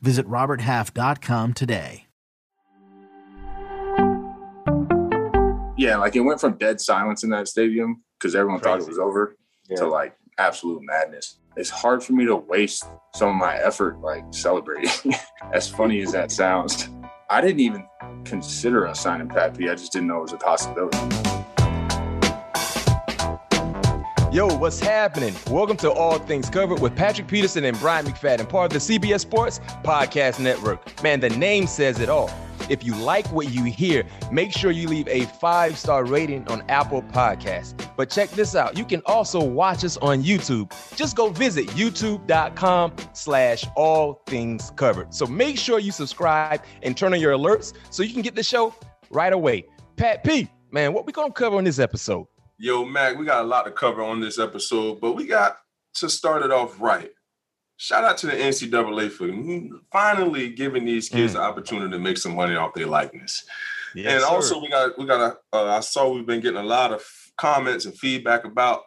Visit 0.00 0.26
RobertHalf.com 0.28 1.54
today. 1.54 2.06
Yeah, 5.76 5.98
like 5.98 6.16
it 6.16 6.20
went 6.20 6.40
from 6.40 6.56
dead 6.56 6.80
silence 6.80 7.22
in 7.22 7.30
that 7.30 7.48
stadium 7.48 8.02
because 8.18 8.34
everyone 8.34 8.60
Crazy. 8.60 8.78
thought 8.78 8.82
it 8.82 8.88
was 8.88 8.98
over 8.98 9.36
yeah. 9.68 9.76
to 9.76 9.86
like 9.86 10.16
absolute 10.38 10.80
madness. 10.82 11.38
It's 11.56 11.70
hard 11.70 12.02
for 12.02 12.12
me 12.12 12.24
to 12.26 12.36
waste 12.36 12.84
some 13.14 13.28
of 13.28 13.36
my 13.36 13.56
effort 13.56 14.00
like 14.00 14.24
celebrating. 14.30 15.14
as 15.52 15.68
funny 15.68 16.00
as 16.00 16.12
that 16.12 16.30
sounds, 16.30 16.88
I 17.28 17.40
didn't 17.40 17.60
even 17.60 17.86
consider 18.24 18.86
us 18.86 19.00
signing 19.00 19.28
Pat 19.28 19.56
P. 19.56 19.68
I 19.68 19.74
just 19.74 19.92
didn't 19.92 20.08
know 20.08 20.18
it 20.18 20.22
was 20.22 20.32
a 20.32 20.38
possibility. 20.38 21.35
Yo, 24.36 24.54
what's 24.58 24.78
happening? 24.78 25.34
Welcome 25.50 25.78
to 25.78 25.90
All 25.90 26.18
Things 26.18 26.50
Covered 26.50 26.78
with 26.78 26.94
Patrick 26.94 27.26
Peterson 27.26 27.64
and 27.64 27.80
Brian 27.80 28.04
McFadden, 28.04 28.46
part 28.46 28.70
of 28.70 28.86
the 28.86 28.98
CBS 28.98 29.20
Sports 29.20 29.60
Podcast 29.82 30.40
Network. 30.40 31.02
Man, 31.02 31.20
the 31.20 31.30
name 31.30 31.66
says 31.66 32.00
it 32.00 32.10
all. 32.10 32.30
If 32.68 32.84
you 32.84 32.94
like 32.96 33.26
what 33.32 33.48
you 33.50 33.64
hear, 33.64 34.04
make 34.30 34.52
sure 34.52 34.70
you 34.70 34.88
leave 34.88 35.08
a 35.08 35.24
five 35.40 35.78
star 35.78 36.04
rating 36.04 36.46
on 36.48 36.62
Apple 36.68 37.00
Podcasts. 37.00 37.88
But 37.96 38.10
check 38.10 38.28
this 38.28 38.54
out. 38.54 38.76
You 38.76 38.84
can 38.84 39.00
also 39.06 39.42
watch 39.42 39.82
us 39.84 39.96
on 39.96 40.22
YouTube. 40.22 40.70
Just 40.94 41.16
go 41.16 41.30
visit 41.30 41.68
youtube.com 41.68 42.92
slash 43.14 43.64
all 43.74 44.20
things 44.26 44.70
covered. 44.76 45.14
So 45.14 45.24
make 45.24 45.56
sure 45.56 45.78
you 45.78 45.92
subscribe 45.92 46.62
and 46.82 46.94
turn 46.94 47.14
on 47.14 47.22
your 47.22 47.32
alerts 47.32 47.72
so 47.88 48.02
you 48.02 48.12
can 48.12 48.20
get 48.20 48.34
the 48.34 48.42
show 48.42 48.74
right 49.08 49.32
away. 49.32 49.64
Pat 49.96 50.24
P, 50.24 50.46
man, 50.70 50.92
what 50.92 51.06
we 51.06 51.14
gonna 51.14 51.32
cover 51.32 51.56
on 51.56 51.64
this 51.64 51.78
episode? 51.78 52.26
Yo, 52.58 52.84
Mac, 52.84 53.18
we 53.18 53.26
got 53.26 53.44
a 53.44 53.46
lot 53.46 53.64
to 53.64 53.70
cover 53.70 54.02
on 54.02 54.20
this 54.20 54.38
episode, 54.38 55.00
but 55.00 55.12
we 55.12 55.26
got 55.26 55.58
to 55.94 56.08
start 56.08 56.42
it 56.42 56.50
off 56.50 56.80
right 56.80 57.10
shout 57.76 58.04
out 58.04 58.18
to 58.18 58.26
the 58.26 58.32
NCAA 58.32 59.10
for 59.10 59.28
finally 59.92 60.50
giving 60.50 60.84
these 60.84 61.08
kids 61.08 61.34
mm. 61.34 61.36
an 61.36 61.42
opportunity 61.42 61.90
to 61.90 61.98
make 61.98 62.18
some 62.18 62.34
money 62.34 62.56
off 62.56 62.74
their 62.74 62.86
likeness. 62.86 63.44
Yes, 63.94 64.14
and 64.14 64.24
also, 64.24 64.56
sir. 64.56 64.60
we 64.60 64.68
got 64.68 64.98
we 64.98 65.06
got 65.06 65.20
a. 65.20 65.56
Uh, 65.56 65.76
I 65.76 65.80
saw 65.80 66.12
we've 66.12 66.26
been 66.26 66.40
getting 66.40 66.60
a 66.60 66.64
lot 66.64 66.92
of 66.92 67.02
comments 67.36 67.86
and 67.86 67.96
feedback 67.96 68.44
about 68.44 68.82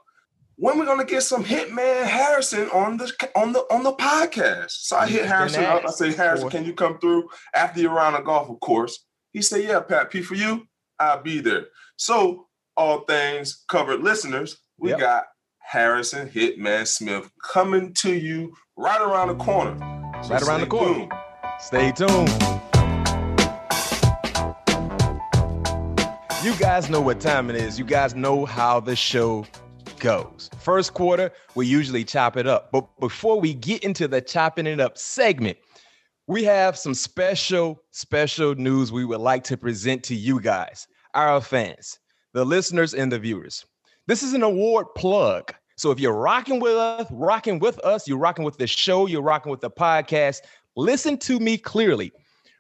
when 0.56 0.78
we're 0.78 0.86
gonna 0.86 1.06
get 1.06 1.24
some 1.24 1.44
Hitman 1.44 2.06
Harrison 2.06 2.70
on 2.70 2.98
the 2.98 3.12
on 3.36 3.54
the 3.54 3.60
on 3.72 3.84
the 3.84 3.94
podcast. 3.94 4.72
So 4.72 4.98
I 4.98 5.08
hit 5.08 5.26
Harrison 5.26 5.64
up. 5.64 5.84
I 5.86 5.92
say, 5.92 6.14
Harrison, 6.14 6.50
can 6.50 6.66
you 6.66 6.74
come 6.74 7.00
through 7.00 7.30
after 7.56 7.80
your 7.80 7.94
round 7.94 8.18
of 8.18 8.26
golf, 8.26 8.50
of 8.50 8.60
course? 8.60 9.06
He 9.32 9.42
said, 9.42 9.64
Yeah, 9.64 9.80
Pat 9.80 10.12
P 10.12 10.22
for 10.22 10.36
you, 10.36 10.68
I'll 11.00 11.24
be 11.24 11.40
there. 11.40 11.68
So 11.96 12.49
all 12.80 13.02
things 13.02 13.66
covered 13.68 14.00
listeners, 14.00 14.58
we 14.78 14.92
yep. 14.92 15.00
got 15.00 15.24
Harrison 15.58 16.30
Hitman 16.30 16.88
Smith 16.88 17.30
coming 17.44 17.94
to 17.96 18.14
you 18.14 18.56
right 18.78 19.02
around 19.02 19.28
the 19.28 19.36
corner. 19.36 19.78
So 20.24 20.30
right 20.30 20.42
around 20.42 20.62
the 20.62 20.68
corner. 20.68 20.94
Tuned. 20.94 21.12
Stay 21.60 21.92
tuned. 21.92 22.30
You 26.42 26.56
guys 26.58 26.90
know 26.90 27.02
what 27.02 27.20
time 27.20 27.50
it 27.50 27.58
is. 27.58 27.78
You 27.78 27.84
guys 27.84 28.16
know 28.16 28.46
how 28.46 28.80
the 28.80 28.96
show 28.96 29.46
goes. 30.00 30.50
First 30.60 30.94
quarter, 30.94 31.34
we 31.56 31.68
usually 31.68 32.06
chop 32.06 32.38
it 32.38 32.48
up. 32.48 32.72
But 32.72 32.88
before 33.02 33.42
we 33.42 33.54
get 33.54 33.84
into 33.84 34.08
the 34.08 34.22
chopping 34.22 34.68
it 34.68 34.80
up 34.80 34.98
segment, 34.98 35.58
we 36.28 36.46
have 36.46 36.78
some 36.78 36.94
special, 36.94 37.84
special 37.92 38.56
news 38.56 38.90
we 38.90 39.04
would 39.04 39.20
like 39.20 39.44
to 39.46 39.58
present 39.58 40.02
to 40.04 40.16
you 40.16 40.40
guys, 40.40 40.88
our 41.14 41.42
fans, 41.42 42.00
the 42.34 42.46
listeners, 42.46 42.94
and 42.94 43.12
the 43.12 43.20
viewers. 43.20 43.66
This 44.08 44.24
is 44.24 44.34
an 44.34 44.44
award 44.44 44.88
plug. 44.96 45.54
So 45.78 45.92
if 45.92 46.00
you're 46.00 46.14
rocking 46.14 46.60
with 46.60 46.76
us, 46.76 47.08
rocking 47.12 47.60
with 47.60 47.80
us, 47.80 48.08
you're 48.08 48.18
rocking 48.18 48.44
with 48.44 48.58
the 48.58 48.68
show, 48.68 49.06
you're 49.06 49.22
rocking 49.22 49.52
with 49.52 49.62
the 49.62 49.72
podcast, 49.72 50.42
listen 50.76 51.18
to 51.20 51.40
me 51.40 51.58
clearly. 51.58 52.12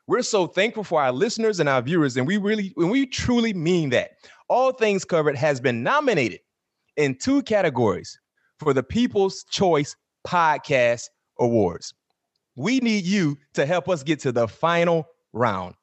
We're 0.07 0.21
so 0.21 0.47
thankful 0.47 0.83
for 0.83 1.01
our 1.01 1.11
listeners 1.11 1.59
and 1.59 1.69
our 1.69 1.81
viewers, 1.81 2.17
and 2.17 2.25
we 2.25 2.37
really, 2.37 2.73
and 2.77 2.89
we 2.89 3.05
truly 3.05 3.53
mean 3.53 3.89
that. 3.89 4.11
All 4.47 4.71
Things 4.71 5.05
Covered 5.05 5.35
has 5.35 5.59
been 5.59 5.83
nominated 5.83 6.39
in 6.97 7.15
two 7.15 7.43
categories 7.43 8.19
for 8.57 8.73
the 8.73 8.81
People's 8.81 9.43
Choice 9.43 9.95
Podcast 10.25 11.05
Awards. 11.39 11.93
We 12.55 12.79
need 12.79 13.05
you 13.05 13.37
to 13.53 13.65
help 13.65 13.87
us 13.87 14.01
get 14.01 14.19
to 14.21 14.31
the 14.31 14.47
final 14.47 15.05
round. 15.33 15.75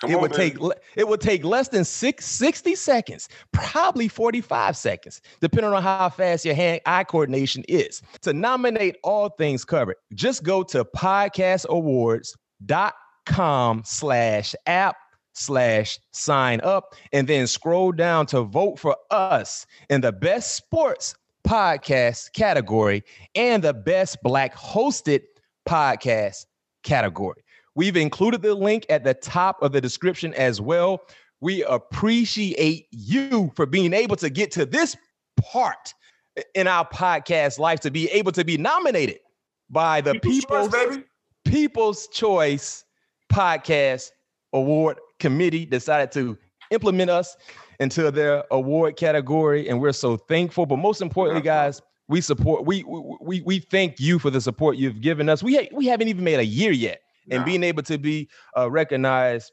Come 0.00 0.10
it 0.10 0.14
on, 0.14 0.22
would 0.22 0.32
take 0.32 0.56
it 0.96 1.06
would 1.08 1.20
take 1.20 1.44
less 1.44 1.68
than 1.68 1.84
six, 1.84 2.26
60 2.26 2.74
seconds, 2.74 3.28
probably 3.52 4.08
45 4.08 4.76
seconds, 4.76 5.20
depending 5.40 5.72
on 5.72 5.80
how 5.82 6.08
fast 6.08 6.44
your 6.44 6.54
hand 6.54 6.80
eye 6.86 7.04
coordination 7.04 7.64
is. 7.68 8.02
To 8.22 8.32
nominate 8.32 8.96
all 9.04 9.28
things 9.28 9.64
covered, 9.64 9.96
just 10.14 10.42
go 10.42 10.64
to 10.64 10.84
podcastawards.com 10.84 13.82
slash 13.84 14.54
app 14.66 14.96
slash 15.32 15.98
sign 16.12 16.60
up 16.62 16.94
and 17.12 17.28
then 17.28 17.46
scroll 17.46 17.92
down 17.92 18.24
to 18.26 18.42
vote 18.42 18.78
for 18.78 18.96
us 19.10 19.66
in 19.90 20.00
the 20.00 20.12
best 20.12 20.56
sports 20.56 21.14
podcast 21.46 22.32
category 22.32 23.02
and 23.34 23.64
the 23.64 23.74
best 23.74 24.16
black 24.22 24.56
hosted 24.56 25.20
podcast 25.68 26.46
category. 26.82 27.42
We've 27.74 27.96
included 27.96 28.42
the 28.42 28.54
link 28.54 28.86
at 28.90 29.04
the 29.04 29.14
top 29.14 29.62
of 29.62 29.72
the 29.72 29.80
description 29.80 30.34
as 30.34 30.60
well. 30.60 31.02
We 31.40 31.64
appreciate 31.64 32.86
you 32.90 33.52
for 33.54 33.64
being 33.66 33.92
able 33.92 34.16
to 34.16 34.28
get 34.28 34.50
to 34.52 34.66
this 34.66 34.96
part 35.40 35.94
in 36.54 36.66
our 36.66 36.86
podcast 36.88 37.58
life 37.58 37.80
to 37.80 37.90
be 37.90 38.08
able 38.10 38.32
to 38.32 38.44
be 38.44 38.56
nominated 38.56 39.20
by 39.70 40.00
the 40.00 40.14
People's, 40.14 40.68
People's, 40.68 40.72
Choice, 40.72 41.04
People's 41.44 42.08
Choice 42.08 42.84
Podcast 43.32 44.10
Award 44.52 44.98
Committee 45.18 45.64
decided 45.64 46.12
to 46.12 46.36
implement 46.70 47.10
us 47.10 47.36
into 47.78 48.10
their 48.10 48.44
award 48.50 48.96
category 48.96 49.68
and 49.68 49.80
we're 49.80 49.92
so 49.92 50.16
thankful. 50.16 50.66
But 50.66 50.76
most 50.76 51.00
importantly 51.00 51.42
guys 51.42 51.80
we 52.08 52.20
support 52.20 52.64
we 52.66 52.84
we 53.20 53.40
we 53.42 53.60
thank 53.60 54.00
you 54.00 54.18
for 54.18 54.30
the 54.30 54.40
support 54.40 54.76
you've 54.76 55.00
given 55.00 55.28
us. 55.28 55.42
We 55.42 55.56
ha- 55.56 55.68
we 55.72 55.86
haven't 55.86 56.08
even 56.08 56.24
made 56.24 56.40
a 56.40 56.44
year 56.44 56.72
yet 56.72 57.00
and 57.30 57.44
being 57.44 57.62
able 57.62 57.82
to 57.82 57.98
be 57.98 58.28
uh, 58.56 58.70
recognized 58.70 59.52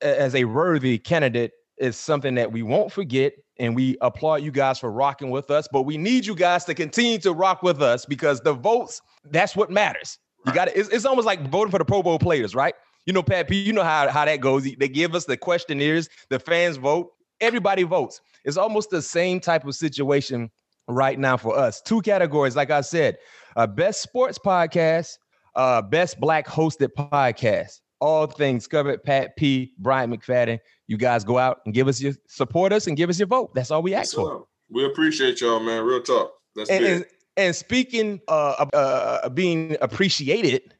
as 0.00 0.34
a 0.34 0.44
worthy 0.44 0.98
candidate 0.98 1.52
is 1.78 1.96
something 1.96 2.34
that 2.34 2.50
we 2.50 2.62
won't 2.62 2.92
forget 2.92 3.32
and 3.58 3.74
we 3.74 3.96
applaud 4.00 4.36
you 4.36 4.50
guys 4.50 4.78
for 4.78 4.90
rocking 4.90 5.30
with 5.30 5.50
us 5.50 5.68
but 5.72 5.82
we 5.82 5.96
need 5.96 6.26
you 6.26 6.34
guys 6.34 6.64
to 6.64 6.74
continue 6.74 7.18
to 7.18 7.32
rock 7.32 7.62
with 7.62 7.82
us 7.82 8.04
because 8.04 8.40
the 8.40 8.52
votes 8.52 9.00
that's 9.30 9.54
what 9.56 9.70
matters. 9.70 10.18
You 10.46 10.52
got 10.52 10.68
it's, 10.68 10.88
it's 10.88 11.04
almost 11.04 11.26
like 11.26 11.48
voting 11.50 11.70
for 11.70 11.78
the 11.78 11.84
pro 11.84 12.02
bowl 12.02 12.18
players 12.18 12.54
right? 12.54 12.74
You 13.06 13.12
know 13.12 13.22
pat 13.22 13.48
p 13.48 13.60
you 13.60 13.72
know 13.72 13.84
how, 13.84 14.08
how 14.08 14.24
that 14.24 14.40
goes. 14.40 14.64
They 14.64 14.88
give 14.88 15.14
us 15.14 15.24
the 15.24 15.36
questionnaires 15.36 16.08
the 16.30 16.38
fans 16.38 16.76
vote 16.76 17.10
everybody 17.40 17.84
votes. 17.84 18.20
It's 18.44 18.56
almost 18.56 18.90
the 18.90 19.02
same 19.02 19.40
type 19.40 19.64
of 19.64 19.74
situation 19.74 20.50
right 20.88 21.18
now 21.18 21.36
for 21.36 21.56
us. 21.56 21.80
Two 21.80 22.00
categories 22.02 22.56
like 22.56 22.70
i 22.70 22.80
said 22.80 23.18
uh, 23.56 23.66
best 23.66 24.02
sports 24.02 24.38
podcast 24.38 25.18
uh, 25.58 25.82
best 25.82 26.20
black 26.20 26.46
hosted 26.46 26.90
podcast. 26.96 27.80
All 28.00 28.26
things 28.28 28.68
covered. 28.68 29.02
Pat 29.02 29.36
P, 29.36 29.74
Brian 29.78 30.16
McFadden. 30.16 30.60
You 30.86 30.96
guys 30.96 31.24
go 31.24 31.36
out 31.36 31.60
and 31.66 31.74
give 31.74 31.88
us 31.88 32.00
your 32.00 32.14
support 32.28 32.72
us 32.72 32.86
and 32.86 32.96
give 32.96 33.10
us 33.10 33.18
your 33.18 33.26
vote. 33.26 33.52
That's 33.54 33.70
all 33.72 33.82
we 33.82 33.92
ask 33.92 34.14
for. 34.14 34.46
We 34.70 34.86
appreciate 34.86 35.40
y'all, 35.40 35.58
man. 35.58 35.84
Real 35.84 36.00
talk. 36.00 36.32
That's 36.54 36.70
and, 36.70 36.84
and, 36.84 37.06
and, 37.36 37.56
speaking 37.56 38.20
uh, 38.28 38.66
uh, 38.72 39.28
being 39.30 39.76
appreciated, 39.80 40.74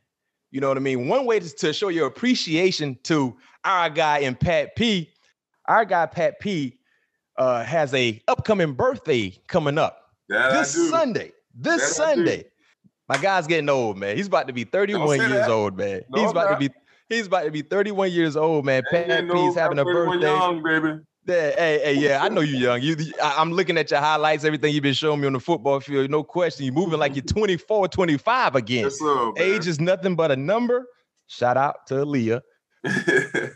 you 0.53 0.61
know 0.61 0.69
what 0.69 0.77
I 0.77 0.81
mean. 0.81 1.09
One 1.09 1.27
way 1.27 1.41
to, 1.41 1.49
to 1.57 1.73
show 1.73 1.89
your 1.89 2.07
appreciation 2.07 2.99
to 3.05 3.37
our 3.65 3.91
guy 3.91 4.19
in 4.19 4.37
Pat 4.37 4.77
P, 4.77 5.11
our 5.67 5.85
guy 5.85 6.07
Pat 6.07 6.39
P, 6.39 6.79
uh, 7.37 7.65
has 7.65 7.93
a 7.95 8.23
upcoming 8.29 8.75
birthday 8.75 9.37
coming 9.49 9.77
up 9.77 10.13
that 10.29 10.53
this 10.53 10.91
Sunday. 10.91 11.33
This 11.55 11.81
that 11.81 11.95
Sunday. 11.95 12.45
My 13.09 13.17
guy's 13.17 13.47
getting 13.47 13.69
old, 13.69 13.97
man. 13.97 14.17
He's 14.17 14.27
about 14.27 14.49
to 14.49 14.53
be 14.53 14.65
31 14.65 15.19
years 15.19 15.31
that. 15.31 15.51
old, 15.51 15.77
man. 15.77 16.03
No, 16.11 16.23
he's 16.23 16.31
about 16.31 16.51
to 16.51 16.57
be 16.59 16.75
he's 17.09 17.27
about 17.27 17.45
to 17.45 17.51
be 17.51 17.63
31 17.63 18.13
years 18.13 18.37
old, 18.37 18.67
man. 18.67 18.83
Pat 18.91 19.25
no, 19.25 19.33
P's 19.33 19.55
having 19.55 19.79
a 19.79 19.85
birthday. 19.85 20.27
Young, 20.27 20.63
baby. 20.63 21.01
Yeah, 21.27 21.51
hey, 21.57 21.81
hey, 21.85 21.95
yeah, 21.95 22.25
I 22.25 22.31
know 22.31 22.41
you 22.41 22.57
young. 22.57 22.81
You, 22.81 22.97
I, 23.23 23.43
am 23.43 23.53
looking 23.53 23.77
at 23.77 23.91
your 23.91 24.01
highlights, 24.01 24.45
everything 24.45 24.73
you've 24.73 24.83
been 24.83 24.95
showing 24.95 25.21
me 25.21 25.27
on 25.27 25.35
the 25.35 25.41
football 25.41 25.79
field. 25.79 26.11
No 26.11 26.23
question, 26.23 26.65
you're 26.65 26.73
moving 26.73 26.99
like 26.99 27.15
you're 27.15 27.23
mm-hmm. 27.23 27.41
24, 27.41 27.89
25 27.89 28.55
again. 28.55 28.85
Yes, 28.85 28.99
sir, 28.99 29.33
Age 29.37 29.67
is 29.67 29.79
nothing 29.79 30.17
but 30.17 30.31
a 30.31 30.37
number. 30.37 30.87
Shout 31.27 31.59
out 31.59 31.87
to 31.89 31.97
Aaliyah. 31.97 32.41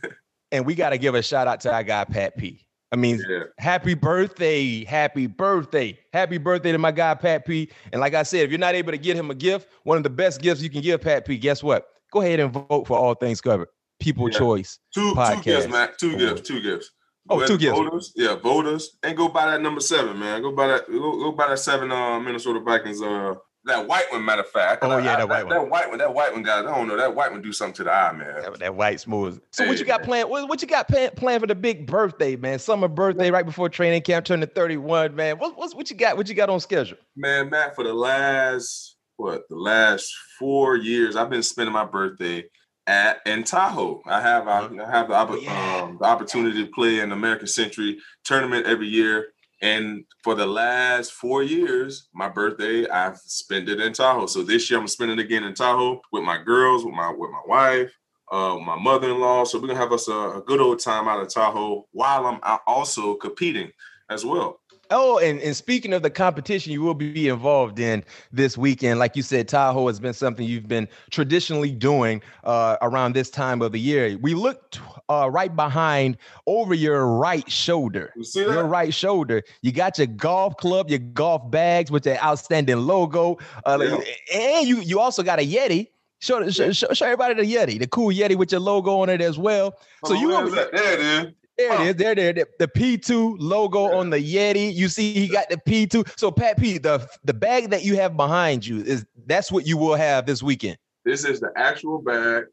and 0.52 0.66
we 0.66 0.75
got 0.75 0.90
to 0.90 0.98
give 0.98 1.14
a 1.14 1.22
shout 1.22 1.48
out 1.48 1.60
to 1.60 1.72
our 1.72 1.82
guy 1.82 2.05
Pat 2.05 2.37
P. 2.37 2.66
I 2.92 2.96
mean, 2.96 3.22
yeah. 3.26 3.44
happy 3.58 3.94
birthday, 3.94 4.84
happy 4.84 5.26
birthday, 5.26 5.98
happy 6.12 6.36
birthday 6.36 6.72
to 6.72 6.78
my 6.78 6.92
guy 6.92 7.14
Pat 7.14 7.46
P. 7.46 7.70
And 7.90 8.00
like 8.02 8.12
I 8.12 8.22
said, 8.22 8.44
if 8.44 8.50
you're 8.50 8.58
not 8.58 8.74
able 8.74 8.92
to 8.92 8.98
get 8.98 9.16
him 9.16 9.30
a 9.30 9.34
gift, 9.34 9.68
one 9.84 9.96
of 9.96 10.02
the 10.02 10.10
best 10.10 10.42
gifts 10.42 10.60
you 10.60 10.68
can 10.68 10.82
give 10.82 11.00
Pat 11.00 11.24
P. 11.24 11.38
Guess 11.38 11.62
what? 11.62 11.86
Go 12.12 12.20
ahead 12.20 12.38
and 12.38 12.52
vote 12.52 12.86
for 12.86 12.98
all 12.98 13.14
things 13.14 13.40
covered. 13.40 13.68
People 13.98 14.30
yeah. 14.30 14.38
choice. 14.38 14.78
Two, 14.92 15.14
podcast. 15.14 15.36
two 15.36 15.42
gifts, 15.42 15.68
man. 15.68 15.88
Two 15.98 16.16
gifts. 16.18 16.40
Two 16.42 16.60
gifts. 16.60 16.90
Go 17.28 17.42
oh, 17.42 17.46
two 17.46 17.56
gifts. 17.56 17.78
Voters, 17.78 18.12
yeah, 18.16 18.34
voters, 18.34 18.98
and 19.02 19.16
go 19.16 19.28
buy 19.28 19.46
that 19.46 19.62
number 19.62 19.80
seven, 19.80 20.18
man. 20.18 20.42
Go 20.42 20.52
buy 20.52 20.66
that. 20.66 20.86
Go, 20.88 20.98
go 20.98 21.32
buy 21.32 21.48
that 21.48 21.58
seven. 21.58 21.90
Uh, 21.90 22.20
Minnesota 22.20 22.60
Vikings. 22.60 23.00
Uh, 23.00 23.34
that 23.64 23.86
white 23.86 24.10
one, 24.10 24.24
matter 24.24 24.42
of 24.42 24.48
fact. 24.48 24.82
Oh 24.82 24.98
yeah, 24.98 25.16
that 25.16 25.28
white 25.28 25.46
one. 25.46 25.54
That 25.54 25.68
white 25.68 25.88
one. 25.88 25.98
That 25.98 26.14
white 26.14 26.32
one, 26.32 26.42
guys. 26.42 26.64
I 26.66 26.74
don't 26.74 26.88
know. 26.88 26.96
That 26.96 27.14
white 27.14 27.30
one 27.30 27.42
do 27.42 27.52
something 27.52 27.74
to 27.74 27.84
the 27.84 27.92
eye, 27.92 28.12
man. 28.12 28.42
That, 28.42 28.58
that 28.58 28.74
white 28.74 29.00
smooth. 29.00 29.40
So 29.52 29.64
hey, 29.64 29.70
what 29.70 29.78
you 29.78 29.84
got 29.84 30.02
planned? 30.02 30.28
What, 30.28 30.48
what 30.48 30.60
you 30.62 30.68
got 30.68 30.88
planned, 30.88 31.14
planned 31.14 31.42
for 31.42 31.46
the 31.46 31.54
big 31.54 31.86
birthday, 31.86 32.36
man? 32.36 32.58
Summer 32.58 32.88
birthday, 32.88 33.30
right 33.30 33.46
before 33.46 33.68
training 33.68 34.02
camp, 34.02 34.26
turning 34.26 34.48
thirty 34.48 34.76
one, 34.76 35.14
man. 35.14 35.38
What, 35.38 35.56
what's 35.56 35.74
what 35.74 35.90
you 35.90 35.96
got? 35.96 36.16
What 36.16 36.28
you 36.28 36.34
got 36.34 36.50
on 36.50 36.60
schedule? 36.60 36.98
Man, 37.16 37.50
Matt, 37.50 37.74
for 37.74 37.84
the 37.84 37.94
last 37.94 38.96
what 39.16 39.42
the 39.48 39.56
last 39.56 40.12
four 40.38 40.76
years, 40.76 41.14
I've 41.14 41.30
been 41.30 41.42
spending 41.42 41.72
my 41.72 41.84
birthday 41.84 42.44
at 42.88 43.20
in 43.26 43.44
Tahoe. 43.44 44.02
I 44.06 44.20
have 44.20 44.48
I, 44.48 44.58
uh-huh. 44.62 44.84
I 44.84 44.90
have 44.90 45.08
the, 45.08 45.14
oh, 45.14 45.36
yeah. 45.36 45.82
um, 45.82 45.98
the 46.00 46.06
opportunity 46.06 46.64
to 46.64 46.70
play 46.72 46.98
in 46.98 47.10
the 47.10 47.14
American 47.14 47.46
Century 47.46 47.98
tournament 48.24 48.66
every 48.66 48.88
year. 48.88 49.28
And 49.62 50.04
for 50.24 50.34
the 50.34 50.46
last 50.46 51.12
four 51.12 51.44
years, 51.44 52.08
my 52.12 52.28
birthday, 52.28 52.88
I've 52.88 53.16
spent 53.18 53.68
it 53.68 53.80
in 53.80 53.92
Tahoe. 53.92 54.26
So 54.26 54.42
this 54.42 54.68
year 54.68 54.80
I'm 54.80 54.88
spending 54.88 55.20
it 55.20 55.24
again 55.24 55.44
in 55.44 55.54
Tahoe 55.54 56.00
with 56.10 56.24
my 56.24 56.42
girls, 56.42 56.84
with 56.84 56.94
my 56.94 57.12
with 57.16 57.30
my 57.30 57.42
wife, 57.46 57.92
uh, 58.32 58.58
my 58.58 58.76
mother-in-law. 58.76 59.44
So 59.44 59.60
we're 59.60 59.68
gonna 59.68 59.78
have 59.78 59.92
us 59.92 60.08
a, 60.08 60.12
a 60.12 60.42
good 60.44 60.60
old 60.60 60.80
time 60.80 61.06
out 61.06 61.20
of 61.20 61.32
Tahoe 61.32 61.86
while 61.92 62.26
I'm 62.26 62.58
also 62.66 63.14
competing 63.14 63.70
as 64.10 64.24
well. 64.24 64.60
Oh, 64.92 65.18
and, 65.18 65.40
and 65.40 65.56
speaking 65.56 65.92
of 65.92 66.02
the 66.02 66.10
competition 66.10 66.72
you 66.72 66.82
will 66.82 66.94
be 66.94 67.28
involved 67.28 67.78
in 67.78 68.04
this 68.30 68.58
weekend, 68.58 68.98
like 68.98 69.16
you 69.16 69.22
said, 69.22 69.48
Tahoe 69.48 69.86
has 69.86 69.98
been 69.98 70.12
something 70.12 70.46
you've 70.46 70.68
been 70.68 70.86
traditionally 71.10 71.70
doing 71.70 72.22
uh, 72.44 72.76
around 72.82 73.14
this 73.14 73.30
time 73.30 73.62
of 73.62 73.72
the 73.72 73.80
year. 73.80 74.18
We 74.20 74.34
looked 74.34 74.80
uh, 75.08 75.30
right 75.32 75.54
behind 75.54 76.18
over 76.46 76.74
your 76.74 77.06
right 77.06 77.50
shoulder. 77.50 78.12
You 78.16 78.24
your 78.34 78.66
right 78.66 78.92
shoulder. 78.92 79.42
You 79.62 79.72
got 79.72 79.96
your 79.96 80.08
golf 80.08 80.56
club, 80.58 80.90
your 80.90 80.98
golf 80.98 81.50
bags 81.50 81.90
with 81.90 82.04
the 82.04 82.22
outstanding 82.22 82.76
logo, 82.76 83.38
uh, 83.64 83.78
yeah. 83.80 83.98
and 84.32 84.68
you 84.68 84.80
you 84.80 85.00
also 85.00 85.22
got 85.22 85.38
a 85.38 85.46
Yeti. 85.46 85.88
Show, 86.20 86.48
show, 86.50 86.70
show, 86.70 86.86
everybody 87.04 87.34
the 87.34 87.42
Yeti, 87.42 87.80
the 87.80 87.88
cool 87.88 88.12
Yeti 88.12 88.36
with 88.36 88.52
your 88.52 88.60
logo 88.60 89.00
on 89.00 89.08
it 89.08 89.20
as 89.20 89.38
well. 89.38 89.74
So 90.04 90.14
oh, 90.14 90.20
you, 90.20 90.54
there 90.54 90.92
it 90.92 91.00
is. 91.00 91.24
There 91.24 91.32
it 91.58 91.81
is. 91.81 91.94
There, 91.96 92.14
there, 92.14 92.32
the, 92.32 92.46
the 92.58 92.69
P2 92.69 93.37
logo 93.38 93.90
yeah. 93.90 93.96
on 93.96 94.10
the 94.10 94.19
Yeti. 94.19 94.75
You 94.75 94.88
see, 94.88 95.12
he 95.12 95.28
got 95.28 95.49
the 95.49 95.56
P2. 95.56 96.19
So, 96.19 96.31
Pat 96.31 96.58
P, 96.58 96.78
the 96.78 97.08
the 97.25 97.34
bag 97.34 97.70
that 97.70 97.84
you 97.84 97.96
have 97.96 98.16
behind 98.16 98.66
you 98.66 98.81
is 98.82 99.04
that's 99.26 99.52
what 99.52 99.66
you 99.66 99.76
will 99.76 99.94
have 99.94 100.26
this 100.26 100.43
weekend. 100.43 100.78
This 101.04 101.25
is 101.25 101.40
the 101.40 101.50
actual 101.56 102.00
bag. 102.00 102.44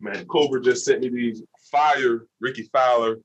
Man, 0.00 0.24
Cobra 0.26 0.60
just 0.60 0.84
sent 0.84 1.00
me 1.00 1.08
these 1.08 1.42
fire 1.70 2.26
Rickie 2.40 2.68
Fowler 2.72 3.18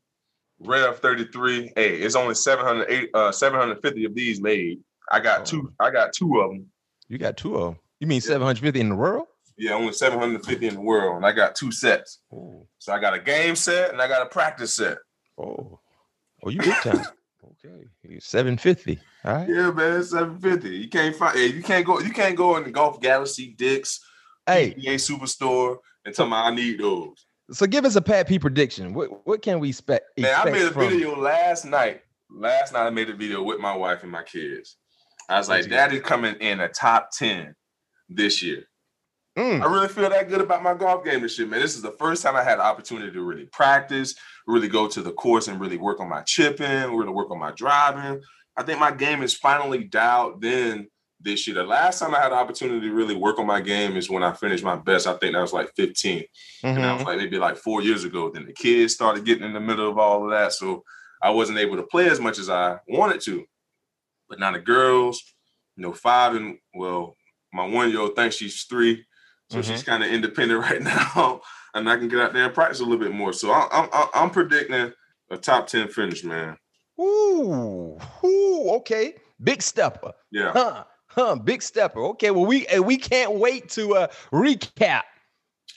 Rev 0.60 1.00
33. 1.00 1.74
Hey, 1.76 1.98
it's 1.98 2.16
only 2.16 2.34
708 2.34 3.10
uh 3.14 3.32
750 3.32 4.06
of 4.06 4.16
these 4.16 4.42
made. 4.42 4.80
I 5.12 5.20
got 5.20 5.42
oh. 5.42 5.44
two, 5.44 5.74
I 5.80 5.92
got 5.92 6.14
two 6.14 6.40
of 6.40 6.52
them. 6.52 6.66
You 7.08 7.18
got 7.18 7.38
two 7.38 7.56
of 7.56 7.74
them. 7.74 7.80
You 8.00 8.08
mean 8.08 8.18
yeah. 8.18 8.34
750 8.34 8.80
in 8.80 8.90
the 8.90 8.96
world? 8.96 9.28
Yeah, 9.58 9.74
only 9.74 9.94
750 9.94 10.68
in 10.68 10.76
the 10.76 10.82
world. 10.82 11.18
And 11.18 11.26
I 11.26 11.32
got 11.32 11.56
two 11.56 11.72
sets. 11.72 12.20
Oh. 12.32 12.68
So 12.80 12.94
I 12.94 13.00
got 13.00 13.14
a 13.14 13.20
game 13.20 13.56
set 13.56 13.92
and 13.92 14.02
I 14.02 14.08
got 14.08 14.22
a 14.22 14.30
practice 14.30 14.76
set. 14.76 14.98
Oh, 15.38 15.80
oh, 16.44 16.50
you 16.50 16.60
big 16.60 16.74
time. 16.82 17.06
okay, 17.66 18.20
seven 18.20 18.58
fifty. 18.58 19.00
All 19.24 19.34
right. 19.34 19.50
Yeah, 19.50 19.72
man, 19.72 20.04
seven 20.04 20.38
fifty. 20.40 20.76
You 20.78 20.90
can't 20.90 21.16
find. 21.16 21.38
You 21.38 21.64
can't 21.64 21.86
go. 21.86 22.00
You 22.00 22.12
can't 22.12 22.36
go 22.36 22.58
in 22.58 22.64
the 22.64 22.72
Golf 22.72 23.00
Galaxy, 23.00 23.54
Dick's, 23.58 24.00
hey, 24.46 24.74
PGA 24.78 24.96
Superstore, 24.96 25.78
and 26.06 26.16
tell 26.16 26.28
me 26.28 26.34
I 26.34 26.54
need 26.54 26.80
those. 26.80 27.26
So 27.52 27.66
give 27.66 27.86
us 27.86 27.96
a 27.96 28.02
Pat 28.02 28.28
P 28.28 28.40
prediction. 28.40 28.94
What 28.94 29.26
what 29.26 29.42
can 29.42 29.60
we 29.60 29.70
expect? 29.70 30.20
Man, 30.20 30.34
I 30.36 30.50
made 30.50 30.64
a 30.64 30.72
from... 30.72 30.90
video 30.90 31.18
last 31.18 31.66
night. 31.66 32.02
Last 32.30 32.74
night 32.74 32.88
I 32.88 32.90
made 32.90 33.10
a 33.10 33.16
video 33.16 33.44
with 33.44 33.60
my 33.60 33.76
wife 33.76 34.04
and 34.04 34.12
my 34.12 34.24
kids. 34.24 34.78
I 35.30 35.38
was 35.38 35.50
like, 35.50 35.70
"Daddy's 35.70 36.02
coming 36.02 36.36
in 36.36 36.60
a 36.60 36.68
top 36.68 37.10
ten 37.12 37.56
this 38.10 38.42
year." 38.44 38.64
Mm. 39.38 39.62
I 39.62 39.72
really 39.72 39.88
feel 39.88 40.10
that 40.10 40.30
good 40.30 40.42
about 40.42 40.64
my 40.64 40.74
golf 40.74 41.06
game 41.06 41.22
this 41.22 41.38
year, 41.38 41.48
man. 41.48 41.60
This 41.60 41.76
is 41.76 41.84
the 41.84 41.92
first 41.92 42.24
time 42.24 42.36
I 42.36 42.44
had 42.44 42.58
the 42.58 42.64
opportunity 42.64 43.12
to 43.12 43.22
really 43.22 43.46
practice, 43.46 44.16
really 44.48 44.68
go 44.68 44.88
to 44.88 45.02
the 45.02 45.12
course 45.12 45.48
and 45.48 45.60
really 45.60 45.78
work 45.78 46.00
on 46.00 46.10
my 46.10 46.24
chipping, 46.24 46.96
really 46.96 47.12
work 47.12 47.30
on 47.30 47.40
my 47.40 47.52
driving. 47.52 48.22
I 48.58 48.64
think 48.64 48.80
my 48.80 48.92
game 48.92 49.22
is 49.22 49.36
finally 49.36 49.84
dialed 49.84 50.44
in 50.44 50.88
this 51.20 51.46
year. 51.46 51.56
The 51.56 51.64
last 51.64 52.00
time 52.00 52.16
I 52.16 52.20
had 52.20 52.32
the 52.32 52.36
opportunity 52.36 52.88
to 52.88 52.94
really 52.94 53.16
work 53.16 53.38
on 53.38 53.46
my 53.46 53.62
game 53.62 53.96
is 53.96 54.10
when 54.10 54.24
I 54.24 54.34
finished 54.34 54.64
my 54.64 54.76
best. 54.76 55.06
I 55.06 55.14
think 55.18 55.34
that 55.34 55.42
was 55.42 55.54
like 55.54 55.72
15. 55.76 56.20
Mm-hmm. 56.20 56.68
And 56.68 56.84
I 56.84 56.94
was 56.96 57.04
like 57.04 57.18
maybe 57.18 57.38
like 57.38 57.58
four 57.58 57.84
years 57.84 58.04
ago. 58.04 58.32
Then 58.32 58.48
the 58.48 58.54
kids 58.54 58.96
started 58.96 59.24
getting 59.24 59.44
in 59.44 59.54
the 59.54 59.60
middle 59.60 59.90
of 59.90 60.00
all 60.00 60.24
of 60.24 60.32
that. 60.32 60.54
So 60.54 60.84
I 61.22 61.30
wasn't 61.30 61.60
able 61.60 61.76
to 61.76 61.84
play 61.84 62.10
as 62.10 62.20
much 62.20 62.40
as 62.40 62.50
I 62.50 62.78
wanted 62.88 63.22
to. 63.22 63.46
But 64.30 64.40
now 64.40 64.52
the 64.52 64.60
girls, 64.60 65.22
you 65.76 65.84
know, 65.84 65.94
five 65.94 66.36
and 66.36 66.58
well, 66.74 67.16
my 67.54 67.66
one 67.66 67.92
year 67.92 68.02
old 68.02 68.16
thinks 68.16 68.36
she's 68.36 68.64
three. 68.64 69.06
So 69.50 69.60
mm-hmm. 69.60 69.72
she's 69.72 69.84
kind 69.84 70.04
of 70.04 70.12
independent 70.12 70.62
right 70.62 70.82
now, 70.82 71.42
and 71.74 71.90
I 71.90 71.98
can 71.98 72.08
get 72.08 72.20
out 72.20 72.34
there 72.34 72.46
and 72.46 72.54
practice 72.54 72.80
a 72.80 72.84
little 72.84 73.00
bit 73.00 73.14
more. 73.14 73.34
So 73.34 73.52
I'm 73.52 73.90
I'm, 73.94 74.08
I'm 74.14 74.30
predicting 74.30 74.94
a 75.30 75.38
top 75.38 75.68
ten 75.68 75.88
finish, 75.88 76.24
man. 76.24 76.58
Ooh, 77.00 77.98
ooh, 78.24 78.70
okay, 78.78 79.16
big 79.44 79.62
stepper. 79.62 80.12
Yeah, 80.32 80.52
huh, 80.52 80.84
huh, 81.08 81.36
big 81.36 81.62
stepper. 81.62 82.04
Okay, 82.10 82.32
well 82.32 82.46
we 82.46 82.66
we 82.82 82.98
can't 82.98 83.34
wait 83.36 83.70
to 83.70 83.96
uh, 83.96 84.08
recap 84.34 85.04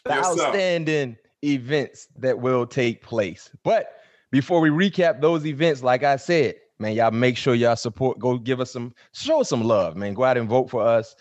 the 0.04 0.14
yes, 0.14 0.26
outstanding 0.26 1.14
sir. 1.14 1.48
events 1.48 2.08
that 2.16 2.38
will 2.38 2.66
take 2.66 3.02
place. 3.02 3.50
But 3.62 3.92
before 4.30 4.60
we 4.60 4.70
recap 4.70 5.20
those 5.20 5.46
events, 5.46 5.82
like 5.82 6.02
I 6.02 6.16
said, 6.16 6.56
man, 6.78 6.94
y'all 6.94 7.10
make 7.10 7.36
sure 7.36 7.54
y'all 7.54 7.76
support. 7.76 8.18
Go 8.18 8.38
give 8.38 8.60
us 8.60 8.70
some, 8.70 8.94
show 9.12 9.42
us 9.42 9.48
some 9.48 9.62
love, 9.62 9.96
man. 9.96 10.14
Go 10.14 10.24
out 10.24 10.38
and 10.38 10.48
vote 10.48 10.70
for 10.70 10.82
us 10.82 11.14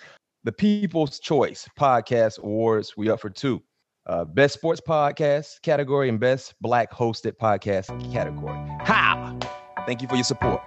the 0.45 0.51
People's 0.53 1.19
Choice 1.19 1.67
Podcast 1.77 2.39
Awards. 2.39 2.95
We 2.95 3.09
up 3.09 3.19
for 3.19 3.29
two. 3.29 3.61
Uh, 4.05 4.23
best 4.23 4.53
sports 4.53 4.81
podcast 4.85 5.61
category 5.61 6.07
and 6.07 6.19
best 6.19 6.53
black 6.61 6.91
hosted 6.91 7.33
podcast 7.33 7.87
category. 8.11 8.57
How? 8.79 9.37
Thank 9.85 10.01
you 10.01 10.07
for 10.07 10.15
your 10.15 10.23
support. 10.23 10.61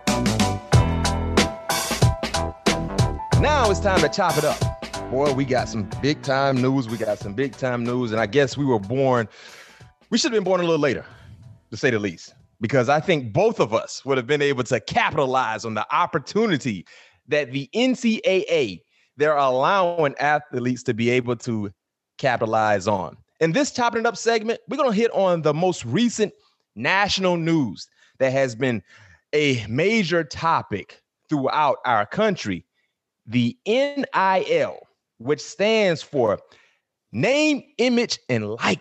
Now 3.40 3.70
it's 3.70 3.80
time 3.80 4.00
to 4.02 4.10
chop 4.10 4.36
it 4.36 4.44
up. 4.44 4.60
Boy, 5.10 5.32
we 5.32 5.44
got 5.46 5.68
some 5.68 5.88
big 6.02 6.22
time 6.22 6.60
news. 6.60 6.88
We 6.88 6.98
got 6.98 7.18
some 7.18 7.32
big 7.32 7.56
time 7.56 7.82
news. 7.82 8.12
And 8.12 8.20
I 8.20 8.26
guess 8.26 8.58
we 8.58 8.66
were 8.66 8.78
born, 8.78 9.26
we 10.10 10.18
should 10.18 10.32
have 10.32 10.36
been 10.38 10.44
born 10.44 10.60
a 10.60 10.64
little 10.64 10.78
later, 10.78 11.06
to 11.70 11.76
say 11.78 11.90
the 11.90 11.98
least, 11.98 12.34
because 12.60 12.90
I 12.90 13.00
think 13.00 13.32
both 13.32 13.58
of 13.58 13.72
us 13.72 14.04
would 14.04 14.18
have 14.18 14.26
been 14.26 14.42
able 14.42 14.64
to 14.64 14.80
capitalize 14.80 15.64
on 15.64 15.72
the 15.72 15.86
opportunity 15.94 16.86
that 17.28 17.52
the 17.52 17.70
NCAA 17.74 18.82
they're 19.16 19.36
allowing 19.36 20.14
athletes 20.18 20.82
to 20.84 20.94
be 20.94 21.10
able 21.10 21.36
to 21.36 21.70
capitalize 22.18 22.86
on. 22.88 23.16
In 23.40 23.52
this 23.52 23.72
chopping 23.72 24.00
it 24.00 24.06
up 24.06 24.16
segment, 24.16 24.60
we're 24.68 24.76
going 24.76 24.90
to 24.90 24.96
hit 24.96 25.10
on 25.12 25.42
the 25.42 25.54
most 25.54 25.84
recent 25.84 26.32
national 26.76 27.36
news 27.36 27.88
that 28.18 28.32
has 28.32 28.54
been 28.54 28.82
a 29.32 29.64
major 29.68 30.22
topic 30.22 31.02
throughout 31.28 31.78
our 31.84 32.06
country 32.06 32.64
the 33.26 33.56
NIL, 33.66 34.78
which 35.18 35.40
stands 35.40 36.02
for 36.02 36.38
name, 37.12 37.62
image, 37.78 38.18
and 38.28 38.50
like 38.50 38.80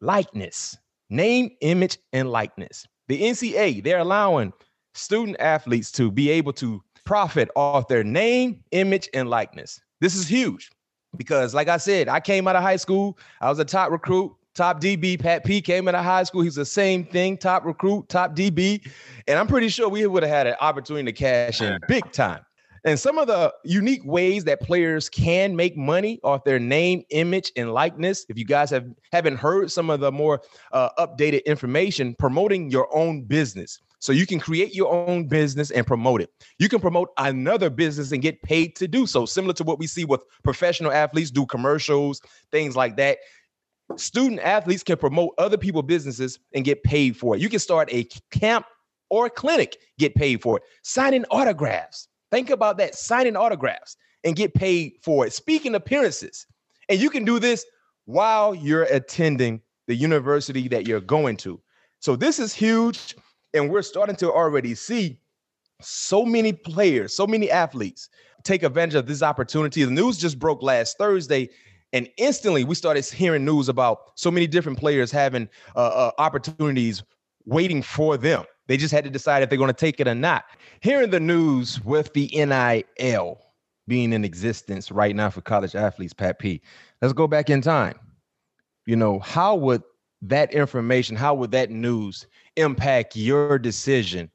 likeness. 0.00 0.76
Name, 1.08 1.50
image, 1.60 1.98
and 2.12 2.30
likeness. 2.30 2.86
The 3.08 3.20
NCA, 3.22 3.84
they're 3.84 3.98
allowing 3.98 4.52
student 4.94 5.36
athletes 5.38 5.92
to 5.92 6.10
be 6.10 6.30
able 6.30 6.52
to 6.54 6.82
profit 7.06 7.48
off 7.56 7.88
their 7.88 8.04
name, 8.04 8.62
image, 8.72 9.08
and 9.14 9.30
likeness. 9.30 9.80
This 10.00 10.14
is 10.14 10.28
huge 10.28 10.70
because, 11.16 11.54
like 11.54 11.68
I 11.68 11.78
said, 11.78 12.08
I 12.08 12.20
came 12.20 12.46
out 12.46 12.56
of 12.56 12.62
high 12.62 12.76
school. 12.76 13.16
I 13.40 13.48
was 13.48 13.58
a 13.58 13.64
top 13.64 13.90
recruit, 13.90 14.34
top 14.54 14.80
DB. 14.80 15.18
Pat 15.18 15.44
P 15.44 15.62
came 15.62 15.88
out 15.88 15.94
of 15.94 16.04
high 16.04 16.24
school. 16.24 16.42
He's 16.42 16.56
the 16.56 16.66
same 16.66 17.04
thing, 17.04 17.38
top 17.38 17.64
recruit, 17.64 18.08
top 18.10 18.36
DB. 18.36 18.86
And 19.26 19.38
I'm 19.38 19.46
pretty 19.46 19.68
sure 19.68 19.88
we 19.88 20.06
would 20.06 20.22
have 20.22 20.32
had 20.32 20.46
an 20.46 20.56
opportunity 20.60 21.10
to 21.10 21.12
cash 21.12 21.62
in 21.62 21.78
big 21.88 22.12
time. 22.12 22.42
And 22.84 23.00
some 23.00 23.18
of 23.18 23.26
the 23.26 23.52
unique 23.64 24.04
ways 24.04 24.44
that 24.44 24.60
players 24.60 25.08
can 25.08 25.56
make 25.56 25.76
money 25.76 26.20
off 26.22 26.44
their 26.44 26.60
name, 26.60 27.02
image, 27.10 27.50
and 27.56 27.72
likeness. 27.72 28.24
If 28.28 28.38
you 28.38 28.44
guys 28.44 28.70
have 28.70 28.86
haven't 29.10 29.38
heard 29.38 29.72
some 29.72 29.90
of 29.90 29.98
the 29.98 30.12
more 30.12 30.40
uh, 30.70 30.90
updated 30.96 31.44
information, 31.46 32.14
promoting 32.14 32.70
your 32.70 32.94
own 32.96 33.22
business. 33.22 33.80
So 33.98 34.12
you 34.12 34.26
can 34.26 34.38
create 34.38 34.74
your 34.74 34.92
own 34.92 35.26
business 35.26 35.70
and 35.70 35.86
promote 35.86 36.20
it. 36.20 36.30
You 36.58 36.68
can 36.68 36.80
promote 36.80 37.10
another 37.18 37.70
business 37.70 38.12
and 38.12 38.22
get 38.22 38.42
paid 38.42 38.76
to 38.76 38.86
do 38.86 39.06
so, 39.06 39.26
similar 39.26 39.54
to 39.54 39.64
what 39.64 39.78
we 39.78 39.86
see 39.86 40.04
with 40.04 40.22
professional 40.44 40.92
athletes 40.92 41.30
do 41.30 41.46
commercials, 41.46 42.20
things 42.52 42.76
like 42.76 42.96
that. 42.96 43.18
Student 43.96 44.40
athletes 44.40 44.82
can 44.82 44.96
promote 44.96 45.34
other 45.38 45.56
people's 45.56 45.86
businesses 45.86 46.38
and 46.54 46.64
get 46.64 46.82
paid 46.82 47.16
for 47.16 47.36
it. 47.36 47.40
You 47.40 47.48
can 47.48 47.60
start 47.60 47.88
a 47.92 48.04
camp 48.30 48.66
or 49.08 49.26
a 49.26 49.30
clinic, 49.30 49.76
get 49.98 50.14
paid 50.14 50.42
for 50.42 50.58
it. 50.58 50.64
Signing 50.82 51.24
autographs. 51.30 52.08
Think 52.30 52.50
about 52.50 52.78
that 52.78 52.96
signing 52.96 53.36
autographs 53.36 53.96
and 54.24 54.34
get 54.34 54.54
paid 54.54 54.94
for 55.02 55.26
it. 55.26 55.32
Speaking 55.32 55.74
appearances. 55.74 56.46
And 56.88 57.00
you 57.00 57.10
can 57.10 57.24
do 57.24 57.38
this 57.38 57.64
while 58.04 58.54
you're 58.54 58.84
attending 58.84 59.60
the 59.86 59.94
university 59.94 60.68
that 60.68 60.86
you're 60.86 61.00
going 61.00 61.36
to. 61.38 61.60
So 62.00 62.16
this 62.16 62.38
is 62.38 62.52
huge. 62.52 63.14
And 63.56 63.70
we're 63.70 63.82
starting 63.82 64.16
to 64.16 64.32
already 64.32 64.74
see 64.74 65.18
so 65.80 66.24
many 66.24 66.52
players, 66.52 67.14
so 67.14 67.26
many 67.26 67.50
athletes 67.50 68.08
take 68.44 68.62
advantage 68.62 68.94
of 68.94 69.06
this 69.06 69.22
opportunity. 69.22 69.84
The 69.84 69.90
news 69.90 70.16
just 70.18 70.38
broke 70.38 70.62
last 70.62 70.96
Thursday, 70.98 71.48
and 71.92 72.08
instantly 72.16 72.64
we 72.64 72.74
started 72.74 73.04
hearing 73.04 73.44
news 73.44 73.68
about 73.68 73.98
so 74.14 74.30
many 74.30 74.46
different 74.46 74.78
players 74.78 75.10
having 75.10 75.48
uh, 75.74 75.80
uh, 75.80 76.10
opportunities 76.18 77.02
waiting 77.44 77.82
for 77.82 78.16
them. 78.16 78.44
They 78.68 78.76
just 78.76 78.92
had 78.92 79.04
to 79.04 79.10
decide 79.10 79.42
if 79.42 79.48
they're 79.48 79.58
going 79.58 79.68
to 79.68 79.74
take 79.74 80.00
it 80.00 80.08
or 80.08 80.14
not. 80.14 80.44
Hearing 80.80 81.10
the 81.10 81.20
news 81.20 81.80
with 81.84 82.12
the 82.12 82.28
NIL 82.32 83.40
being 83.86 84.12
in 84.12 84.24
existence 84.24 84.90
right 84.90 85.14
now 85.14 85.30
for 85.30 85.40
college 85.40 85.74
athletes, 85.74 86.12
Pat 86.12 86.38
P. 86.38 86.60
Let's 87.00 87.14
go 87.14 87.26
back 87.26 87.50
in 87.50 87.60
time. 87.60 87.98
You 88.86 88.96
know, 88.96 89.20
how 89.20 89.54
would 89.54 89.82
that 90.22 90.52
information, 90.52 91.16
how 91.16 91.34
would 91.34 91.50
that 91.52 91.70
news 91.70 92.26
impact 92.56 93.16
your 93.16 93.58
decision 93.58 94.30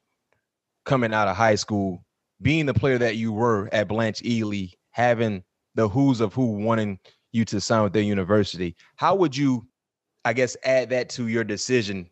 coming 0.84 1.12
out 1.12 1.28
of 1.28 1.36
high 1.36 1.54
school, 1.54 2.04
being 2.40 2.66
the 2.66 2.74
player 2.74 2.98
that 2.98 3.16
you 3.16 3.32
were 3.32 3.68
at 3.72 3.88
Blanche 3.88 4.22
Ely, 4.24 4.66
having 4.90 5.42
the 5.74 5.88
who's 5.88 6.20
of 6.20 6.34
who 6.34 6.46
wanting 6.46 6.98
you 7.32 7.44
to 7.46 7.60
sign 7.60 7.82
with 7.82 7.92
their 7.92 8.02
university? 8.02 8.76
How 8.96 9.14
would 9.14 9.36
you, 9.36 9.66
I 10.24 10.32
guess, 10.32 10.56
add 10.64 10.90
that 10.90 11.08
to 11.10 11.28
your 11.28 11.44
decision, 11.44 12.08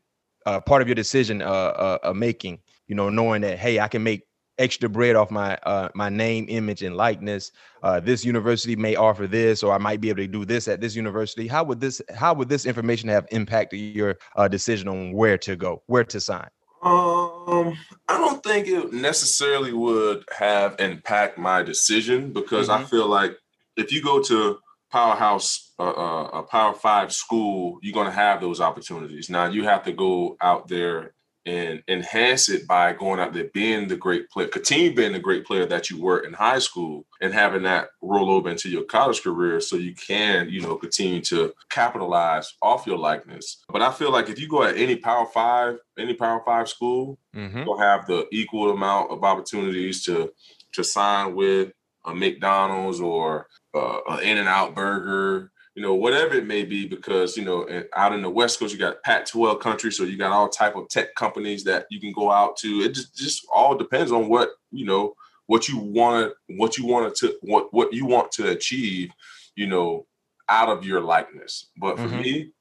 uh, 0.46 0.60
part 0.60 0.82
of 0.82 0.88
your 0.88 0.94
decision 0.94 1.42
uh, 1.42 1.44
uh, 1.44 1.98
uh 2.04 2.12
making? 2.12 2.60
You 2.86 2.94
know, 2.94 3.08
knowing 3.08 3.42
that 3.42 3.58
hey, 3.58 3.78
I 3.78 3.88
can 3.88 4.02
make 4.02 4.22
extra 4.60 4.88
bread 4.88 5.16
off 5.16 5.30
my 5.30 5.56
uh, 5.64 5.88
my 5.94 6.08
name, 6.08 6.46
image, 6.48 6.82
and 6.82 6.96
likeness. 6.96 7.50
Uh, 7.82 7.98
this 7.98 8.24
university 8.24 8.76
may 8.76 8.94
offer 8.94 9.26
this, 9.26 9.62
or 9.62 9.72
I 9.72 9.78
might 9.78 10.00
be 10.00 10.10
able 10.10 10.22
to 10.22 10.28
do 10.28 10.44
this 10.44 10.68
at 10.68 10.80
this 10.80 10.94
university. 10.94 11.48
How 11.48 11.64
would 11.64 11.80
this 11.80 12.00
how 12.14 12.34
would 12.34 12.48
this 12.48 12.66
information 12.66 13.08
have 13.08 13.26
impacted 13.32 13.80
your 13.80 14.18
uh, 14.36 14.46
decision 14.46 14.86
on 14.86 15.12
where 15.12 15.38
to 15.38 15.56
go, 15.56 15.82
where 15.86 16.04
to 16.04 16.20
sign? 16.20 16.48
Um, 16.82 17.76
I 18.08 18.16
don't 18.16 18.42
think 18.42 18.68
it 18.68 18.92
necessarily 18.92 19.72
would 19.72 20.24
have 20.38 20.76
impact 20.78 21.36
my 21.36 21.62
decision 21.62 22.32
because 22.32 22.68
mm-hmm. 22.68 22.84
I 22.84 22.86
feel 22.86 23.06
like 23.06 23.36
if 23.76 23.92
you 23.92 24.02
go 24.02 24.22
to 24.22 24.58
powerhouse 24.90 25.72
uh, 25.78 25.90
uh, 25.90 26.30
a 26.32 26.42
power 26.42 26.74
five 26.74 27.12
school 27.12 27.78
you're 27.80 27.94
going 27.94 28.06
to 28.06 28.12
have 28.12 28.40
those 28.40 28.60
opportunities 28.60 29.30
now 29.30 29.46
you 29.46 29.62
have 29.62 29.84
to 29.84 29.92
go 29.92 30.36
out 30.40 30.66
there 30.66 31.14
and 31.50 31.82
enhance 31.88 32.48
it 32.48 32.66
by 32.68 32.92
going 32.92 33.18
out 33.18 33.32
there 33.32 33.50
being 33.52 33.88
the 33.88 33.96
great 33.96 34.30
player, 34.30 34.46
continue 34.46 34.94
being 34.94 35.12
the 35.12 35.18
great 35.18 35.44
player 35.44 35.66
that 35.66 35.90
you 35.90 36.00
were 36.00 36.20
in 36.20 36.32
high 36.32 36.60
school 36.60 37.04
and 37.20 37.34
having 37.34 37.64
that 37.64 37.88
roll 38.00 38.30
over 38.30 38.48
into 38.48 38.68
your 38.68 38.84
college 38.84 39.22
career 39.22 39.60
so 39.60 39.76
you 39.76 39.94
can, 39.94 40.48
you 40.48 40.60
know, 40.60 40.76
continue 40.76 41.20
to 41.20 41.52
capitalize 41.68 42.54
off 42.62 42.86
your 42.86 42.98
likeness. 42.98 43.64
But 43.68 43.82
I 43.82 43.90
feel 43.90 44.12
like 44.12 44.28
if 44.28 44.38
you 44.38 44.48
go 44.48 44.62
at 44.62 44.76
any 44.76 44.96
power 44.96 45.26
five, 45.26 45.78
any 45.98 46.14
power 46.14 46.40
five 46.46 46.68
school, 46.68 47.18
mm-hmm. 47.34 47.64
you'll 47.64 47.78
have 47.78 48.06
the 48.06 48.26
equal 48.30 48.70
amount 48.70 49.10
of 49.10 49.24
opportunities 49.24 50.04
to 50.04 50.32
to 50.72 50.84
sign 50.84 51.34
with 51.34 51.72
a 52.04 52.14
McDonald's 52.14 53.00
or 53.00 53.48
uh, 53.74 53.98
an 54.08 54.20
In-N-Out 54.20 54.74
Burger 54.76 55.49
you 55.74 55.82
know, 55.82 55.94
whatever 55.94 56.34
it 56.34 56.46
may 56.46 56.64
be, 56.64 56.86
because 56.86 57.36
you 57.36 57.44
know, 57.44 57.66
out 57.94 58.12
in 58.12 58.22
the 58.22 58.30
West 58.30 58.58
Coast, 58.58 58.72
you 58.72 58.78
got 58.78 59.02
Pac-12 59.02 59.60
country, 59.60 59.92
so 59.92 60.02
you 60.02 60.18
got 60.18 60.32
all 60.32 60.48
type 60.48 60.76
of 60.76 60.88
tech 60.88 61.14
companies 61.14 61.64
that 61.64 61.86
you 61.90 62.00
can 62.00 62.12
go 62.12 62.30
out 62.30 62.56
to. 62.58 62.80
It 62.82 62.92
just 62.92 63.14
just 63.16 63.46
all 63.52 63.76
depends 63.76 64.10
on 64.10 64.28
what 64.28 64.50
you 64.72 64.84
know, 64.84 65.14
what 65.46 65.68
you 65.68 65.78
want, 65.78 66.32
what 66.48 66.76
you 66.76 66.86
want 66.86 67.14
to, 67.16 67.36
what 67.42 67.72
what 67.72 67.92
you 67.92 68.04
want 68.04 68.32
to 68.32 68.50
achieve, 68.50 69.10
you 69.54 69.66
know, 69.66 70.06
out 70.48 70.68
of 70.68 70.84
your 70.84 71.00
likeness. 71.00 71.70
But 71.76 71.96
for 71.96 72.08
mm-hmm. 72.08 72.20
me, 72.20 72.52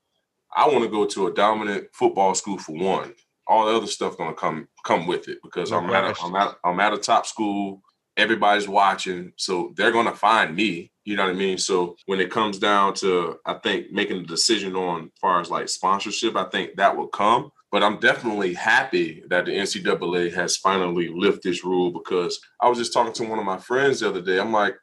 I 0.56 0.68
want 0.68 0.84
to 0.84 0.90
go 0.90 1.06
to 1.06 1.28
a 1.28 1.34
dominant 1.34 1.88
football 1.94 2.36
school 2.36 2.58
for 2.58 2.74
one. 2.74 3.14
All 3.48 3.66
the 3.66 3.76
other 3.76 3.88
stuff 3.88 4.18
gonna 4.18 4.36
come 4.36 4.68
come 4.86 5.08
with 5.08 5.28
it 5.28 5.40
because 5.42 5.72
no 5.72 5.80
I'm 5.80 5.90
at, 5.90 6.04
a, 6.04 6.24
I'm 6.24 6.36
at 6.36 6.56
I'm 6.64 6.80
at 6.80 6.94
a 6.94 6.98
top 6.98 7.26
school. 7.26 7.82
Everybody's 8.20 8.68
watching, 8.68 9.34
so 9.38 9.74
they're 9.76 9.92
gonna 9.92 10.16
find 10.16 10.56
me 10.56 10.92
you 11.10 11.16
know 11.16 11.24
what 11.24 11.32
I 11.32 11.38
mean? 11.38 11.58
So 11.58 11.96
when 12.06 12.20
it 12.20 12.30
comes 12.30 12.60
down 12.60 12.94
to, 12.98 13.40
I 13.44 13.56
think 13.56 13.92
making 13.92 14.18
a 14.18 14.28
decision 14.28 14.76
on 14.76 15.06
as 15.06 15.10
far 15.20 15.42
as 15.42 15.50
like 15.50 15.68
sponsorship, 15.68 16.36
I 16.36 16.44
think 16.44 16.76
that 16.76 16.96
will 16.96 17.08
come. 17.08 17.52
But 17.72 17.82
I'm 17.82 18.00
definitely 18.00 18.54
happy 18.54 19.24
that 19.28 19.46
the 19.46 19.54
NCAA 19.54 20.32
has 20.34 20.58
finally 20.58 21.08
lifted 21.08 21.42
this 21.42 21.66
rule 21.66 21.90
because 21.90 22.40
I 22.62 22.70
was 22.70 22.78
just 22.78 22.94
talking 22.94 23.14
to 23.14 23.24
one 23.24 23.40
of 23.40 23.46
my 23.46 23.58
friends 23.58 24.02
the 24.02 24.10
other 24.10 24.22
day. 24.22 24.40
I'm 24.40 24.52
like, 24.52 24.76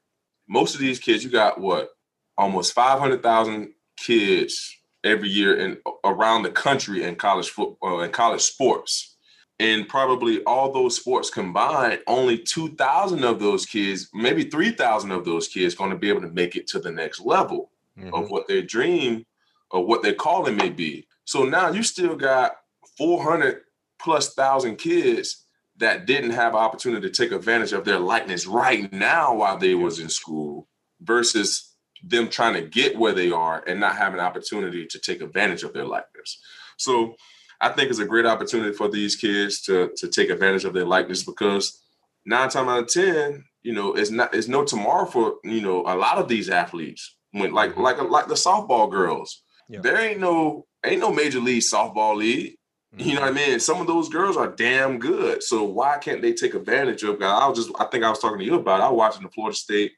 most 0.49 0.75
of 0.75 0.81
these 0.81 0.99
kids, 0.99 1.23
you 1.23 1.31
got 1.31 1.61
what, 1.61 1.91
almost 2.37 2.73
500,000 2.73 3.73
kids 3.97 4.77
every 5.05 5.29
year 5.29 5.57
in 5.57 5.79
around 6.05 6.43
the 6.43 6.51
country 6.51 7.05
in 7.05 7.15
college 7.15 7.51
football 7.51 8.01
and 8.01 8.13
uh, 8.13 8.17
college 8.17 8.43
sports 8.43 9.16
and 9.59 9.89
probably 9.89 10.43
all 10.45 10.73
those 10.73 10.97
sports 10.97 11.31
combined, 11.31 12.01
only 12.07 12.39
2,000 12.39 13.25
of 13.25 13.41
those 13.41 13.65
kids, 13.65 14.11
maybe 14.13 14.45
3,000 14.45 15.11
of 15.11 15.25
those 15.25 15.49
kids, 15.49 15.75
going 15.75 15.91
to 15.91 15.97
be 15.97 16.11
able 16.11 16.21
to 16.21 16.31
make 16.31 16.57
it 16.57 16.67
to 16.69 16.79
the 16.79 16.91
next 16.91 17.21
level 17.21 17.71
mm-hmm. 17.99 18.13
of 18.15 18.31
what 18.31 18.47
their 18.49 18.63
dream 18.63 19.25
or 19.71 19.85
what 19.85 20.03
their 20.03 20.15
calling 20.15 20.57
may 20.57 20.69
be. 20.69 21.07
So 21.25 21.45
now 21.45 21.71
you 21.71 21.83
still 21.83 22.17
got 22.17 22.57
400 22.99 23.63
plus 23.99 24.35
thousand 24.35 24.77
kids 24.77 25.45
that 25.79 26.07
didn't 26.07 26.31
have 26.31 26.55
opportunity 26.55 27.09
to 27.09 27.15
take 27.15 27.33
advantage 27.33 27.73
of 27.73 27.85
their 27.85 27.99
likeness 27.99 28.47
right 28.47 28.91
now 28.93 29.35
while 29.35 29.59
they 29.59 29.75
was 29.75 29.99
in 30.01 30.09
school 30.09 30.69
versus 31.01 31.75
them 32.03 32.29
trying 32.29 32.55
to 32.55 32.63
get 32.63 32.97
where 32.97 33.13
they 33.13 33.31
are 33.31 33.63
and 33.67 33.81
not 33.81 33.97
having 33.97 34.19
an 34.19 34.25
opportunity 34.25 34.87
to 34.87 34.99
take 34.99 35.21
advantage 35.21 35.63
of 35.63 35.73
their 35.73 35.85
likeness. 35.85 36.39
So 36.77 37.17
I 37.61 37.71
think 37.71 37.91
it's 37.91 37.99
a 37.99 38.05
great 38.05 38.27
opportunity 38.27 38.73
for 38.73 38.89
these 38.89 39.17
kids 39.17 39.63
to 39.63 39.91
to 39.97 40.09
take 40.09 40.31
advantage 40.31 40.65
of 40.65 40.75
their 40.75 40.85
likeness 40.85 41.23
because 41.23 41.83
nine 42.25 42.49
times 42.49 42.69
out 42.69 42.79
of 42.81 42.89
ten, 42.89 43.45
you 43.63 43.73
know, 43.73 43.95
it's 43.95 44.11
not 44.11 44.35
it's 44.35 44.49
no 44.49 44.65
tomorrow 44.65 45.07
for 45.07 45.37
you 45.45 45.63
know 45.63 45.81
a 45.87 45.97
lot 45.97 46.19
of 46.19 46.29
these 46.29 46.51
athletes. 46.51 47.17
When 47.33 47.53
like 47.53 47.73
mm-hmm. 47.73 47.83
like 47.83 48.01
like 48.03 48.29
the 48.29 48.35
softball 48.35 48.91
girls, 48.91 49.43
yeah. 49.69 49.81
there 49.81 49.99
ain't 49.99 50.21
no 50.21 50.67
ain't 50.85 51.01
no 51.01 51.13
major 51.13 51.41
league 51.41 51.63
softball 51.63 52.17
league. 52.17 52.57
Mm-hmm. 52.95 53.09
You 53.09 53.15
know 53.15 53.21
what 53.23 53.27
I 53.35 53.39
mm-hmm. 53.39 53.51
mean? 53.51 53.61
Some 53.61 53.81
of 53.81 53.87
those 53.87 54.09
girls 54.09 54.37
are 54.37 54.49
damn 54.49 54.99
good. 54.99 55.43
So 55.43 55.65
why 55.65 55.99
can't 55.99 56.23
they 56.23 56.33
take 56.33 56.55
advantage 56.55 57.03
of? 57.03 57.19
That? 57.19 57.27
I 57.27 57.47
was 57.49 57.59
just 57.59 57.71
I 57.79 57.85
think 57.87 58.05
I 58.05 58.11
was 58.11 58.19
talking 58.19 58.39
to 58.39 58.45
you 58.45 58.55
about. 58.55 58.81
It. 58.81 58.85
I 58.85 58.89
was 58.89 58.99
watching 58.99 59.23
the 59.23 59.31
Florida 59.31 59.57
State 59.57 59.93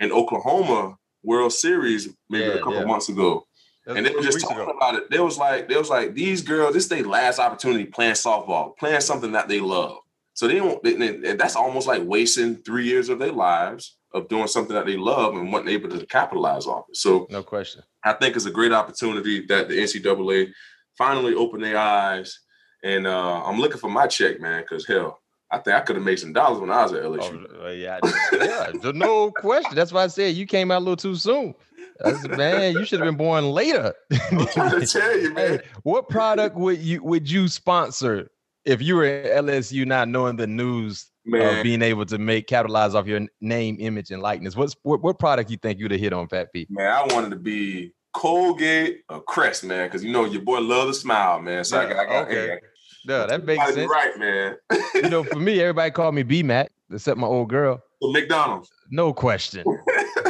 and 0.00 0.12
Oklahoma 0.12 0.96
World 1.22 1.52
Series 1.52 2.08
maybe 2.28 2.46
yeah, 2.46 2.54
a 2.54 2.58
couple 2.58 2.80
yeah. 2.80 2.84
months 2.84 3.08
ago 3.08 3.46
and 3.86 4.06
they 4.06 4.14
were 4.14 4.22
just 4.22 4.40
talking 4.40 4.60
ago. 4.60 4.70
about 4.70 4.94
it. 4.94 5.10
They 5.10 5.18
was 5.20 5.38
like, 5.38 5.68
they 5.68 5.76
was 5.76 5.90
like, 5.90 6.14
these 6.14 6.42
girls, 6.42 6.74
this 6.74 6.84
is 6.84 6.88
their 6.88 7.04
last 7.04 7.38
opportunity 7.38 7.84
playing 7.84 8.14
softball, 8.14 8.76
playing 8.76 9.00
something 9.00 9.32
that 9.32 9.48
they 9.48 9.60
love. 9.60 9.98
So 10.34 10.48
they 10.48 10.54
don't. 10.56 10.82
They, 10.82 11.34
that's 11.34 11.56
almost 11.56 11.86
like 11.86 12.02
wasting 12.04 12.56
three 12.56 12.86
years 12.86 13.08
of 13.08 13.18
their 13.18 13.32
lives 13.32 13.96
of 14.14 14.28
doing 14.28 14.46
something 14.46 14.74
that 14.74 14.86
they 14.86 14.96
love 14.96 15.34
and 15.34 15.52
wasn't 15.52 15.70
able 15.70 15.88
to 15.90 16.06
capitalize 16.06 16.66
off 16.66 16.86
it. 16.88 16.96
So 16.96 17.26
no 17.30 17.42
question. 17.42 17.82
I 18.04 18.12
think 18.14 18.36
it's 18.36 18.46
a 18.46 18.50
great 18.50 18.72
opportunity 18.72 19.46
that 19.46 19.68
the 19.68 19.78
NCAA 19.78 20.52
finally 20.96 21.34
opened 21.34 21.64
their 21.64 21.78
eyes. 21.78 22.38
And 22.82 23.06
uh, 23.06 23.44
I'm 23.44 23.58
looking 23.60 23.78
for 23.78 23.90
my 23.90 24.06
check, 24.06 24.40
man, 24.40 24.62
because 24.62 24.86
hell, 24.86 25.20
I 25.50 25.58
think 25.58 25.76
I 25.76 25.80
could 25.80 25.96
have 25.96 26.04
made 26.04 26.18
some 26.18 26.32
dollars 26.32 26.60
when 26.60 26.70
I 26.70 26.82
was 26.82 26.92
at 26.92 27.02
LSU. 27.02 27.46
Oh, 27.60 27.68
yeah, 27.70 28.00
yeah, 28.32 28.90
no 28.92 29.30
question. 29.30 29.74
That's 29.74 29.92
why 29.92 30.04
I 30.04 30.06
said 30.08 30.34
you 30.34 30.46
came 30.46 30.70
out 30.70 30.78
a 30.78 30.84
little 30.84 30.96
too 30.96 31.14
soon. 31.14 31.54
That's, 32.02 32.28
man, 32.28 32.74
you 32.74 32.84
should 32.84 33.00
have 33.00 33.06
been 33.06 33.16
born 33.16 33.50
later. 33.50 33.94
I'm 34.30 34.46
trying 34.46 34.80
to 34.80 34.86
tell 34.86 35.18
you, 35.18 35.32
man. 35.32 35.50
Hey, 35.50 35.60
what 35.82 36.08
product 36.08 36.56
would 36.56 36.78
you 36.78 37.02
would 37.02 37.30
you 37.30 37.48
sponsor 37.48 38.30
if 38.64 38.82
you 38.82 38.96
were 38.96 39.04
at 39.04 39.44
LSU 39.44 39.86
not 39.86 40.08
knowing 40.08 40.36
the 40.36 40.46
news 40.46 41.10
man. 41.24 41.58
of 41.58 41.62
being 41.62 41.82
able 41.82 42.06
to 42.06 42.18
make 42.18 42.46
capitalize 42.46 42.94
off 42.94 43.06
your 43.06 43.20
name, 43.40 43.76
image, 43.80 44.10
and 44.10 44.22
likeness? 44.22 44.56
What's 44.56 44.76
what, 44.82 45.02
what 45.02 45.18
product 45.18 45.50
you 45.50 45.56
think 45.56 45.78
you'd 45.78 45.90
have 45.90 46.00
hit 46.00 46.12
on, 46.12 46.28
Fat 46.28 46.52
P? 46.52 46.66
Man, 46.70 46.86
I 46.86 47.12
wanted 47.14 47.30
to 47.30 47.36
be 47.36 47.92
Colgate 48.12 49.02
or 49.08 49.22
Crest, 49.22 49.64
man, 49.64 49.88
because 49.88 50.04
you 50.04 50.12
know 50.12 50.24
your 50.24 50.42
boy 50.42 50.60
love 50.60 50.88
to 50.88 50.94
smile, 50.94 51.40
man. 51.40 51.64
So 51.64 51.80
yeah, 51.80 51.86
I 51.86 51.92
got, 51.92 51.98
I 51.98 52.04
got 52.08 52.28
okay. 52.28 52.48
Hey, 52.48 52.58
no, 53.04 53.26
that 53.26 53.44
makes 53.44 53.74
sense. 53.74 53.90
Right, 53.90 54.16
man. 54.18 54.56
you 54.94 55.08
know, 55.08 55.24
for 55.24 55.40
me, 55.40 55.60
everybody 55.60 55.90
called 55.90 56.14
me 56.14 56.22
B 56.22 56.42
Mac, 56.42 56.70
except 56.90 57.18
my 57.18 57.26
old 57.26 57.48
girl. 57.48 57.82
McDonald's. 58.00 58.70
No 58.90 59.12
question. 59.12 59.64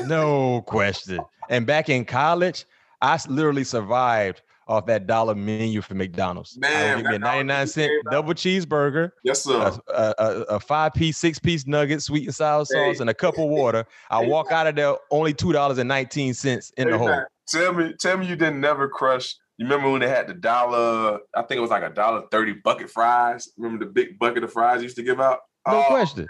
no 0.06 0.62
question. 0.62 1.20
And 1.48 1.66
back 1.66 1.88
in 1.88 2.04
college, 2.04 2.64
I 3.00 3.18
literally 3.28 3.64
survived 3.64 4.42
off 4.68 4.86
that 4.86 5.06
dollar 5.06 5.34
menu 5.34 5.82
for 5.82 5.94
McDonald's. 5.94 6.56
Man, 6.56 6.98
I 6.98 7.02
give 7.02 7.10
me 7.10 7.16
a 7.16 7.18
99 7.18 7.66
cent 7.66 7.92
double 8.10 8.32
cheeseburger. 8.32 9.10
Yes, 9.24 9.42
sir. 9.42 9.76
A, 9.88 10.14
a, 10.18 10.24
a, 10.42 10.60
five 10.60 10.94
piece, 10.94 11.18
six 11.18 11.38
piece 11.38 11.66
nugget, 11.66 12.02
sweet 12.02 12.24
and 12.24 12.34
sour 12.34 12.64
sauce, 12.64 12.96
hey. 12.96 13.00
and 13.00 13.10
a 13.10 13.14
cup 13.14 13.38
of 13.38 13.48
water. 13.48 13.84
I 14.10 14.24
walk 14.24 14.52
out 14.52 14.66
of 14.66 14.76
there 14.76 14.96
only 15.10 15.34
$2.19 15.34 16.72
in 16.76 16.90
the 16.90 16.98
hole. 16.98 17.24
tell 17.48 17.72
me, 17.72 17.94
tell 17.98 18.18
me 18.18 18.26
you 18.26 18.36
didn't 18.36 18.60
never 18.60 18.88
crush. 18.88 19.34
You 19.58 19.66
remember 19.66 19.90
when 19.90 20.00
they 20.00 20.08
had 20.08 20.26
the 20.26 20.34
dollar? 20.34 21.20
I 21.34 21.42
think 21.42 21.58
it 21.58 21.60
was 21.60 21.70
like 21.70 21.82
a 21.82 21.90
dollar 21.90 22.22
thirty 22.30 22.52
bucket 22.52 22.90
fries. 22.90 23.50
Remember 23.58 23.84
the 23.84 23.90
big 23.90 24.18
bucket 24.18 24.42
of 24.42 24.52
fries 24.52 24.82
used 24.82 24.96
to 24.96 25.02
give 25.02 25.20
out? 25.20 25.40
No 25.68 25.84
oh, 25.84 25.88
question. 25.88 26.26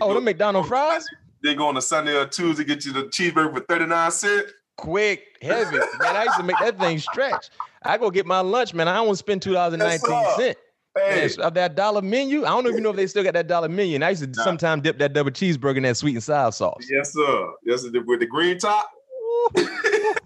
Oh, 0.00 0.14
the 0.14 0.20
McDonald's 0.20 0.68
fries. 0.68 1.04
They 1.42 1.54
go 1.54 1.68
on 1.68 1.76
a 1.76 1.82
Sunday 1.82 2.16
or 2.16 2.26
Tuesday, 2.26 2.64
get 2.64 2.84
you 2.84 2.92
the 2.92 3.04
cheeseburger 3.04 3.54
for 3.54 3.60
thirty 3.60 3.86
nine 3.86 4.10
cent. 4.10 4.46
Quick, 4.76 5.36
heavy. 5.42 5.76
man, 5.76 6.16
I 6.16 6.24
used 6.24 6.36
to 6.38 6.42
make 6.42 6.58
that 6.60 6.78
thing 6.78 6.98
stretch. 6.98 7.50
I 7.84 7.98
go 7.98 8.10
get 8.10 8.26
my 8.26 8.40
lunch, 8.40 8.74
man. 8.74 8.88
I 8.88 8.94
don't 8.94 9.06
want 9.06 9.18
to 9.18 9.24
spend 9.24 9.42
two 9.42 9.52
dollars 9.52 9.74
and 9.74 9.82
nineteen 9.82 10.24
cent. 10.36 10.56
Hey. 10.94 11.22
Yes, 11.22 11.38
of 11.38 11.54
that 11.54 11.74
dollar 11.74 12.02
menu. 12.02 12.44
I 12.44 12.48
don't 12.48 12.66
even 12.66 12.82
know 12.82 12.90
if 12.90 12.96
they 12.96 13.06
still 13.06 13.24
got 13.24 13.32
that 13.32 13.48
dollar 13.48 13.68
menu. 13.68 13.94
And 13.94 14.04
I 14.04 14.10
used 14.10 14.22
to 14.22 14.28
nah. 14.28 14.44
sometimes 14.44 14.82
dip 14.82 14.98
that 14.98 15.14
double 15.14 15.30
cheeseburger 15.30 15.78
in 15.78 15.84
that 15.84 15.96
sweet 15.96 16.14
and 16.14 16.22
sour 16.22 16.52
sauce. 16.52 16.86
Yes, 16.90 17.14
sir. 17.14 17.48
Yes, 17.64 17.82
sir. 17.82 17.90
With 18.06 18.20
the 18.20 18.26
green 18.26 18.58
top. 18.58 18.90
that 19.54 20.20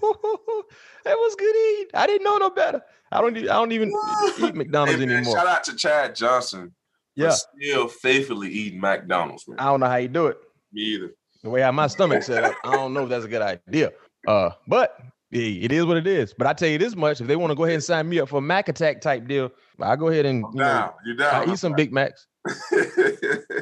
was 1.04 1.36
good 1.36 1.54
eat. 1.54 1.90
I 1.94 2.06
didn't 2.06 2.24
know 2.24 2.36
no 2.38 2.50
better. 2.50 2.82
I 3.12 3.20
don't. 3.20 3.36
I 3.36 3.42
don't 3.42 3.72
even 3.72 3.92
eat 4.38 4.54
McDonald's 4.54 5.00
hey, 5.00 5.06
man, 5.06 5.16
anymore. 5.18 5.36
Shout 5.36 5.46
out 5.46 5.64
to 5.64 5.76
Chad 5.76 6.16
Johnson. 6.16 6.74
Yeah, 7.14 7.30
still 7.30 7.88
faithfully 7.88 8.50
eating 8.50 8.80
McDonald's. 8.80 9.46
Man. 9.48 9.58
I 9.58 9.66
don't 9.66 9.80
know 9.80 9.86
how 9.86 9.96
you 9.96 10.08
do 10.08 10.26
it. 10.26 10.38
Me 10.76 10.82
either. 10.82 11.14
The 11.42 11.48
way 11.48 11.62
how 11.62 11.72
my 11.72 11.86
stomach 11.86 12.22
set 12.22 12.44
up, 12.44 12.54
I 12.62 12.72
don't 12.72 12.92
know 12.92 13.04
if 13.04 13.08
that's 13.08 13.24
a 13.24 13.28
good 13.28 13.40
idea. 13.40 13.92
Uh, 14.28 14.50
but 14.68 15.00
it 15.30 15.72
is 15.72 15.86
what 15.86 15.96
it 15.96 16.06
is. 16.06 16.34
But 16.34 16.46
I 16.46 16.52
tell 16.52 16.68
you 16.68 16.76
this 16.76 16.94
much: 16.94 17.18
if 17.22 17.26
they 17.26 17.36
want 17.36 17.50
to 17.50 17.54
go 17.54 17.64
ahead 17.64 17.76
and 17.76 17.82
sign 17.82 18.06
me 18.06 18.20
up 18.20 18.28
for 18.28 18.38
a 18.38 18.42
Mac 18.42 18.68
Attack 18.68 19.00
type 19.00 19.26
deal, 19.26 19.50
I 19.80 19.96
go 19.96 20.08
ahead 20.08 20.26
and 20.26 20.44
you 20.52 20.60
down. 20.60 20.80
Know, 20.80 20.94
you 21.06 21.16
down. 21.16 21.48
I 21.48 21.50
eat 21.50 21.58
some 21.58 21.72
Big 21.76 21.94
Macs. 21.94 22.26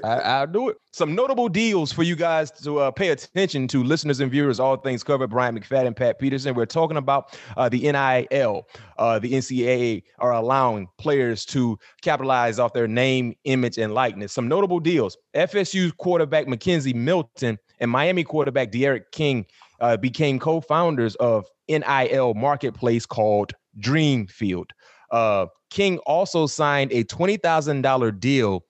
I, 0.04 0.40
will 0.40 0.52
do 0.52 0.68
it. 0.68 0.76
Some 0.92 1.14
notable 1.14 1.48
deals 1.48 1.92
for 1.92 2.02
you 2.02 2.14
guys 2.14 2.50
to 2.62 2.78
uh, 2.78 2.90
pay 2.90 3.08
attention 3.08 3.66
to, 3.68 3.82
listeners 3.82 4.20
and 4.20 4.30
viewers. 4.30 4.60
All 4.60 4.76
things 4.76 5.02
covered. 5.02 5.30
Brian 5.30 5.58
McFadden, 5.58 5.96
Pat 5.96 6.18
Peterson. 6.18 6.54
We're 6.54 6.66
talking 6.66 6.96
about 6.96 7.36
uh, 7.56 7.68
the 7.68 7.80
NIL. 7.80 8.68
Uh, 8.98 9.18
the 9.18 9.32
NCAA 9.32 10.02
are 10.18 10.32
allowing 10.32 10.88
players 10.98 11.44
to 11.46 11.78
capitalize 12.02 12.58
off 12.58 12.72
their 12.72 12.86
name, 12.86 13.34
image, 13.44 13.78
and 13.78 13.94
likeness. 13.94 14.32
Some 14.32 14.46
notable 14.46 14.80
deals: 14.80 15.16
FSU 15.34 15.96
quarterback 15.96 16.46
McKenzie 16.46 16.94
Milton 16.94 17.58
and 17.80 17.90
Miami 17.90 18.24
quarterback 18.24 18.70
D'Eriq 18.70 19.04
King 19.12 19.46
uh, 19.80 19.96
became 19.96 20.38
co-founders 20.38 21.14
of 21.16 21.46
NIL 21.68 22.34
marketplace 22.34 23.06
called 23.06 23.52
Dreamfield. 23.80 24.70
Uh, 25.10 25.46
King 25.70 25.98
also 26.06 26.46
signed 26.46 26.92
a 26.92 27.04
twenty 27.04 27.36
thousand 27.36 27.82
dollar 27.82 28.10
deal 28.12 28.64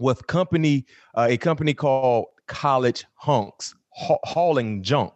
with 0.00 0.26
company 0.26 0.84
uh, 1.14 1.28
a 1.30 1.36
company 1.36 1.74
called 1.74 2.26
College 2.48 3.04
Hunks 3.14 3.74
ha- 3.94 4.18
hauling 4.24 4.82
junk. 4.82 5.12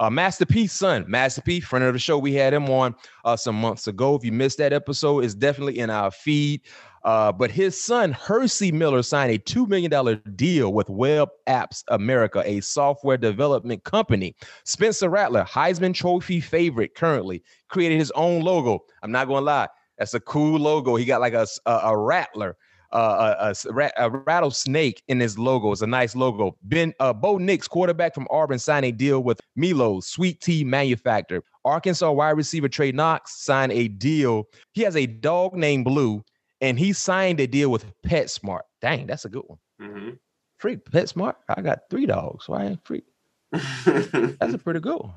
Uh, 0.00 0.10
Master 0.10 0.44
P's 0.44 0.72
son, 0.72 1.04
Master 1.06 1.40
P, 1.40 1.60
friend 1.60 1.84
of 1.84 1.92
the 1.92 2.00
show, 2.00 2.18
we 2.18 2.34
had 2.34 2.52
him 2.52 2.68
on 2.68 2.96
uh, 3.24 3.36
some 3.36 3.54
months 3.54 3.86
ago. 3.86 4.16
If 4.16 4.24
you 4.24 4.32
missed 4.32 4.58
that 4.58 4.72
episode, 4.72 5.24
it's 5.24 5.34
definitely 5.34 5.78
in 5.78 5.88
our 5.88 6.10
feed. 6.10 6.62
Uh, 7.04 7.30
but 7.30 7.50
his 7.50 7.80
son, 7.80 8.12
Hercy 8.12 8.72
Miller, 8.72 9.02
signed 9.02 9.30
a 9.30 9.38
$2 9.38 9.68
million 9.68 10.20
deal 10.34 10.72
with 10.72 10.88
Web 10.88 11.28
Apps 11.46 11.84
America, 11.88 12.42
a 12.44 12.60
software 12.60 13.18
development 13.18 13.84
company. 13.84 14.34
Spencer 14.64 15.10
Rattler, 15.10 15.44
Heisman 15.44 15.94
Trophy 15.94 16.40
favorite 16.40 16.94
currently, 16.94 17.42
created 17.68 17.98
his 17.98 18.10
own 18.12 18.42
logo. 18.42 18.80
I'm 19.02 19.12
not 19.12 19.28
going 19.28 19.42
to 19.42 19.44
lie, 19.44 19.68
that's 19.98 20.14
a 20.14 20.20
cool 20.20 20.58
logo. 20.58 20.96
He 20.96 21.04
got 21.04 21.20
like 21.20 21.34
a, 21.34 21.46
a, 21.66 21.72
a 21.84 21.96
rattler. 21.96 22.56
Uh, 22.94 23.52
a, 23.52 23.70
a, 23.76 23.90
a, 23.96 24.08
rattlesnake 24.08 25.02
in 25.08 25.18
his 25.18 25.36
logo. 25.36 25.72
It's 25.72 25.82
a 25.82 25.86
nice 25.86 26.14
logo. 26.14 26.56
Ben 26.62 26.94
uh, 27.00 27.12
Bo 27.12 27.38
Nix, 27.38 27.66
quarterback 27.66 28.14
from 28.14 28.28
Auburn, 28.30 28.60
signed 28.60 28.86
a 28.86 28.92
deal 28.92 29.24
with 29.24 29.40
Milo, 29.56 29.98
sweet 29.98 30.40
tea 30.40 30.62
manufacturer. 30.62 31.42
Arkansas 31.64 32.12
wide 32.12 32.36
receiver 32.36 32.68
Trey 32.68 32.92
Knox 32.92 33.44
signed 33.44 33.72
a 33.72 33.88
deal. 33.88 34.44
He 34.74 34.82
has 34.82 34.94
a 34.94 35.06
dog 35.06 35.54
named 35.54 35.84
Blue 35.84 36.22
and 36.60 36.78
he 36.78 36.92
signed 36.92 37.40
a 37.40 37.46
deal 37.46 37.70
with 37.70 37.84
PetSmart. 38.02 38.62
Dang, 38.80 39.06
that's 39.06 39.24
a 39.24 39.28
good 39.28 39.42
one. 39.46 39.58
Mm-hmm. 39.82 40.10
Free 40.58 40.76
PetSmart. 40.76 41.34
I 41.48 41.60
got 41.60 41.80
three 41.90 42.06
dogs. 42.06 42.48
Why 42.48 42.64
ain't 42.64 42.86
free? 42.86 43.02
that's 43.52 44.54
a 44.54 44.58
pretty 44.58 44.80
good 44.80 45.00
one. 45.00 45.12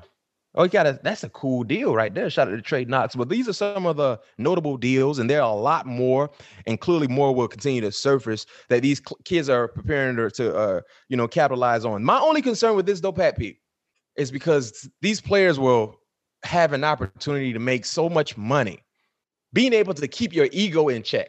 Oh, 0.58 0.64
you 0.64 0.70
got 0.70 0.88
a 0.88 0.98
that's 1.04 1.22
a 1.22 1.28
cool 1.28 1.62
deal 1.62 1.94
right 1.94 2.12
there. 2.12 2.28
Shout 2.28 2.48
out 2.48 2.56
to 2.56 2.60
Trey 2.60 2.84
Knox. 2.84 3.14
But 3.14 3.28
these 3.28 3.48
are 3.48 3.52
some 3.52 3.86
of 3.86 3.96
the 3.96 4.18
notable 4.38 4.76
deals, 4.76 5.20
and 5.20 5.30
there 5.30 5.40
are 5.40 5.52
a 5.52 5.54
lot 5.54 5.86
more, 5.86 6.30
and 6.66 6.80
clearly 6.80 7.06
more 7.06 7.32
will 7.32 7.46
continue 7.46 7.80
to 7.80 7.92
surface 7.92 8.44
that 8.68 8.82
these 8.82 9.00
kids 9.24 9.48
are 9.48 9.68
preparing 9.68 10.16
to, 10.16 10.28
to 10.32 10.56
uh, 10.56 10.80
you 11.08 11.16
know, 11.16 11.28
capitalize 11.28 11.84
on. 11.84 12.02
My 12.02 12.18
only 12.18 12.42
concern 12.42 12.74
with 12.74 12.86
this, 12.86 13.00
though, 13.00 13.12
Pat 13.12 13.38
P, 13.38 13.60
is 14.16 14.32
because 14.32 14.90
these 15.00 15.20
players 15.20 15.60
will 15.60 15.94
have 16.42 16.72
an 16.72 16.82
opportunity 16.82 17.52
to 17.52 17.60
make 17.60 17.84
so 17.84 18.08
much 18.08 18.36
money, 18.36 18.80
being 19.52 19.72
able 19.72 19.94
to 19.94 20.08
keep 20.08 20.34
your 20.34 20.48
ego 20.50 20.88
in 20.88 21.04
check 21.04 21.28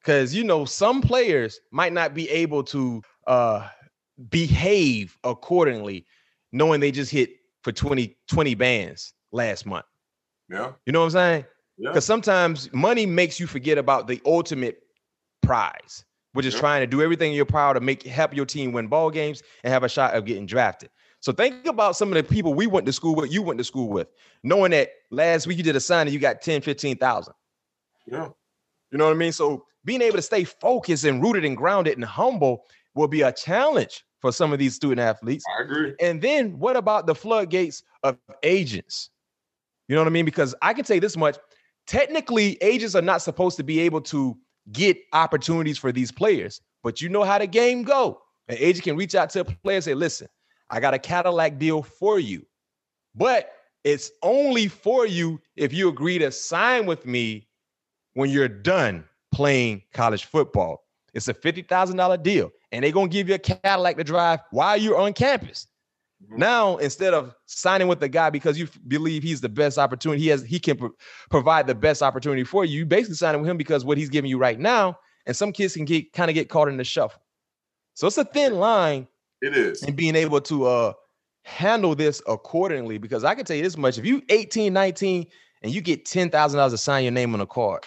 because 0.00 0.34
you 0.34 0.44
know 0.44 0.66
some 0.66 1.00
players 1.00 1.58
might 1.72 1.94
not 1.94 2.12
be 2.12 2.28
able 2.28 2.62
to 2.62 3.00
uh 3.26 3.66
behave 4.28 5.16
accordingly 5.24 6.04
knowing 6.52 6.78
they 6.78 6.92
just 6.92 7.10
hit 7.10 7.30
for 7.64 7.72
20 7.72 8.16
20 8.28 8.54
bands 8.54 9.14
last 9.32 9.66
month. 9.66 9.86
Yeah. 10.48 10.72
You 10.86 10.92
know 10.92 11.00
what 11.00 11.06
i'm 11.06 11.10
saying? 11.10 11.44
Because 11.78 11.94
yeah. 11.96 12.00
sometimes 12.00 12.72
money 12.72 13.06
makes 13.06 13.40
you 13.40 13.46
forget 13.48 13.78
about 13.78 14.06
the 14.06 14.20
ultimate 14.24 14.80
prize 15.42 16.04
which 16.34 16.44
is 16.46 16.54
yeah. 16.54 16.60
trying 16.60 16.80
to 16.80 16.86
do 16.86 17.00
everything 17.00 17.30
in 17.30 17.36
your 17.36 17.46
power 17.46 17.74
to 17.74 17.80
make 17.80 18.02
help 18.02 18.34
your 18.34 18.44
team 18.44 18.72
win 18.72 18.88
ball 18.88 19.10
games 19.10 19.42
and 19.62 19.72
have 19.72 19.84
a 19.84 19.88
shot 19.88 20.14
of 20.14 20.24
getting 20.24 20.46
drafted. 20.46 20.90
So 21.20 21.32
think 21.32 21.64
about 21.66 21.96
some 21.96 22.08
of 22.08 22.14
the 22.14 22.24
people 22.24 22.52
we 22.54 22.66
went 22.66 22.86
to 22.86 22.92
school 22.92 23.14
with 23.14 23.32
you 23.32 23.40
went 23.40 23.58
to 23.58 23.64
school 23.64 23.88
with 23.88 24.08
knowing 24.42 24.72
that 24.72 24.90
last 25.10 25.46
week 25.46 25.56
you 25.56 25.64
did 25.64 25.76
a 25.76 25.80
sign 25.80 26.06
and 26.06 26.12
you 26.12 26.20
got 26.20 26.42
10 26.42 26.60
15000 26.60 27.32
yeah. 28.06 28.28
You 28.90 28.98
know 28.98 29.06
what 29.06 29.12
i 29.12 29.16
mean? 29.16 29.32
So 29.32 29.64
being 29.84 30.02
able 30.02 30.16
to 30.16 30.22
stay 30.22 30.44
focused 30.44 31.04
and 31.04 31.22
rooted 31.22 31.44
and 31.44 31.56
grounded 31.56 31.96
and 31.96 32.04
humble 32.04 32.64
will 32.94 33.08
be 33.08 33.22
a 33.22 33.32
challenge 33.32 34.04
for 34.24 34.32
some 34.32 34.54
of 34.54 34.58
these 34.58 34.74
student 34.74 35.00
athletes. 35.00 35.44
I 35.58 35.64
agree. 35.64 35.92
And 36.00 36.22
then 36.22 36.58
what 36.58 36.78
about 36.78 37.06
the 37.06 37.14
floodgates 37.14 37.82
of 38.02 38.16
agents? 38.42 39.10
You 39.86 39.94
know 39.94 40.00
what 40.00 40.06
I 40.06 40.12
mean? 40.12 40.24
Because 40.24 40.54
I 40.62 40.72
can 40.72 40.86
say 40.86 40.98
this 40.98 41.14
much 41.14 41.36
technically, 41.86 42.56
agents 42.62 42.94
are 42.94 43.02
not 43.02 43.20
supposed 43.20 43.58
to 43.58 43.62
be 43.62 43.80
able 43.80 44.00
to 44.00 44.34
get 44.72 44.96
opportunities 45.12 45.76
for 45.76 45.92
these 45.92 46.10
players, 46.10 46.62
but 46.82 47.02
you 47.02 47.10
know 47.10 47.22
how 47.22 47.38
the 47.38 47.46
game 47.46 47.82
go. 47.82 48.22
An 48.48 48.56
agent 48.58 48.84
can 48.84 48.96
reach 48.96 49.14
out 49.14 49.28
to 49.28 49.40
a 49.40 49.44
player 49.44 49.76
and 49.76 49.84
say, 49.84 49.92
listen, 49.92 50.26
I 50.70 50.80
got 50.80 50.94
a 50.94 50.98
Cadillac 50.98 51.58
deal 51.58 51.82
for 51.82 52.18
you, 52.18 52.46
but 53.14 53.52
it's 53.84 54.10
only 54.22 54.68
for 54.68 55.06
you 55.06 55.38
if 55.54 55.70
you 55.70 55.90
agree 55.90 56.16
to 56.16 56.32
sign 56.32 56.86
with 56.86 57.04
me 57.04 57.46
when 58.14 58.30
you're 58.30 58.48
done 58.48 59.04
playing 59.32 59.82
college 59.92 60.24
football. 60.24 60.86
It's 61.12 61.28
a 61.28 61.34
$50,000 61.34 62.22
deal, 62.22 62.50
and 62.74 62.82
they're 62.82 62.90
going 62.90 63.08
to 63.08 63.12
give 63.12 63.28
you 63.28 63.36
a 63.36 63.38
Cadillac 63.38 63.96
to 63.96 64.04
drive 64.04 64.40
while 64.50 64.76
you're 64.76 64.98
on 64.98 65.12
campus. 65.12 65.68
Mm-hmm. 66.24 66.40
Now, 66.40 66.76
instead 66.78 67.14
of 67.14 67.32
signing 67.46 67.86
with 67.86 68.00
the 68.00 68.08
guy 68.08 68.30
because 68.30 68.58
you 68.58 68.68
believe 68.88 69.22
he's 69.22 69.40
the 69.40 69.48
best 69.48 69.78
opportunity, 69.78 70.22
he 70.22 70.28
has 70.28 70.42
he 70.42 70.58
can 70.58 70.76
pro- 70.76 70.90
provide 71.30 71.68
the 71.68 71.74
best 71.74 72.02
opportunity 72.02 72.42
for 72.42 72.64
you. 72.64 72.78
You 72.78 72.86
basically 72.86 73.14
signing 73.14 73.40
with 73.40 73.48
him 73.48 73.56
because 73.56 73.84
what 73.84 73.96
he's 73.96 74.08
giving 74.08 74.28
you 74.28 74.38
right 74.38 74.58
now, 74.58 74.98
and 75.26 75.36
some 75.36 75.52
kids 75.52 75.74
can 75.74 75.84
get 75.84 76.12
kind 76.12 76.30
of 76.30 76.34
get 76.34 76.48
caught 76.48 76.68
in 76.68 76.76
the 76.76 76.84
shuffle. 76.84 77.22
So 77.94 78.08
it's 78.08 78.18
a 78.18 78.24
thin 78.24 78.58
line. 78.58 79.06
It 79.40 79.56
is. 79.56 79.82
And 79.82 79.94
being 79.94 80.16
able 80.16 80.40
to 80.42 80.66
uh 80.66 80.92
handle 81.44 81.94
this 81.94 82.22
accordingly 82.26 82.98
because 82.98 83.22
I 83.22 83.34
can 83.34 83.44
tell 83.44 83.56
you 83.56 83.62
this 83.62 83.76
much 83.76 83.98
if 83.98 84.06
you 84.06 84.22
18, 84.30 84.72
19 84.72 85.26
and 85.62 85.72
you 85.72 85.80
get 85.80 86.06
$10,000 86.06 86.70
to 86.70 86.78
sign 86.78 87.04
your 87.04 87.12
name 87.12 87.34
on 87.34 87.40
a 87.40 87.46
card, 87.46 87.84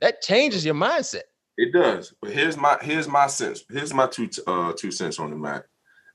that 0.00 0.20
changes 0.20 0.64
your 0.64 0.74
mindset. 0.74 1.22
It 1.56 1.72
does. 1.72 2.12
But 2.20 2.32
here's 2.32 2.56
my 2.56 2.78
here's 2.82 3.08
my 3.08 3.26
sense. 3.28 3.64
Here's 3.70 3.94
my 3.94 4.06
two 4.06 4.28
uh 4.46 4.72
two 4.76 4.90
cents 4.90 5.18
on 5.18 5.30
the 5.30 5.36
matter. 5.36 5.68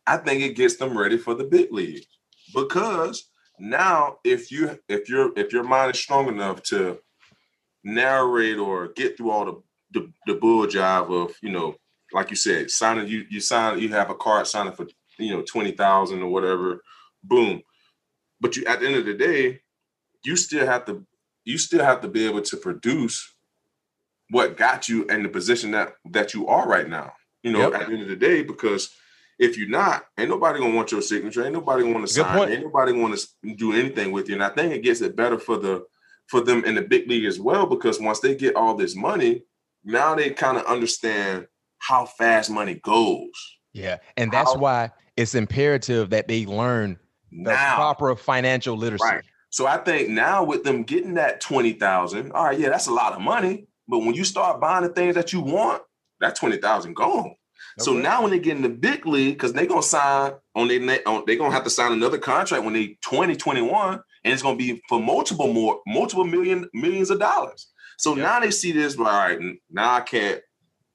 I 0.06 0.17
think 0.17 0.41
it 0.41 0.56
gets 0.56 0.78
them 0.78 0.97
ready 0.97 1.17
for 1.17 1.36
the 1.36 1.45
big 1.45 1.71
leagues 1.71 2.08
because 2.54 3.30
now 3.60 4.17
if 4.23 4.52
you 4.52 4.78
if 4.89 5.08
your 5.10 5.32
if 5.38 5.54
your 5.54 5.63
mind 5.63 5.93
is 5.93 5.99
strong 6.02 6.28
enough 6.28 6.63
to 6.63 6.99
narrate 7.84 8.58
or 8.58 8.89
get 8.89 9.17
through 9.17 9.32
all 9.32 9.45
the 9.45 9.62
the, 9.91 10.12
the 10.28 10.36
bull 10.36 10.67
job 10.67 11.12
of 11.12 11.34
you 11.41 11.52
know 11.52 11.75
like 12.13 12.30
you 12.30 12.36
said 12.36 12.69
signing 12.69 13.08
you 13.08 13.25
you 13.30 13.39
sign 13.39 13.80
you 13.80 13.89
have 13.89 14.10
a 14.10 14.15
card 14.15 14.45
signing 14.45 14.73
for 14.73 14.88
you 15.17 15.32
know 15.36 15.41
twenty 15.43 15.71
thousand 15.71 16.21
or 16.21 16.30
whatever 16.30 16.84
boom 17.23 17.62
but 18.41 18.56
you 18.56 18.65
at 18.65 18.80
the 18.80 18.86
end 18.88 18.95
of 18.95 19.06
the 19.06 19.13
day 19.13 19.60
you 20.23 20.36
still 20.36 20.65
have 20.65 20.86
to 20.86 21.06
you 21.45 21.58
still 21.58 21.84
have 21.84 22.02
to 22.02 22.08
be 22.08 22.25
able 22.25 22.41
to 22.41 22.58
produce 22.58 23.34
what 24.30 24.58
got 24.58 24.88
you 24.88 25.06
in 25.06 25.24
the 25.24 25.30
position 25.30 25.72
that 25.72 25.94
that 26.12 26.34
you 26.34 26.48
are 26.48 26.68
right 26.68 26.88
now. 26.88 27.13
You 27.44 27.52
know, 27.52 27.72
yep. 27.72 27.82
at 27.82 27.88
the 27.88 27.94
end 27.94 28.04
of 28.04 28.10
the 28.10 28.15
day, 28.15 28.44
because 28.44 28.94
if 29.38 29.58
you're 29.58 29.70
not, 29.70 30.06
ain't 30.18 30.30
nobody 30.30 30.60
gonna 30.60 30.76
want 30.76 30.92
your 30.92 31.02
signature. 31.02 31.44
Ain't 31.44 31.54
nobody 31.54 31.92
gonna 31.92 32.08
sign. 32.08 32.38
Point. 32.38 32.52
Ain't 32.52 32.63
nobody 32.63 32.92
to 32.94 33.56
do 33.56 33.74
anything 33.74 34.12
with 34.12 34.28
you. 34.28 34.36
And 34.36 34.44
I 34.44 34.50
think 34.50 34.74
it 34.74 34.84
gets 34.84 35.02
it 35.02 35.15
better 35.15 35.39
for 35.39 35.58
the 35.58 35.86
for 36.28 36.42
them 36.42 36.63
in 36.65 36.76
the 36.76 36.82
big 36.82 37.10
league 37.10 37.26
as 37.26 37.39
well, 37.39 37.65
because 37.65 38.00
once 38.00 38.20
they 38.20 38.36
get 38.36 38.56
all 38.56 38.76
this 38.76 38.96
money, 38.96 39.44
now 39.84 40.13
they 40.13 40.30
kind 40.30 40.58
of 40.58 40.65
understand 40.65 41.48
how 41.80 42.06
fast 42.06 42.52
money 42.52 42.76
goes. 42.76 43.32
Yeah, 43.74 43.98
and 44.18 44.32
that's 44.32 44.54
how, 44.54 44.60
why 44.60 44.92
it's 45.15 45.34
imperative 45.34 46.10
that 46.12 46.28
they 46.28 46.46
learn 46.46 47.00
the 47.32 47.52
now, 47.52 47.76
proper 47.76 48.15
financial 48.15 48.76
literacy. 48.76 49.06
Right. 49.06 49.24
So 49.50 49.65
I 49.65 49.78
think 49.78 50.10
now 50.10 50.44
with 50.44 50.63
them 50.63 50.84
getting 50.84 51.15
that 51.15 51.42
20,000, 51.42 52.32
all 52.34 52.46
right, 52.46 52.60
yeah, 52.60 52.70
that's 52.70 52.88
a 52.88 52.94
lot 52.94 53.13
of 53.13 53.22
money. 53.22 53.68
But 53.89 53.99
when 53.99 54.13
you 54.13 54.23
start 54.23 54.62
buying 54.62 54.84
the 54.84 54.89
things 54.89 55.15
that 55.15 55.34
you 55.34 55.41
want, 55.41 55.82
that 56.21 56.36
20,000 56.36 56.93
gone. 56.95 57.25
Okay. 57.25 57.36
So 57.80 57.93
now 57.93 58.21
when 58.21 58.32
they 58.32 58.39
get 58.39 58.56
in 58.56 58.62
the 58.62 58.69
big 58.69 59.06
league, 59.06 59.34
because 59.34 59.52
they're 59.52 59.65
gonna 59.65 59.82
sign 59.82 60.34
on 60.56 60.67
they 60.67 61.04
on, 61.04 61.23
they're 61.25 61.38
gonna 61.38 61.54
have 61.54 61.63
to 61.63 61.69
sign 61.69 61.91
another 61.91 62.17
contract 62.17 62.63
when 62.63 62.73
they 62.73 62.97
2021, 63.04 63.99
and 64.23 64.34
it's 64.34 64.43
gonna 64.43 64.56
be 64.56 64.82
for 64.88 64.99
multiple 64.99 65.52
more 65.52 65.82
multiple 65.88 66.23
million 66.23 66.69
millions 66.73 67.10
of 67.10 67.19
dollars. 67.19 67.67
So 67.97 68.15
yeah. 68.15 68.23
now 68.23 68.39
they 68.39 68.52
see 68.52 68.71
this, 68.71 68.97
all 68.97 69.06
right, 69.06 69.39
now 69.69 69.95
I 69.95 70.02
can't, 70.02 70.41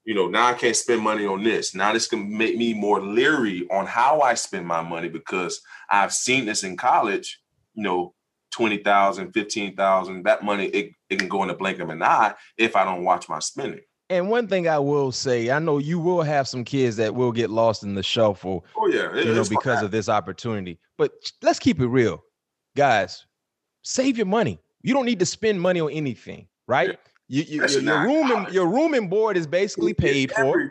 you 0.05 0.15
know, 0.15 0.29
now 0.29 0.47
I 0.47 0.55
can't 0.55 0.77
spend 0.77 1.03
money 1.03 1.27
on 1.27 1.43
this. 1.43 1.75
Now 1.75 1.93
this 1.93 2.07
can 2.07 2.37
make 2.37 2.57
me 2.57 2.73
more 2.73 3.01
leery 3.01 3.67
on 3.71 3.87
how 3.87 4.21
I 4.21 4.35
spend 4.35 4.67
my 4.67 4.83
money 4.83 5.09
because 5.09 5.61
I've 5.91 6.15
seen 6.15 6.47
this 6.47 6.65
in 6.65 6.77
college, 6.77 7.41
you 7.75 7.83
know, 7.83 8.15
20,000, 8.55 9.33
15,000, 9.33 10.23
that 10.23 10.45
money, 10.45 10.67
it, 10.67 10.93
it 11.11 11.19
can 11.19 11.29
go 11.29 11.43
in 11.43 11.49
the 11.49 11.55
blink 11.55 11.81
of 11.81 11.89
an 11.91 12.03
eye 12.03 12.35
if 12.57 12.77
I 12.77 12.85
don't 12.85 13.05
watch 13.05 13.29
my 13.29 13.41
spending. 13.41 13.81
And 14.11 14.31
one 14.31 14.47
thing 14.47 14.69
I 14.69 14.79
will 14.79 15.11
say, 15.13 15.51
I 15.51 15.59
know 15.59 15.79
you 15.79 15.99
will 15.99 16.23
have 16.23 16.47
some 16.47 16.63
kids 16.63 16.97
that 16.97 17.15
will 17.15 17.33
get 17.33 17.51
lost 17.51 17.83
in 17.83 17.95
the 17.95 18.03
shuffle. 18.03 18.65
Oh 18.77 18.87
yeah, 18.87 19.15
it, 19.15 19.27
you 19.27 19.35
know, 19.35 19.45
because 19.49 19.83
of 19.83 19.91
this 19.91 20.09
opportunity. 20.09 20.79
But 20.99 21.13
let's 21.43 21.59
keep 21.59 21.81
it 21.81 21.87
real, 21.87 22.23
guys. 22.77 23.27
Save 23.83 24.17
your 24.17 24.27
money. 24.27 24.61
You 24.83 24.95
don't 24.95 25.07
need 25.07 25.19
to 25.19 25.27
spend 25.27 25.61
money 25.61 25.81
on 25.81 25.91
anything, 25.91 26.47
right? 26.69 26.91
Yeah. 26.91 26.97
You, 27.27 27.43
you, 27.43 27.67
your, 27.67 27.81
your 27.81 28.03
room 28.03 28.31
and 28.31 28.55
your 28.55 28.69
room 28.69 28.95
and 28.95 29.09
board 29.09 29.37
is 29.37 29.47
basically 29.47 29.95
paid 29.95 30.31
for. 30.33 30.71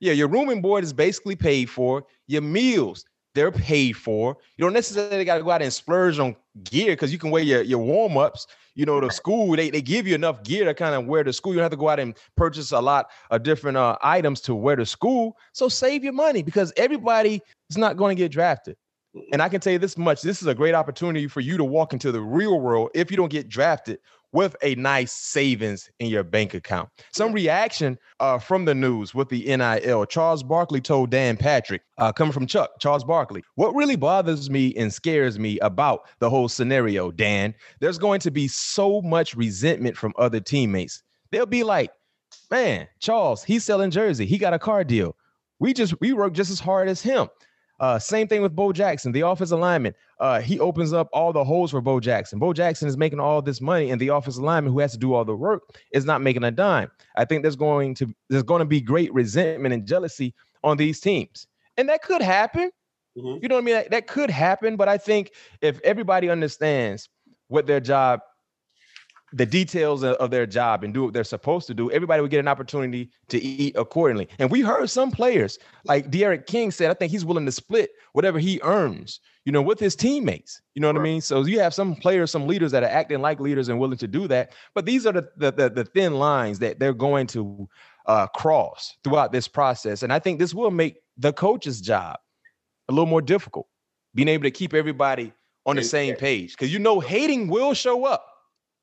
Yeah, 0.00 0.12
your 0.12 0.28
room 0.28 0.50
and 0.50 0.62
board 0.62 0.84
is 0.84 0.92
basically 0.92 1.34
paid 1.34 1.68
for. 1.70 2.04
Your 2.26 2.42
meals, 2.42 3.04
they're 3.38 3.52
paid 3.52 3.92
for. 3.92 4.36
You 4.56 4.64
don't 4.64 4.72
necessarily 4.72 5.24
got 5.24 5.38
to 5.38 5.44
go 5.44 5.52
out 5.52 5.62
and 5.62 5.72
splurge 5.72 6.18
on 6.18 6.34
gear 6.64 6.92
because 6.92 7.12
you 7.12 7.18
can 7.18 7.30
wear 7.30 7.42
your, 7.42 7.62
your 7.62 7.78
warm-ups. 7.78 8.48
You 8.74 8.84
know, 8.84 9.00
the 9.00 9.10
school, 9.10 9.54
they, 9.54 9.70
they 9.70 9.80
give 9.80 10.08
you 10.08 10.16
enough 10.16 10.42
gear 10.42 10.64
to 10.64 10.74
kind 10.74 10.96
of 10.96 11.06
wear 11.06 11.22
to 11.22 11.32
school. 11.32 11.52
You 11.52 11.58
don't 11.58 11.64
have 11.66 11.70
to 11.70 11.76
go 11.76 11.88
out 11.88 12.00
and 12.00 12.16
purchase 12.36 12.72
a 12.72 12.80
lot 12.80 13.10
of 13.30 13.44
different 13.44 13.76
uh, 13.76 13.96
items 14.02 14.40
to 14.42 14.56
wear 14.56 14.74
to 14.74 14.84
school. 14.84 15.36
So 15.52 15.68
save 15.68 16.02
your 16.02 16.12
money 16.12 16.42
because 16.42 16.72
everybody 16.76 17.40
is 17.70 17.76
not 17.76 17.96
going 17.96 18.16
to 18.16 18.20
get 18.20 18.32
drafted. 18.32 18.76
And 19.32 19.40
I 19.40 19.48
can 19.48 19.60
tell 19.60 19.72
you 19.72 19.78
this 19.78 19.96
much 19.96 20.22
this 20.22 20.42
is 20.42 20.48
a 20.48 20.54
great 20.54 20.74
opportunity 20.74 21.28
for 21.28 21.40
you 21.40 21.56
to 21.56 21.64
walk 21.64 21.92
into 21.92 22.10
the 22.10 22.20
real 22.20 22.60
world 22.60 22.90
if 22.94 23.10
you 23.10 23.16
don't 23.16 23.30
get 23.30 23.48
drafted 23.48 24.00
with 24.32 24.54
a 24.62 24.74
nice 24.74 25.12
savings 25.12 25.90
in 26.00 26.08
your 26.08 26.22
bank 26.22 26.54
account. 26.54 26.88
Some 27.12 27.32
reaction 27.32 27.98
uh, 28.20 28.38
from 28.38 28.64
the 28.64 28.74
news 28.74 29.14
with 29.14 29.28
the 29.28 29.44
NIL. 29.56 30.04
Charles 30.06 30.42
Barkley 30.42 30.80
told 30.80 31.10
Dan 31.10 31.36
Patrick, 31.36 31.82
uh, 31.96 32.12
coming 32.12 32.32
from 32.32 32.46
Chuck, 32.46 32.70
Charles 32.78 33.04
Barkley, 33.04 33.42
what 33.54 33.74
really 33.74 33.96
bothers 33.96 34.50
me 34.50 34.74
and 34.76 34.92
scares 34.92 35.38
me 35.38 35.58
about 35.60 36.08
the 36.18 36.28
whole 36.28 36.48
scenario, 36.48 37.10
Dan, 37.10 37.54
there's 37.80 37.98
going 37.98 38.20
to 38.20 38.30
be 38.30 38.48
so 38.48 39.00
much 39.02 39.34
resentment 39.34 39.96
from 39.96 40.12
other 40.18 40.40
teammates. 40.40 41.02
They'll 41.30 41.46
be 41.46 41.64
like, 41.64 41.90
man, 42.50 42.88
Charles, 43.00 43.44
he's 43.44 43.64
selling 43.64 43.90
jersey. 43.90 44.26
He 44.26 44.38
got 44.38 44.54
a 44.54 44.58
car 44.58 44.84
deal. 44.84 45.16
We 45.60 45.72
just 45.72 46.00
we 46.00 46.12
work 46.12 46.34
just 46.34 46.50
as 46.50 46.60
hard 46.60 46.88
as 46.88 47.02
him. 47.02 47.28
Uh, 47.80 47.98
same 47.98 48.26
thing 48.26 48.42
with 48.42 48.56
Bo 48.56 48.72
Jackson, 48.72 49.12
the 49.12 49.20
offensive 49.20 49.58
lineman. 49.58 49.94
Uh, 50.18 50.40
he 50.40 50.58
opens 50.58 50.92
up 50.92 51.08
all 51.12 51.32
the 51.32 51.44
holes 51.44 51.70
for 51.70 51.80
Bo 51.80 52.00
Jackson. 52.00 52.38
Bo 52.38 52.52
Jackson 52.52 52.88
is 52.88 52.96
making 52.96 53.20
all 53.20 53.40
this 53.40 53.60
money, 53.60 53.90
and 53.90 54.00
the 54.00 54.08
offensive 54.08 54.42
lineman 54.42 54.72
who 54.72 54.80
has 54.80 54.92
to 54.92 54.98
do 54.98 55.14
all 55.14 55.24
the 55.24 55.36
work 55.36 55.62
is 55.92 56.04
not 56.04 56.20
making 56.20 56.44
a 56.44 56.50
dime. 56.50 56.90
I 57.16 57.24
think 57.24 57.42
there's 57.42 57.56
going 57.56 57.94
to 57.96 58.12
there's 58.28 58.42
going 58.42 58.60
to 58.60 58.64
be 58.64 58.80
great 58.80 59.12
resentment 59.14 59.72
and 59.72 59.86
jealousy 59.86 60.34
on 60.64 60.76
these 60.76 61.00
teams, 61.00 61.46
and 61.76 61.88
that 61.88 62.02
could 62.02 62.22
happen. 62.22 62.70
Mm-hmm. 63.16 63.42
You 63.42 63.48
know 63.48 63.56
what 63.56 63.62
I 63.62 63.64
mean? 63.64 63.74
That, 63.74 63.90
that 63.90 64.06
could 64.06 64.30
happen, 64.30 64.76
but 64.76 64.88
I 64.88 64.98
think 64.98 65.32
if 65.60 65.80
everybody 65.82 66.28
understands 66.28 67.08
what 67.48 67.66
their 67.66 67.80
job 67.80 68.20
the 69.32 69.44
details 69.44 70.02
of 70.02 70.30
their 70.30 70.46
job 70.46 70.84
and 70.84 70.94
do 70.94 71.04
what 71.04 71.12
they're 71.12 71.24
supposed 71.24 71.66
to 71.66 71.74
do, 71.74 71.90
everybody 71.90 72.22
would 72.22 72.30
get 72.30 72.40
an 72.40 72.48
opportunity 72.48 73.10
to 73.28 73.38
eat 73.38 73.76
accordingly. 73.76 74.28
And 74.38 74.50
we 74.50 74.62
heard 74.62 74.88
some 74.88 75.10
players, 75.10 75.58
like 75.84 76.10
D'Eriq 76.10 76.46
King 76.46 76.70
said, 76.70 76.90
I 76.90 76.94
think 76.94 77.12
he's 77.12 77.24
willing 77.24 77.44
to 77.46 77.52
split 77.52 77.90
whatever 78.12 78.38
he 78.38 78.58
earns, 78.62 79.20
you 79.44 79.52
know, 79.52 79.60
with 79.60 79.78
his 79.78 79.94
teammates. 79.94 80.62
You 80.74 80.80
know 80.80 80.88
what 80.88 80.96
right. 80.96 81.02
I 81.02 81.10
mean? 81.12 81.20
So 81.20 81.44
you 81.44 81.60
have 81.60 81.74
some 81.74 81.94
players, 81.94 82.30
some 82.30 82.46
leaders 82.46 82.72
that 82.72 82.82
are 82.82 82.88
acting 82.88 83.20
like 83.20 83.38
leaders 83.38 83.68
and 83.68 83.78
willing 83.78 83.98
to 83.98 84.08
do 84.08 84.28
that. 84.28 84.52
But 84.74 84.86
these 84.86 85.06
are 85.06 85.12
the 85.12 85.28
the, 85.36 85.52
the, 85.52 85.70
the 85.70 85.84
thin 85.84 86.14
lines 86.14 86.58
that 86.60 86.78
they're 86.78 86.94
going 86.94 87.26
to 87.28 87.68
uh, 88.06 88.26
cross 88.28 88.96
throughout 89.04 89.32
this 89.32 89.46
process. 89.46 90.02
And 90.02 90.12
I 90.12 90.18
think 90.18 90.38
this 90.38 90.54
will 90.54 90.70
make 90.70 91.02
the 91.18 91.32
coach's 91.32 91.80
job 91.82 92.18
a 92.88 92.92
little 92.92 93.06
more 93.06 93.20
difficult, 93.20 93.66
being 94.14 94.28
able 94.28 94.44
to 94.44 94.50
keep 94.50 94.72
everybody 94.72 95.32
on 95.66 95.76
the 95.76 95.84
same 95.84 96.16
page. 96.16 96.52
Because 96.52 96.72
you 96.72 96.78
know, 96.78 96.98
hating 96.98 97.48
will 97.48 97.74
show 97.74 98.06
up 98.06 98.24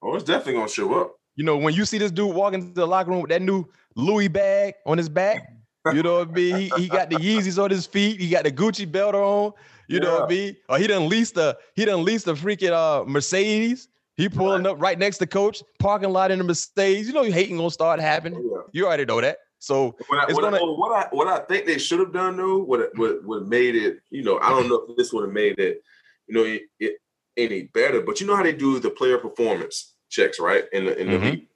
Oh, 0.05 0.13
it's 0.13 0.23
definitely 0.23 0.53
gonna 0.53 0.69
show 0.69 1.01
up. 1.01 1.15
You 1.35 1.43
know, 1.43 1.57
when 1.57 1.73
you 1.73 1.83
see 1.83 1.97
this 1.97 2.11
dude 2.11 2.33
walking 2.33 2.61
into 2.61 2.73
the 2.75 2.85
locker 2.85 3.09
room 3.09 3.21
with 3.21 3.29
that 3.31 3.41
new 3.41 3.65
Louis 3.95 4.27
bag 4.27 4.75
on 4.85 4.99
his 4.99 5.09
back, 5.09 5.51
you 5.91 6.03
know 6.03 6.19
what 6.19 6.29
I 6.29 6.31
mean? 6.31 6.55
He, 6.55 6.71
he 6.77 6.87
got 6.87 7.09
the 7.09 7.15
Yeezys 7.15 7.61
on 7.61 7.71
his 7.71 7.87
feet, 7.87 8.21
he 8.21 8.29
got 8.29 8.43
the 8.43 8.51
Gucci 8.51 8.89
belt 8.89 9.15
on, 9.15 9.51
you 9.87 9.97
yeah. 9.97 10.03
know 10.03 10.13
what 10.19 10.23
I 10.23 10.27
mean? 10.27 10.55
Or 10.69 10.77
he 10.77 10.85
done 10.85 11.09
lease 11.09 11.31
the 11.31 11.57
he 11.75 11.85
done 11.85 12.05
lease 12.05 12.23
the 12.23 12.35
freaking 12.35 12.71
uh 12.71 13.03
Mercedes. 13.05 13.87
He 14.15 14.29
pulling 14.29 14.63
right. 14.63 14.71
up 14.71 14.81
right 14.81 14.97
next 14.97 15.17
to 15.17 15.27
coach, 15.27 15.61
parking 15.79 16.11
lot 16.11 16.31
in 16.31 16.37
the 16.37 16.45
Mercedes. 16.45 17.07
You 17.07 17.13
know, 17.13 17.23
hating 17.23 17.57
gonna 17.57 17.71
start 17.71 17.99
happening. 17.99 18.39
Yeah. 18.43 18.61
You 18.73 18.85
already 18.85 19.05
know 19.05 19.21
that. 19.21 19.37
So 19.57 19.95
what 20.07 20.29
I, 20.29 20.31
gonna, 20.31 20.57
I, 20.57 20.59
what 20.59 20.91
I 20.93 21.07
what 21.11 21.27
I 21.27 21.39
think 21.45 21.65
they 21.65 21.79
should 21.79 21.99
have 21.99 22.13
done 22.13 22.37
though, 22.37 22.59
what 22.59 22.91
what 22.95 23.25
what 23.25 23.47
made 23.47 23.75
it, 23.75 23.97
you 24.11 24.23
know, 24.23 24.39
I 24.39 24.49
don't 24.49 24.69
know 24.69 24.85
if 24.87 24.95
this 24.97 25.11
would 25.11 25.23
have 25.23 25.33
made 25.33 25.57
it, 25.57 25.81
you 26.27 26.35
know, 26.35 26.43
it, 26.43 26.61
it, 26.79 26.97
any 27.35 27.63
better. 27.63 28.01
But 28.01 28.21
you 28.21 28.27
know 28.27 28.35
how 28.35 28.43
they 28.43 28.53
do 28.53 28.79
the 28.79 28.91
player 28.91 29.17
performance 29.17 29.94
checks, 30.15 30.39
right? 30.39 30.65
In 30.71 30.85
the 30.85 30.99
in 30.99 31.11
the 31.11 31.17
mm-hmm. 31.17 31.25
league. 31.25 31.47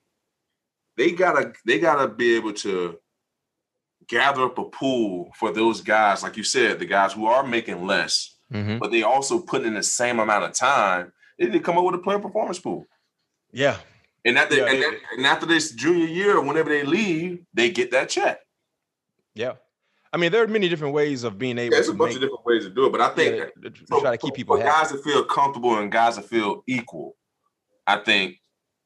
They 0.98 1.12
gotta 1.12 1.54
they 1.66 1.80
gotta 1.80 2.08
be 2.08 2.36
able 2.36 2.54
to 2.54 3.00
gather 4.08 4.44
up 4.44 4.58
a 4.58 4.66
pool 4.66 5.32
for 5.36 5.52
those 5.52 5.82
guys, 5.82 6.24
like 6.24 6.36
you 6.36 6.44
said, 6.44 6.80
the 6.80 6.86
guys 6.86 7.14
who 7.14 7.28
are 7.28 7.46
making 7.46 7.86
less, 7.86 8.36
mm-hmm. 8.52 8.80
but 8.80 8.92
they 8.92 9.04
also 9.04 9.40
put 9.40 9.64
in 9.64 9.76
the 9.76 9.84
same 9.84 10.20
amount 10.20 10.44
of 10.44 10.54
time. 10.54 11.14
They 11.38 11.46
need 11.46 11.54
to 11.54 11.60
come 11.60 11.78
up 11.78 11.86
with 11.86 11.96
a 11.96 12.00
player 12.00 12.20
performance 12.20 12.60
pool. 12.60 12.86
Yeah. 13.52 13.78
And 14.26 14.38
after, 14.38 14.58
yeah, 14.58 14.66
and, 14.66 14.84
and 15.16 15.26
after 15.26 15.46
this 15.46 15.72
junior 15.72 16.06
year, 16.06 16.42
whenever 16.42 16.70
they 16.70 16.84
leave, 16.84 17.46
they 17.54 17.70
get 17.70 17.92
that 17.92 18.10
check. 18.10 18.40
Yeah. 19.34 19.54
I 20.12 20.18
mean, 20.18 20.32
there 20.32 20.44
are 20.44 20.48
many 20.48 20.68
different 20.68 20.94
ways 20.94 21.24
of 21.24 21.38
being 21.38 21.58
able. 21.58 21.76
Yeah, 21.76 21.82
there's 21.82 21.90
a 21.90 21.94
bunch 21.94 22.10
make, 22.10 22.16
of 22.18 22.22
different 22.22 22.46
ways 22.46 22.64
to 22.66 22.72
do 22.72 22.88
it, 22.88 22.92
but 22.92 23.00
I 23.00 23.10
think 23.10 23.38
yeah, 23.38 23.70
for, 23.88 24.02
try 24.02 24.12
to 24.12 24.18
keep 24.18 24.34
people 24.34 24.58
for 24.58 24.64
guys 24.64 24.90
that 24.90 25.04
feel 25.04 25.24
comfortable 25.24 25.78
and 25.78 25.92
guys 25.92 26.16
that 26.16 26.26
feel 26.26 26.64
equal. 26.68 27.16
I 27.86 27.98
think 27.98 28.38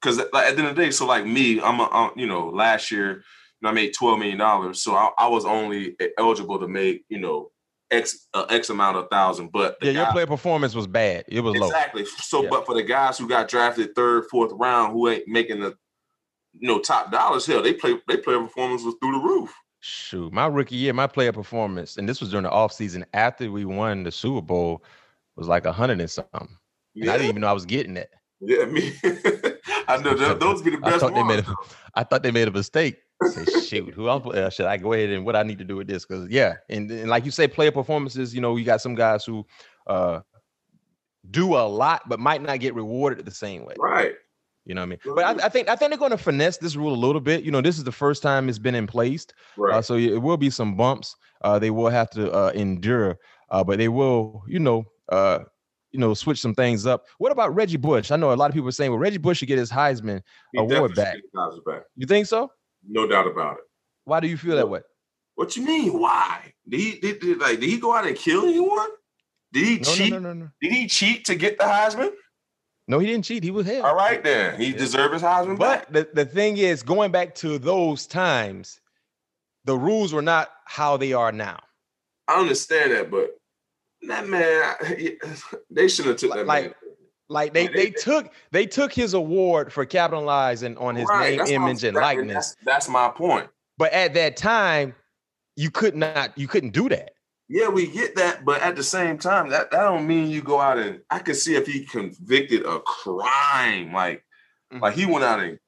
because 0.03 0.17
like, 0.33 0.45
at 0.45 0.55
the 0.55 0.61
end 0.61 0.69
of 0.69 0.75
the 0.75 0.83
day, 0.83 0.91
so 0.91 1.05
like 1.05 1.25
me, 1.25 1.61
I'm, 1.61 1.79
a, 1.79 1.87
I'm 1.91 2.11
you 2.17 2.27
know, 2.27 2.49
last 2.49 2.91
year, 2.91 3.11
you 3.11 3.21
know, 3.61 3.69
I 3.69 3.71
made 3.71 3.93
twelve 3.93 4.19
million 4.19 4.37
dollars, 4.37 4.81
so 4.81 4.95
I, 4.95 5.11
I, 5.17 5.27
was 5.27 5.45
only 5.45 5.95
eligible 6.17 6.59
to 6.59 6.67
make 6.67 7.05
you 7.07 7.19
know 7.19 7.51
x 7.89 8.27
uh, 8.33 8.45
x 8.49 8.69
amount 8.69 8.97
of 8.97 9.07
thousand. 9.09 9.51
But 9.51 9.77
yeah, 9.81 9.91
your 9.91 10.05
player 10.07 10.27
performance 10.27 10.75
was 10.75 10.87
bad. 10.87 11.25
It 11.27 11.41
was 11.41 11.55
low. 11.55 11.67
exactly. 11.67 12.03
low. 12.03 12.09
So, 12.19 12.43
yeah. 12.43 12.49
but 12.49 12.65
for 12.65 12.75
the 12.75 12.83
guys 12.83 13.17
who 13.17 13.27
got 13.27 13.47
drafted 13.47 13.95
third, 13.95 14.25
fourth 14.29 14.51
round, 14.53 14.91
who 14.91 15.07
ain't 15.09 15.27
making 15.27 15.61
the 15.61 15.75
you 16.59 16.67
know 16.67 16.79
top 16.79 17.11
dollars, 17.11 17.45
hell, 17.45 17.61
they 17.61 17.73
play 17.73 17.95
they 18.07 18.17
player 18.17 18.39
performance 18.39 18.83
was 18.83 18.95
through 19.01 19.13
the 19.13 19.25
roof. 19.25 19.53
Shoot, 19.79 20.31
my 20.31 20.47
rookie 20.47 20.75
year, 20.75 20.93
my 20.93 21.07
player 21.07 21.33
performance, 21.33 21.97
and 21.97 22.07
this 22.07 22.19
was 22.19 22.29
during 22.29 22.43
the 22.43 22.49
offseason 22.49 23.03
after 23.13 23.51
we 23.51 23.65
won 23.65 24.03
the 24.03 24.11
Super 24.11 24.41
Bowl, 24.41 24.83
was 25.35 25.47
like 25.47 25.65
a 25.65 25.73
hundred 25.73 25.99
and 25.99 26.09
something. 26.09 26.47
Yeah. 26.93 27.03
And 27.03 27.11
I 27.11 27.13
didn't 27.17 27.29
even 27.29 27.41
know 27.41 27.47
I 27.47 27.53
was 27.53 27.65
getting 27.65 27.97
it. 27.97 28.09
Yeah, 28.45 28.65
me. 28.65 28.93
I 29.87 29.97
know 29.97 30.15
that, 30.15 30.39
those 30.39 30.61
be 30.61 30.71
the 30.71 30.77
best 30.77 30.95
I 30.95 30.99
thought 30.99 31.13
ones. 31.13 31.27
They 31.27 31.35
made 31.35 31.45
a, 31.47 31.55
I 31.95 32.03
thought 32.03 32.23
they 32.23 32.31
made 32.31 32.47
a 32.47 32.51
mistake. 32.51 32.97
Shoot, 33.65 33.93
who 33.93 34.09
else 34.09 34.25
uh, 34.35 34.49
should 34.49 34.65
I 34.65 34.77
go 34.77 34.93
ahead 34.93 35.09
and 35.09 35.25
what 35.25 35.35
I 35.35 35.43
need 35.43 35.59
to 35.59 35.63
do 35.63 35.77
with 35.77 35.87
this? 35.87 36.05
Because 36.05 36.27
yeah, 36.29 36.55
and, 36.69 36.89
and 36.91 37.09
like 37.09 37.25
you 37.25 37.31
say, 37.31 37.47
player 37.47 37.71
performances. 37.71 38.33
You 38.35 38.41
know, 38.41 38.57
you 38.57 38.65
got 38.65 38.81
some 38.81 38.95
guys 38.95 39.23
who 39.23 39.45
uh 39.87 40.21
do 41.29 41.55
a 41.55 41.65
lot, 41.67 42.07
but 42.07 42.19
might 42.19 42.41
not 42.41 42.59
get 42.59 42.75
rewarded 42.75 43.25
the 43.25 43.31
same 43.31 43.65
way. 43.65 43.75
Right. 43.79 44.13
You 44.65 44.75
know 44.75 44.81
what 44.81 44.85
I 44.85 44.89
mean? 44.89 44.99
But 45.15 45.23
I, 45.23 45.45
I, 45.45 45.49
think 45.49 45.67
I 45.67 45.75
think 45.75 45.91
they're 45.91 45.97
going 45.97 46.11
to 46.11 46.17
finesse 46.17 46.57
this 46.57 46.75
rule 46.75 46.93
a 46.93 46.95
little 46.95 47.21
bit. 47.21 47.43
You 47.43 47.51
know, 47.51 47.61
this 47.61 47.77
is 47.77 47.83
the 47.83 47.91
first 47.91 48.23
time 48.23 48.47
it's 48.47 48.59
been 48.59 48.75
in 48.75 48.87
place, 48.87 49.25
uh, 49.57 49.61
right. 49.61 49.75
uh, 49.75 49.81
so 49.81 49.95
it 49.95 50.21
will 50.21 50.37
be 50.37 50.49
some 50.49 50.75
bumps. 50.75 51.15
Uh, 51.41 51.59
they 51.59 51.69
will 51.69 51.89
have 51.89 52.09
to 52.11 52.31
uh, 52.31 52.51
endure, 52.55 53.17
uh, 53.49 53.63
but 53.63 53.77
they 53.77 53.89
will, 53.89 54.43
you 54.47 54.59
know, 54.59 54.85
uh, 55.09 55.39
you 55.93 55.99
know, 55.99 56.13
switch 56.13 56.41
some 56.41 56.55
things 56.55 56.85
up. 56.85 57.05
What 57.19 57.31
about 57.31 57.55
Reggie 57.55 57.77
Bush? 57.77 58.11
I 58.11 58.17
know 58.17 58.33
a 58.33 58.35
lot 58.35 58.49
of 58.49 58.53
people 58.53 58.67
are 58.67 58.73
saying, 58.73 58.91
well, 58.91 58.99
Reggie 58.99 59.19
Bush 59.19 59.37
should 59.37 59.47
get 59.47 59.59
his 59.59 59.71
Heisman 59.71 60.21
he 60.51 60.59
award 60.59 60.95
back. 60.95 61.17
back. 61.65 61.83
You 61.95 62.07
think 62.07 62.25
so? 62.25 62.51
No 62.85 63.07
doubt 63.07 63.27
about 63.27 63.53
it. 63.53 63.63
Why 64.05 64.19
do 64.19 64.27
you 64.27 64.35
feel 64.35 64.55
that 64.55 64.67
way? 64.67 64.81
What 65.35 65.55
you 65.55 65.63
mean? 65.63 65.97
Why? 65.97 66.53
Did 66.67 66.79
he 66.79 66.99
did, 66.99 67.19
did 67.19 67.39
like 67.39 67.59
did 67.59 67.69
he 67.69 67.77
go 67.77 67.95
out 67.95 68.05
and 68.05 68.15
kill 68.15 68.43
anyone? 68.43 68.89
Did 69.51 69.65
he 69.65 69.75
no, 69.77 69.83
cheat? 69.83 70.11
No, 70.11 70.19
no, 70.19 70.33
no, 70.33 70.45
no. 70.45 70.49
Did 70.61 70.71
he 70.71 70.87
cheat 70.87 71.25
to 71.25 71.35
get 71.35 71.57
the 71.57 71.63
Heisman? 71.63 72.11
No, 72.87 72.99
he 72.99 73.07
didn't 73.07 73.25
cheat. 73.25 73.43
He 73.43 73.51
was 73.51 73.65
here. 73.65 73.83
All 73.83 73.95
right, 73.95 74.21
then 74.23 74.59
he 74.59 74.71
yeah. 74.71 74.77
deserves 74.77 75.13
his 75.13 75.21
Heisman. 75.21 75.57
But 75.57 75.91
back. 75.91 76.13
the, 76.13 76.23
the 76.23 76.25
thing 76.25 76.57
is, 76.57 76.83
going 76.83 77.11
back 77.11 77.33
to 77.35 77.57
those 77.57 78.05
times, 78.05 78.81
the 79.63 79.77
rules 79.77 80.13
were 80.13 80.21
not 80.21 80.49
how 80.65 80.97
they 80.97 81.13
are 81.13 81.31
now. 81.31 81.59
I 82.27 82.39
understand 82.39 82.91
that, 82.91 83.09
but 83.09 83.31
That 84.07 84.27
man, 84.27 84.75
they 85.69 85.87
should 85.87 86.05
have 86.05 86.17
took 86.17 86.33
that 86.33 86.45
like, 86.45 86.63
man. 86.65 86.73
Like 87.29 87.53
they, 87.53 87.67
they 87.67 87.89
took 87.89 88.31
they 88.51 88.65
took 88.65 88.91
his 88.93 89.13
award 89.13 89.71
for 89.71 89.85
capitalizing 89.85 90.77
on 90.77 90.95
his 90.95 91.07
Right, 91.09 91.29
name, 91.29 91.37
that's 91.39 91.51
what 91.51 91.59
I'm- 91.59 91.67
image, 91.69 91.83
and 91.83 91.95
likeness. 91.95 92.35
That's, 92.35 92.55
that's 92.65 92.89
my 92.89 93.09
point. 93.09 93.47
But 93.77 93.91
at 93.93 94.13
that 94.15 94.35
time, 94.37 94.93
you 95.55 95.71
could 95.71 95.95
not 95.95 96.37
you 96.37 96.47
couldn't 96.47 96.71
do 96.71 96.89
that. 96.89 97.11
Yeah, 97.49 97.69
we 97.69 97.87
get 97.87 98.15
that, 98.15 98.45
but 98.45 98.61
at 98.61 98.75
the 98.75 98.83
same 98.83 99.17
time, 99.17 99.49
that, 99.49 99.69
that 99.71 99.81
don't 99.81 100.07
mean 100.07 100.29
you 100.29 100.41
go 100.41 100.59
out 100.59 100.77
and 100.79 101.01
I 101.09 101.19
could 101.19 101.35
see 101.35 101.55
if 101.55 101.65
he 101.67 101.85
convicted 101.85 102.65
a 102.65 102.79
crime, 102.79 103.93
like 103.93 104.23
Mhm. 104.73 104.81
like 104.81 104.93
he 104.95 105.05
went 105.05 105.23
out 105.23 105.39
and 105.39 105.59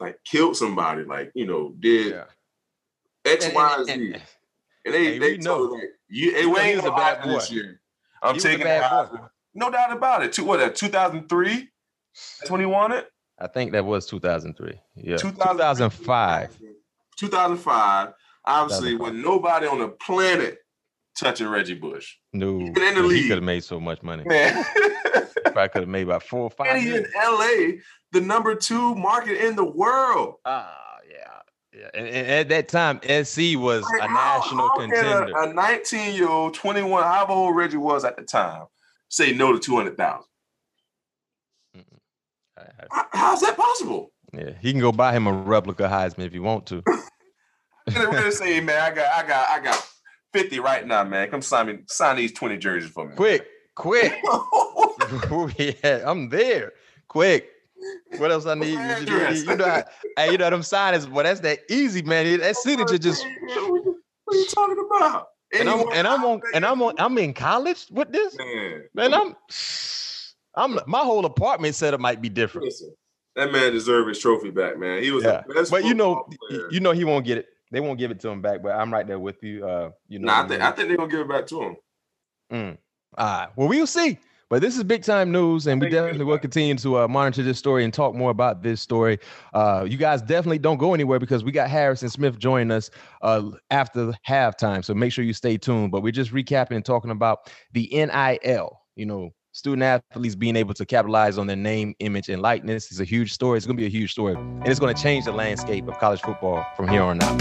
like 0.00 0.18
killed 0.24 0.56
somebody, 0.56 1.04
like 1.04 1.32
you 1.34 1.46
know, 1.46 1.74
did 1.80 2.22
X, 3.24 3.46
And- 3.46 3.54
Y, 3.54 3.84
and- 3.88 4.14
Z. 4.16 4.22
and- 4.84 4.94
And 4.94 4.94
they 4.94 5.04
Hey, 5.12 5.18
they 5.18 5.36
told 5.38 5.70
know. 5.72 5.78
him, 5.78 5.88
you, 6.08 6.32
hey, 6.34 6.46
we 6.46 6.58
ain't 6.58 6.76
was 6.76 6.84
a 6.84 6.88
gonna 6.88 7.00
bad 7.02 7.16
happen 7.16 7.32
this 7.32 7.48
boy. 7.48 7.54
year. 7.54 7.80
I'm 8.22 8.34
He 8.34 8.36
was 8.36 8.44
a 8.44 8.48
taking 8.48 8.64
bad 8.64 8.82
that. 8.82 9.12
boy. 9.12 9.18
No 9.54 9.70
doubt 9.70 9.92
about 9.92 10.22
it. 10.24 10.32
Two, 10.32 10.44
what, 10.44 10.58
that 10.60 10.74
2003? 10.76 11.68
That's 12.40 12.50
when 12.50 12.60
he 12.60 12.66
won 12.66 12.92
it? 12.92 13.08
I 13.38 13.46
think 13.48 13.72
that 13.72 13.84
was 13.84 14.06
2003. 14.06 14.80
Yeah. 14.96 15.16
2005. 15.16 16.58
2005. 17.16 18.12
Obviously, 18.46 18.90
2005. 18.92 19.00
when 19.00 19.22
nobody 19.22 19.66
on 19.66 19.78
the 19.78 19.88
planet 19.88 20.58
touching 21.18 21.48
Reggie 21.48 21.74
Bush. 21.74 22.14
No. 22.32 22.60
Even 22.60 22.82
in 22.82 22.94
the 22.94 23.08
he 23.08 23.22
could 23.28 23.36
have 23.38 23.42
made 23.44 23.64
so 23.64 23.80
much 23.80 24.02
money. 24.02 24.24
Man. 24.24 24.64
Probably 25.44 25.68
could 25.68 25.82
have 25.82 25.88
made 25.88 26.02
about 26.02 26.22
four 26.24 26.40
or 26.42 26.50
five. 26.56 26.66
and 26.68 26.82
he 26.82 26.94
in. 26.96 27.06
LA, 27.16 27.78
the 28.12 28.20
number 28.20 28.54
two 28.54 28.94
market 28.96 29.44
in 29.44 29.54
the 29.56 29.64
world. 29.64 30.34
Ah, 30.44 30.68
yeah. 30.68 30.83
Yeah. 31.76 31.88
And, 31.94 32.06
at 32.06 32.48
that 32.50 32.68
time, 32.68 33.00
SC 33.02 33.56
was 33.56 33.82
Like, 33.98 34.08
a 34.08 34.12
national 34.12 34.68
how 34.68 34.74
uh, 34.74 34.78
can 34.78 34.90
contender. 34.90 35.32
A 35.38 35.52
19 35.52 36.14
year 36.14 36.28
old, 36.28 36.54
21, 36.54 37.02
however 37.02 37.32
old 37.32 37.56
Reggie 37.56 37.76
was 37.76 38.04
at 38.04 38.16
the 38.16 38.22
time, 38.22 38.66
say 39.08 39.32
no 39.32 39.52
to 39.52 39.58
200,000. 39.58 40.22
I- 41.76 42.60
I- 42.60 42.64
How- 42.90 43.06
How's 43.12 43.40
that 43.40 43.56
possible? 43.56 44.12
Yeah, 44.32 44.50
he 44.60 44.72
can 44.72 44.80
go 44.80 44.92
buy 44.92 45.12
him 45.12 45.26
a 45.26 45.32
replica 45.32 45.84
Heisman 45.84 46.26
if 46.26 46.32
he 46.32 46.38
want 46.38 46.66
to. 46.66 46.82
They 47.86 48.00
really 48.00 48.30
say, 48.30 48.60
man, 48.60 48.80
I 48.80 48.94
got, 48.94 49.14
I 49.14 49.28
got, 49.28 49.48
I 49.50 49.60
got 49.60 49.88
50 50.32 50.58
right 50.60 50.86
now, 50.86 51.04
man. 51.04 51.28
Come 51.28 51.42
sign 51.42 51.66
me, 51.66 51.78
sign 51.86 52.16
these 52.16 52.32
20 52.32 52.56
jerseys 52.56 52.90
for 52.90 53.06
me. 53.06 53.14
Quick, 53.14 53.46
quick. 53.74 54.14
yeah, 55.58 56.00
I'm 56.10 56.30
there. 56.30 56.72
Quick. 57.08 57.50
What 58.18 58.30
else 58.30 58.46
I 58.46 58.54
need? 58.54 58.72
You, 58.72 59.06
you 59.50 59.56
know, 59.56 59.64
how, 59.64 59.84
hey, 60.16 60.32
you 60.32 60.38
know 60.38 60.50
them 60.50 60.60
signings, 60.60 61.12
but 61.12 61.24
that's 61.24 61.40
that 61.40 61.60
easy, 61.68 62.02
man. 62.02 62.38
That 62.40 62.56
signature 62.56 62.98
just 62.98 63.24
What 63.24 64.34
are 64.34 64.36
you 64.36 64.46
talking 64.46 64.86
about? 64.86 65.28
and 65.58 65.68
I'm 65.68 65.84
and 65.92 66.06
I'm 66.06 66.24
on 66.24 66.42
and 66.52 66.66
I'm 66.66 66.82
on 66.82 66.94
I'm 66.98 67.16
in 67.18 67.32
college 67.32 67.86
with 67.90 68.12
this. 68.12 68.36
Man, 68.36 68.84
Man, 68.94 69.14
I'm 69.14 69.36
I'm 70.54 70.80
my 70.86 71.00
whole 71.00 71.24
apartment 71.24 71.74
setup 71.74 72.00
might 72.00 72.20
be 72.20 72.28
different. 72.28 72.66
listen, 72.66 72.94
that 73.36 73.52
man 73.52 73.72
deserved 73.72 74.08
his 74.08 74.18
trophy 74.18 74.50
back, 74.50 74.78
man. 74.78 75.02
He 75.02 75.10
was 75.10 75.24
Yeah, 75.24 75.42
the 75.46 75.54
best. 75.54 75.70
But 75.70 75.84
you 75.84 75.94
know, 75.94 76.28
player. 76.48 76.68
you 76.70 76.80
know 76.80 76.92
he 76.92 77.04
won't 77.04 77.24
get 77.24 77.38
it. 77.38 77.48
They 77.70 77.80
won't 77.80 77.98
give 77.98 78.10
it 78.10 78.20
to 78.20 78.28
him 78.28 78.40
back, 78.40 78.62
but 78.62 78.70
I'm 78.72 78.92
right 78.92 79.06
there 79.06 79.18
with 79.18 79.42
you. 79.42 79.66
Uh, 79.66 79.90
you 80.08 80.18
know. 80.18 80.26
Nah, 80.26 80.34
I 80.34 80.40
what 80.42 80.48
think 80.48 80.60
mean? 80.60 80.68
I 80.68 80.72
think 80.72 80.88
they're 80.88 80.96
gonna 80.96 81.10
give 81.10 81.20
it 81.20 81.28
back 81.28 81.46
to 81.48 81.62
him. 81.62 81.76
Mm. 82.52 82.78
All 83.16 83.26
right. 83.26 83.48
Well, 83.56 83.68
we'll 83.68 83.86
see. 83.86 84.18
But 84.50 84.60
this 84.60 84.76
is 84.76 84.84
big 84.84 85.02
time 85.02 85.32
news, 85.32 85.66
and 85.66 85.80
we 85.80 85.86
Thank 85.86 85.94
definitely 85.94 86.24
will 86.24 86.38
continue 86.38 86.74
to 86.76 87.00
uh, 87.00 87.08
monitor 87.08 87.42
this 87.42 87.58
story 87.58 87.84
and 87.84 87.92
talk 87.92 88.14
more 88.14 88.30
about 88.30 88.62
this 88.62 88.80
story. 88.80 89.18
Uh, 89.52 89.86
you 89.88 89.96
guys 89.96 90.20
definitely 90.20 90.58
don't 90.58 90.76
go 90.76 90.94
anywhere 90.94 91.18
because 91.18 91.42
we 91.42 91.50
got 91.52 91.70
Harrison 91.70 92.10
Smith 92.10 92.38
joining 92.38 92.70
us 92.70 92.90
uh, 93.22 93.50
after 93.70 94.12
halftime. 94.28 94.84
So 94.84 94.94
make 94.94 95.12
sure 95.12 95.24
you 95.24 95.32
stay 95.32 95.56
tuned. 95.56 95.92
But 95.92 96.02
we're 96.02 96.12
just 96.12 96.32
recapping 96.32 96.76
and 96.76 96.84
talking 96.84 97.10
about 97.10 97.50
the 97.72 97.88
NIL. 97.90 98.80
You 98.96 99.06
know, 99.06 99.30
student 99.52 99.82
athletes 99.82 100.34
being 100.34 100.56
able 100.56 100.74
to 100.74 100.84
capitalize 100.84 101.38
on 101.38 101.46
their 101.46 101.56
name, 101.56 101.94
image, 102.00 102.28
and 102.28 102.42
likeness 102.42 102.92
is 102.92 103.00
a 103.00 103.04
huge 103.04 103.32
story. 103.32 103.56
It's 103.56 103.66
going 103.66 103.76
to 103.76 103.80
be 103.80 103.86
a 103.86 103.90
huge 103.90 104.12
story, 104.12 104.34
and 104.34 104.68
it's 104.68 104.80
going 104.80 104.94
to 104.94 105.02
change 105.02 105.24
the 105.24 105.32
landscape 105.32 105.88
of 105.88 105.98
college 105.98 106.20
football 106.20 106.64
from 106.76 106.88
here 106.88 107.02
on 107.02 107.22
out. 107.22 107.40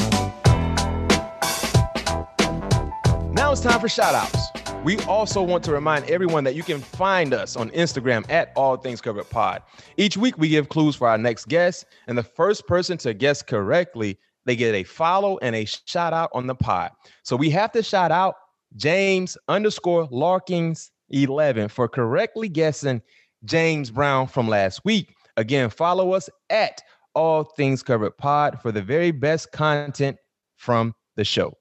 Now 3.33 3.51
it's 3.51 3.61
time 3.61 3.79
for 3.79 3.89
shout 3.89 4.15
outs. 4.15 4.42
We 4.83 4.99
also 5.03 5.41
want 5.41 5.63
to 5.63 5.71
remind 5.71 6.09
everyone 6.09 6.43
that 6.43 6.55
you 6.55 6.63
can 6.63 6.81
find 6.81 7.33
us 7.33 7.55
on 7.55 7.69
Instagram 7.69 8.29
at 8.29 8.51
All 8.57 8.75
Things 8.75 8.99
Covered 8.99 9.29
Pod. 9.29 9.61
Each 9.95 10.17
week 10.17 10.37
we 10.37 10.49
give 10.49 10.67
clues 10.67 10.97
for 10.97 11.07
our 11.07 11.17
next 11.17 11.47
guest, 11.47 11.85
and 12.07 12.17
the 12.17 12.23
first 12.23 12.67
person 12.67 12.97
to 12.97 13.13
guess 13.13 13.41
correctly, 13.41 14.19
they 14.43 14.57
get 14.57 14.75
a 14.75 14.83
follow 14.83 15.37
and 15.37 15.55
a 15.55 15.63
shout 15.63 16.11
out 16.11 16.31
on 16.33 16.47
the 16.47 16.55
pod. 16.55 16.91
So 17.23 17.37
we 17.37 17.49
have 17.51 17.71
to 17.71 17.81
shout 17.81 18.11
out 18.11 18.35
James 18.75 19.37
underscore 19.47 20.05
Larkins 20.11 20.91
11 21.11 21.69
for 21.69 21.87
correctly 21.87 22.49
guessing 22.49 23.01
James 23.45 23.89
Brown 23.89 24.27
from 24.27 24.49
last 24.49 24.83
week. 24.83 25.15
Again, 25.37 25.69
follow 25.69 26.11
us 26.11 26.29
at 26.49 26.81
All 27.15 27.45
Things 27.45 27.83
Covered 27.83 28.17
Pod 28.17 28.61
for 28.61 28.73
the 28.73 28.81
very 28.81 29.11
best 29.11 29.53
content 29.53 30.17
from 30.57 30.93
the 31.15 31.23
show. 31.23 31.53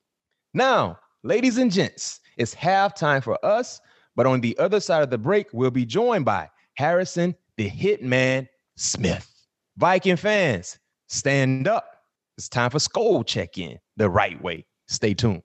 Now, 0.54 0.98
ladies 1.22 1.58
and 1.58 1.70
gents, 1.70 2.18
it's 2.36 2.54
halftime 2.54 3.22
for 3.22 3.42
us, 3.44 3.80
but 4.16 4.26
on 4.26 4.40
the 4.40 4.56
other 4.58 4.80
side 4.80 5.02
of 5.02 5.10
the 5.10 5.18
break, 5.18 5.48
we'll 5.52 5.70
be 5.70 5.84
joined 5.84 6.24
by 6.24 6.48
Harrison 6.74 7.34
the 7.56 7.70
Hitman 7.70 8.48
Smith. 8.76 9.28
Viking 9.76 10.16
fans, 10.16 10.78
stand 11.08 11.68
up. 11.68 11.86
It's 12.38 12.48
time 12.48 12.70
for 12.70 12.78
Skol 12.78 13.26
check 13.26 13.58
in 13.58 13.78
the 13.96 14.08
right 14.08 14.40
way. 14.42 14.66
Stay 14.88 15.14
tuned. 15.14 15.42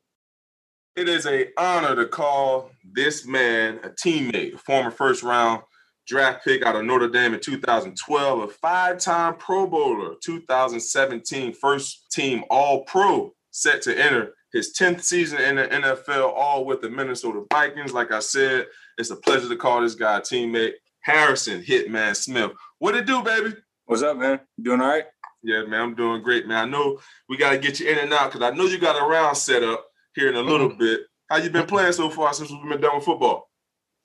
It 0.96 1.08
is 1.08 1.28
a 1.28 1.50
honor 1.58 1.96
to 1.96 2.08
call 2.08 2.72
this 2.94 3.26
man 3.26 3.80
a 3.84 3.90
teammate, 3.90 4.56
a 4.56 4.58
former 4.58 4.90
first 4.90 5.22
round 5.22 5.62
draft 6.08 6.44
pick 6.44 6.66
out 6.66 6.76
of 6.76 6.86
Notre 6.86 7.10
Dame 7.10 7.34
in 7.34 7.40
2012, 7.40 8.40
a 8.40 8.48
five-time 8.48 9.36
Pro 9.36 9.68
Bowler, 9.68 10.16
2017 10.24 11.54
first 11.54 12.12
team 12.12 12.44
All 12.50 12.84
Pro, 12.86 13.34
set 13.52 13.82
to 13.84 13.96
enter 13.96 14.34
his 14.58 14.74
10th 14.74 15.04
season 15.04 15.40
in 15.40 15.56
the 15.58 15.68
NFL, 15.68 16.34
all 16.36 16.66
with 16.66 16.82
the 16.82 16.90
Minnesota 16.90 17.46
Vikings. 17.54 17.94
Like 17.94 18.12
I 18.12 18.20
said, 18.20 18.66
it's 18.98 19.12
a 19.12 19.16
pleasure 19.16 19.48
to 19.48 19.56
call 19.56 19.82
this 19.82 19.94
guy 19.94 20.18
a 20.18 20.22
teammate, 20.22 20.74
Harrison 21.02 21.62
Hitman 21.62 22.16
Smith. 22.16 22.52
What 22.80 22.96
it 22.96 23.06
do, 23.06 23.22
baby? 23.22 23.54
What's 23.86 24.02
up, 24.02 24.18
man? 24.18 24.40
You 24.58 24.64
doing 24.64 24.82
all 24.82 24.88
right? 24.88 25.06
Yeah, 25.44 25.64
man, 25.64 25.82
I'm 25.82 25.96
doing 25.96 26.24
great, 26.24 26.48
man. 26.48 26.68
I 26.68 26.70
know 26.70 27.00
we 27.30 27.38
got 27.38 27.52
to 27.52 27.60
get 27.60 27.80
you 27.80 27.88
in 27.88 28.00
and 28.00 28.12
out 28.12 28.32
because 28.32 28.52
I 28.52 28.56
know 28.56 28.66
you 28.66 28.80
got 28.80 29.02
a 29.02 29.06
round 29.08 29.38
set 29.38 29.64
up 29.64 29.86
here 30.16 30.28
in 30.28 30.36
a 30.36 30.42
little 30.42 30.70
bit. 30.70 31.02
How 31.30 31.38
you 31.38 31.52
been 31.52 31.68
playing 31.68 31.94
so 31.94 32.10
far 32.10 32.34
since 32.34 32.50
we've 32.50 32.68
been 32.68 32.82
done 32.82 32.96
with 32.96 33.06
football? 33.06 33.50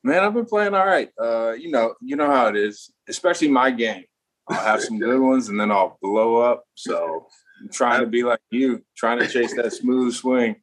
Man, 0.04 0.22
I've 0.22 0.34
been 0.34 0.44
playing 0.44 0.74
all 0.74 0.86
right. 0.86 1.08
Uh, 1.18 1.52
you 1.52 1.70
know, 1.70 1.94
you 2.02 2.16
know 2.16 2.26
how 2.26 2.48
it 2.48 2.56
is, 2.56 2.92
especially 3.08 3.48
my 3.48 3.70
game. 3.70 4.04
I'll 4.48 4.62
have 4.62 4.82
some 4.82 4.98
good 4.98 5.20
ones 5.20 5.48
and 5.48 5.58
then 5.58 5.70
I'll 5.70 5.96
blow 6.02 6.36
up. 6.38 6.64
So 6.74 7.26
trying 7.70 8.00
to 8.00 8.06
be 8.06 8.22
like 8.22 8.40
you, 8.50 8.82
trying 8.96 9.18
to 9.18 9.28
chase 9.28 9.54
that 9.54 9.72
smooth 9.72 10.14
swing. 10.14 10.56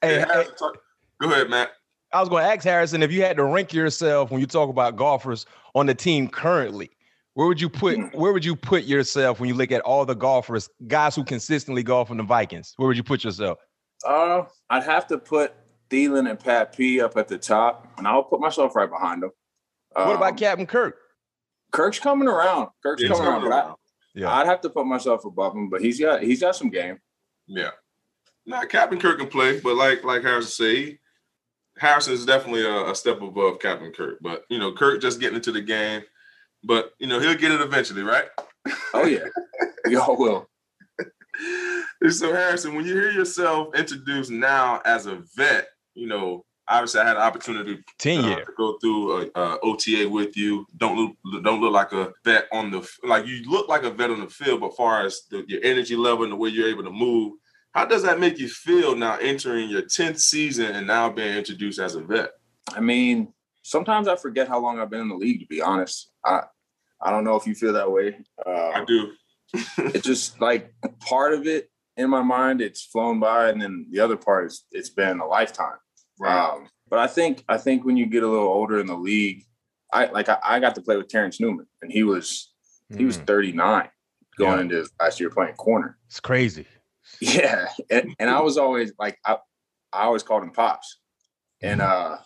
Hey, 0.00 0.20
Hey, 0.20 0.24
hey, 0.32 0.44
talk- 0.58 0.78
Go 1.20 1.30
ahead, 1.30 1.48
Matt. 1.50 1.70
I 2.12 2.20
was 2.20 2.28
going 2.28 2.44
to 2.44 2.50
ask 2.50 2.64
Harrison 2.64 3.02
if 3.02 3.12
you 3.12 3.22
had 3.22 3.36
to 3.36 3.44
rank 3.44 3.72
yourself 3.72 4.30
when 4.30 4.40
you 4.40 4.46
talk 4.46 4.68
about 4.68 4.96
golfers 4.96 5.46
on 5.74 5.86
the 5.86 5.94
team 5.94 6.28
currently. 6.28 6.90
Where 7.34 7.46
would 7.46 7.60
you 7.60 7.70
put 7.70 8.14
where 8.14 8.32
would 8.34 8.44
you 8.44 8.54
put 8.54 8.84
yourself 8.84 9.40
when 9.40 9.48
you 9.48 9.54
look 9.54 9.72
at 9.72 9.80
all 9.82 10.04
the 10.04 10.14
golfers, 10.14 10.68
guys 10.88 11.14
who 11.16 11.24
consistently 11.24 11.82
golf 11.82 12.10
in 12.10 12.18
the 12.18 12.22
Vikings? 12.22 12.74
Where 12.76 12.86
would 12.88 12.96
you 12.98 13.02
put 13.02 13.24
yourself? 13.24 13.58
Uh, 14.06 14.42
I'd 14.68 14.82
have 14.82 15.06
to 15.06 15.16
put 15.16 15.54
Thielen 15.88 16.28
and 16.28 16.38
Pat 16.38 16.76
P 16.76 17.00
up 17.00 17.16
at 17.16 17.28
the 17.28 17.38
top, 17.38 17.86
and 17.96 18.06
I'll 18.06 18.24
put 18.24 18.40
myself 18.40 18.76
right 18.76 18.90
behind 18.90 19.22
them. 19.22 19.30
What 19.92 20.06
Um, 20.08 20.16
about 20.16 20.36
Captain 20.36 20.66
Kirk? 20.66 20.98
Kirk's 21.70 21.98
coming 21.98 22.28
around? 22.28 22.68
Kirk's 22.82 23.00
Yeah, 23.02 23.08
coming 23.08 23.22
around, 23.24 23.34
coming 23.42 23.50
but 23.50 23.56
around. 23.56 23.76
Yeah. 24.14 24.32
I'd 24.32 24.46
have 24.46 24.60
to 24.62 24.70
put 24.70 24.86
myself 24.86 25.24
above 25.24 25.54
him. 25.54 25.68
But 25.68 25.80
he's 25.80 25.98
got 25.98 26.22
he's 26.22 26.40
got 26.40 26.56
some 26.56 26.70
game. 26.70 26.98
Yeah. 27.46 27.70
Now, 28.44 28.64
Captain 28.64 28.98
Kirk 28.98 29.18
can 29.18 29.28
play, 29.28 29.60
but 29.60 29.76
like 29.76 30.04
like 30.04 30.22
Harrison 30.22 30.50
said, 30.50 30.98
Harrison 31.78 32.14
is 32.14 32.26
definitely 32.26 32.66
a, 32.66 32.90
a 32.90 32.94
step 32.94 33.22
above 33.22 33.60
Captain 33.60 33.92
Kirk. 33.92 34.18
But 34.20 34.44
you 34.50 34.58
know, 34.58 34.72
Kirk 34.72 35.00
just 35.00 35.20
getting 35.20 35.36
into 35.36 35.52
the 35.52 35.60
game, 35.60 36.02
but 36.64 36.92
you 36.98 37.06
know 37.06 37.20
he'll 37.20 37.34
get 37.34 37.52
it 37.52 37.60
eventually, 37.60 38.02
right? 38.02 38.26
Oh 38.94 39.06
yeah, 39.06 39.26
we 39.86 39.96
all 39.96 40.16
will. 40.16 40.48
so 42.10 42.32
Harrison, 42.32 42.74
when 42.74 42.84
you 42.84 42.94
hear 42.94 43.12
yourself 43.12 43.74
introduced 43.74 44.30
now 44.30 44.80
as 44.84 45.06
a 45.06 45.22
vet, 45.36 45.68
you 45.94 46.08
know, 46.08 46.44
obviously 46.68 47.00
I 47.00 47.06
had 47.08 47.16
an 47.16 47.22
opportunity 47.22 47.78
10 47.98 48.24
uh, 48.24 48.28
year. 48.28 48.44
to 48.44 48.52
go 48.56 48.78
through 48.78 49.30
a, 49.34 49.40
a 49.40 49.58
OTA 49.62 50.08
with 50.08 50.36
you. 50.36 50.66
Don't 50.76 50.96
look 50.96 51.42
don't 51.44 51.60
look 51.60 51.72
like 51.72 51.92
a 51.92 52.12
vet 52.24 52.46
on 52.52 52.70
the 52.70 52.88
like 53.04 53.26
you 53.26 53.42
look 53.50 53.68
like 53.68 53.82
a 53.84 53.90
vet 53.90 54.10
on 54.10 54.20
the 54.20 54.28
field, 54.28 54.60
but 54.60 54.76
far 54.76 55.04
as 55.04 55.22
the, 55.30 55.44
your 55.48 55.60
energy 55.62 55.96
level 55.96 56.24
and 56.24 56.32
the 56.32 56.36
way 56.36 56.48
you're 56.50 56.68
able 56.68 56.84
to 56.84 56.90
move, 56.90 57.34
how 57.72 57.84
does 57.84 58.02
that 58.02 58.20
make 58.20 58.38
you 58.38 58.48
feel 58.48 58.94
now 58.94 59.16
entering 59.18 59.68
your 59.68 59.82
tenth 59.82 60.18
season 60.18 60.74
and 60.74 60.86
now 60.86 61.10
being 61.10 61.36
introduced 61.36 61.78
as 61.78 61.94
a 61.94 62.00
vet? 62.02 62.30
I 62.74 62.80
mean, 62.80 63.32
sometimes 63.62 64.08
I 64.08 64.16
forget 64.16 64.48
how 64.48 64.60
long 64.60 64.78
I've 64.78 64.90
been 64.90 65.00
in 65.00 65.08
the 65.08 65.16
league. 65.16 65.40
To 65.40 65.46
be 65.46 65.60
honest, 65.60 66.10
I 66.24 66.42
I 67.00 67.10
don't 67.10 67.24
know 67.24 67.36
if 67.36 67.46
you 67.46 67.54
feel 67.54 67.72
that 67.72 67.90
way. 67.90 68.16
I 68.46 68.50
Uh, 68.50 68.84
do. 68.84 69.12
it's 69.78 70.06
just 70.06 70.40
like 70.40 70.72
part 71.00 71.34
of 71.34 71.46
it 71.46 71.68
in 71.98 72.08
my 72.08 72.22
mind, 72.22 72.62
it's 72.62 72.82
flown 72.82 73.20
by, 73.20 73.50
and 73.50 73.60
then 73.60 73.86
the 73.90 74.00
other 74.00 74.16
part 74.16 74.46
is 74.46 74.64
it's 74.72 74.88
been 74.88 75.20
a 75.20 75.26
lifetime. 75.26 75.76
Um, 76.28 76.68
But 76.88 76.98
I 76.98 77.06
think 77.06 77.44
I 77.48 77.58
think 77.58 77.84
when 77.84 77.96
you 77.96 78.06
get 78.06 78.22
a 78.22 78.28
little 78.28 78.48
older 78.48 78.78
in 78.78 78.86
the 78.86 78.96
league, 78.96 79.44
I 79.92 80.06
like 80.06 80.28
I, 80.28 80.38
I 80.42 80.60
got 80.60 80.74
to 80.74 80.82
play 80.82 80.96
with 80.96 81.08
Terrence 81.08 81.40
Newman, 81.40 81.66
and 81.80 81.90
he 81.90 82.02
was 82.02 82.52
mm. 82.92 82.98
he 82.98 83.04
was 83.04 83.16
hmm. 83.16 83.24
39 83.24 83.88
going 84.38 84.56
yeah. 84.56 84.60
into 84.60 84.88
last 85.00 85.20
year 85.20 85.30
playing 85.30 85.54
corner. 85.54 85.98
It's 86.06 86.20
crazy. 86.20 86.66
Yeah, 87.20 87.68
and, 87.90 88.14
and 88.18 88.30
I 88.30 88.40
was 88.40 88.58
always 88.58 88.92
like 88.98 89.18
I, 89.24 89.36
I 89.92 90.04
always 90.04 90.22
called 90.22 90.42
him 90.42 90.50
pops, 90.50 90.98
and 91.60 91.80
mm-hmm. 91.80 92.14
uh 92.14 92.16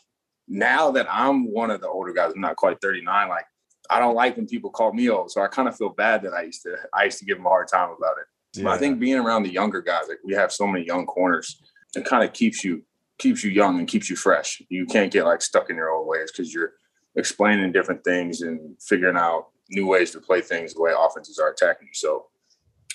now 0.48 0.90
that 0.92 1.06
I'm 1.10 1.52
one 1.52 1.70
of 1.70 1.80
the 1.80 1.88
older 1.88 2.12
guys, 2.12 2.32
I'm 2.32 2.40
not 2.40 2.56
quite 2.56 2.80
39. 2.80 3.28
Like 3.28 3.46
I 3.90 3.98
don't 3.98 4.14
like 4.14 4.36
when 4.36 4.46
people 4.46 4.70
call 4.70 4.92
me 4.92 5.08
old, 5.08 5.30
so 5.30 5.42
I 5.42 5.48
kind 5.48 5.68
of 5.68 5.76
feel 5.76 5.90
bad 5.90 6.22
that 6.22 6.34
I 6.34 6.42
used 6.42 6.62
to 6.62 6.76
I 6.92 7.04
used 7.04 7.18
to 7.18 7.24
give 7.24 7.38
them 7.38 7.46
a 7.46 7.50
hard 7.50 7.68
time 7.68 7.90
about 7.96 8.16
it. 8.18 8.58
Yeah. 8.58 8.64
But 8.64 8.74
I 8.74 8.78
think 8.78 8.98
being 8.98 9.18
around 9.18 9.42
the 9.42 9.52
younger 9.52 9.80
guys, 9.80 10.04
like 10.08 10.18
we 10.24 10.34
have 10.34 10.52
so 10.52 10.66
many 10.66 10.84
young 10.84 11.06
corners, 11.06 11.60
it 11.94 12.04
kind 12.04 12.24
of 12.24 12.32
keeps 12.32 12.64
you 12.64 12.84
keeps 13.18 13.42
you 13.42 13.50
young 13.50 13.78
and 13.78 13.88
keeps 13.88 14.10
you 14.10 14.16
fresh. 14.16 14.62
You 14.68 14.86
can't 14.86 15.12
get 15.12 15.24
like 15.24 15.42
stuck 15.42 15.70
in 15.70 15.76
your 15.76 15.90
old 15.90 16.06
ways 16.06 16.30
because 16.30 16.52
you're 16.52 16.72
explaining 17.16 17.72
different 17.72 18.04
things 18.04 18.42
and 18.42 18.76
figuring 18.80 19.16
out 19.16 19.48
new 19.70 19.86
ways 19.86 20.10
to 20.12 20.20
play 20.20 20.40
things 20.40 20.74
the 20.74 20.80
way 20.80 20.92
offenses 20.96 21.38
are 21.38 21.50
attacking. 21.50 21.88
You. 21.88 21.94
So 21.94 22.26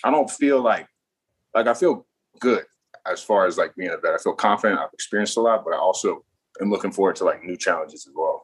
I 0.04 0.12
don't 0.12 0.30
feel 0.30 0.62
like 0.62 0.88
like 1.54 1.68
I 1.68 1.74
feel 1.74 2.06
good 2.40 2.66
as 3.10 3.22
far 3.22 3.46
as 3.46 3.58
like 3.58 3.76
being 3.76 3.92
a 3.92 3.98
vet. 3.98 4.14
I 4.14 4.18
feel 4.18 4.34
confident. 4.34 4.80
I've 4.80 4.94
experienced 4.94 5.38
a 5.38 5.42
lot, 5.42 5.64
but 5.66 5.74
I 5.74 5.78
also 5.78 6.24
am 6.62 6.70
looking 6.70 6.92
forward 6.92 7.16
to 7.18 7.26
like 7.26 7.44
new 7.44 7.58
challenges 7.58 8.08
as 8.08 8.14
well. 8.16 8.41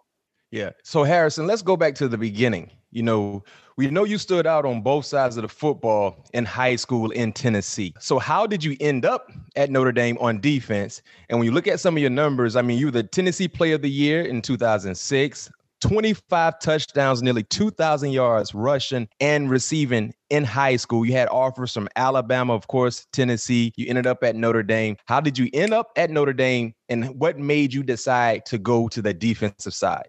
Yeah. 0.51 0.71
So 0.83 1.03
Harrison, 1.03 1.47
let's 1.47 1.61
go 1.61 1.75
back 1.75 1.95
to 1.95 2.07
the 2.07 2.17
beginning. 2.17 2.71
You 2.91 3.03
know, 3.03 3.43
we 3.75 3.87
know 3.91 4.05
you 4.05 4.17
stood 4.17 4.47
out 4.47 4.65
on 4.65 4.81
both 4.81 5.05
sides 5.05 5.37
of 5.37 5.43
the 5.43 5.49
football 5.49 6.25
in 6.33 6.45
high 6.45 6.77
school 6.77 7.11
in 7.11 7.33
Tennessee. 7.33 7.93
So 7.99 8.17
how 8.17 8.47
did 8.47 8.63
you 8.63 8.77
end 8.79 9.05
up 9.05 9.29
at 9.55 9.69
Notre 9.69 9.91
Dame 9.91 10.17
on 10.19 10.39
defense? 10.39 11.01
And 11.29 11.37
when 11.37 11.45
you 11.45 11.51
look 11.51 11.67
at 11.67 11.79
some 11.79 11.95
of 11.95 12.01
your 12.01 12.09
numbers, 12.09 12.55
I 12.55 12.61
mean, 12.61 12.79
you 12.79 12.87
were 12.87 12.91
the 12.91 13.03
Tennessee 13.03 13.47
Player 13.47 13.75
of 13.75 13.81
the 13.81 13.89
Year 13.89 14.23
in 14.23 14.41
2006, 14.41 15.51
25 15.81 16.59
touchdowns, 16.59 17.21
nearly 17.21 17.43
2,000 17.43 18.11
yards 18.11 18.55
rushing 18.55 19.07
and 19.19 19.49
receiving 19.49 20.13
in 20.29 20.43
high 20.43 20.77
school. 20.77 21.05
You 21.05 21.11
had 21.11 21.27
offers 21.27 21.73
from 21.73 21.89
Alabama, 21.97 22.55
of 22.55 22.67
course, 22.67 23.05
Tennessee. 23.11 23.73
You 23.75 23.87
ended 23.89 24.07
up 24.07 24.23
at 24.23 24.35
Notre 24.35 24.63
Dame. 24.63 24.95
How 25.05 25.19
did 25.19 25.37
you 25.37 25.49
end 25.53 25.73
up 25.73 25.91
at 25.97 26.09
Notre 26.09 26.33
Dame? 26.33 26.73
And 26.89 27.09
what 27.19 27.37
made 27.37 27.73
you 27.73 27.83
decide 27.83 28.45
to 28.47 28.57
go 28.57 28.87
to 28.87 29.01
the 29.01 29.13
defensive 29.13 29.73
side? 29.73 30.07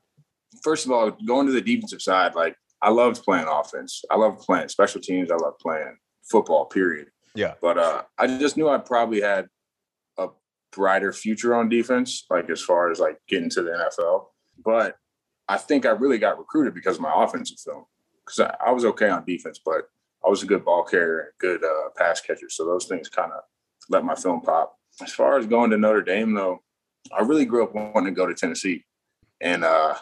First 0.62 0.86
of 0.86 0.92
all, 0.92 1.10
going 1.10 1.46
to 1.46 1.52
the 1.52 1.60
defensive 1.60 2.02
side, 2.02 2.34
like 2.34 2.56
I 2.82 2.90
loved 2.90 3.22
playing 3.22 3.46
offense. 3.48 4.02
I 4.10 4.16
love 4.16 4.38
playing 4.40 4.68
special 4.68 5.00
teams. 5.00 5.30
I 5.30 5.36
love 5.36 5.58
playing 5.60 5.96
football, 6.30 6.66
period. 6.66 7.08
Yeah. 7.34 7.54
But 7.60 7.78
uh, 7.78 8.02
I 8.18 8.26
just 8.26 8.56
knew 8.56 8.68
I 8.68 8.78
probably 8.78 9.20
had 9.20 9.46
a 10.16 10.28
brighter 10.72 11.12
future 11.12 11.54
on 11.54 11.68
defense, 11.68 12.24
like 12.30 12.50
as 12.50 12.62
far 12.62 12.90
as 12.90 13.00
like 13.00 13.18
getting 13.28 13.50
to 13.50 13.62
the 13.62 13.70
NFL. 13.70 14.26
But 14.64 14.96
I 15.48 15.56
think 15.56 15.86
I 15.86 15.90
really 15.90 16.18
got 16.18 16.38
recruited 16.38 16.74
because 16.74 16.96
of 16.96 17.02
my 17.02 17.12
offensive 17.14 17.58
film. 17.58 17.84
Because 18.24 18.40
I, 18.40 18.68
I, 18.68 18.72
was 18.72 18.84
okay 18.84 19.08
on 19.08 19.24
defense, 19.24 19.58
but 19.64 19.84
I 20.24 20.28
was 20.28 20.42
a 20.42 20.46
good 20.46 20.64
ball 20.64 20.84
carrier 20.84 21.20
and 21.20 21.28
good 21.38 21.64
uh, 21.64 21.88
pass 21.96 22.20
catcher. 22.20 22.50
So 22.50 22.66
those 22.66 22.84
things 22.84 23.08
kind 23.08 23.32
of 23.32 23.40
let 23.88 24.04
my 24.04 24.14
film 24.14 24.42
pop. 24.42 24.76
As 25.02 25.12
far 25.12 25.38
as 25.38 25.46
going 25.46 25.70
to 25.70 25.78
Notre 25.78 26.02
Dame, 26.02 26.34
though, 26.34 26.62
I 27.16 27.22
really 27.22 27.46
grew 27.46 27.62
up 27.62 27.74
wanting 27.74 28.04
to 28.04 28.10
go 28.10 28.26
to 28.26 28.34
Tennessee. 28.34 28.84
And 29.40 29.64
uh, 29.64 29.94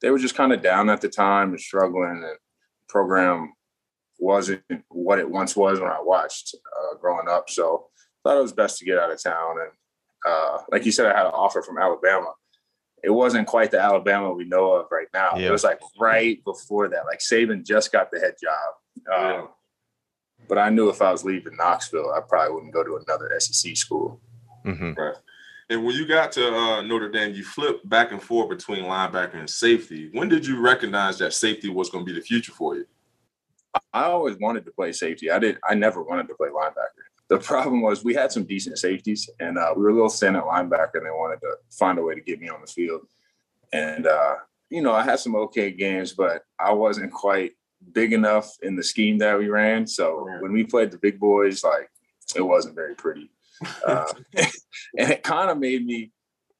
they 0.00 0.10
were 0.10 0.18
just 0.18 0.34
kind 0.34 0.52
of 0.52 0.62
down 0.62 0.90
at 0.90 1.00
the 1.00 1.08
time 1.08 1.50
and 1.50 1.60
struggling. 1.60 2.10
And 2.10 2.22
the 2.22 2.34
program 2.88 3.52
wasn't 4.18 4.62
what 4.88 5.18
it 5.18 5.30
once 5.30 5.56
was 5.56 5.80
when 5.80 5.90
I 5.90 6.00
watched 6.00 6.54
uh, 6.54 6.96
growing 6.98 7.28
up. 7.28 7.50
So 7.50 7.88
I 7.96 8.30
thought 8.30 8.38
it 8.38 8.42
was 8.42 8.52
best 8.52 8.78
to 8.78 8.84
get 8.84 8.98
out 8.98 9.10
of 9.10 9.22
town. 9.22 9.56
And 9.60 9.70
uh, 10.26 10.58
like 10.70 10.84
you 10.84 10.92
said, 10.92 11.06
I 11.06 11.16
had 11.16 11.26
an 11.26 11.32
offer 11.32 11.62
from 11.62 11.78
Alabama. 11.78 12.32
It 13.02 13.10
wasn't 13.10 13.46
quite 13.46 13.70
the 13.70 13.80
Alabama 13.80 14.32
we 14.32 14.44
know 14.44 14.72
of 14.72 14.86
right 14.90 15.08
now. 15.14 15.30
Yeah. 15.36 15.48
It 15.48 15.52
was 15.52 15.64
like 15.64 15.80
right 15.98 16.42
before 16.44 16.88
that. 16.88 17.06
Like 17.06 17.20
Saban 17.20 17.64
just 17.64 17.92
got 17.92 18.10
the 18.10 18.20
head 18.20 18.34
job. 18.42 19.14
Um, 19.14 19.30
yeah. 19.30 19.46
But 20.48 20.58
I 20.58 20.68
knew 20.68 20.90
if 20.90 21.00
I 21.00 21.10
was 21.12 21.24
leaving 21.24 21.56
Knoxville, 21.56 22.12
I 22.14 22.20
probably 22.20 22.54
wouldn't 22.54 22.74
go 22.74 22.84
to 22.84 23.00
another 23.06 23.30
SEC 23.38 23.76
school. 23.76 24.20
Mm-hmm. 24.66 24.92
Right. 24.92 25.14
And 25.70 25.84
when 25.84 25.94
you 25.94 26.04
got 26.04 26.32
to 26.32 26.52
uh, 26.52 26.82
Notre 26.82 27.08
Dame, 27.08 27.32
you 27.32 27.44
flipped 27.44 27.88
back 27.88 28.10
and 28.10 28.20
forth 28.20 28.48
between 28.50 28.84
linebacker 28.84 29.36
and 29.36 29.48
safety. 29.48 30.10
When 30.12 30.28
did 30.28 30.44
you 30.44 30.60
recognize 30.60 31.16
that 31.18 31.32
safety 31.32 31.68
was 31.68 31.88
going 31.88 32.04
to 32.04 32.12
be 32.12 32.18
the 32.18 32.24
future 32.24 32.50
for 32.50 32.74
you? 32.74 32.86
I 33.92 34.04
always 34.04 34.36
wanted 34.38 34.64
to 34.64 34.72
play 34.72 34.90
safety. 34.90 35.30
I 35.30 35.38
did. 35.38 35.58
I 35.68 35.76
never 35.76 36.02
wanted 36.02 36.26
to 36.26 36.34
play 36.34 36.48
linebacker. 36.48 37.04
The 37.28 37.38
problem 37.38 37.82
was 37.82 38.02
we 38.02 38.14
had 38.14 38.32
some 38.32 38.42
decent 38.42 38.78
safeties, 38.78 39.30
and 39.38 39.58
uh, 39.58 39.72
we 39.76 39.82
were 39.84 39.90
a 39.90 39.94
little 39.94 40.08
thin 40.08 40.34
at 40.34 40.42
linebacker, 40.42 40.94
and 40.94 41.06
they 41.06 41.10
wanted 41.10 41.40
to 41.42 41.54
find 41.70 42.00
a 42.00 42.02
way 42.02 42.16
to 42.16 42.20
get 42.20 42.40
me 42.40 42.48
on 42.48 42.60
the 42.60 42.66
field. 42.66 43.02
And 43.72 44.08
uh, 44.08 44.34
you 44.70 44.82
know, 44.82 44.92
I 44.92 45.04
had 45.04 45.20
some 45.20 45.36
okay 45.36 45.70
games, 45.70 46.12
but 46.12 46.42
I 46.58 46.72
wasn't 46.72 47.12
quite 47.12 47.52
big 47.92 48.12
enough 48.12 48.56
in 48.62 48.74
the 48.74 48.82
scheme 48.82 49.18
that 49.18 49.38
we 49.38 49.48
ran. 49.48 49.86
So 49.86 50.28
when 50.40 50.52
we 50.52 50.64
played 50.64 50.90
the 50.90 50.98
big 50.98 51.20
boys, 51.20 51.62
like 51.62 51.88
it 52.34 52.42
wasn't 52.42 52.74
very 52.74 52.96
pretty. 52.96 53.30
Uh, 53.86 54.06
and 54.98 55.10
it 55.10 55.22
kind 55.22 55.50
of 55.50 55.58
made 55.58 55.84
me, 55.84 56.10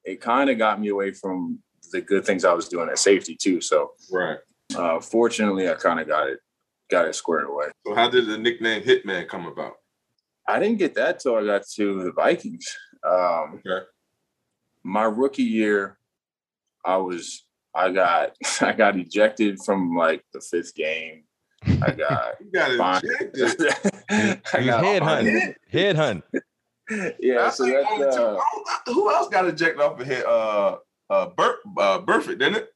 it 0.03 0.21
kind 0.21 0.49
of 0.49 0.57
got 0.57 0.79
me 0.79 0.89
away 0.89 1.11
from 1.11 1.59
the 1.91 2.01
good 2.01 2.25
things 2.25 2.45
I 2.45 2.53
was 2.53 2.67
doing 2.67 2.89
at 2.89 2.99
safety 2.99 3.35
too. 3.35 3.61
So, 3.61 3.91
right. 4.11 4.37
Uh, 4.75 4.99
fortunately, 4.99 5.69
I 5.69 5.73
kind 5.73 5.99
of 5.99 6.07
got 6.07 6.27
it, 6.27 6.39
got 6.89 7.07
it 7.07 7.15
squared 7.15 7.47
away. 7.47 7.65
So, 7.85 7.95
how 7.95 8.09
did 8.09 8.27
the 8.27 8.37
nickname 8.37 8.83
Hitman 8.83 9.27
come 9.27 9.45
about? 9.45 9.73
I 10.47 10.59
didn't 10.59 10.79
get 10.79 10.95
that 10.95 11.19
till 11.19 11.35
I 11.35 11.45
got 11.45 11.63
to 11.75 12.03
the 12.03 12.11
Vikings. 12.11 12.65
Um, 13.07 13.61
okay. 13.65 13.85
My 14.83 15.03
rookie 15.03 15.43
year, 15.43 15.97
I 16.83 16.97
was, 16.97 17.45
I 17.75 17.91
got, 17.91 18.35
I 18.61 18.73
got 18.73 18.97
ejected 18.97 19.59
from 19.63 19.95
like 19.95 20.23
the 20.33 20.41
fifth 20.41 20.75
game. 20.75 21.23
I 21.63 21.91
got, 21.97 22.33
you 22.39 22.51
got 22.51 23.03
ejected. 23.03 23.73
I 24.53 24.63
got 24.65 24.83
head 24.83 25.03
hunt. 25.03 25.55
Head 25.69 25.95
hunt 25.95 26.23
yeah, 27.19 27.49
so 27.49 27.65
that's, 27.65 28.17
uh, 28.17 28.37
who 28.87 29.11
else 29.11 29.29
got 29.29 29.47
ejected 29.47 29.81
off 29.81 29.99
of 29.99 30.07
hit? 30.07 30.25
Uh, 30.25 30.77
uh, 31.09 31.27
Bur- 31.27 31.59
uh, 31.77 31.99
Burfict, 31.99 32.39
didn't 32.39 32.55
it? 32.55 32.69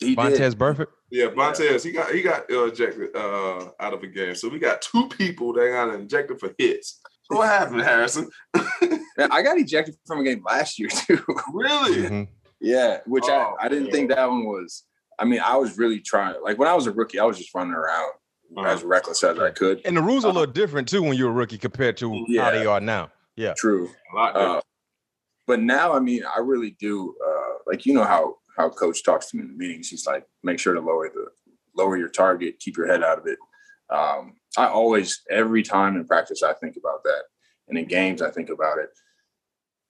He 0.00 0.16
Vontaze 0.16 0.54
Burfict. 0.54 0.88
Yeah, 1.10 1.26
Vontaze. 1.26 1.84
He 1.84 1.92
got 1.92 2.12
he 2.12 2.22
got 2.22 2.50
uh, 2.50 2.64
ejected 2.64 3.14
uh, 3.14 3.68
out 3.78 3.94
of 3.94 4.02
a 4.02 4.06
game. 4.06 4.34
So 4.34 4.48
we 4.48 4.58
got 4.58 4.82
two 4.82 5.08
people 5.08 5.52
that 5.52 5.68
got 5.68 6.00
ejected 6.00 6.40
for 6.40 6.52
hits. 6.58 7.00
So 7.30 7.38
what 7.38 7.48
happened, 7.48 7.82
Harrison? 7.82 8.28
I 8.54 9.42
got 9.42 9.58
ejected 9.58 9.96
from 10.06 10.20
a 10.20 10.24
game 10.24 10.42
last 10.44 10.78
year 10.78 10.88
too. 11.06 11.22
really? 11.52 12.02
Mm-hmm. 12.02 12.22
Yeah, 12.60 12.98
which 13.06 13.24
oh, 13.26 13.56
I, 13.60 13.66
I 13.66 13.68
didn't 13.68 13.84
man. 13.84 13.92
think 13.92 14.10
that 14.10 14.28
one 14.28 14.44
was. 14.44 14.84
I 15.18 15.24
mean, 15.24 15.40
I 15.40 15.56
was 15.56 15.78
really 15.78 16.00
trying. 16.00 16.34
Like 16.42 16.58
when 16.58 16.68
I 16.68 16.74
was 16.74 16.86
a 16.86 16.92
rookie, 16.92 17.20
I 17.20 17.24
was 17.24 17.38
just 17.38 17.54
running 17.54 17.74
around 17.74 18.10
uh-huh. 18.56 18.68
as 18.68 18.82
reckless 18.82 19.22
as 19.22 19.38
I 19.38 19.50
could. 19.50 19.80
And 19.84 19.96
the 19.96 20.02
rules 20.02 20.24
are 20.24 20.30
a 20.30 20.32
little 20.32 20.52
different 20.52 20.88
too 20.88 21.02
when 21.02 21.16
you're 21.16 21.30
a 21.30 21.32
rookie 21.32 21.58
compared 21.58 21.96
to 21.98 22.24
yeah. 22.28 22.44
how 22.44 22.50
they 22.50 22.66
are 22.66 22.80
now. 22.80 23.10
Yeah, 23.36 23.54
true. 23.56 23.90
a 24.14 24.18
Uh, 24.18 24.60
but 25.46 25.60
now, 25.60 25.92
I 25.92 26.00
mean, 26.00 26.22
I 26.24 26.40
really 26.40 26.76
do. 26.78 27.14
Uh, 27.24 27.54
like 27.66 27.86
you 27.86 27.94
know 27.94 28.04
how 28.04 28.36
how 28.56 28.70
coach 28.70 29.02
talks 29.02 29.30
to 29.30 29.36
me 29.36 29.42
in 29.42 29.48
the 29.48 29.54
meetings. 29.54 29.88
He's 29.88 30.06
like, 30.06 30.24
make 30.42 30.58
sure 30.58 30.74
to 30.74 30.80
lower 30.80 31.08
the 31.08 31.26
lower 31.76 31.96
your 31.96 32.08
target, 32.08 32.60
keep 32.60 32.76
your 32.76 32.86
head 32.86 33.02
out 33.02 33.18
of 33.18 33.26
it. 33.26 33.38
Um, 33.90 34.34
I 34.56 34.66
always, 34.66 35.22
every 35.30 35.62
time 35.62 35.96
in 35.96 36.06
practice, 36.06 36.42
I 36.42 36.52
think 36.54 36.76
about 36.76 37.02
that, 37.04 37.24
and 37.68 37.78
in 37.78 37.86
games, 37.86 38.22
I 38.22 38.30
think 38.30 38.48
about 38.48 38.78
it. 38.78 38.90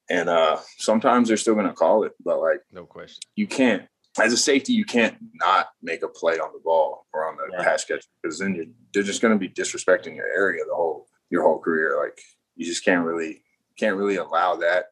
And 0.09 0.29
uh, 0.29 0.57
sometimes 0.77 1.27
they're 1.27 1.37
still 1.37 1.55
going 1.55 1.67
to 1.67 1.73
call 1.73 2.03
it, 2.03 2.11
but 2.23 2.39
like, 2.39 2.61
no 2.71 2.85
question, 2.85 3.21
you 3.35 3.47
can't. 3.47 3.83
As 4.21 4.31
a 4.31 4.37
safety, 4.37 4.71
you 4.71 4.85
can't 4.85 5.17
not 5.33 5.67
make 5.81 6.01
a 6.01 6.07
play 6.07 6.39
on 6.39 6.53
the 6.53 6.61
ball 6.63 7.05
or 7.11 7.27
on 7.27 7.35
the 7.35 7.57
right. 7.57 7.65
pass 7.65 7.83
catch 7.83 8.05
because 8.21 8.39
then 8.39 8.55
you're, 8.55 8.65
they're 8.93 9.03
just 9.03 9.21
going 9.21 9.33
to 9.33 9.39
be 9.39 9.49
disrespecting 9.49 10.15
your 10.15 10.27
area 10.27 10.63
the 10.65 10.73
whole 10.73 11.07
your 11.29 11.43
whole 11.43 11.59
career. 11.59 11.97
Like 12.01 12.17
you 12.55 12.65
just 12.65 12.83
can't 12.83 13.05
really 13.05 13.41
can't 13.77 13.95
really 13.95 14.15
allow 14.15 14.55
that. 14.55 14.85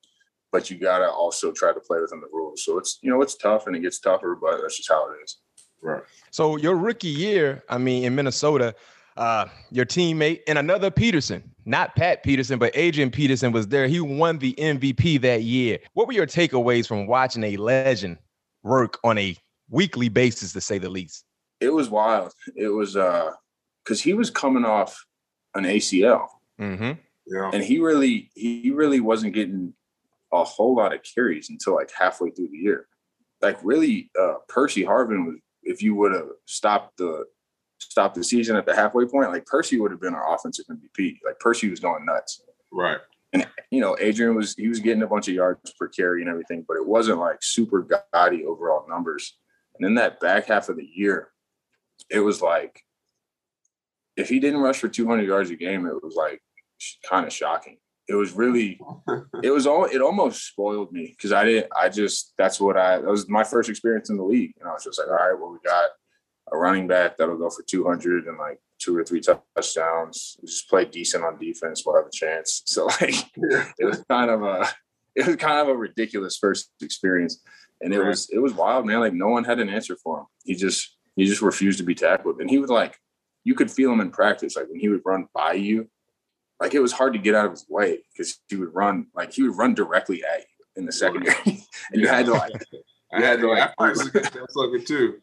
But 0.52 0.70
you 0.70 0.78
gotta 0.78 1.10
also 1.10 1.52
try 1.52 1.74
to 1.74 1.80
play 1.80 2.00
within 2.00 2.20
the 2.20 2.28
rules. 2.32 2.64
So 2.64 2.78
it's 2.78 3.00
you 3.02 3.10
know 3.10 3.22
it's 3.22 3.36
tough 3.36 3.68
and 3.68 3.76
it 3.76 3.82
gets 3.82 4.00
tougher, 4.00 4.38
but 4.40 4.62
that's 4.62 4.78
just 4.78 4.90
how 4.90 5.10
it 5.10 5.16
is. 5.24 5.38
Right. 5.82 6.04
So 6.32 6.58
your 6.58 6.76
rookie 6.76 7.08
year, 7.08 7.64
I 7.70 7.78
mean, 7.78 8.04
in 8.04 8.16
Minnesota, 8.16 8.74
uh, 9.18 9.46
your 9.70 9.86
teammate 9.86 10.42
and 10.48 10.58
another 10.58 10.90
Peterson, 10.90 11.44
not 11.66 11.96
Pat 11.96 12.24
Peterson, 12.24 12.58
but 12.58 12.72
Adrian 12.76 13.12
Peterson 13.12 13.52
was 13.52 13.68
there. 13.68 13.88
He 13.88 14.00
won 14.00 14.38
the 14.38 14.54
MVP 14.54 15.22
that 15.22 15.44
year. 15.44 15.80
What 15.94 16.08
were 16.08 16.14
your 16.14 16.28
takeaways 16.28 16.88
from 16.88 17.06
watching 17.06 17.44
a 17.44 17.58
legend 17.58 18.18
work 18.64 18.98
on 19.04 19.18
a 19.18 19.36
weekly 19.70 20.10
basis, 20.10 20.54
to 20.54 20.62
say 20.62 20.78
the 20.78 20.90
least? 20.90 21.26
It 21.60 21.70
was 21.70 21.90
wild. 21.90 22.34
It 22.56 22.70
was 22.70 22.96
uh 22.96 23.32
because 23.84 24.02
he 24.02 24.14
was 24.14 24.30
coming 24.30 24.66
off 24.66 25.06
an 25.56 25.64
ACL. 25.64 26.28
Mm-hmm. 26.60 26.92
Yeah. 27.26 27.52
And 27.54 27.64
he 27.64 27.80
really 27.80 28.32
he 28.36 28.72
really 28.72 29.00
wasn't 29.00 29.34
getting 29.34 29.74
a 30.32 30.44
whole 30.44 30.76
lot 30.76 30.94
of 30.94 31.02
carries 31.04 31.50
until 31.50 31.76
like 31.76 31.92
halfway 31.98 32.32
through 32.32 32.50
the 32.50 32.58
year. 32.58 32.88
Like 33.42 33.58
really, 33.64 34.10
uh, 34.20 34.36
Percy 34.48 34.84
Harvin 34.84 35.26
was 35.26 35.36
if 35.64 35.82
you 35.82 35.96
would 35.96 36.14
have 36.14 36.30
stopped 36.46 36.98
the 36.98 37.26
stopped 37.80 38.16
the 38.16 38.24
season 38.24 38.56
at 38.56 38.66
the 38.66 38.76
halfway 38.76 39.06
point, 39.06 39.32
like 39.32 39.46
Percy 39.46 39.80
would 39.80 39.92
have 39.92 40.02
been 40.02 40.14
our 40.14 40.34
offensive 40.34 40.66
MVP. 40.68 41.20
Like 41.26 41.40
Percy 41.40 41.70
was 41.70 41.80
going 41.80 42.06
nuts. 42.06 42.42
Right. 42.72 42.98
And 43.32 43.48
you 43.72 43.82
know, 43.82 43.98
Adrian 44.00 44.36
was 44.36 44.56
he 44.56 44.68
was 44.68 44.80
getting 44.80 45.04
a 45.04 45.08
bunch 45.08 45.28
of 45.28 45.34
yards 45.34 45.74
per 45.80 45.88
carry 45.88 46.22
and 46.22 46.30
everything, 46.30 46.66
but 46.68 46.78
it 46.78 46.86
wasn't 46.86 47.20
like 47.20 47.38
super 47.42 47.88
gaudy 48.14 48.46
overall 48.46 48.88
numbers. 48.88 49.38
And 49.78 49.88
in 49.88 49.96
that 49.96 50.20
back 50.20 50.48
half 50.48 50.70
of 50.70 50.78
the 50.78 50.88
year, 50.94 51.30
it 52.10 52.20
was 52.20 52.42
like 52.42 52.84
if 54.16 54.30
he 54.30 54.40
didn't 54.40 54.62
rush 54.62 54.78
for 54.78 54.88
200 54.88 55.24
yards 55.24 55.50
a 55.50 55.56
game, 55.56 55.88
it 55.88 56.04
was 56.04 56.16
like 56.16 56.42
kind 57.08 57.26
of 57.26 57.34
shocking. 57.34 57.78
It 58.08 58.16
was 58.16 58.34
really, 58.34 58.80
it 59.42 59.50
was 59.50 59.66
all, 59.66 59.86
it 59.86 60.02
almost 60.02 60.46
spoiled 60.46 60.92
me 60.92 61.14
because 61.16 61.32
I 61.32 61.46
didn't, 61.46 61.72
I 61.78 61.88
just, 61.88 62.34
that's 62.38 62.60
what 62.60 62.76
I, 62.76 62.98
that 62.98 63.06
was 63.06 63.30
my 63.30 63.46
first 63.46 63.70
experience 63.70 64.10
in 64.10 64.18
the 64.18 64.24
league. 64.24 64.54
And 64.60 64.68
I 64.68 64.74
was 64.74 64.84
just 64.84 65.00
like, 65.00 65.08
all 65.08 65.14
right, 65.14 65.40
well, 65.40 65.52
we 65.52 65.60
got 65.64 65.90
a 66.52 66.58
running 66.58 66.88
back 66.88 67.16
that'll 67.16 67.38
go 67.38 67.50
for 67.50 67.64
200 67.64 68.28
and 68.28 68.38
like 68.38 68.60
two 68.78 68.96
or 68.98 69.06
three 69.06 69.22
touchdowns. 69.22 70.36
We 70.42 70.48
just 70.48 70.70
play 70.70 70.84
decent 70.84 71.24
on 71.24 71.40
defense. 71.40 71.84
We'll 71.86 71.96
have 71.96 72.08
a 72.08 72.12
chance. 72.12 72.64
So 72.68 72.88
like, 72.88 73.16
it 73.36 73.86
was 73.86 74.04
kind 74.10 74.30
of 74.30 74.44
a, 74.44 74.68
it 75.16 75.26
was 75.26 75.38
kind 75.38 75.60
of 75.60 75.70
a 75.70 75.76
ridiculous 75.76 76.38
first 76.38 76.72
experience. 76.82 77.42
And 77.80 77.94
it 77.94 78.00
right. 78.00 78.10
was, 78.10 78.30
it 78.32 78.40
was 78.40 78.54
wild, 78.54 78.86
man. 78.86 79.00
Like 79.00 79.14
no 79.14 79.30
one 79.30 79.46
had 79.46 79.60
an 79.60 79.70
answer 79.70 79.96
for 79.96 80.20
him. 80.20 80.26
He 80.44 80.56
just, 80.56 80.98
he 81.16 81.26
just 81.26 81.42
refused 81.42 81.78
to 81.78 81.86
be 81.86 81.96
tackled. 81.96 82.42
And 82.42 82.50
he 82.50 82.58
would 82.58 82.70
like, 82.70 82.98
you 83.44 83.56
could 83.56 83.72
feel 83.72 83.92
him 83.92 84.00
in 84.00 84.12
practice. 84.12 84.56
Like 84.56 84.70
when 84.70 84.80
he 84.80 84.90
would 84.90 85.02
run 85.06 85.28
by 85.34 85.54
you, 85.54 85.90
like 86.64 86.74
it 86.74 86.80
was 86.80 86.94
hard 86.94 87.12
to 87.12 87.20
get 87.20 87.36
out 87.36 87.48
of 87.48 87.52
his 87.52 87.66
way 87.68 88.00
because 88.14 88.40
he 88.48 88.56
would 88.56 88.74
run, 88.74 89.08
like 89.14 89.34
he 89.34 89.44
would 89.44 89.58
run 89.58 89.74
directly 89.74 90.24
at 90.24 90.40
you 90.40 90.66
in 90.78 90.86
the 90.86 90.94
secondary. 90.94 91.36
and 91.92 92.02
you 92.02 92.08
had 92.08 92.26
to 92.26 92.32
like, 92.32 92.54
you 92.72 93.22
had 93.22 93.42
to 93.42 93.50
like, 93.50 93.72
I 93.78 93.94
sucker 93.94 94.80
too. 94.80 95.20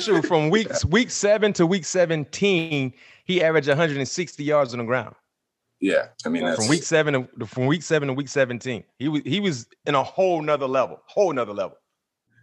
True. 0.00 0.20
From 0.22 0.50
week 0.50 0.66
week 0.88 1.10
seven 1.10 1.52
to 1.52 1.64
week 1.64 1.84
17, 1.84 2.92
he 3.24 3.42
averaged 3.42 3.68
160 3.68 4.42
yards 4.42 4.74
on 4.74 4.78
the 4.78 4.84
ground. 4.84 5.14
Yeah. 5.80 6.06
I 6.26 6.28
mean, 6.28 6.52
from 6.56 6.66
week 6.66 6.82
seven 6.82 7.28
to 7.38 7.46
from 7.46 7.66
week 7.66 7.84
seven 7.84 8.08
to 8.08 8.14
week 8.14 8.28
17, 8.28 8.82
he 8.98 9.06
was 9.06 9.22
he 9.24 9.38
was 9.38 9.68
in 9.86 9.94
a 9.94 10.02
whole 10.02 10.42
nother 10.42 10.66
level, 10.66 11.00
whole 11.06 11.32
nother 11.32 11.52
level. 11.52 11.76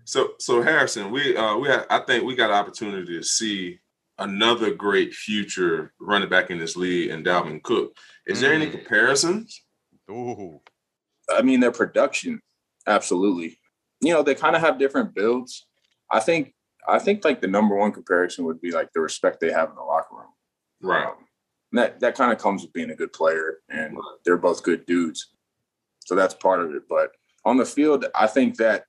So 0.05 0.29
so 0.39 0.61
Harrison, 0.61 1.11
we 1.11 1.35
uh 1.35 1.57
we 1.57 1.67
have, 1.67 1.85
I 1.89 1.99
think 1.99 2.23
we 2.23 2.35
got 2.35 2.49
an 2.49 2.55
opportunity 2.55 3.17
to 3.17 3.23
see 3.23 3.81
another 4.17 4.73
great 4.73 5.13
future 5.13 5.93
running 5.99 6.29
back 6.29 6.51
in 6.51 6.59
this 6.59 6.75
league 6.75 7.09
and 7.09 7.25
Dalvin 7.25 7.61
Cook. 7.63 7.95
Is 8.27 8.37
mm. 8.37 8.41
there 8.41 8.53
any 8.53 8.67
mm. 8.67 8.71
comparisons? 8.71 9.63
Ooh. 10.09 10.61
I 11.29 11.41
mean, 11.41 11.59
their 11.59 11.71
production, 11.71 12.41
absolutely. 12.87 13.59
You 14.01 14.13
know, 14.13 14.23
they 14.23 14.35
kind 14.35 14.55
of 14.55 14.61
have 14.61 14.79
different 14.79 15.13
builds. 15.13 15.67
I 16.11 16.19
think 16.19 16.53
I 16.87 16.99
think 16.99 17.23
like 17.23 17.41
the 17.41 17.47
number 17.47 17.75
one 17.75 17.91
comparison 17.91 18.45
would 18.45 18.59
be 18.59 18.71
like 18.71 18.89
the 18.93 19.01
respect 19.01 19.39
they 19.39 19.51
have 19.51 19.69
in 19.69 19.75
the 19.75 19.83
locker 19.83 20.15
room. 20.15 20.31
Right. 20.81 21.05
Um, 21.05 21.13
that 21.73 21.99
that 21.99 22.15
kind 22.15 22.31
of 22.31 22.37
comes 22.37 22.63
with 22.63 22.73
being 22.73 22.89
a 22.89 22.95
good 22.95 23.13
player 23.13 23.59
and 23.69 23.97
they're 24.25 24.37
both 24.37 24.63
good 24.63 24.85
dudes. 24.85 25.31
So 26.05 26.15
that's 26.15 26.33
part 26.33 26.59
of 26.59 26.73
it. 26.73 26.83
But 26.89 27.11
on 27.45 27.57
the 27.57 27.65
field, 27.65 28.05
I 28.15 28.27
think 28.27 28.57
that 28.57 28.85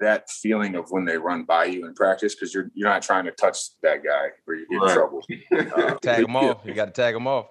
that 0.00 0.30
feeling 0.30 0.74
of 0.74 0.90
when 0.90 1.04
they 1.04 1.16
run 1.16 1.44
by 1.44 1.64
you 1.66 1.86
in 1.86 1.94
practice 1.94 2.34
because 2.34 2.54
you're 2.54 2.70
you're 2.74 2.88
not 2.88 3.02
trying 3.02 3.24
to 3.24 3.32
touch 3.32 3.58
that 3.82 4.02
guy 4.04 4.28
or 4.46 4.54
you 4.54 4.66
get 4.68 4.76
right. 4.76 4.90
in 4.90 4.96
trouble. 4.96 5.22
Uh, 5.76 5.94
tag 5.96 6.24
him 6.24 6.36
off. 6.36 6.60
You 6.64 6.74
got 6.74 6.86
to 6.86 6.90
tag 6.90 7.14
him 7.14 7.26
off. 7.26 7.46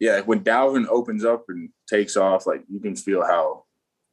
Yeah, 0.00 0.20
when 0.20 0.42
Dalvin 0.42 0.86
opens 0.88 1.24
up 1.24 1.44
and 1.48 1.70
takes 1.88 2.16
off, 2.16 2.46
like 2.46 2.62
you 2.68 2.80
can 2.80 2.96
feel 2.96 3.22
how 3.22 3.64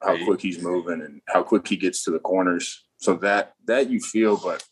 how 0.01 0.15
hey. 0.15 0.25
quick 0.25 0.41
he's 0.41 0.61
moving 0.61 1.01
and 1.01 1.21
how 1.27 1.43
quick 1.43 1.67
he 1.67 1.77
gets 1.77 2.03
to 2.03 2.11
the 2.11 2.19
corners. 2.19 2.83
So 2.97 3.15
that 3.15 3.53
that 3.65 3.89
you 3.89 3.99
feel, 3.99 4.37
but 4.37 4.63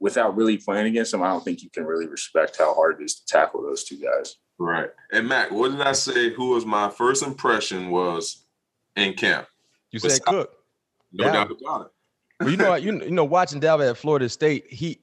without 0.00 0.36
really 0.36 0.58
playing 0.58 0.86
against 0.86 1.14
him, 1.14 1.22
I 1.22 1.28
don't 1.28 1.44
think 1.44 1.62
you 1.62 1.70
can 1.70 1.84
really 1.84 2.06
respect 2.06 2.58
how 2.58 2.74
hard 2.74 3.00
it 3.00 3.04
is 3.04 3.20
to 3.20 3.26
tackle 3.26 3.62
those 3.62 3.84
two 3.84 3.96
guys. 3.96 4.36
Right. 4.58 4.90
And 5.12 5.28
Mac, 5.28 5.50
what 5.50 5.72
did 5.72 5.80
I 5.80 5.92
say? 5.92 6.30
Who 6.30 6.50
was 6.50 6.64
my 6.64 6.88
first 6.88 7.22
impression 7.22 7.90
was 7.90 8.44
in 8.96 9.14
camp? 9.14 9.48
You 9.90 9.98
said 9.98 10.22
Cook. 10.24 10.50
No 11.12 11.24
doubt 11.24 11.50
about 11.50 11.86
it 11.86 11.92
well, 12.40 12.50
you 12.50 12.56
know, 12.56 12.74
you, 12.74 13.00
you 13.00 13.10
know, 13.10 13.24
watching 13.24 13.60
Dalvin 13.60 13.90
at 13.90 13.96
Florida 13.96 14.28
State, 14.28 14.66
he, 14.68 15.00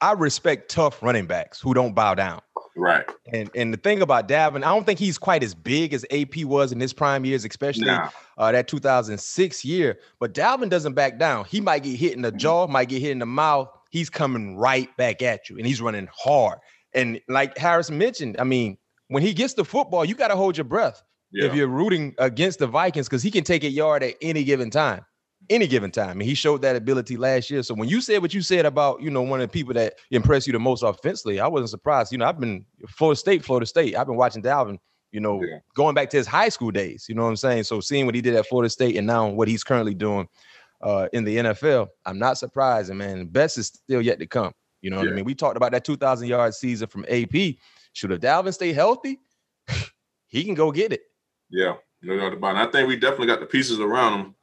I 0.00 0.12
respect 0.12 0.70
tough 0.70 1.02
running 1.02 1.26
backs 1.26 1.60
who 1.60 1.74
don't 1.74 1.94
bow 1.94 2.14
down. 2.14 2.40
Right. 2.76 3.04
And 3.32 3.50
and 3.56 3.74
the 3.74 3.76
thing 3.76 4.02
about 4.02 4.28
Dalvin, 4.28 4.58
I 4.58 4.72
don't 4.72 4.86
think 4.86 5.00
he's 5.00 5.18
quite 5.18 5.42
as 5.42 5.52
big 5.52 5.92
as 5.92 6.06
AP 6.12 6.44
was 6.44 6.70
in 6.70 6.78
his 6.78 6.92
prime 6.92 7.24
years, 7.24 7.44
especially 7.44 7.86
nah. 7.86 8.10
uh, 8.36 8.52
that 8.52 8.68
2006 8.68 9.64
year. 9.64 9.98
But 10.20 10.32
Dalvin 10.32 10.68
doesn't 10.68 10.92
back 10.92 11.18
down. 11.18 11.44
He 11.46 11.60
might 11.60 11.82
get 11.82 11.96
hit 11.96 12.12
in 12.12 12.22
the 12.22 12.30
jaw, 12.30 12.68
might 12.68 12.88
get 12.88 13.02
hit 13.02 13.10
in 13.10 13.18
the 13.18 13.26
mouth. 13.26 13.68
He's 13.90 14.08
coming 14.08 14.56
right 14.56 14.94
back 14.96 15.22
at 15.22 15.50
you, 15.50 15.56
and 15.56 15.66
he's 15.66 15.80
running 15.80 16.08
hard. 16.12 16.60
And 16.94 17.20
like 17.28 17.58
Harris 17.58 17.90
mentioned, 17.90 18.36
I 18.38 18.44
mean, 18.44 18.78
when 19.08 19.24
he 19.24 19.34
gets 19.34 19.54
the 19.54 19.64
football, 19.64 20.04
you 20.04 20.14
got 20.14 20.28
to 20.28 20.36
hold 20.36 20.56
your 20.56 20.64
breath 20.64 21.02
yeah. 21.32 21.46
if 21.46 21.54
you're 21.54 21.66
rooting 21.66 22.14
against 22.18 22.60
the 22.60 22.68
Vikings 22.68 23.08
because 23.08 23.22
he 23.22 23.30
can 23.30 23.42
take 23.42 23.64
a 23.64 23.70
yard 23.70 24.04
at 24.04 24.14
any 24.22 24.44
given 24.44 24.70
time 24.70 25.04
any 25.50 25.66
given 25.66 25.90
time. 25.90 26.12
And 26.12 26.22
he 26.22 26.34
showed 26.34 26.62
that 26.62 26.76
ability 26.76 27.16
last 27.16 27.50
year. 27.50 27.62
So 27.62 27.74
when 27.74 27.88
you 27.88 28.00
said 28.00 28.22
what 28.22 28.34
you 28.34 28.42
said 28.42 28.66
about, 28.66 29.00
you 29.00 29.10
know, 29.10 29.22
one 29.22 29.40
of 29.40 29.48
the 29.48 29.52
people 29.52 29.74
that 29.74 29.94
impressed 30.10 30.46
you 30.46 30.52
the 30.52 30.58
most 30.58 30.82
offensively, 30.82 31.40
I 31.40 31.46
wasn't 31.46 31.70
surprised. 31.70 32.12
You 32.12 32.18
know, 32.18 32.26
I've 32.26 32.40
been 32.40 32.64
Florida 32.88 33.18
State, 33.18 33.44
Florida 33.44 33.66
State. 33.66 33.96
I've 33.96 34.06
been 34.06 34.16
watching 34.16 34.42
Dalvin, 34.42 34.78
you 35.12 35.20
know, 35.20 35.42
yeah. 35.42 35.58
going 35.74 35.94
back 35.94 36.10
to 36.10 36.16
his 36.16 36.26
high 36.26 36.48
school 36.48 36.70
days. 36.70 37.06
You 37.08 37.14
know 37.14 37.22
what 37.22 37.30
I'm 37.30 37.36
saying? 37.36 37.64
So 37.64 37.80
seeing 37.80 38.06
what 38.06 38.14
he 38.14 38.20
did 38.20 38.34
at 38.34 38.46
Florida 38.46 38.70
State 38.70 38.96
and 38.96 39.06
now 39.06 39.28
what 39.28 39.48
he's 39.48 39.64
currently 39.64 39.94
doing 39.94 40.28
uh, 40.82 41.08
in 41.12 41.24
the 41.24 41.36
NFL, 41.36 41.88
I'm 42.04 42.18
not 42.18 42.38
surprised. 42.38 42.90
And 42.90 42.98
man, 42.98 43.26
best 43.26 43.58
is 43.58 43.68
still 43.68 44.02
yet 44.02 44.18
to 44.18 44.26
come. 44.26 44.52
You 44.80 44.90
know 44.90 44.98
what 44.98 45.06
yeah. 45.06 45.12
I 45.12 45.16
mean? 45.16 45.24
We 45.24 45.34
talked 45.34 45.56
about 45.56 45.72
that 45.72 45.84
2,000 45.84 46.28
yard 46.28 46.54
season 46.54 46.88
from 46.88 47.04
AP. 47.08 47.56
Should 47.94 48.10
have 48.10 48.20
Dalvin 48.20 48.54
stay 48.54 48.72
healthy, 48.72 49.18
he 50.28 50.44
can 50.44 50.54
go 50.54 50.70
get 50.70 50.92
it. 50.92 51.02
Yeah, 51.50 51.74
no 52.02 52.16
doubt 52.16 52.34
about 52.34 52.56
it. 52.56 52.68
I 52.68 52.70
think 52.70 52.86
we 52.86 52.96
definitely 52.96 53.26
got 53.26 53.40
the 53.40 53.46
pieces 53.46 53.80
around 53.80 54.20
him 54.20 54.34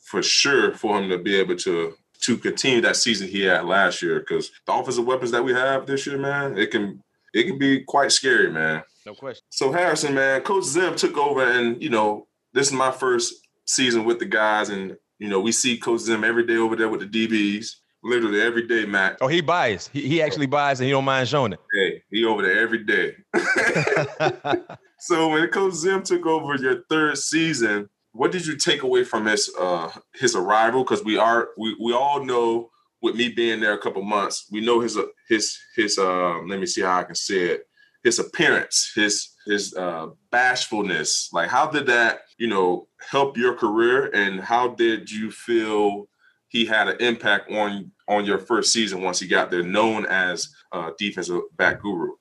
for 0.00 0.22
sure 0.22 0.74
for 0.74 0.98
him 0.98 1.08
to 1.08 1.18
be 1.18 1.36
able 1.36 1.56
to 1.56 1.94
to 2.20 2.36
continue 2.36 2.80
that 2.82 2.96
season 2.96 3.28
he 3.28 3.42
had 3.42 3.64
last 3.64 4.02
year. 4.02 4.20
Because 4.20 4.50
the 4.66 4.72
offensive 4.72 5.06
weapons 5.06 5.30
that 5.30 5.44
we 5.44 5.52
have 5.52 5.86
this 5.86 6.06
year, 6.06 6.18
man, 6.18 6.58
it 6.58 6.70
can 6.70 7.02
it 7.32 7.44
can 7.44 7.58
be 7.58 7.82
quite 7.84 8.12
scary, 8.12 8.50
man. 8.50 8.82
No 9.06 9.14
question. 9.14 9.42
So 9.50 9.72
Harrison, 9.72 10.14
man, 10.14 10.42
Coach 10.42 10.64
Zim 10.64 10.94
took 10.94 11.16
over, 11.16 11.42
and 11.42 11.82
you 11.82 11.90
know 11.90 12.26
this 12.52 12.68
is 12.68 12.72
my 12.72 12.90
first 12.90 13.34
season 13.64 14.04
with 14.04 14.18
the 14.18 14.26
guys, 14.26 14.68
and 14.68 14.96
you 15.18 15.28
know 15.28 15.40
we 15.40 15.52
see 15.52 15.78
Coach 15.78 16.00
Zim 16.00 16.24
every 16.24 16.46
day 16.46 16.56
over 16.56 16.76
there 16.76 16.88
with 16.88 17.00
the 17.00 17.26
DBs. 17.26 17.76
Literally 18.02 18.40
every 18.40 18.66
day, 18.66 18.86
Matt. 18.86 19.18
Oh, 19.20 19.28
he 19.28 19.42
buys. 19.42 19.88
He, 19.92 20.08
he 20.08 20.22
actually 20.22 20.46
buys, 20.46 20.80
and 20.80 20.86
he 20.86 20.90
don't 20.90 21.04
mind 21.04 21.28
showing 21.28 21.52
it. 21.52 21.60
Hey, 21.74 22.02
he 22.10 22.24
over 22.24 22.40
there 22.40 22.58
every 22.58 22.82
day. 22.82 23.14
so 24.98 25.28
when 25.28 25.46
Coach 25.48 25.74
Zim 25.74 26.02
took 26.02 26.24
over 26.24 26.54
your 26.56 26.82
third 26.88 27.18
season, 27.18 27.90
what 28.12 28.32
did 28.32 28.46
you 28.46 28.56
take 28.56 28.82
away 28.82 29.04
from 29.04 29.26
his 29.26 29.50
uh 29.58 29.90
his 30.14 30.34
arrival? 30.34 30.84
Because 30.84 31.04
we 31.04 31.16
are 31.16 31.50
we 31.56 31.76
we 31.80 31.92
all 31.92 32.24
know 32.24 32.70
with 33.02 33.14
me 33.14 33.30
being 33.30 33.60
there 33.60 33.72
a 33.72 33.78
couple 33.78 34.02
months, 34.02 34.46
we 34.50 34.60
know 34.60 34.80
his 34.80 34.96
uh, 34.96 35.04
his 35.28 35.58
his 35.76 35.98
uh 35.98 36.38
let 36.46 36.60
me 36.60 36.66
see 36.66 36.82
how 36.82 36.98
I 36.98 37.04
can 37.04 37.14
say 37.14 37.40
it 37.46 37.66
his 38.02 38.18
appearance, 38.18 38.92
his 38.94 39.30
his 39.46 39.74
uh, 39.74 40.08
bashfulness. 40.30 41.30
Like, 41.32 41.48
how 41.48 41.66
did 41.66 41.86
that 41.86 42.20
you 42.38 42.46
know 42.46 42.88
help 43.10 43.36
your 43.36 43.54
career, 43.54 44.10
and 44.14 44.40
how 44.40 44.68
did 44.68 45.10
you 45.10 45.30
feel 45.30 46.08
he 46.48 46.64
had 46.64 46.88
an 46.88 46.96
impact 47.00 47.50
on 47.50 47.92
on 48.08 48.24
your 48.24 48.38
first 48.38 48.72
season 48.72 49.02
once 49.02 49.20
he 49.20 49.28
got 49.28 49.50
there, 49.50 49.62
known 49.62 50.06
as 50.06 50.52
uh, 50.72 50.90
defensive 50.98 51.42
back 51.56 51.82
guru? 51.82 52.14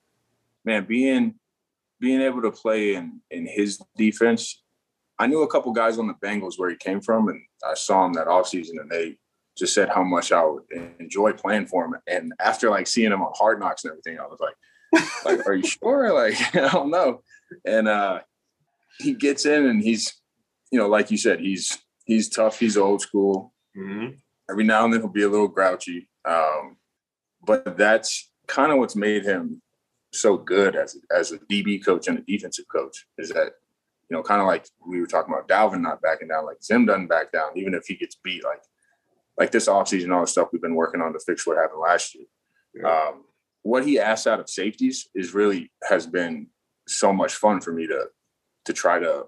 Man, 0.66 0.86
being 0.86 1.36
being 2.00 2.22
able 2.22 2.42
to 2.42 2.52
play 2.52 2.96
in 2.96 3.22
in 3.32 3.46
his 3.46 3.82
defense 3.98 4.62
I 5.20 5.28
knew 5.28 5.44
a 5.44 5.48
couple 5.48 5.74
guys 5.74 5.98
on 6.00 6.08
the 6.08 6.14
Bengals 6.14 6.54
where 6.58 6.70
he 6.70 6.78
came 6.78 7.02
from, 7.02 7.28
and 7.28 7.42
I 7.68 7.74
saw 7.74 8.06
him 8.06 8.14
that 8.14 8.28
offseason, 8.28 8.80
and 8.80 8.90
they 8.90 9.18
just 9.58 9.74
said 9.74 9.90
how 9.90 10.02
much 10.02 10.32
I 10.32 10.44
would 10.46 10.64
enjoy 11.00 11.34
playing 11.34 11.68
for 11.68 11.86
him. 11.86 11.96
And 12.08 12.32
after 12.40 12.70
like 12.70 12.88
seeing 12.88 13.12
him 13.12 13.22
on 13.22 13.34
Hard 13.36 13.60
Knocks 13.60 13.84
and 13.84 13.92
everything, 13.92 14.18
I 14.18 14.26
was 14.26 14.40
like, 14.40 15.06
like, 15.26 15.46
are 15.46 15.54
you 15.54 15.68
sure? 15.68 16.14
Like, 16.14 16.56
I 16.56 16.70
don't 16.70 16.90
know. 16.90 17.22
And 17.66 17.88
uh, 17.88 18.22
he 19.00 19.14
gets 19.14 19.46
in, 19.46 19.66
and 19.66 19.84
he's, 19.84 20.14
you 20.72 20.80
know, 20.80 20.88
like 20.88 21.12
you 21.12 21.18
said, 21.18 21.42
he's 21.42 21.78
he's 22.06 22.30
tough. 22.30 22.58
He's 22.58 22.78
old 22.78 23.02
school. 23.02 23.54
Mm-hmm. 23.78 24.16
Every 24.50 24.64
now 24.64 24.86
and 24.86 24.94
then 24.94 25.02
he'll 25.02 25.10
be 25.10 25.24
a 25.24 25.30
little 25.30 25.48
grouchy, 25.48 26.10
um, 26.26 26.78
but 27.46 27.78
that's 27.78 28.32
kind 28.48 28.72
of 28.72 28.80
what's 28.80 28.96
made 28.96 29.24
him 29.24 29.62
so 30.12 30.38
good 30.38 30.76
as 30.76 30.98
as 31.16 31.32
a 31.32 31.38
DB 31.38 31.84
coach 31.84 32.08
and 32.08 32.18
a 32.18 32.22
defensive 32.22 32.66
coach 32.72 33.06
is 33.20 33.30
that 33.30 33.54
you 34.10 34.18
know, 34.18 34.24
kind 34.24 34.42
of 34.42 34.48
like 34.48 34.66
we 34.88 35.00
were 35.00 35.08
talking 35.08 35.34
about 35.34 35.48
Dalvin 35.48 35.82
not 35.82 36.02
backing 36.02 36.28
down, 36.28 36.46
like 36.46 36.64
Zim 36.64 36.86
doesn't 36.86 37.08
back 37.08 37.32
down, 37.32 37.52
even 37.56 37.74
if 37.74 37.86
he 37.88 37.96
gets 37.96 38.16
beat, 38.16 38.44
like 38.44 38.62
like 39.38 39.52
this 39.52 39.68
offseason, 39.68 40.14
all 40.14 40.22
the 40.22 40.28
stuff 40.28 40.50
we've 40.52 40.62
been 40.62 40.76
working 40.76 41.02
on 41.02 41.14
to 41.14 41.20
fix 41.20 41.48
what 41.48 41.58
happened 41.58 41.80
last 41.80 42.14
year. 42.14 42.26
Yeah. 42.74 42.90
Um, 42.90 43.24
what 43.62 43.86
he 43.86 44.00
asks 44.00 44.28
out 44.28 44.40
of 44.40 44.50
safeties 44.50 45.08
is 45.16 45.34
really 45.34 45.72
has 45.88 46.06
been 46.08 46.48
so 46.88 47.14
much 47.14 47.36
fun 47.36 47.62
for 47.62 47.72
me 47.72 47.88
to 47.88 48.08
to 48.66 48.74
try 48.74 49.00
to 49.00 49.26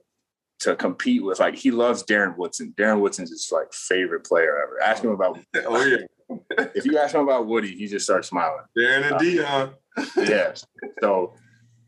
to 0.60 0.76
compete 0.76 1.24
with. 1.24 1.40
Like 1.40 1.56
he 1.56 1.72
loves 1.72 2.04
Darren 2.04 2.38
Woodson. 2.38 2.74
Darren 2.78 3.00
Woodson's 3.00 3.30
his 3.30 3.50
like 3.52 3.72
favorite 3.74 4.26
player 4.26 4.62
ever. 4.64 4.82
Ask 4.82 5.04
him 5.04 5.12
about 5.12 5.40
oh 5.66 5.86
yeah. 5.86 6.66
if 6.76 6.86
you 6.86 6.98
ask 6.98 7.14
him 7.14 7.22
about 7.22 7.48
Woody, 7.48 7.76
he 7.76 7.88
just 7.88 8.06
starts 8.06 8.30
smiling. 8.30 8.66
Darren 8.78 9.04
and 9.04 9.14
uh, 9.14 9.20
Deion. 9.20 9.74
yes. 10.28 10.66
So 11.02 11.36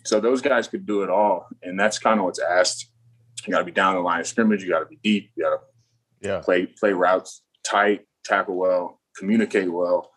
so 0.05 0.19
those 0.19 0.41
guys 0.41 0.67
could 0.67 0.85
do 0.85 1.03
it 1.03 1.09
all, 1.09 1.47
and 1.61 1.79
that's 1.79 1.99
kind 1.99 2.19
of 2.19 2.25
what's 2.25 2.39
asked 2.39 2.91
You 3.45 3.51
got 3.51 3.59
to 3.59 3.65
be 3.65 3.71
down 3.71 3.95
the 3.95 4.01
line 4.01 4.19
of 4.19 4.27
scrimmage. 4.27 4.63
You 4.63 4.69
got 4.69 4.79
to 4.79 4.85
be 4.85 4.99
deep. 5.03 5.31
You 5.35 5.43
got 5.43 5.49
to 5.49 5.59
yeah. 6.27 6.39
play 6.39 6.65
play 6.65 6.93
routes 6.93 7.41
tight, 7.65 8.05
tackle 8.23 8.55
well, 8.55 8.99
communicate 9.17 9.71
well. 9.71 10.11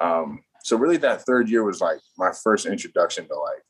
Um, 0.00 0.40
so 0.62 0.76
really, 0.76 0.98
that 0.98 1.22
third 1.22 1.48
year 1.48 1.64
was 1.64 1.80
like 1.80 2.00
my 2.18 2.32
first 2.32 2.66
introduction 2.66 3.26
to 3.26 3.34
like 3.34 3.62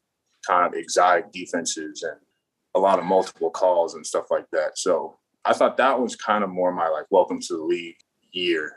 kind 0.46 0.66
of 0.66 0.78
exotic 0.78 1.32
defenses 1.32 2.02
and 2.02 2.18
a 2.74 2.80
lot 2.80 2.98
of 2.98 3.04
multiple 3.04 3.50
calls 3.50 3.94
and 3.94 4.06
stuff 4.06 4.26
like 4.30 4.46
that. 4.52 4.78
So 4.78 5.18
I 5.44 5.52
thought 5.52 5.76
that 5.78 6.00
was 6.00 6.16
kind 6.16 6.44
of 6.44 6.50
more 6.50 6.72
my 6.72 6.88
like 6.88 7.06
welcome 7.10 7.40
to 7.40 7.56
the 7.56 7.62
league 7.62 7.96
year. 8.32 8.72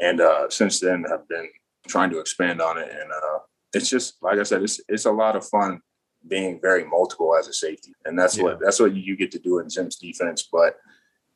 And 0.00 0.20
uh, 0.20 0.48
since 0.48 0.80
then, 0.80 1.04
I've 1.12 1.28
been 1.28 1.48
trying 1.88 2.10
to 2.10 2.18
expand 2.18 2.60
on 2.60 2.78
it. 2.78 2.88
And 2.90 3.10
uh, 3.10 3.38
it's 3.74 3.90
just 3.90 4.14
like 4.22 4.38
I 4.38 4.42
said, 4.42 4.62
it's 4.62 4.80
it's 4.88 5.04
a 5.04 5.12
lot 5.12 5.36
of 5.36 5.46
fun 5.46 5.80
being 6.28 6.60
very 6.60 6.84
multiple 6.84 7.34
as 7.36 7.48
a 7.48 7.52
safety, 7.52 7.94
and 8.04 8.18
that's 8.18 8.36
yeah. 8.36 8.44
what 8.44 8.60
that's 8.60 8.80
what 8.80 8.94
you 8.94 9.16
get 9.16 9.30
to 9.32 9.38
do 9.38 9.58
in 9.58 9.70
Zim's 9.70 9.96
defense. 9.96 10.48
But 10.50 10.76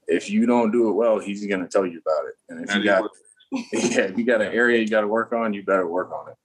if 0.07 0.31
you 0.31 0.47
don't 0.47 0.71
do 0.71 0.91
it 0.91 0.93
well, 0.93 1.19
he's 1.19 1.47
going 1.47 1.61
to 1.61 1.69
tell 1.69 1.87
you 1.87 2.01
about 2.01 2.27
it. 2.27 2.35
And 2.49 2.65
if 2.65 2.71
and 2.71 2.85
you 2.85 2.91
got 2.91 3.11
yeah, 3.53 4.01
if 4.03 4.19
you 4.19 4.25
got 4.25 4.41
an 4.41 4.53
area 4.53 4.81
you 4.81 4.89
got 4.89 5.03
to 5.03 5.09
work 5.09 5.33
on, 5.33 5.55
you 5.55 5.63
better 5.63 5.87
work 5.87 6.13
on 6.13 6.31
it. 6.31 6.37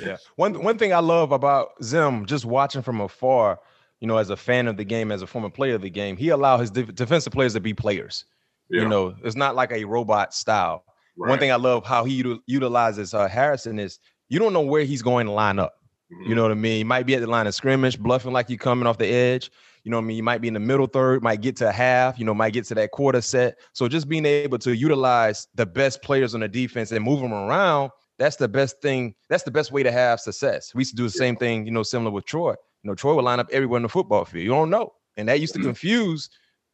Yeah. 0.00 0.16
One 0.36 0.62
one 0.62 0.78
thing 0.78 0.92
I 0.92 1.00
love 1.00 1.32
about 1.32 1.70
Zim, 1.82 2.26
just 2.26 2.44
watching 2.44 2.82
from 2.82 3.00
afar, 3.00 3.58
you 4.00 4.06
know, 4.06 4.18
as 4.18 4.30
a 4.30 4.36
fan 4.36 4.68
of 4.68 4.76
the 4.76 4.84
game, 4.84 5.10
as 5.10 5.22
a 5.22 5.26
former 5.26 5.50
player 5.50 5.74
of 5.74 5.82
the 5.82 5.90
game, 5.90 6.16
he 6.16 6.28
allowed 6.28 6.58
his 6.58 6.70
defensive 6.70 7.32
players 7.32 7.54
to 7.54 7.60
be 7.60 7.74
players. 7.74 8.24
Yeah. 8.70 8.82
You 8.82 8.88
know, 8.88 9.14
it's 9.24 9.36
not 9.36 9.54
like 9.54 9.72
a 9.72 9.84
robot 9.84 10.34
style. 10.34 10.84
Right. 11.16 11.30
One 11.30 11.38
thing 11.38 11.50
I 11.50 11.56
love 11.56 11.86
how 11.86 12.04
he 12.04 12.22
util- 12.22 12.40
utilizes 12.46 13.14
uh, 13.14 13.28
Harrison 13.28 13.78
is 13.78 13.98
you 14.28 14.38
don't 14.38 14.52
know 14.52 14.60
where 14.60 14.84
he's 14.84 15.02
going 15.02 15.26
to 15.26 15.32
line 15.32 15.58
up. 15.58 15.77
Mm-hmm. 16.12 16.28
You 16.28 16.34
know 16.34 16.42
what 16.42 16.50
I 16.50 16.54
mean? 16.54 16.76
He 16.78 16.84
might 16.84 17.06
be 17.06 17.14
at 17.14 17.20
the 17.20 17.26
line 17.26 17.46
of 17.46 17.54
scrimmage, 17.54 17.98
bluffing 17.98 18.32
like 18.32 18.48
you're 18.48 18.58
coming 18.58 18.86
off 18.86 18.98
the 18.98 19.06
edge. 19.06 19.50
You 19.84 19.90
know 19.90 19.98
what 19.98 20.04
I 20.04 20.06
mean? 20.06 20.16
You 20.16 20.22
might 20.22 20.40
be 20.40 20.48
in 20.48 20.54
the 20.54 20.60
middle 20.60 20.86
third, 20.86 21.22
might 21.22 21.40
get 21.40 21.56
to 21.56 21.68
a 21.68 21.72
half, 21.72 22.18
you 22.18 22.24
know, 22.24 22.34
might 22.34 22.52
get 22.52 22.64
to 22.66 22.74
that 22.74 22.90
quarter 22.90 23.20
set. 23.20 23.58
So 23.72 23.88
just 23.88 24.08
being 24.08 24.26
able 24.26 24.58
to 24.58 24.74
utilize 24.74 25.48
the 25.54 25.66
best 25.66 26.02
players 26.02 26.34
on 26.34 26.40
the 26.40 26.48
defense 26.48 26.92
and 26.92 27.04
move 27.04 27.20
them 27.20 27.32
around, 27.32 27.90
that's 28.18 28.36
the 28.36 28.48
best 28.48 28.80
thing. 28.82 29.14
That's 29.28 29.44
the 29.44 29.50
best 29.50 29.70
way 29.72 29.82
to 29.82 29.92
have 29.92 30.20
success. 30.20 30.74
We 30.74 30.80
used 30.80 30.90
to 30.90 30.96
do 30.96 31.04
the 31.04 31.10
same 31.10 31.36
thing, 31.36 31.64
you 31.64 31.72
know, 31.72 31.82
similar 31.82 32.10
with 32.10 32.24
Troy. 32.24 32.50
You 32.50 32.90
know, 32.90 32.94
Troy 32.94 33.14
would 33.14 33.24
line 33.24 33.40
up 33.40 33.48
everywhere 33.52 33.78
in 33.78 33.82
the 33.82 33.88
football 33.88 34.24
field. 34.24 34.44
You 34.44 34.50
don't 34.50 34.70
know. 34.70 34.92
And 35.16 35.28
that 35.28 35.40
used 35.40 35.54
to 35.54 35.58
mm-hmm. 35.58 35.68
confuse 35.68 36.28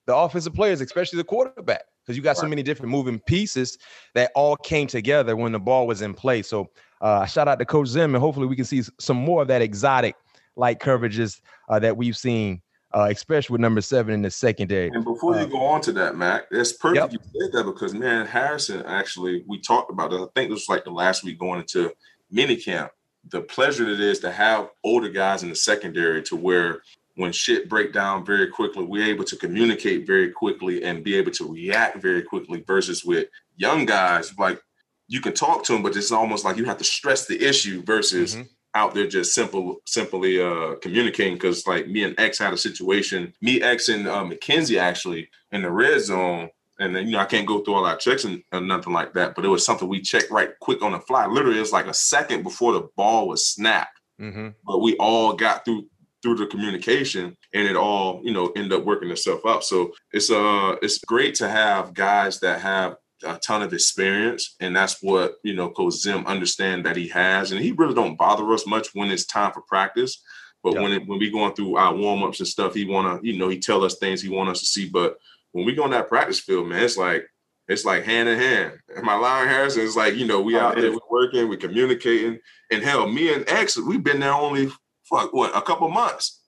the 0.06 0.16
offensive 0.16 0.54
players, 0.54 0.80
especially 0.80 1.18
the 1.18 1.24
quarterback, 1.24 1.84
because 2.04 2.16
you 2.16 2.22
got 2.22 2.30
right. 2.30 2.36
so 2.38 2.48
many 2.48 2.62
different 2.62 2.90
moving 2.92 3.18
pieces 3.18 3.78
that 4.14 4.30
all 4.34 4.56
came 4.56 4.86
together 4.86 5.36
when 5.36 5.52
the 5.52 5.58
ball 5.58 5.86
was 5.86 6.02
in 6.02 6.14
play. 6.14 6.42
So 6.42 6.70
uh, 7.00 7.26
shout 7.26 7.48
out 7.48 7.58
to 7.58 7.64
Coach 7.64 7.88
Zim, 7.88 8.14
and 8.14 8.22
hopefully 8.22 8.46
we 8.46 8.56
can 8.56 8.64
see 8.64 8.82
some 8.98 9.16
more 9.16 9.42
of 9.42 9.48
that 9.48 9.62
exotic 9.62 10.16
like 10.56 10.80
coverages 10.80 11.40
uh, 11.68 11.78
that 11.80 11.96
we've 11.96 12.16
seen, 12.16 12.62
uh, 12.92 13.08
especially 13.10 13.54
with 13.54 13.60
number 13.60 13.80
seven 13.80 14.14
in 14.14 14.22
the 14.22 14.30
secondary. 14.30 14.88
And 14.88 15.04
before 15.04 15.34
you 15.34 15.42
uh, 15.42 15.46
go 15.46 15.60
on 15.64 15.80
to 15.82 15.92
that, 15.92 16.16
Mac, 16.16 16.48
that's 16.50 16.72
perfect 16.72 17.12
yep. 17.12 17.12
you 17.12 17.18
said 17.40 17.52
that 17.52 17.64
because 17.64 17.94
man, 17.94 18.26
Harrison 18.26 18.82
actually 18.86 19.44
we 19.46 19.60
talked 19.60 19.90
about 19.90 20.12
it. 20.12 20.16
I 20.16 20.26
think 20.34 20.50
this 20.50 20.60
was 20.60 20.68
like 20.68 20.84
the 20.84 20.90
last 20.90 21.24
week 21.24 21.38
going 21.38 21.60
into 21.60 21.92
minicamp. 22.32 22.90
The 23.30 23.40
pleasure 23.40 23.88
it 23.88 24.00
is 24.00 24.18
to 24.20 24.30
have 24.30 24.68
older 24.84 25.08
guys 25.08 25.42
in 25.42 25.48
the 25.48 25.56
secondary 25.56 26.22
to 26.24 26.36
where 26.36 26.82
when 27.16 27.32
shit 27.32 27.68
break 27.68 27.92
down 27.92 28.24
very 28.24 28.48
quickly, 28.48 28.84
we're 28.84 29.06
able 29.06 29.24
to 29.24 29.36
communicate 29.36 30.06
very 30.06 30.30
quickly 30.30 30.82
and 30.82 31.04
be 31.04 31.16
able 31.16 31.30
to 31.32 31.52
react 31.52 32.02
very 32.02 32.22
quickly 32.22 32.64
versus 32.66 33.04
with 33.04 33.28
young 33.56 33.84
guys 33.84 34.36
like 34.38 34.60
you 35.06 35.20
can 35.20 35.34
talk 35.34 35.64
to 35.64 35.72
them, 35.72 35.82
but 35.82 35.96
it's 35.96 36.10
almost 36.10 36.44
like 36.44 36.56
you 36.56 36.64
have 36.64 36.78
to 36.78 36.84
stress 36.84 37.26
the 37.26 37.40
issue 37.42 37.82
versus 37.82 38.34
mm-hmm. 38.34 38.44
out 38.74 38.94
there 38.94 39.06
just 39.06 39.34
simple 39.34 39.76
simply 39.86 40.40
uh 40.40 40.74
communicating. 40.82 41.34
Because 41.34 41.66
like 41.66 41.88
me 41.88 42.02
and 42.04 42.18
X 42.18 42.38
had 42.38 42.52
a 42.52 42.58
situation, 42.58 43.32
me 43.40 43.62
X 43.62 43.88
and 43.88 44.08
uh, 44.08 44.24
McKenzie 44.24 44.78
actually 44.78 45.28
in 45.52 45.62
the 45.62 45.70
red 45.70 46.00
zone. 46.00 46.50
And 46.80 46.96
then, 46.96 47.06
you 47.06 47.12
know, 47.12 47.20
I 47.20 47.26
can't 47.26 47.46
go 47.46 47.60
through 47.60 47.74
all 47.74 47.86
our 47.86 47.96
checks 47.96 48.24
and, 48.24 48.42
and 48.50 48.66
nothing 48.66 48.92
like 48.92 49.12
that, 49.12 49.36
but 49.36 49.44
it 49.44 49.48
was 49.48 49.64
something 49.64 49.86
we 49.86 50.00
checked 50.00 50.32
right 50.32 50.50
quick 50.58 50.82
on 50.82 50.90
the 50.90 50.98
fly. 50.98 51.24
Literally, 51.26 51.60
it's 51.60 51.70
like 51.70 51.86
a 51.86 51.94
second 51.94 52.42
before 52.42 52.72
the 52.72 52.88
ball 52.96 53.28
was 53.28 53.46
snapped. 53.46 54.00
Mm-hmm. 54.20 54.48
But 54.66 54.80
we 54.80 54.96
all 54.96 55.34
got 55.34 55.64
through 55.64 55.86
through 56.24 56.36
the 56.36 56.46
communication 56.46 57.36
and 57.52 57.68
it 57.68 57.76
all 57.76 58.22
you 58.24 58.32
know 58.32 58.50
end 58.56 58.72
up 58.72 58.82
working 58.82 59.10
itself 59.10 59.44
up 59.44 59.62
so 59.62 59.92
it's 60.10 60.30
uh 60.30 60.74
it's 60.80 60.96
great 61.04 61.34
to 61.34 61.46
have 61.46 61.92
guys 61.92 62.40
that 62.40 62.62
have 62.62 62.96
a 63.24 63.38
ton 63.38 63.62
of 63.62 63.74
experience 63.74 64.56
and 64.60 64.74
that's 64.74 65.02
what 65.02 65.34
you 65.42 65.54
know 65.54 65.68
coach 65.68 65.92
zim 65.92 66.26
understand 66.26 66.84
that 66.86 66.96
he 66.96 67.08
has. 67.08 67.52
And 67.52 67.60
he 67.60 67.72
really 67.72 67.94
don't 67.94 68.16
bother 68.16 68.50
us 68.52 68.66
much 68.66 68.88
when 68.94 69.10
it's 69.10 69.26
time 69.26 69.52
for 69.52 69.60
practice 69.62 70.22
but 70.62 70.74
when 70.74 70.92
it, 70.92 71.06
when 71.06 71.18
we 71.18 71.30
going 71.30 71.54
through 71.54 71.76
our 71.76 71.94
warm-ups 71.94 72.40
and 72.40 72.48
stuff 72.48 72.72
he 72.72 72.86
want 72.86 73.22
to 73.22 73.26
you 73.26 73.38
know 73.38 73.50
he 73.50 73.58
tell 73.58 73.84
us 73.84 73.98
things 73.98 74.22
he 74.22 74.30
want 74.30 74.48
us 74.48 74.60
to 74.60 74.66
see. 74.66 74.88
But 74.88 75.18
when 75.52 75.66
we 75.66 75.74
go 75.74 75.84
on 75.84 75.90
that 75.90 76.08
practice 76.08 76.40
field 76.40 76.68
man 76.68 76.82
it's 76.82 76.96
like 76.96 77.26
it's 77.68 77.84
like 77.84 78.04
hand 78.04 78.28
in 78.28 78.38
hand. 78.38 78.72
And 78.94 79.04
my 79.04 79.14
line 79.14 79.48
Harrison? 79.48 79.82
Is 79.82 79.96
like, 79.96 80.16
you 80.16 80.26
know, 80.26 80.42
we 80.42 80.58
out 80.58 80.76
there, 80.76 80.92
we're 80.92 80.98
working, 81.10 81.48
we're 81.48 81.56
communicating. 81.56 82.38
And 82.70 82.82
hell, 82.82 83.08
me 83.08 83.32
and 83.32 83.48
X, 83.48 83.78
we've 83.78 84.04
been 84.04 84.20
there 84.20 84.34
only 84.34 84.70
fuck 85.14 85.32
what 85.32 85.56
a 85.56 85.62
couple 85.62 85.88
months. 85.88 86.40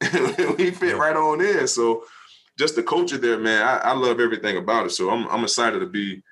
we 0.58 0.70
fit 0.70 0.96
right 0.96 1.16
on 1.16 1.40
in. 1.40 1.66
So 1.68 2.04
just 2.58 2.76
the 2.76 2.82
culture 2.82 3.18
there, 3.18 3.38
man, 3.38 3.62
I, 3.62 3.78
I, 3.78 3.92
love 3.92 4.20
everything 4.20 4.56
about 4.56 4.86
it. 4.86 4.90
So 4.90 5.10
I'm 5.10 5.28
I'm 5.28 5.44
excited 5.44 5.80
to 5.80 5.86
be 5.86 6.22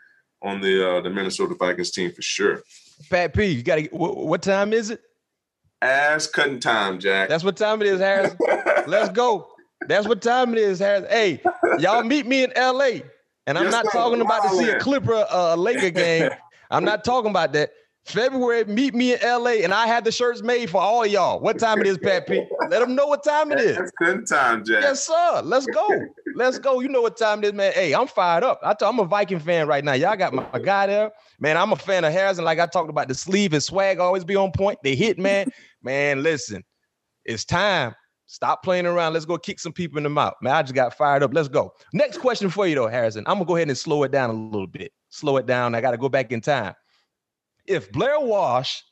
on 0.42 0.60
the 0.60 0.88
uh, 0.88 1.00
the 1.00 1.10
Minnesota 1.10 1.54
Vikings 1.54 1.90
team 1.90 2.12
for 2.12 2.22
sure. 2.22 2.62
Pat 3.10 3.34
P, 3.34 3.46
you 3.46 3.62
got 3.62 3.76
to. 3.76 3.88
What, 3.88 4.16
what, 4.16 4.42
time 4.42 4.72
is 4.72 4.90
it? 4.90 5.00
Ass 5.82 6.26
cutting 6.26 6.60
time, 6.60 6.98
Jack. 6.98 7.28
That's 7.28 7.44
what 7.44 7.56
time 7.56 7.80
it 7.80 7.88
is, 7.88 8.00
Harris. 8.00 8.34
Let's 8.86 9.10
go. 9.10 9.48
That's 9.88 10.06
what 10.06 10.20
time 10.20 10.52
it 10.52 10.58
is, 10.58 10.78
Harris. 10.78 11.10
Hey, 11.10 11.42
y'all 11.78 12.02
meet 12.02 12.26
me 12.26 12.44
in 12.44 12.52
L.A. 12.54 13.02
And 13.46 13.56
I'm 13.56 13.64
yes, 13.64 13.72
not 13.72 13.86
talking 13.90 14.20
about 14.20 14.42
to 14.42 14.50
see 14.50 14.68
a 14.68 14.78
Clipper 14.78 15.24
uh, 15.30 15.56
Laker 15.56 15.90
game. 15.90 16.30
I'm 16.70 16.84
not 16.84 17.02
talking 17.02 17.30
about 17.30 17.54
that. 17.54 17.72
February, 18.10 18.64
meet 18.64 18.94
me 18.94 19.14
in 19.14 19.18
LA, 19.22 19.62
and 19.62 19.72
I 19.72 19.86
had 19.86 20.04
the 20.04 20.12
shirts 20.12 20.42
made 20.42 20.70
for 20.70 20.80
all 20.80 21.06
y'all. 21.06 21.40
What 21.40 21.58
time 21.58 21.80
it 21.80 21.86
is, 21.86 21.98
Pat 21.98 22.26
P? 22.26 22.44
Let 22.68 22.80
them 22.80 22.94
know 22.94 23.06
what 23.06 23.24
time 23.24 23.52
it 23.52 23.60
is. 23.60 23.76
That's 23.76 23.90
good 23.98 24.26
time, 24.26 24.64
Jack. 24.64 24.82
Yes, 24.82 25.06
sir. 25.06 25.40
Let's 25.44 25.66
go. 25.66 25.88
Let's 26.34 26.58
go. 26.58 26.80
You 26.80 26.88
know 26.88 27.02
what 27.02 27.16
time 27.16 27.42
it 27.42 27.46
is, 27.46 27.52
man. 27.52 27.72
Hey, 27.72 27.94
I'm 27.94 28.06
fired 28.06 28.44
up. 28.44 28.60
I 28.62 28.74
am 28.82 28.98
a 28.98 29.04
Viking 29.04 29.38
fan 29.38 29.66
right 29.66 29.84
now. 29.84 29.94
Y'all 29.94 30.16
got 30.16 30.34
my, 30.34 30.46
my, 30.52 30.58
guy 30.58 30.86
there. 30.86 31.10
Man, 31.38 31.56
I'm 31.56 31.72
a 31.72 31.76
fan 31.76 32.04
of 32.04 32.12
Harrison. 32.12 32.44
Like 32.44 32.58
I 32.58 32.66
talked 32.66 32.90
about, 32.90 33.08
the 33.08 33.14
sleeve 33.14 33.52
and 33.52 33.62
swag 33.62 33.98
always 33.98 34.24
be 34.24 34.36
on 34.36 34.52
point. 34.52 34.78
They 34.82 34.94
hit, 34.94 35.18
man. 35.18 35.50
man, 35.82 36.22
listen, 36.22 36.62
it's 37.24 37.44
time. 37.44 37.94
Stop 38.26 38.62
playing 38.62 38.86
around. 38.86 39.12
Let's 39.12 39.24
go 39.24 39.38
kick 39.38 39.58
some 39.58 39.72
people 39.72 39.98
in 39.98 40.04
the 40.04 40.10
mouth. 40.10 40.34
Man, 40.40 40.54
I 40.54 40.62
just 40.62 40.74
got 40.74 40.96
fired 40.96 41.22
up. 41.22 41.34
Let's 41.34 41.48
go. 41.48 41.72
Next 41.92 42.18
question 42.18 42.48
for 42.48 42.66
you, 42.66 42.76
though, 42.76 42.86
Harrison. 42.86 43.24
I'm 43.26 43.34
gonna 43.34 43.44
go 43.46 43.56
ahead 43.56 43.68
and 43.68 43.78
slow 43.78 44.04
it 44.04 44.12
down 44.12 44.30
a 44.30 44.32
little 44.32 44.68
bit. 44.68 44.92
Slow 45.08 45.36
it 45.38 45.46
down. 45.46 45.74
I 45.74 45.80
got 45.80 45.90
to 45.90 45.98
go 45.98 46.08
back 46.08 46.30
in 46.30 46.40
time 46.40 46.74
if 47.70 47.90
Blair 47.92 48.20
Walsh 48.20 48.82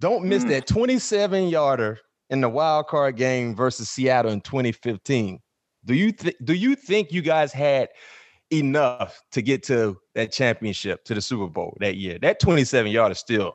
don't 0.00 0.24
miss 0.24 0.44
mm. 0.44 0.48
that 0.48 0.66
27 0.66 1.48
yarder 1.48 1.98
in 2.30 2.40
the 2.40 2.48
wild 2.48 2.88
card 2.88 3.16
game 3.16 3.54
versus 3.54 3.88
Seattle 3.88 4.32
in 4.32 4.40
2015, 4.40 5.40
do 5.84 5.94
you 5.94 6.12
th- 6.12 6.36
do 6.44 6.52
you 6.52 6.74
think 6.74 7.12
you 7.12 7.22
guys 7.22 7.52
had 7.52 7.88
enough 8.50 9.22
to 9.32 9.40
get 9.40 9.62
to 9.64 9.96
that 10.14 10.32
championship 10.32 11.04
to 11.04 11.14
the 11.14 11.20
Super 11.20 11.46
Bowl 11.46 11.76
that 11.80 11.96
year? 11.96 12.18
That 12.20 12.40
27 12.40 12.90
yarder 12.90 13.14
still. 13.14 13.54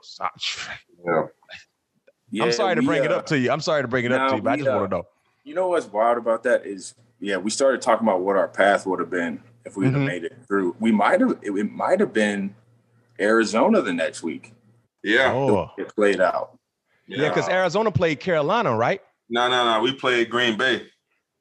Yeah. 2.31 2.45
I'm 2.45 2.51
sorry 2.51 2.75
to 2.75 2.81
bring 2.81 3.01
we, 3.01 3.07
uh, 3.07 3.11
it 3.11 3.11
up 3.11 3.25
to 3.27 3.37
you. 3.37 3.51
I'm 3.51 3.61
sorry 3.61 3.83
to 3.83 3.87
bring 3.87 4.05
it 4.05 4.11
up 4.11 4.29
to 4.29 4.37
you, 4.37 4.41
but 4.41 4.51
we, 4.51 4.53
I 4.53 4.57
just 4.57 4.69
uh, 4.69 4.75
want 4.75 4.89
to 4.89 4.97
know. 4.97 5.03
You 5.43 5.53
know 5.53 5.67
what's 5.67 5.85
wild 5.85 6.17
about 6.17 6.41
that 6.43 6.65
is, 6.65 6.95
yeah, 7.19 7.37
we 7.37 7.51
started 7.51 7.81
talking 7.81 8.07
about 8.07 8.21
what 8.21 8.37
our 8.37 8.47
path 8.47 8.87
would 8.87 8.99
have 8.99 9.11
been 9.11 9.43
if 9.65 9.77
we 9.77 9.85
mm-hmm. 9.85 9.95
have 9.95 10.07
made 10.07 10.23
it 10.23 10.37
through. 10.47 10.75
We 10.79 10.91
might 10.91 11.19
have. 11.19 11.37
It, 11.41 11.51
it 11.51 11.71
might 11.71 11.99
have 11.99 12.13
been 12.13 12.55
Arizona 13.19 13.81
the 13.81 13.93
next 13.93 14.23
week. 14.23 14.53
Yeah. 15.03 15.31
Oh. 15.33 15.71
It 15.77 15.93
played 15.95 16.21
out. 16.21 16.57
Yeah, 17.07 17.29
because 17.29 17.47
yeah, 17.47 17.55
Arizona 17.55 17.91
played 17.91 18.19
Carolina, 18.19 18.75
right? 18.75 19.01
No, 19.29 19.49
no, 19.49 19.65
no. 19.65 19.81
We 19.81 19.93
played 19.93 20.29
Green 20.29 20.57
Bay. 20.57 20.87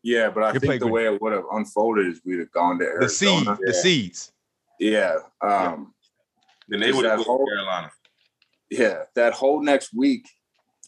Yeah, 0.02 0.30
but 0.30 0.42
I 0.42 0.52
you 0.52 0.60
think 0.60 0.80
the 0.80 0.80
Green. 0.80 0.92
way 0.92 1.04
it 1.06 1.22
would 1.22 1.32
have 1.32 1.44
unfolded 1.52 2.06
is 2.06 2.20
we'd 2.24 2.40
have 2.40 2.50
gone 2.50 2.78
to 2.80 2.84
Arizona. 2.84 3.04
The 3.04 3.08
seeds. 3.08 3.46
Yeah. 3.46 3.56
The 3.66 3.74
seeds. 3.74 4.32
Yeah. 4.80 5.16
Um, 5.40 5.94
then 6.68 6.80
they 6.80 6.92
would 6.92 7.04
have 7.04 7.20
whole, 7.20 7.46
Carolina. 7.46 7.90
Yeah, 8.70 9.02
that 9.14 9.34
whole 9.34 9.62
next 9.62 9.92
week, 9.94 10.26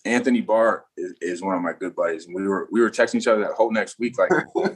Anthony 0.04 0.40
Barr 0.40 0.84
is, 0.96 1.14
is, 1.20 1.42
one 1.42 1.54
of 1.54 1.62
my 1.62 1.72
good 1.72 1.94
buddies, 1.94 2.26
and 2.26 2.34
we 2.34 2.46
were 2.48 2.68
we 2.72 2.80
were 2.80 2.90
texting 2.90 3.16
each 3.16 3.26
other 3.26 3.42
that 3.42 3.52
whole 3.52 3.70
next 3.70 3.98
week. 3.98 4.16
Like, 4.18 4.30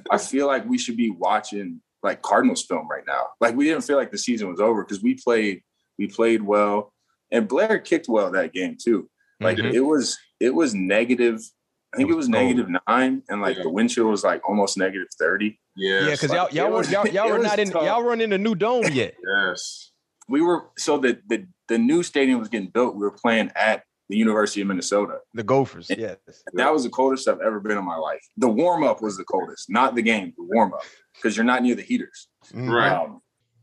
I 0.11 0.19
feel 0.19 0.47
like 0.47 0.67
we 0.67 0.79
should 0.79 0.97
be 0.97 1.11
watching 1.11 1.81
like 2.03 2.23
Cardinals 2.23 2.65
film 2.65 2.87
right 2.89 3.05
now. 3.07 3.29
Like, 3.41 3.57
we 3.57 3.65
didn't 3.65 3.83
feel 3.83 3.97
like 3.97 4.11
the 4.11 4.19
season 4.19 4.49
was 4.49 4.61
over 4.61 4.85
because 4.85 5.03
we 5.03 5.15
played 5.15 5.63
we 5.99 6.07
played 6.07 6.43
well. 6.43 6.93
And 7.31 7.49
Blair 7.49 7.79
kicked 7.79 8.09
well 8.09 8.31
that 8.33 8.53
game 8.53 8.77
too. 8.81 9.09
Like 9.41 9.59
mm-hmm. 9.59 9.75
it 9.75 9.85
was 9.85 10.19
it 10.41 10.55
was 10.55 10.75
negative. 10.75 11.41
I 11.93 11.99
think 11.99 12.11
it 12.11 12.15
was, 12.15 12.27
it 12.27 12.29
was 12.29 12.29
negative 12.29 12.69
nine, 12.87 13.23
and 13.29 13.41
like 13.41 13.57
yeah. 13.57 13.63
the 13.63 13.71
wind 13.71 13.91
chill 13.91 14.07
was 14.07 14.25
like 14.25 14.47
almost 14.49 14.77
negative 14.77 15.09
thirty. 15.19 15.59
Yeah, 15.77 16.07
yeah, 16.07 16.11
because 16.13 16.33
y'all 16.33 16.49
y'all 16.51 16.71
were 16.71 16.85
y'all, 16.85 17.07
y'all 17.09 17.31
were 17.31 17.39
not 17.39 17.59
in 17.59 17.71
tough. 17.71 17.85
y'all 17.85 18.03
run 18.03 18.21
in 18.21 18.31
the 18.31 18.39
new 18.39 18.55
dome 18.55 18.85
yet. 18.93 19.15
yes, 19.27 19.93
we 20.29 20.41
were. 20.43 20.67
So 20.77 20.99
the 20.99 21.19
the 21.29 21.47
the 21.69 21.79
new 21.79 22.03
stadium 22.03 22.41
was 22.41 22.49
getting 22.49 22.69
built. 22.69 22.95
We 22.95 23.01
were 23.01 23.13
playing 23.13 23.53
at 23.55 23.85
the 24.09 24.17
University 24.17 24.61
of 24.61 24.67
Minnesota. 24.67 25.19
The 25.35 25.43
Gophers, 25.43 25.91
yes. 25.91 26.17
That 26.55 26.73
was 26.73 26.85
the 26.85 26.91
coldest 26.91 27.29
I've 27.29 27.41
ever 27.41 27.61
been 27.61 27.77
in 27.77 27.85
my 27.85 27.97
life. 27.97 28.27
The 28.39 28.49
warm 28.49 28.83
up 28.83 29.03
was 29.03 29.17
the 29.19 29.25
coldest, 29.25 29.69
not 29.69 29.95
the 29.95 30.03
game. 30.03 30.33
The 30.37 30.45
warm 30.45 30.73
up. 30.73 30.81
because 31.15 31.37
you're 31.37 31.45
not 31.45 31.63
near 31.63 31.75
the 31.75 31.83
heaters. 31.83 32.29
Mm-hmm. 32.47 32.71
Right. 32.71 32.93
Um, 32.93 33.21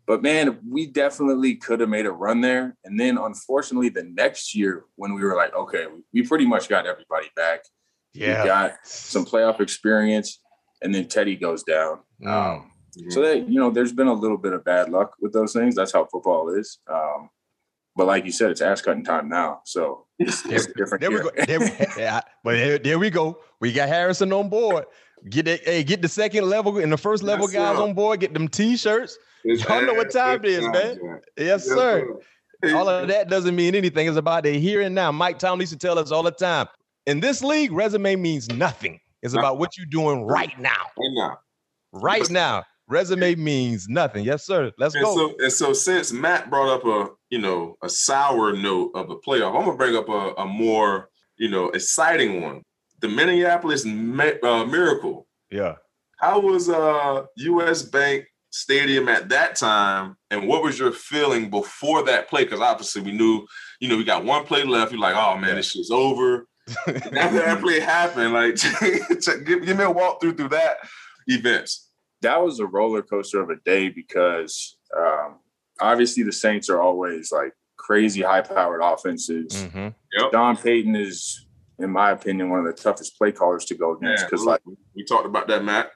but 0.08 0.22
man, 0.22 0.60
we 0.68 0.86
definitely 0.88 1.56
could 1.56 1.80
have 1.80 1.90
made 1.90 2.06
a 2.06 2.12
run 2.12 2.42
there. 2.42 2.78
And 2.84 3.00
then 3.00 3.18
unfortunately, 3.18 3.90
the 3.90 4.04
next 4.04 4.56
year 4.56 4.86
when 4.96 5.14
we 5.14 5.24
were 5.24 5.36
like, 5.36 5.56
okay, 5.56 5.88
we 6.14 6.24
pretty 6.24 6.46
much 6.46 6.70
got 6.70 6.86
everybody 6.86 7.28
back. 7.36 7.62
Yeah. 8.14 8.44
We 8.44 8.48
got 8.48 8.74
some 8.84 9.26
playoff 9.26 9.60
experience, 9.60 10.40
and 10.82 10.94
then 10.94 11.08
Teddy 11.08 11.36
goes 11.36 11.64
down. 11.64 12.00
Um, 12.26 12.72
so 13.10 13.22
that 13.22 13.50
you 13.50 13.60
know, 13.60 13.72
there's 13.72 13.92
been 13.92 14.08
a 14.08 14.14
little 14.14 14.38
bit 14.38 14.54
of 14.54 14.64
bad 14.64 14.90
luck 14.90 15.16
with 15.20 15.34
those 15.34 15.54
things. 15.54 15.76
That's 15.76 15.92
how 15.92 16.06
football 16.06 16.50
is. 16.50 16.80
Um, 16.88 17.30
but 17.96 18.08
like 18.08 18.26
you 18.26 18.32
said, 18.32 18.52
it's 18.52 18.62
ass 18.62 18.82
cutting 18.82 19.04
time 19.04 19.30
now. 19.30 19.62
So 19.66 20.06
it's, 20.20 20.46
it's 20.46 20.68
different. 20.68 21.02
There 21.02 21.12
we 21.12 21.20
go. 21.20 21.32
There 21.46 21.60
we, 21.60 21.66
yeah, 21.98 22.22
but 22.44 22.54
there, 22.54 22.78
there, 22.78 23.00
we 23.00 23.10
go. 23.10 23.40
We 23.60 23.72
got 23.72 23.90
Harrison 23.90 24.32
on 24.34 24.50
board. 24.50 24.86
Get 25.30 25.48
it, 25.48 25.64
hey, 25.64 25.84
get 25.84 26.02
the 26.02 26.08
second 26.08 26.48
level 26.50 26.78
and 26.78 26.92
the 26.92 26.98
first 26.98 27.24
level 27.24 27.48
yes, 27.48 27.54
guys 27.54 27.80
on 27.80 27.94
board. 27.94 28.20
Get 28.20 28.34
them 28.34 28.48
t-shirts. 28.48 29.18
It's 29.46 29.64
Y'all 29.64 29.86
know 29.86 29.94
what 29.94 30.12
time 30.12 30.40
it 30.44 30.50
is, 30.50 30.68
man. 30.70 30.98
Yes, 31.02 31.22
yes 31.38 31.66
sir. 31.66 32.18
sir. 32.64 32.76
All 32.76 32.90
of 32.90 33.08
that 33.08 33.30
doesn't 33.30 33.56
mean 33.56 33.76
anything. 33.76 34.08
It's 34.08 34.18
about 34.18 34.44
the 34.44 34.60
here 34.60 34.82
and 34.82 34.96
now. 34.96 35.12
Mike 35.12 35.38
Tomlin 35.38 35.62
used 35.62 35.74
to 35.74 35.78
tell 35.78 36.00
us 36.00 36.12
all 36.12 36.24
the 36.24 36.32
time. 36.32 36.68
In 37.06 37.20
this 37.20 37.44
league, 37.44 37.72
resume 37.72 38.16
means 38.16 38.50
nothing. 38.50 39.00
It's 39.22 39.36
about 39.36 39.60
what 39.60 39.78
you're 39.78 39.86
doing 39.86 40.24
right 40.24 40.58
now. 40.60 40.72
Right 40.98 41.12
now. 41.12 41.38
Right 41.92 42.30
now. 42.30 42.64
Resume 42.88 43.36
means 43.36 43.88
nothing. 43.88 44.26
Yes, 44.26 44.46
sir. 44.46 44.72
Let's 44.78 44.96
and 44.96 45.04
go. 45.04 45.16
So, 45.16 45.36
and 45.40 45.52
so 45.52 45.74
since 45.74 46.12
Matt 46.12 46.50
brought 46.50 46.70
up 46.70 46.86
a, 46.86 47.12
you 47.30 47.40
know, 47.40 47.76
a 47.84 47.90
sour 47.90 48.54
note 48.54 48.92
of 48.94 49.08
the 49.10 49.16
playoff, 49.16 49.56
I'm 49.56 49.66
gonna 49.66 49.78
bring 49.78 49.96
up 49.96 50.08
a, 50.10 50.34
a 50.42 50.46
more, 50.46 51.10
you 51.38 51.50
know, 51.50 51.70
exciting 51.70 52.42
one. 52.42 52.62
The 53.02 53.08
Minneapolis 53.08 53.86
uh, 53.86 54.66
Miracle. 54.66 55.28
Yeah. 55.50 55.76
How 56.18 56.40
was 56.40 56.70
uh 56.70 57.26
US 57.36 57.82
Bank 57.82 58.26
Stadium 58.56 59.10
at 59.10 59.30
that 59.30 59.56
time, 59.56 60.16
and 60.32 60.48
what 60.48 60.64
was 60.64 60.80
your 60.80 60.92
feeling 60.92 61.50
before 61.50 62.04
that 62.04 62.30
play? 62.30 62.44
Because 62.44 62.62
obviously 62.62 63.02
we 63.02 63.12
knew, 63.12 63.46
you 63.80 63.90
know, 63.90 63.98
we 63.98 64.04
got 64.04 64.24
one 64.24 64.46
play 64.46 64.64
left. 64.64 64.92
You're 64.92 65.02
like, 65.02 65.16
oh 65.16 65.38
man, 65.38 65.50
yeah. 65.50 65.56
this 65.56 65.72
shit's 65.72 65.92
over. 65.92 66.48
After 66.88 67.12
that 67.12 67.62
play 67.62 67.80
happened, 67.80 68.34
like, 68.34 68.56
give, 68.80 69.46
give 69.46 69.78
me 69.78 69.84
a 69.84 69.94
walkthrough 69.94 70.38
through 70.38 70.50
that 70.50 70.78
events 71.28 71.86
that 72.26 72.42
was 72.42 72.60
a 72.60 72.66
roller 72.66 73.02
coaster 73.02 73.42
of 73.42 73.50
a 73.50 73.56
day 73.66 73.90
because 73.90 74.78
um, 74.98 75.40
obviously 75.80 76.24
the 76.24 76.32
Saints 76.32 76.70
are 76.70 76.82
always 76.82 77.32
like 77.32 77.54
crazy 77.78 78.22
high 78.22 78.42
powered 78.42 78.82
offenses. 78.84 79.54
Mm-hmm. 79.54 79.90
Yep. 80.18 80.32
Sean 80.34 80.58
Payton 80.58 80.96
is, 80.96 81.46
in 81.80 81.92
my 81.92 82.12
opinion, 82.12 82.50
one 82.50 82.60
of 82.60 82.66
the 82.66 82.82
toughest 82.82 83.18
play 83.18 83.32
callers 83.32 83.66
to 83.66 83.76
go 83.76 83.96
against 83.96 84.26
because, 84.26 84.44
like, 84.44 84.62
we 84.96 85.04
talked 85.04 85.26
about 85.26 85.48
that, 85.50 85.64
Matt. 85.64 85.92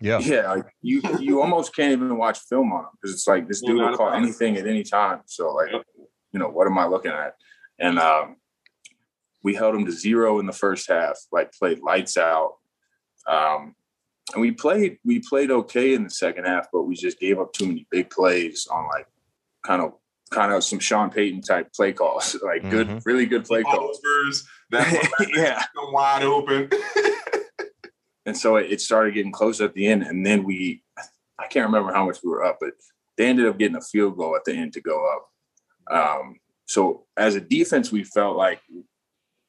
Yeah, 0.00 0.18
yeah, 0.18 0.52
like 0.52 0.64
you 0.80 1.02
you 1.18 1.42
almost 1.42 1.76
can't 1.76 1.92
even 1.92 2.16
watch 2.16 2.38
film 2.48 2.72
on 2.72 2.84
him 2.84 2.90
because 2.94 3.14
it's 3.14 3.26
like 3.26 3.46
this 3.46 3.60
dude 3.60 3.76
will 3.76 3.96
call 3.96 4.12
anything 4.12 4.56
at 4.56 4.66
any 4.66 4.82
time. 4.82 5.20
So, 5.26 5.52
like, 5.52 5.70
you 6.32 6.40
know, 6.40 6.48
what 6.48 6.66
am 6.66 6.78
I 6.78 6.86
looking 6.86 7.12
at? 7.12 7.34
And 7.78 7.98
um, 7.98 8.36
we 9.42 9.54
held 9.54 9.74
him 9.74 9.84
to 9.84 9.92
zero 9.92 10.38
in 10.38 10.46
the 10.46 10.52
first 10.52 10.88
half, 10.88 11.18
like 11.32 11.52
played 11.52 11.80
lights 11.80 12.16
out. 12.16 12.54
Um, 13.26 13.74
and 14.32 14.40
we 14.40 14.52
played 14.52 14.98
we 15.04 15.20
played 15.20 15.50
okay 15.50 15.94
in 15.94 16.04
the 16.04 16.10
second 16.10 16.44
half, 16.44 16.68
but 16.72 16.82
we 16.82 16.94
just 16.94 17.18
gave 17.18 17.38
up 17.38 17.52
too 17.52 17.66
many 17.66 17.86
big 17.90 18.10
plays 18.10 18.66
on 18.70 18.86
like 18.88 19.06
kind 19.66 19.82
of 19.82 19.92
kind 20.30 20.52
of 20.52 20.62
some 20.62 20.78
Sean 20.78 21.10
Payton 21.10 21.42
type 21.42 21.72
play 21.74 21.92
calls, 21.92 22.36
like 22.42 22.62
mm-hmm. 22.62 22.70
good, 22.70 23.02
really 23.04 23.26
good 23.26 23.44
play 23.44 23.62
calls. 23.62 24.00
That 24.70 25.08
yeah, 25.34 25.62
wide 25.76 26.22
open. 26.22 26.70
and 28.30 28.38
so 28.38 28.54
it, 28.54 28.70
it 28.70 28.80
started 28.80 29.12
getting 29.14 29.32
close 29.32 29.60
at 29.60 29.74
the 29.74 29.88
end, 29.88 30.04
and 30.04 30.24
then 30.24 30.44
we, 30.44 30.84
I 31.36 31.48
can't 31.48 31.66
remember 31.66 31.92
how 31.92 32.06
much 32.06 32.18
we 32.22 32.30
were 32.30 32.44
up, 32.44 32.58
but 32.60 32.74
they 33.16 33.26
ended 33.26 33.48
up 33.48 33.58
getting 33.58 33.76
a 33.76 33.80
field 33.80 34.16
goal 34.16 34.36
at 34.36 34.44
the 34.44 34.52
end 34.52 34.72
to 34.74 34.80
go 34.80 35.04
up. 35.12 35.26
Um, 35.90 36.36
so 36.64 37.06
as 37.16 37.34
a 37.34 37.40
defense, 37.40 37.90
we 37.90 38.04
felt 38.04 38.36
like 38.36 38.60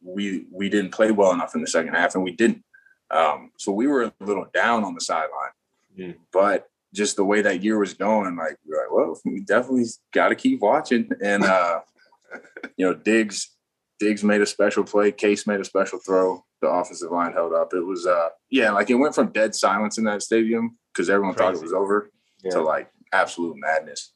we 0.04 0.48
we 0.52 0.68
didn't 0.68 0.94
play 0.94 1.12
well 1.12 1.32
enough 1.32 1.54
in 1.54 1.62
the 1.62 1.68
second 1.68 1.94
half, 1.94 2.16
and 2.16 2.24
we 2.24 2.32
didn't. 2.32 2.64
Um, 3.12 3.52
so 3.60 3.72
we 3.72 3.86
were 3.86 4.06
a 4.06 4.14
little 4.20 4.48
down 4.52 4.84
on 4.84 4.96
the 4.96 5.02
sideline, 5.02 5.52
mm. 5.96 6.16
but 6.34 6.68
just 6.92 7.18
the 7.18 7.24
way 7.24 7.44
that 7.44 7.64
year 7.64 7.78
was 7.78 7.94
going, 7.94 8.36
like 8.36 8.58
we 8.68 8.76
are 8.76 8.82
like, 8.82 8.92
well, 8.92 9.22
we 9.26 9.42
definitely 9.42 9.86
got 10.12 10.30
to 10.30 10.36
keep 10.36 10.60
watching. 10.60 11.08
And 11.24 11.44
uh, 11.44 11.82
you 12.78 12.88
know, 12.88 12.96
Diggs, 12.96 13.56
Diggs 14.00 14.24
made 14.24 14.42
a 14.42 14.48
special 14.48 14.84
play. 14.84 15.12
Case 15.12 15.46
made 15.46 15.60
a 15.60 15.66
special 15.66 16.00
throw. 16.00 16.44
The 16.62 16.68
offensive 16.68 17.12
line 17.12 17.34
held 17.34 17.54
up. 17.54 17.74
It 17.74 17.86
was, 17.86 18.06
uh, 18.06 18.30
yeah, 18.50 18.72
like 18.72 18.90
it 18.90 18.96
went 18.96 19.16
from 19.16 19.32
dead 19.32 19.56
silence 19.56 19.98
in 19.98 20.04
that 20.06 20.22
stadium 20.22 20.78
because 20.94 21.10
everyone 21.10 21.34
Crazy. 21.34 21.54
thought 21.54 21.56
it 21.56 21.64
was 21.64 21.74
over 21.74 22.12
yeah. 22.44 22.52
to 22.52 22.62
like 22.62 22.92
absolute 23.14 23.56
madness. 23.58 24.14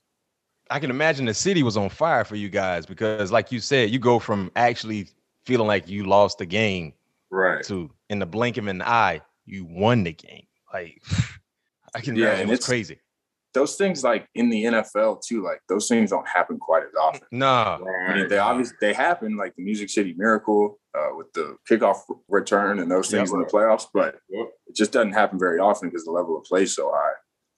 I 0.69 0.79
can 0.79 0.89
imagine 0.89 1.25
the 1.25 1.33
city 1.33 1.63
was 1.63 1.77
on 1.77 1.89
fire 1.89 2.23
for 2.23 2.35
you 2.35 2.49
guys 2.49 2.85
because, 2.85 3.31
like 3.31 3.51
you 3.51 3.59
said, 3.59 3.91
you 3.91 3.99
go 3.99 4.17
from 4.19 4.51
actually 4.55 5.09
feeling 5.45 5.67
like 5.67 5.87
you 5.87 6.05
lost 6.05 6.39
the 6.39 6.45
game 6.45 6.93
right 7.29 7.63
to 7.65 7.89
in 8.09 8.19
the 8.19 8.25
blink 8.25 8.57
of 8.57 8.67
an 8.67 8.81
eye 8.81 9.21
you 9.45 9.65
won 9.65 10.03
the 10.03 10.13
game 10.13 10.45
like 10.73 11.01
i 11.95 12.01
can 12.01 12.15
yeah 12.15 12.35
and 12.35 12.51
it's 12.51 12.65
crazy 12.65 12.99
those 13.55 13.75
things 13.75 14.03
like 14.03 14.27
in 14.35 14.49
the 14.49 14.65
nfl 14.65 15.19
too 15.25 15.43
like 15.43 15.59
those 15.67 15.87
things 15.87 16.11
don't 16.11 16.27
happen 16.27 16.59
quite 16.59 16.83
as 16.83 16.93
often 17.01 17.21
no 17.31 17.79
i 18.07 18.13
mean 18.13 18.27
they 18.27 18.37
obviously 18.37 18.75
they 18.81 18.93
happen 18.93 19.35
like 19.35 19.55
the 19.55 19.63
music 19.63 19.89
city 19.89 20.13
miracle 20.17 20.77
uh, 20.95 21.09
with 21.15 21.31
the 21.33 21.57
kickoff 21.69 22.01
return 22.29 22.79
and 22.79 22.91
those 22.91 23.09
things 23.09 23.29
yep. 23.31 23.35
in 23.35 23.39
the 23.39 23.47
playoffs 23.47 23.87
but 23.93 24.19
yep. 24.29 24.47
it 24.67 24.75
just 24.75 24.91
doesn't 24.91 25.13
happen 25.13 25.39
very 25.39 25.57
often 25.57 25.89
because 25.89 26.05
the 26.05 26.11
level 26.11 26.37
of 26.37 26.43
play 26.43 26.63
is 26.63 26.75
so 26.75 26.91
high 26.93 27.13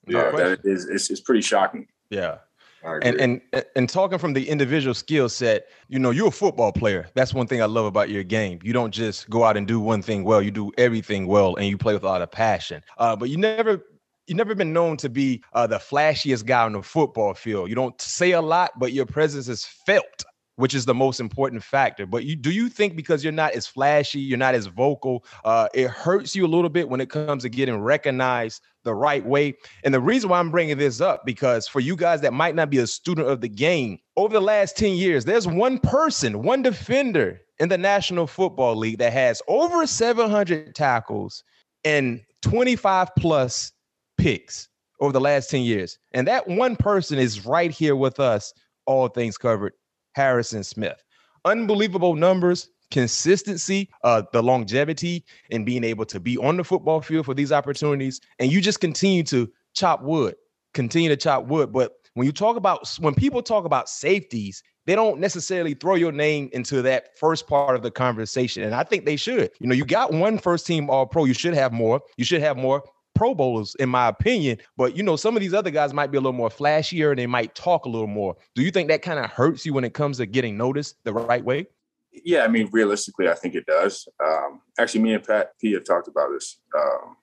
yeah 0.08 0.20
uh, 0.20 0.38
that 0.38 0.60
is 0.64 0.86
it's, 0.86 1.10
it's 1.10 1.22
pretty 1.22 1.42
shocking 1.42 1.86
yeah 2.10 2.38
and 2.84 3.20
and 3.20 3.42
and 3.76 3.90
talking 3.90 4.18
from 4.18 4.34
the 4.34 4.48
individual 4.48 4.94
skill 4.94 5.30
set, 5.30 5.68
you 5.90 6.00
know, 6.00 6.12
you're 6.12 6.28
a 6.28 6.32
football 6.32 6.72
player. 6.72 7.08
That's 7.16 7.34
one 7.34 7.48
thing 7.48 7.62
I 7.62 7.66
love 7.66 7.86
about 7.86 8.10
your 8.10 8.24
game. 8.24 8.60
You 8.64 8.72
don't 8.72 8.92
just 8.92 9.30
go 9.30 9.44
out 9.44 9.58
and 9.58 9.68
do 9.68 9.80
one 9.80 10.02
thing 10.02 10.24
well. 10.24 10.42
You 10.42 10.52
do 10.52 10.72
everything 10.78 11.28
well, 11.28 11.56
and 11.56 11.66
you 11.66 11.78
play 11.78 11.94
with 11.94 12.04
a 12.04 12.08
lot 12.08 12.22
of 12.22 12.32
passion. 12.32 12.84
Uh, 12.98 13.16
but 13.16 13.30
you 13.30 13.38
never 13.38 13.84
you've 14.28 14.38
never 14.38 14.56
been 14.56 14.74
known 14.74 14.98
to 14.98 15.10
be 15.10 15.44
uh, 15.54 15.68
the 15.68 15.78
flashiest 15.78 16.46
guy 16.46 16.64
on 16.64 16.74
the 16.74 16.84
football 16.84 17.34
field. 17.34 17.70
You 17.70 17.76
don't 17.76 18.00
say 18.02 18.32
a 18.32 18.42
lot, 18.42 18.72
but 18.78 18.94
your 18.94 19.06
presence 19.06 19.48
is 19.48 19.66
felt 19.66 20.26
which 20.58 20.74
is 20.74 20.86
the 20.86 20.94
most 20.94 21.20
important 21.20 21.64
factor. 21.64 22.06
But 22.06 22.26
you 22.26 22.36
do 22.36 22.52
you 22.52 22.68
think 22.68 22.96
because 22.96 23.24
you're 23.24 23.32
not 23.32 23.54
as 23.54 23.66
flashy, 23.66 24.20
you're 24.20 24.38
not 24.38 24.56
as 24.56 24.66
vocal, 24.66 25.24
uh, 25.46 25.70
it 25.74 25.90
hurts 25.90 26.36
you 26.36 26.46
a 26.46 26.48
little 26.48 26.70
bit 26.70 26.90
when 26.90 27.00
it 27.00 27.10
comes 27.10 27.44
to 27.44 27.50
getting 27.50 27.80
recognized 27.80 28.62
the 28.84 28.94
right 28.94 29.26
way? 29.26 29.54
And 29.84 29.94
the 29.94 30.02
reason 30.02 30.30
why 30.30 30.40
I'm 30.40 30.52
bringing 30.52 30.78
this 30.78 31.00
up 31.00 31.26
because 31.26 31.68
for 31.68 31.80
you 31.80 31.96
guys 31.96 32.22
that 32.22 32.34
might 32.34 32.56
not 32.56 32.70
be 32.70 32.80
a 32.80 32.88
student 32.88 33.28
of 33.28 33.42
the 33.42 33.48
game, 33.48 34.00
over 34.18 34.34
the 34.34 34.42
last 34.42 34.76
10 34.78 34.96
years, 34.96 35.26
there's 35.26 35.48
one 35.48 35.78
person, 35.78 36.42
one 36.42 36.64
defender 36.64 37.40
in 37.60 37.70
the 37.70 37.78
National 37.78 38.28
Football 38.28 38.76
League 38.76 38.98
that 38.98 39.14
has 39.14 39.42
over 39.48 39.86
700 39.86 40.74
tackles 40.76 41.44
and 41.84 42.22
25 42.42 43.10
plus 43.16 43.72
picks 44.18 44.70
over 45.00 45.12
the 45.12 45.22
last 45.22 45.50
10 45.50 45.62
years. 45.62 45.98
And 46.14 46.28
that 46.28 46.48
one 46.48 46.76
person 46.76 47.20
is 47.20 47.46
right 47.46 47.72
here 47.72 47.96
with 47.96 48.20
us, 48.20 48.54
all 48.86 49.08
things 49.08 49.38
covered 49.38 49.74
Harrison 50.14 50.64
Smith. 50.64 51.04
Unbelievable 51.46 52.16
numbers, 52.16 52.70
consistency, 52.92 53.90
uh, 54.04 54.24
the 54.34 54.42
longevity, 54.42 55.24
and 55.52 55.66
being 55.66 55.84
able 55.84 56.06
to 56.06 56.20
be 56.20 56.38
on 56.38 56.58
the 56.58 56.64
football 56.64 57.02
field 57.02 57.26
for 57.26 57.34
these 57.34 57.52
opportunities. 57.52 58.20
And 58.40 58.52
you 58.52 58.62
just 58.62 58.80
continue 58.80 59.24
to 59.24 59.52
chop 59.74 60.02
wood, 60.02 60.36
continue 60.74 61.10
to 61.10 61.18
chop 61.18 61.46
wood. 61.46 61.72
But 61.72 61.94
when 62.16 62.26
you 62.26 62.32
talk 62.32 62.58
about, 62.58 62.88
when 63.00 63.14
people 63.14 63.44
talk 63.44 63.66
about 63.66 63.90
safeties, 63.90 64.64
they 64.88 64.96
don't 64.96 65.20
necessarily 65.20 65.74
throw 65.74 65.96
your 65.96 66.14
name 66.14 66.50
into 66.54 66.82
that 66.82 67.18
first 67.18 67.46
part 67.46 67.76
of 67.76 67.84
the 67.84 67.92
conversation. 67.92 68.64
And 68.64 68.74
I 68.74 68.84
think 68.84 69.06
they 69.06 69.18
should. 69.18 69.52
You 69.60 69.68
know, 69.68 69.76
you 69.76 69.86
got 69.86 70.14
one 70.14 70.38
first 70.38 70.66
team 70.66 70.90
all 70.90 71.06
pro. 71.06 71.26
You 71.26 71.34
should 71.34 71.54
have 71.54 71.74
more. 71.74 72.02
You 72.16 72.24
should 72.24 72.42
have 72.42 72.56
more 72.56 72.84
Pro 73.18 73.34
Bowlers, 73.34 73.76
in 73.80 73.90
my 73.90 74.08
opinion. 74.08 74.60
But 74.78 74.96
you 74.96 75.04
know, 75.04 75.16
some 75.16 75.36
of 75.36 75.42
these 75.42 75.54
other 75.54 75.72
guys 75.72 75.94
might 75.94 76.12
be 76.12 76.18
a 76.18 76.22
little 76.22 76.34
more 76.34 76.50
flashier 76.50 77.10
and 77.10 77.20
they 77.20 77.26
might 77.26 77.56
talk 77.56 77.86
a 77.86 77.90
little 77.90 78.08
more. 78.08 78.36
Do 78.56 78.62
you 78.62 78.72
think 78.72 78.90
that 78.90 79.02
kind 79.02 79.20
of 79.20 79.30
hurts 79.32 79.66
you 79.66 79.74
when 79.74 79.84
it 79.84 79.94
comes 79.94 80.18
to 80.18 80.26
getting 80.26 80.56
noticed 80.56 80.98
the 81.04 81.14
right 81.14 81.44
way? 81.44 81.68
Yeah, 82.12 82.44
I 82.44 82.48
mean, 82.48 82.70
realistically, 82.72 83.28
I 83.28 83.34
think 83.34 83.56
it 83.56 83.66
does. 83.66 84.08
Um, 84.24 84.62
actually, 84.80 85.02
me 85.02 85.14
and 85.14 85.24
Pat 85.24 85.52
P 85.60 85.74
have 85.74 85.84
talked 85.84 86.08
about 86.08 86.30
this. 86.32 86.60
Um, 86.78 87.18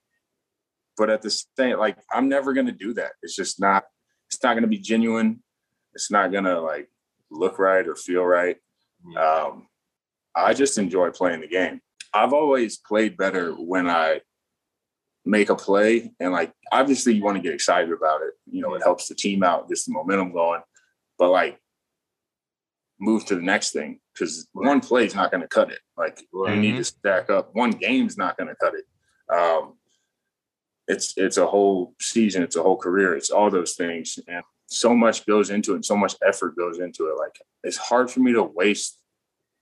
but 0.96 1.10
at 1.10 1.22
the 1.22 1.30
same, 1.30 1.78
like, 1.78 1.96
I'm 2.12 2.28
never 2.28 2.52
gonna 2.52 2.72
do 2.72 2.92
that. 2.94 3.12
It's 3.22 3.36
just 3.36 3.60
not. 3.60 3.84
It's 4.30 4.42
not 4.42 4.54
gonna 4.54 4.66
be 4.66 4.78
genuine. 4.78 5.42
It's 5.94 6.10
not 6.10 6.32
gonna 6.32 6.60
like 6.60 6.88
look 7.30 7.58
right 7.58 7.86
or 7.86 7.94
feel 7.94 8.24
right. 8.24 8.56
Um, 9.16 9.68
I 10.34 10.54
just 10.54 10.78
enjoy 10.78 11.10
playing 11.10 11.40
the 11.40 11.48
game. 11.48 11.80
I've 12.12 12.32
always 12.32 12.78
played 12.78 13.16
better 13.16 13.52
when 13.52 13.88
I 13.88 14.20
make 15.24 15.48
a 15.48 15.54
play 15.54 16.10
and 16.20 16.32
like 16.32 16.52
obviously 16.72 17.14
you 17.14 17.24
want 17.24 17.36
to 17.36 17.42
get 17.42 17.54
excited 17.54 17.90
about 17.92 18.20
it 18.20 18.34
you 18.50 18.60
know 18.60 18.74
it 18.74 18.82
helps 18.82 19.08
the 19.08 19.14
team 19.14 19.42
out 19.42 19.68
gets 19.68 19.84
the 19.84 19.92
momentum 19.92 20.32
going 20.32 20.60
but 21.18 21.30
like 21.30 21.58
move 23.00 23.24
to 23.24 23.34
the 23.34 23.42
next 23.42 23.72
thing 23.72 23.98
because 24.12 24.46
one 24.52 24.80
play 24.80 25.06
is 25.06 25.14
not 25.14 25.30
going 25.30 25.40
to 25.40 25.48
cut 25.48 25.70
it 25.70 25.80
like 25.96 26.20
you 26.32 26.56
need 26.56 26.76
to 26.76 26.84
stack 26.84 27.30
up 27.30 27.50
one 27.54 27.70
game's 27.70 28.16
not 28.18 28.36
going 28.36 28.48
to 28.48 28.56
cut 28.56 28.74
it 28.74 28.84
um 29.34 29.74
it's 30.86 31.14
it's 31.16 31.36
a 31.36 31.46
whole 31.46 31.94
season, 32.00 32.42
it's 32.42 32.56
a 32.56 32.62
whole 32.62 32.76
career, 32.76 33.14
it's 33.14 33.30
all 33.30 33.50
those 33.50 33.74
things, 33.74 34.18
and 34.28 34.42
so 34.66 34.94
much 34.94 35.26
goes 35.26 35.50
into 35.50 35.74
it, 35.74 35.84
so 35.84 35.96
much 35.96 36.14
effort 36.26 36.56
goes 36.56 36.78
into 36.78 37.06
it. 37.06 37.18
Like 37.18 37.38
it's 37.62 37.76
hard 37.76 38.10
for 38.10 38.20
me 38.20 38.32
to 38.32 38.42
waste 38.42 38.98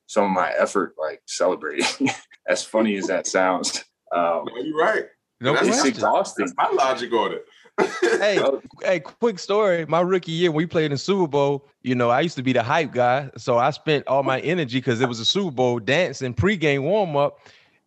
some 0.07 0.25
of 0.25 0.31
my 0.31 0.53
effort 0.59 0.95
like 0.99 1.23
celebrating. 1.27 2.11
as 2.49 2.65
funny 2.65 2.97
as 2.97 3.07
that 3.07 3.27
sounds, 3.27 3.85
um, 4.15 4.45
you're 4.63 4.77
right. 4.77 5.07
No 5.43 5.55
it's 5.55 5.63
question. 5.63 5.89
exhausting. 5.89 6.47
That's 6.47 6.57
my 6.57 6.71
logic 6.71 7.13
on 7.13 7.33
it. 7.33 7.45
hey, 8.03 8.43
hey, 8.83 9.01
quick 9.01 9.39
story. 9.39 9.85
My 9.87 10.01
rookie 10.01 10.33
year, 10.33 10.51
when 10.51 10.59
we 10.59 10.67
played 10.67 10.93
in 10.93 10.99
Super 10.99 11.27
Bowl, 11.27 11.67
you 11.83 11.95
know, 11.95 12.11
I 12.11 12.21
used 12.21 12.37
to 12.37 12.43
be 12.43 12.53
the 12.53 12.63
hype 12.63 12.93
guy. 12.93 13.31
So 13.37 13.59
I 13.59 13.71
spent 13.71 14.07
all 14.07 14.23
my 14.23 14.41
energy 14.41 14.79
because 14.79 15.01
it 15.01 15.09
was 15.09 15.21
a 15.21 15.25
Super 15.25 15.51
Bowl 15.51 15.79
dancing 15.79 16.35
pregame 16.35 16.83
warm 16.83 17.17
up. 17.17 17.39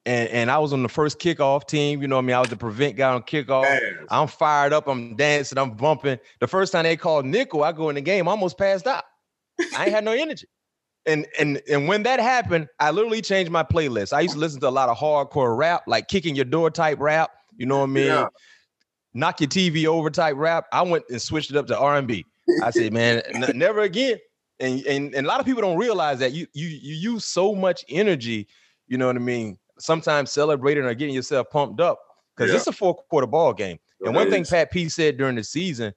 And, 0.08 0.30
and 0.30 0.52
I 0.52 0.60
was 0.60 0.74
on 0.74 0.84
the 0.84 0.90
first 0.90 1.20
kickoff 1.20 1.68
team. 1.68 2.02
You 2.02 2.08
know 2.08 2.18
what 2.18 2.24
I 2.24 2.26
mean? 2.26 2.36
I 2.36 2.40
was 2.40 2.50
the 2.50 2.58
prevent 2.58 2.96
guy 2.96 3.12
on 3.14 3.24
kickoff. 3.24 3.64
Man. 3.64 4.06
I'm 4.10 4.28
fired 4.28 4.74
up. 4.74 4.88
I'm 4.88 5.16
dancing. 5.16 5.58
I'm 5.58 5.72
bumping. 5.72 6.20
The 6.40 6.48
first 6.48 6.72
time 6.72 6.84
they 6.84 6.98
called 6.98 7.26
nickel, 7.26 7.64
I 7.64 7.72
go 7.72 7.90
in 7.90 7.96
the 7.96 8.02
game, 8.02 8.28
I 8.28 8.32
almost 8.32 8.58
passed 8.58 8.86
out. 8.86 9.04
I 9.76 9.86
ain't 9.86 9.94
had 9.94 10.04
no 10.04 10.12
energy. 10.12 10.48
And 11.08 11.28
and 11.40 11.62
and 11.70 11.88
when 11.88 12.04
that 12.04 12.20
happened, 12.20 12.68
I 12.80 12.90
literally 12.90 13.22
changed 13.22 13.52
my 13.52 13.64
playlist. 13.64 14.12
I 14.12 14.22
used 14.22 14.34
to 14.34 14.40
listen 14.40 14.60
to 14.62 14.68
a 14.68 14.70
lot 14.70 14.90
of 14.90 14.98
hardcore 14.98 15.56
rap, 15.56 15.84
like 15.86 16.08
kicking 16.08 16.36
your 16.36 16.46
door 16.46 16.72
type 16.72 17.00
rap. 17.00 17.30
You 17.58 17.66
know 17.66 17.78
what 17.80 17.84
I 17.86 17.88
mean? 17.88 18.06
Yeah. 18.08 18.28
Knock 19.14 19.40
your 19.40 19.50
TV 19.50 19.86
over 19.86 20.10
type 20.10 20.36
rap. 20.38 20.66
I 20.74 20.82
went 20.82 21.06
and 21.10 21.22
switched 21.22 21.50
it 21.52 21.56
up 21.58 21.68
to 21.68 21.78
R 21.78 21.98
and 21.98 22.08
B. 22.08 22.26
I 22.64 22.70
said, 22.72 22.92
man, 22.94 23.22
n- 23.34 23.58
never 23.58 23.82
again. 23.82 24.18
And, 24.60 24.86
and 24.86 25.14
and 25.16 25.26
a 25.26 25.30
lot 25.30 25.40
of 25.40 25.46
people 25.46 25.62
don't 25.62 25.78
realize 25.78 26.20
that 26.20 26.32
you 26.34 26.48
you 26.54 26.68
you 26.68 26.96
use 27.14 27.26
so 27.26 27.56
much 27.56 27.84
energy. 27.90 28.48
You 28.88 28.98
know 28.98 29.08
what 29.08 29.16
I 29.16 29.20
mean? 29.20 29.58
Sometimes 29.80 30.32
celebrating 30.32 30.84
or 30.86 30.94
getting 30.94 31.16
yourself 31.16 31.48
pumped 31.50 31.82
up 31.82 32.00
because 32.36 32.52
Yeah. 32.52 32.58
it's 32.58 32.68
a 32.68 32.72
four 32.72 32.96
quarter 33.10 33.28
ball 33.28 33.54
game. 33.54 33.80
And 34.02 34.14
It 34.16 34.18
one 34.18 34.30
thing. 34.30 34.46
Pat 34.46 34.72
P 34.72 34.88
said 34.90 35.18
during 35.18 35.36
the 35.36 35.44
season, 35.44 35.94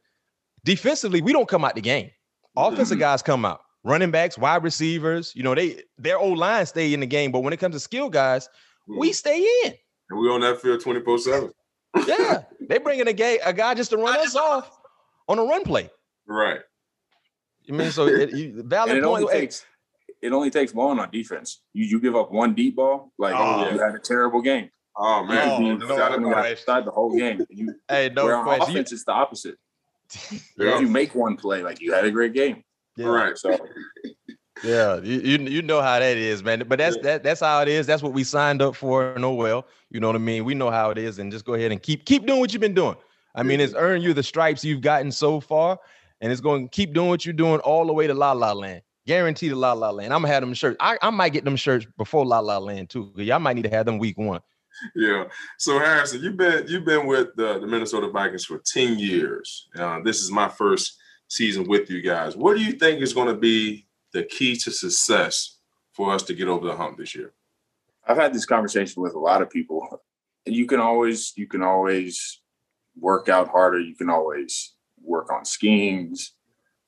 defensively, 0.65 1.21
we 1.23 1.33
don't 1.33 1.49
come 1.49 1.65
out 1.65 1.75
the 1.75 1.81
game. 1.81 2.11
Offensive 2.57 2.97
Mhm. 2.99 3.01
guys 3.01 3.23
come 3.23 3.45
out. 3.45 3.61
Running 3.85 4.11
backs, 4.11 4.37
wide 4.37 4.63
receivers, 4.65 5.33
you 5.37 5.43
know, 5.43 5.55
they 5.55 5.83
their 5.99 6.19
old 6.19 6.39
line 6.39 6.67
stay 6.67 6.93
in 6.93 7.01
the 7.01 7.07
game. 7.07 7.31
But 7.31 7.41
when 7.41 7.53
it 7.53 7.59
comes 7.59 7.75
to 7.77 7.81
skill 7.81 8.11
guys, 8.11 8.49
we 8.89 9.13
stay 9.13 9.41
in. 9.65 9.75
And 10.11 10.19
we 10.19 10.29
on 10.29 10.41
that 10.41 10.61
field 10.61 10.81
24 10.81 11.19
7. 11.19 11.51
Yeah. 12.07 12.43
they 12.61 12.79
bring 12.79 13.01
in 13.01 13.09
a 13.09 13.13
guy, 13.13 13.39
a 13.45 13.53
guy 13.53 13.75
just 13.75 13.91
to 13.91 13.97
run 13.97 14.19
us 14.19 14.35
off 14.37 14.71
on 15.29 15.39
a 15.39 15.43
run 15.43 15.65
play. 15.65 15.91
Right. 16.27 16.61
You 17.65 17.75
mean 17.75 17.91
so 17.91 18.07
it, 18.07 18.33
you, 18.33 18.61
And 18.61 18.65
valid 18.71 18.97
it 18.97 19.05
only 19.05 19.23
point. 19.23 19.35
hey, 19.35 19.41
takes 19.41 19.67
it 20.23 20.33
only 20.33 20.51
takes 20.51 20.73
one 20.75 20.99
on 20.99 21.11
defense. 21.11 21.61
You 21.75 21.85
you 21.85 22.01
give 22.01 22.17
up 22.17 22.33
one 22.33 22.55
deep 22.55 22.77
ball, 22.77 23.13
like 23.19 23.35
Oh, 23.37 23.71
you 23.71 23.79
had 23.79 23.95
a 23.95 23.99
terrible 23.99 24.41
game. 24.41 24.71
Oh, 24.97 25.23
man. 25.25 25.49
Oh, 25.49 25.61
you 25.61 25.79
no 25.79 25.87
got 25.97 26.11
question. 26.19 26.25
outside 26.53 26.85
the 26.85 26.91
whole 26.91 27.17
game. 27.17 27.45
You, 27.51 27.75
hey, 27.89 28.11
no 28.13 28.25
where 28.25 28.37
on 28.37 28.45
question. 28.45 28.75
You- 28.75 28.81
offense, 28.81 28.93
it's 28.93 29.05
the 29.05 29.13
opposite. 29.13 29.57
Yeah. 30.57 30.77
If 30.77 30.81
you 30.81 30.89
make 30.89 31.15
one 31.15 31.37
play, 31.37 31.63
like 31.63 31.81
you 31.83 31.93
had 31.93 32.05
a 32.07 32.11
great 32.11 32.33
game. 32.33 32.65
yeah. 32.97 33.07
Right. 33.07 33.37
So 33.39 33.57
Yeah, 34.63 35.01
you, 35.01 35.21
you 35.21 35.39
you 35.39 35.63
know 35.63 35.81
how 35.81 35.99
that 35.99 36.17
is, 36.17 36.43
man. 36.43 36.65
But 36.67 36.79
that's 36.79 36.97
that 36.99 37.23
that's 37.23 37.41
how 37.41 37.63
it 37.63 37.69
is. 37.69 37.87
That's 37.87 38.03
what 38.03 38.13
we 38.13 38.25
signed 38.25 38.61
up 38.61 38.75
for. 38.75 39.15
No, 39.19 39.33
well, 39.33 39.67
you 39.91 40.01
know 40.01 40.09
what 40.09 40.17
I 40.17 40.21
mean. 40.21 40.45
We 40.45 40.55
know 40.55 40.71
how 40.71 40.91
it 40.91 40.99
is, 40.99 41.19
and 41.19 41.31
just 41.31 41.45
go 41.45 41.55
ahead 41.55 41.71
and 41.73 41.83
keep 41.83 42.05
keep 42.05 42.27
doing 42.27 42.41
what 42.41 42.53
you've 42.53 42.61
been 42.61 42.75
doing. 42.75 42.97
I 43.35 43.43
mean, 43.43 43.61
it's 43.61 43.75
earned 43.75 44.03
you 44.03 44.15
the 44.15 44.23
stripes 44.23 44.65
you've 44.65 44.81
gotten 44.81 45.13
so 45.13 45.41
far, 45.41 45.79
and 46.21 46.33
it's 46.33 46.41
going 46.41 46.69
to 46.69 46.71
keep 46.71 46.93
doing 46.93 47.09
what 47.09 47.25
you're 47.25 47.33
doing 47.33 47.61
all 47.61 47.87
the 47.87 47.93
way 47.93 48.07
to 48.07 48.15
La 48.15 48.33
La 48.33 48.53
Land. 48.53 48.83
Guaranteed 49.07 49.51
to 49.51 49.57
La 49.57 49.73
La 49.73 49.91
Land. 49.91 50.13
I'm 50.13 50.23
gonna 50.23 50.35
have 50.35 50.43
them 50.43 50.55
shirts. 50.55 50.77
I, 50.81 50.99
I 51.01 51.11
might 51.11 51.33
get 51.33 51.45
them 51.45 51.57
shirts 51.57 51.87
before 51.97 52.27
La 52.27 52.41
La 52.41 52.59
Land 52.59 52.91
too. 52.91 53.13
Y'all 53.17 53.39
might 53.39 53.55
need 53.55 53.63
to 53.63 53.71
have 53.71 53.87
them 53.87 53.99
week 53.99 54.19
one. 54.19 54.41
Yeah. 54.95 55.25
So 55.59 55.79
Harrison, 55.79 56.23
you've 56.23 56.37
been 56.37 56.67
you've 56.69 56.85
been 56.85 57.07
with 57.07 57.35
the, 57.37 57.59
the 57.59 57.67
Minnesota 57.67 58.09
Vikings 58.09 58.45
for 58.45 58.59
10 58.59 58.99
years. 58.99 59.69
Uh, 59.77 60.01
this 60.05 60.21
is 60.21 60.31
my 60.31 60.49
first 60.49 60.99
season 61.29 61.67
with 61.69 61.91
you 61.91 62.03
guys. 62.03 62.37
What 62.37 62.57
do 62.57 62.63
you 62.63 62.73
think 62.73 63.01
is 63.01 63.13
going 63.13 63.29
to 63.29 63.35
be 63.35 63.87
the 64.13 64.25
key 64.25 64.57
to 64.57 64.71
success 64.71 65.59
for 65.93 66.13
us 66.13 66.23
to 66.25 66.35
get 66.35 66.49
over 66.49 66.67
the 66.67 66.77
hump 66.77 66.99
this 66.99 67.15
year? 67.15 67.33
I've 68.07 68.17
had 68.17 68.33
this 68.33 68.47
conversation 68.47 69.03
with 69.03 69.15
a 69.15 69.19
lot 69.19 69.43
of 69.43 69.51
people. 69.51 70.01
And 70.47 70.57
you 70.57 70.67
can 70.67 70.81
always 70.81 71.35
you 71.37 71.47
can 71.47 71.63
always 71.63 72.41
work 72.99 73.29
out 73.29 73.49
harder. 73.49 73.81
You 73.81 73.95
can 73.95 74.09
always 74.09 74.75
work 75.03 75.31
on 75.31 75.45
schemes. 75.45 76.33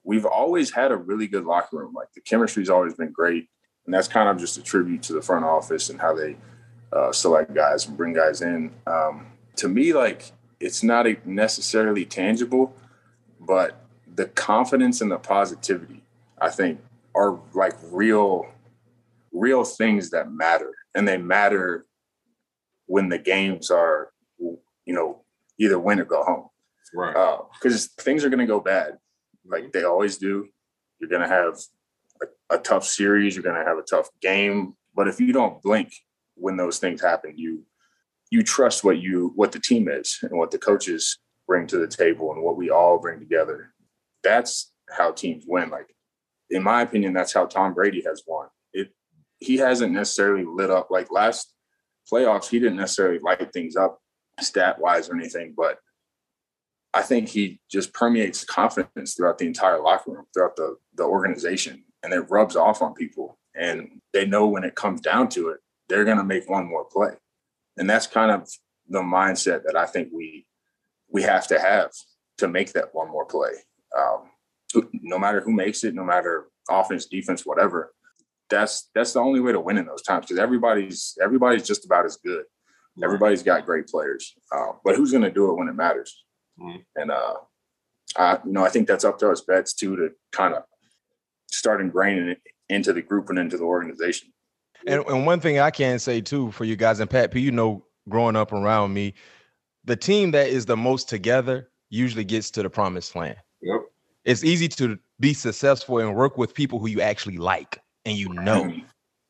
We've 0.02 0.24
always 0.24 0.70
had 0.70 0.92
a 0.92 0.96
really 0.96 1.28
good 1.28 1.44
locker 1.44 1.78
room. 1.78 1.92
Like 1.94 2.12
the 2.14 2.22
chemistry's 2.22 2.70
always 2.70 2.94
been 2.94 3.12
great, 3.12 3.48
and 3.84 3.94
that's 3.94 4.08
kind 4.08 4.28
of 4.28 4.38
just 4.38 4.56
a 4.56 4.62
tribute 4.62 5.02
to 5.04 5.12
the 5.12 5.20
front 5.20 5.44
office 5.44 5.90
and 5.90 6.00
how 6.00 6.14
they 6.14 6.36
uh, 6.92 7.12
select 7.12 7.54
guys 7.54 7.86
and 7.86 7.96
bring 7.96 8.14
guys 8.14 8.40
in. 8.40 8.72
Um, 8.86 9.26
to 9.56 9.68
me, 9.68 9.92
like 9.92 10.32
it's 10.58 10.82
not 10.82 11.06
necessarily 11.26 12.06
tangible, 12.06 12.74
but 13.38 13.84
the 14.14 14.26
confidence 14.26 15.00
and 15.00 15.10
the 15.10 15.18
positivity, 15.18 16.02
I 16.40 16.48
think, 16.48 16.80
are 17.14 17.40
like 17.54 17.74
real, 17.90 18.46
real 19.32 19.64
things 19.64 20.10
that 20.10 20.30
matter, 20.30 20.72
and 20.94 21.06
they 21.06 21.18
matter 21.18 21.86
when 22.86 23.08
the 23.08 23.18
games 23.18 23.70
are, 23.70 24.10
you 24.38 24.94
know, 24.94 25.22
either 25.58 25.78
win 25.78 26.00
or 26.00 26.04
go 26.04 26.22
home 26.24 26.50
Right. 26.92 27.14
Uh, 27.14 27.42
because 27.54 27.86
things 27.86 28.24
are 28.24 28.28
going 28.28 28.40
to 28.40 28.46
go 28.46 28.60
bad, 28.60 28.92
mm-hmm. 28.92 29.52
like 29.52 29.72
they 29.72 29.84
always 29.84 30.18
do. 30.18 30.48
You're 30.98 31.10
going 31.10 31.22
to 31.22 31.28
have 31.28 31.58
a, 32.22 32.56
a 32.56 32.58
tough 32.58 32.84
series. 32.84 33.34
You're 33.34 33.44
going 33.44 33.62
to 33.62 33.68
have 33.68 33.78
a 33.78 33.82
tough 33.82 34.08
game. 34.20 34.74
But 34.94 35.08
if 35.08 35.20
you 35.20 35.32
don't 35.32 35.62
blink 35.62 35.92
when 36.34 36.56
those 36.56 36.78
things 36.78 37.00
happen, 37.00 37.34
you 37.36 37.64
you 38.30 38.42
trust 38.42 38.84
what 38.84 38.98
you 38.98 39.32
what 39.34 39.52
the 39.52 39.58
team 39.58 39.88
is 39.88 40.18
and 40.22 40.38
what 40.38 40.50
the 40.50 40.58
coaches 40.58 41.18
bring 41.46 41.66
to 41.66 41.78
the 41.78 41.88
table 41.88 42.32
and 42.32 42.42
what 42.42 42.56
we 42.56 42.70
all 42.70 42.98
bring 42.98 43.18
together. 43.18 43.72
That's 44.22 44.72
how 44.90 45.12
teams 45.12 45.44
win. 45.46 45.70
Like 45.70 45.94
in 46.50 46.62
my 46.62 46.82
opinion, 46.82 47.12
that's 47.12 47.32
how 47.32 47.46
Tom 47.46 47.74
Brady 47.74 48.02
has 48.06 48.22
won. 48.26 48.48
It 48.72 48.92
he 49.38 49.56
hasn't 49.56 49.92
necessarily 49.92 50.44
lit 50.44 50.70
up 50.70 50.90
like 50.90 51.10
last 51.10 51.54
playoffs. 52.10 52.48
He 52.48 52.58
didn't 52.58 52.76
necessarily 52.76 53.18
light 53.18 53.52
things 53.52 53.76
up 53.76 54.00
stat 54.40 54.80
wise 54.80 55.08
or 55.08 55.16
anything, 55.16 55.54
but 55.56 55.78
I 56.92 57.02
think 57.02 57.28
he 57.28 57.60
just 57.70 57.92
permeates 57.94 58.44
confidence 58.44 59.14
throughout 59.14 59.38
the 59.38 59.46
entire 59.46 59.80
locker 59.80 60.10
room, 60.10 60.26
throughout 60.34 60.56
the 60.56 60.76
the 60.94 61.04
organization, 61.04 61.84
and 62.02 62.12
it 62.12 62.30
rubs 62.30 62.56
off 62.56 62.82
on 62.82 62.94
people. 62.94 63.38
And 63.54 64.00
they 64.12 64.26
know 64.26 64.46
when 64.46 64.64
it 64.64 64.74
comes 64.74 65.00
down 65.00 65.28
to 65.30 65.48
it, 65.48 65.58
they're 65.88 66.04
going 66.04 66.18
to 66.18 66.24
make 66.24 66.48
one 66.48 66.66
more 66.66 66.84
play, 66.84 67.14
and 67.76 67.88
that's 67.88 68.06
kind 68.06 68.30
of 68.30 68.48
the 68.88 69.00
mindset 69.00 69.62
that 69.64 69.76
I 69.76 69.86
think 69.86 70.08
we 70.12 70.46
we 71.08 71.22
have 71.22 71.46
to 71.48 71.60
have 71.60 71.90
to 72.38 72.48
make 72.48 72.72
that 72.72 72.92
one 72.92 73.10
more 73.10 73.26
play. 73.26 73.50
Um, 73.96 74.30
no 74.92 75.18
matter 75.18 75.40
who 75.40 75.52
makes 75.52 75.84
it, 75.84 75.94
no 75.94 76.04
matter 76.04 76.46
offense, 76.68 77.06
defense, 77.06 77.44
whatever, 77.44 77.92
that's 78.48 78.90
that's 78.94 79.12
the 79.12 79.20
only 79.20 79.40
way 79.40 79.52
to 79.52 79.60
win 79.60 79.78
in 79.78 79.86
those 79.86 80.02
times 80.02 80.26
because 80.26 80.38
everybody's 80.38 81.16
everybody's 81.22 81.66
just 81.66 81.84
about 81.84 82.04
as 82.04 82.16
good. 82.16 82.44
Everybody's 83.02 83.42
got 83.42 83.64
great 83.64 83.86
players, 83.86 84.34
uh, 84.52 84.72
but 84.84 84.96
who's 84.96 85.10
going 85.10 85.22
to 85.22 85.30
do 85.30 85.50
it 85.50 85.56
when 85.56 85.68
it 85.68 85.74
matters? 85.74 86.24
Mhm. 86.60 86.84
And 86.96 87.10
uh, 87.10 87.34
I, 88.16 88.38
you 88.44 88.52
know, 88.52 88.64
I 88.64 88.68
think 88.68 88.88
that's 88.88 89.04
up 89.04 89.18
to 89.20 89.30
us 89.30 89.42
vets 89.48 89.72
too 89.72 89.96
to 89.96 90.10
kind 90.32 90.54
of 90.54 90.64
start 91.50 91.80
ingraining 91.80 92.32
it 92.32 92.42
into 92.68 92.92
the 92.92 93.00
group 93.00 93.30
and 93.30 93.38
into 93.38 93.56
the 93.56 93.64
organization. 93.64 94.32
And, 94.86 95.04
and 95.06 95.26
one 95.26 95.40
thing 95.40 95.58
I 95.58 95.70
can 95.70 95.98
say 95.98 96.20
too 96.20 96.50
for 96.50 96.64
you 96.64 96.76
guys, 96.76 97.00
and 97.00 97.08
Pat 97.08 97.30
P, 97.30 97.40
you 97.40 97.52
know, 97.52 97.84
growing 98.08 98.36
up 98.36 98.52
around 98.52 98.92
me, 98.92 99.14
the 99.84 99.96
team 99.96 100.32
that 100.32 100.48
is 100.48 100.66
the 100.66 100.76
most 100.76 101.08
together 101.08 101.70
usually 101.88 102.24
gets 102.24 102.50
to 102.52 102.62
the 102.62 102.70
promised 102.70 103.14
land. 103.14 103.36
It's 104.30 104.44
easy 104.44 104.68
to 104.68 104.98
be 105.18 105.34
successful 105.34 105.98
and 105.98 106.14
work 106.14 106.38
with 106.38 106.54
people 106.54 106.78
who 106.78 106.88
you 106.88 107.00
actually 107.00 107.38
like 107.38 107.80
and 108.04 108.16
you 108.16 108.28
know. 108.28 108.72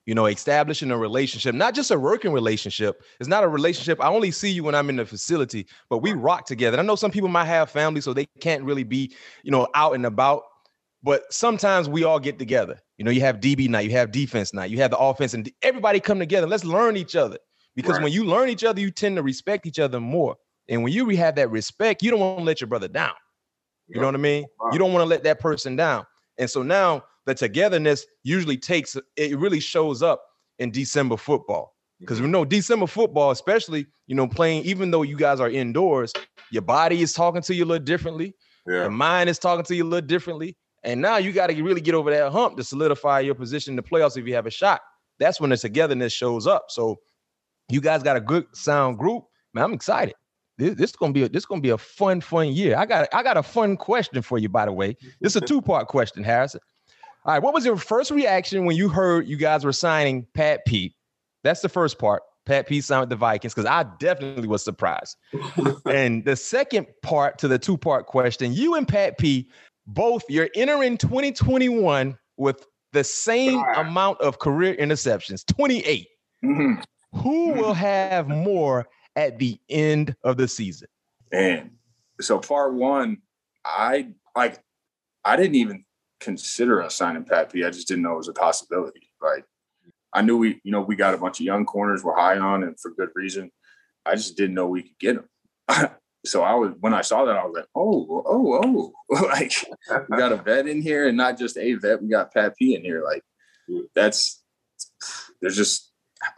You 0.07 0.15
know, 0.15 0.27
establishing 0.27 0.91
a 0.91 0.99
relationship, 0.99 1.55
not 1.55 1.75
just 1.75 1.91
a 1.91 1.99
working 1.99 2.33
relationship. 2.33 3.03
It's 3.21 3.29
not 3.29 3.45
a 3.45 3.49
relationship. 3.49 4.03
I 4.03 4.09
only 4.09 4.33
see 4.33 4.51
you 4.51 4.65
when 4.65 4.75
I'm 4.75 4.89
in 4.89 4.97
the 4.97 5.07
facility, 5.07 5.67
but 5.89 5.99
we 5.99 6.15
rock 6.15 6.47
together. 6.47 6.79
I 6.79 6.83
know 6.83 6.97
some 6.97 7.13
people 7.13 7.29
might 7.29 7.45
have 7.45 7.71
family, 7.71 8.01
so 8.01 8.13
they 8.13 8.27
can't 8.41 8.65
really 8.65 8.83
be, 8.83 9.15
you 9.45 9.53
know, 9.53 9.69
out 9.75 9.95
and 9.95 10.05
about. 10.07 10.43
But 11.03 11.33
sometimes 11.33 11.89
we 11.89 12.03
all 12.03 12.19
get 12.19 12.39
together. 12.39 12.81
You 12.99 13.05
know, 13.05 13.11
you 13.11 13.21
have 13.21 13.37
DB 13.41 13.69
night, 13.69 13.87
you 13.87 13.93
have 13.93 14.11
defense 14.11 14.53
night, 14.53 14.71
you 14.71 14.79
have 14.79 14.91
the 14.91 14.99
offense, 14.99 15.33
and 15.33 15.51
everybody 15.63 16.01
come 16.01 16.19
together. 16.19 16.47
Let's 16.47 16.65
learn 16.65 16.97
each 16.97 17.15
other. 17.15 17.39
Because 17.77 17.97
Right. 17.97 18.05
when 18.05 18.13
you 18.13 18.25
learn 18.25 18.49
each 18.49 18.65
other, 18.65 18.81
you 18.81 18.91
tend 18.91 19.17
to 19.17 19.23
respect 19.23 19.65
each 19.65 19.79
other 19.79 20.01
more. 20.01 20.37
And 20.69 20.83
when 20.83 20.93
you 20.93 21.09
have 21.11 21.37
that 21.37 21.51
respect, 21.51 22.03
you 22.03 22.11
don't 22.11 22.21
want 22.21 22.39
to 22.39 22.45
let 22.45 22.61
your 22.61 22.69
brother 22.69 22.89
down. 22.89 23.15
You 23.95 24.01
know 24.01 24.07
what 24.07 24.15
I 24.15 24.19
mean? 24.19 24.47
You 24.73 24.79
don't 24.79 24.93
want 24.93 25.03
to 25.03 25.09
let 25.09 25.25
that 25.25 25.41
person 25.41 25.77
down. 25.77 26.07
And 26.39 26.49
so 26.49 26.63
now 26.63 27.05
the 27.27 27.35
togetherness 27.35 28.07
usually 28.23 28.57
takes 28.57 28.97
it 29.17 29.39
really 29.39 29.61
shows 29.61 30.03
up 30.03 30.23
in 30.59 30.71
December 30.71 31.17
football. 31.17 31.75
Because 31.99 32.17
mm-hmm. 32.17 32.27
we 32.27 32.33
know 32.33 32.45
December 32.45 32.87
football, 32.87 33.31
especially, 33.31 33.87
you 34.07 34.15
know, 34.15 34.27
playing, 34.27 34.65
even 34.65 34.91
though 34.91 35.03
you 35.03 35.17
guys 35.17 35.39
are 35.39 35.51
indoors, 35.51 36.13
your 36.51 36.63
body 36.63 37.03
is 37.03 37.13
talking 37.13 37.43
to 37.43 37.55
you 37.55 37.65
a 37.65 37.67
little 37.67 37.85
differently. 37.85 38.35
Yeah. 38.67 38.83
Your 38.83 38.91
mind 38.91 39.29
is 39.29 39.39
talking 39.39 39.65
to 39.67 39.75
you 39.75 39.85
a 39.85 39.89
little 39.89 40.07
differently. 40.07 40.57
And 40.83 41.03
now 41.03 41.19
you 41.19 41.33
got 41.33 41.49
to 41.49 41.63
really 41.63 41.83
get 41.83 41.95
over 41.95 42.11
that 42.11 42.33
hump 42.33 42.57
to 42.57 42.65
solidify 42.65 43.21
your 43.21 43.35
position 43.35 43.73
in 43.73 43.77
the 43.77 43.83
playoffs 43.83 44.17
if 44.17 44.27
you 44.27 44.35
have 44.35 44.47
a 44.47 44.51
shot. 44.51 44.81
That's 45.19 45.41
when 45.41 45.51
the 45.51 45.57
togetherness 45.59 46.13
shows 46.13 46.47
up. 46.47 46.67
So 46.69 47.01
you 47.69 47.83
guys 47.83 48.03
got 48.03 48.17
a 48.17 48.21
good 48.21 48.47
sound 48.53 48.99
group. 48.99 49.25
Man, 49.53 49.65
I'm 49.65 49.73
excited. 49.75 50.15
This, 50.61 50.75
this 50.77 50.91
is 50.91 50.97
gonna 50.97 51.13
be 51.13 51.25
a, 51.25 51.29
this 51.29 51.43
is 51.43 51.47
gonna 51.47 51.61
be 51.61 51.71
a 51.71 51.79
fun, 51.79 52.21
fun 52.21 52.49
year. 52.49 52.77
I 52.77 52.87
got 52.87 53.09
I 53.13 53.23
got 53.23 53.37
a 53.37 53.43
fun 53.43 53.77
question 53.77 54.23
for 54.23 54.39
you, 54.39 54.49
by 54.49 54.67
the 54.67 54.73
way. 54.73 54.97
This 55.21 55.35
is 55.35 55.37
a 55.37 55.41
two 55.41 55.61
part 55.61 55.89
question, 55.89 56.23
Harrison. 56.23 56.61
All 57.25 57.35
right, 57.35 57.43
what 57.43 57.53
was 57.53 57.65
your 57.65 57.77
first 57.77 58.11
reaction 58.11 58.65
when 58.65 58.77
you 58.77 58.89
heard 58.89 59.29
you 59.29 59.37
guys 59.37 59.65
were 59.65 59.73
signing 59.73 60.27
Pat 60.35 60.65
Pete? 60.67 60.95
That's 61.43 61.61
the 61.61 61.69
first 61.69 61.99
part. 61.99 62.23
Pat 62.47 62.67
Pete 62.67 62.85
signed 62.85 63.01
with 63.01 63.11
the 63.11 63.17
Vikings 63.17 63.55
because 63.55 63.69
I 63.69 63.85
definitely 63.99 64.49
was 64.49 64.65
surprised. 64.65 65.17
and 65.87 66.25
the 66.25 66.37
second 66.37 66.87
part 67.03 67.39
to 67.39 67.49
the 67.49 67.59
two 67.59 67.77
part 67.77 68.07
question, 68.07 68.53
you 68.53 68.75
and 68.75 68.89
Pat 68.89 69.19
Pete 69.19 69.51
both 69.87 70.23
you're 70.29 70.49
entering 70.55 70.97
2021 70.97 72.17
with 72.37 72.65
the 72.93 73.05
same 73.05 73.63
amount 73.77 74.21
of 74.21 74.39
career 74.39 74.75
interceptions, 74.77 75.45
28. 75.47 76.07
Mm-hmm. 76.45 76.81
Who 77.21 77.53
will 77.55 77.75
have 77.75 78.29
more 78.29 78.87
at 79.21 79.39
the 79.39 79.61
end 79.69 80.17
of 80.25 80.39
the 80.39 80.49
season? 80.49 80.89
And 81.31 81.73
so 82.21 82.39
part 82.39 82.73
one, 82.73 83.19
I 83.65 84.09
like 84.35 84.59
I 85.25 85.37
didn't 85.37 85.57
even 85.57 85.85
consider 86.21 86.83
us 86.83 86.97
signing 86.97 87.25
Pat 87.25 87.53
P. 87.53 87.65
I 87.65 87.71
just 87.71 87.87
didn't 87.87 88.03
know 88.03 88.15
it 88.15 88.19
was 88.19 88.29
a 88.29 88.33
possibility. 88.33 89.11
Like 89.23 89.45
I 90.15 90.23
knew 90.23 90.39
we, 90.39 90.61
you 90.65 90.73
know, 90.73 90.81
we 90.81 90.97
got 90.97 91.15
a 91.15 91.19
bunch 91.19 91.39
of 91.39 91.47
young 91.47 91.67
corners 91.67 92.03
we're 92.03 92.17
high 92.17 92.39
on 92.39 92.63
and 92.63 92.81
for 92.81 92.93
good 92.93 93.11
reason. 93.15 93.51
I 94.07 94.15
just 94.15 94.39
didn't 94.39 94.55
know 94.55 94.67
we 94.67 94.83
could 94.83 94.99
get 94.99 95.17
them. 95.17 95.91
so 96.25 96.43
I 96.43 96.55
was 96.55 96.73
when 96.81 96.95
I 96.95 97.03
saw 97.03 97.27
that, 97.27 97.37
I 97.37 97.45
was 97.45 97.55
like, 97.55 97.69
oh, 97.75 98.25
oh, 98.27 98.93
oh, 99.11 99.23
like 99.27 99.53
we 100.09 100.17
got 100.17 100.33
a 100.33 100.37
vet 100.37 100.67
in 100.67 100.81
here 100.81 101.09
and 101.09 101.17
not 101.17 101.39
just 101.39 101.59
a 101.59 101.75
vet, 101.75 102.03
we 102.03 102.09
got 102.09 102.33
Pat 102.33 102.57
P 102.57 102.75
in 102.75 102.83
here. 102.83 103.05
Like 103.05 103.23
that's 103.95 104.43
there's 105.43 105.57
just 105.57 105.90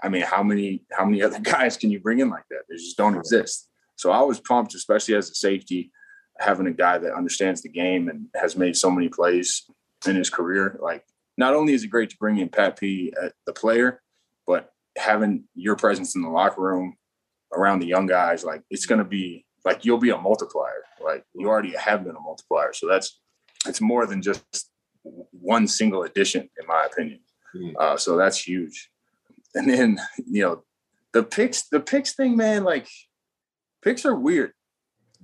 I 0.03 0.09
mean, 0.09 0.23
how 0.23 0.43
many 0.43 0.83
how 0.93 1.05
many 1.05 1.23
other 1.27 1.41
guys 1.41 1.77
can 1.77 1.91
you 1.91 2.01
bring 2.01 2.21
in 2.21 2.31
like 2.31 2.45
that? 2.51 2.63
They 2.69 2.77
just 2.77 2.97
don't 2.97 3.17
exist. 3.17 3.69
So 3.97 4.11
I 4.11 4.23
was 4.23 4.41
pumped, 4.41 4.75
especially 4.75 5.15
as 5.15 5.31
a 5.31 5.35
safety, 5.35 5.93
having 6.39 6.67
a 6.67 6.73
guy 6.73 6.99
that 6.99 7.15
understands 7.15 7.63
the 7.63 7.69
game 7.69 8.09
and 8.09 8.27
has 8.35 8.57
made 8.57 8.77
so 8.77 8.91
many 8.91 9.09
plays 9.09 9.65
in 10.07 10.17
his 10.17 10.31
career. 10.31 10.79
Like, 10.83 11.05
not 11.37 11.55
only 11.55 11.75
is 11.75 11.85
it 11.85 11.89
great 11.89 12.11
to 12.11 12.17
bring 12.17 12.39
in 12.39 12.49
Pat 12.49 12.79
P, 12.79 13.13
uh, 13.21 13.29
the 13.47 13.53
player, 13.53 14.03
but 14.47 14.73
having 14.97 15.45
your 15.55 15.77
presence 15.77 16.15
in 16.15 16.23
the 16.23 16.29
locker 16.29 16.61
room 16.61 16.97
around 17.55 17.79
the 17.79 17.87
young 17.87 18.07
guys, 18.07 18.45
like 18.45 18.63
it's 18.71 18.87
going 18.87 18.99
to 18.99 19.05
be 19.05 19.45
like 19.65 19.85
you'll 19.85 19.99
be 19.99 20.11
a 20.11 20.19
multiplier. 20.19 20.85
Like 21.03 21.25
you 21.35 21.49
already 21.49 21.75
have 21.77 22.05
been 22.05 22.17
a 22.17 22.21
multiplier. 22.21 22.73
So 22.73 22.89
that's 22.89 23.21
it's 23.67 23.81
more 23.81 24.07
than 24.07 24.23
just 24.23 24.71
one 25.03 25.69
single 25.69 26.03
addition, 26.03 26.49
in 26.61 26.67
my 26.67 26.87
opinion. 26.91 27.21
Mm. 27.55 27.75
Uh, 27.79 27.97
so 27.97 28.17
that's 28.17 28.39
huge. 28.39 28.91
And 29.55 29.69
then 29.69 29.99
you 30.27 30.43
know 30.43 30.65
the 31.13 31.23
picks, 31.23 31.69
the 31.69 31.81
picks 31.81 32.13
thing, 32.13 32.37
man. 32.37 32.65
Like 32.65 32.89
picks 33.83 34.05
are 34.05 34.15
weird. 34.15 34.53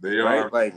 They 0.01 0.17
right? 0.17 0.45
are 0.45 0.51
like 0.51 0.75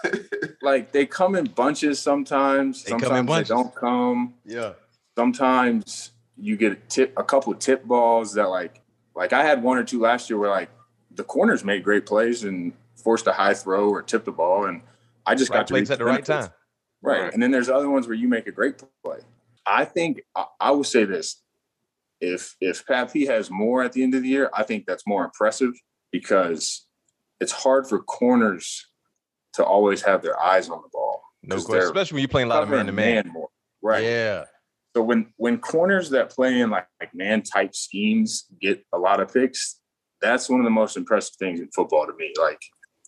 like 0.62 0.92
they 0.92 1.06
come 1.06 1.34
in 1.34 1.46
bunches 1.46 1.98
sometimes. 1.98 2.84
They 2.84 2.90
sometimes 2.90 3.26
bunches. 3.26 3.48
they 3.48 3.54
don't 3.54 3.74
come. 3.74 4.34
Yeah. 4.44 4.72
Sometimes 5.16 6.12
you 6.36 6.56
get 6.56 6.72
a 6.72 6.76
tip 6.76 7.12
a 7.16 7.24
couple 7.24 7.54
tip 7.54 7.84
balls 7.84 8.34
that 8.34 8.48
like 8.48 8.82
like 9.14 9.32
I 9.32 9.44
had 9.44 9.62
one 9.62 9.78
or 9.78 9.84
two 9.84 10.00
last 10.00 10.30
year 10.30 10.38
where 10.38 10.50
like 10.50 10.70
the 11.10 11.24
corners 11.24 11.64
made 11.64 11.84
great 11.84 12.06
plays 12.06 12.44
and 12.44 12.72
forced 12.96 13.26
a 13.26 13.32
high 13.32 13.54
throw 13.54 13.88
or 13.88 14.02
tipped 14.02 14.24
the 14.24 14.32
ball 14.32 14.66
and 14.66 14.82
I 15.26 15.34
just 15.34 15.50
right 15.50 15.58
got 15.58 15.66
to 15.68 15.74
plays 15.74 15.90
at 15.90 15.98
the 15.98 16.04
right 16.04 16.24
time. 16.24 16.50
Right. 17.02 17.22
right. 17.22 17.32
And 17.32 17.42
then 17.42 17.50
there's 17.50 17.68
other 17.68 17.90
ones 17.90 18.06
where 18.06 18.16
you 18.16 18.28
make 18.28 18.46
a 18.46 18.52
great 18.52 18.82
play. 19.02 19.18
I 19.66 19.84
think 19.84 20.22
I, 20.34 20.46
I 20.60 20.70
will 20.72 20.84
say 20.84 21.04
this. 21.04 21.42
If 22.24 22.56
if 22.60 22.86
Pat 22.86 23.12
P 23.12 23.26
has 23.26 23.50
more 23.50 23.82
at 23.82 23.92
the 23.92 24.02
end 24.02 24.14
of 24.14 24.22
the 24.22 24.28
year, 24.28 24.50
I 24.54 24.62
think 24.62 24.86
that's 24.86 25.06
more 25.06 25.24
impressive 25.24 25.72
because 26.10 26.86
it's 27.40 27.52
hard 27.52 27.86
for 27.86 28.02
corners 28.02 28.86
to 29.54 29.64
always 29.64 30.02
have 30.02 30.22
their 30.22 30.40
eyes 30.40 30.68
on 30.68 30.80
the 30.82 30.88
ball. 30.92 31.22
No 31.42 31.56
question, 31.56 31.84
especially 31.84 32.16
when 32.16 32.22
you're 32.22 32.28
playing 32.28 32.46
a 32.46 32.50
lot 32.50 32.62
of 32.62 32.70
man 32.70 32.86
to 32.86 32.92
man 32.92 33.30
more. 33.32 33.48
Right. 33.82 34.04
Yeah. 34.04 34.44
So 34.96 35.02
when 35.02 35.32
when 35.36 35.58
corners 35.58 36.10
that 36.10 36.30
play 36.30 36.60
in 36.60 36.70
like, 36.70 36.86
like 37.00 37.14
man 37.14 37.42
type 37.42 37.74
schemes 37.74 38.46
get 38.60 38.84
a 38.92 38.98
lot 38.98 39.20
of 39.20 39.32
picks, 39.32 39.80
that's 40.22 40.48
one 40.48 40.60
of 40.60 40.64
the 40.64 40.70
most 40.70 40.96
impressive 40.96 41.34
things 41.36 41.60
in 41.60 41.68
football 41.74 42.06
to 42.06 42.14
me. 42.16 42.32
Like 42.40 42.60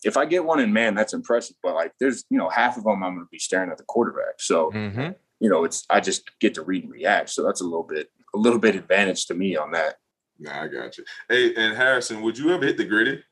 if 0.05 0.17
I 0.17 0.27
get 0.27 0.45
one 0.45 0.61
in 0.61 0.73
man, 0.73 0.95
that's 0.95 1.15
impressive. 1.15 1.57
But 1.63 1.75
like 1.75 1.93
there's 2.01 2.25
you 2.29 2.39
know 2.39 2.49
half 2.49 2.77
of 2.77 2.85
them 2.85 3.03
I'm 3.03 3.15
going 3.15 3.25
to 3.25 3.29
be 3.31 3.39
staring 3.39 3.71
at 3.71 3.79
the 3.79 3.85
quarterback. 3.85 4.41
So 4.41 4.71
mm-hmm. 4.71 5.13
you 5.41 5.49
know 5.49 5.65
it's 5.65 5.87
I 5.89 6.01
just 6.01 6.31
get 6.41 6.55
to 6.55 6.63
read 6.63 6.85
and 6.85 6.93
react. 6.93 7.31
So 7.31 7.45
that's 7.45 7.61
a 7.61 7.65
little 7.65 7.87
bit 7.89 8.11
a 8.35 8.39
little 8.39 8.59
bit 8.59 8.75
advantage 8.75 9.27
to 9.27 9.35
me 9.35 9.57
on 9.57 9.73
that. 9.73 9.97
Nah, 10.39 10.63
I 10.63 10.69
got 10.69 10.99
you. 10.99 11.05
Hey, 11.29 11.55
and 11.55 11.77
Harrison, 11.77 12.21
would 12.23 12.37
you 12.37 12.53
ever 12.53 12.65
hit 12.65 12.77
the 12.77 12.85
griddy 12.85 13.23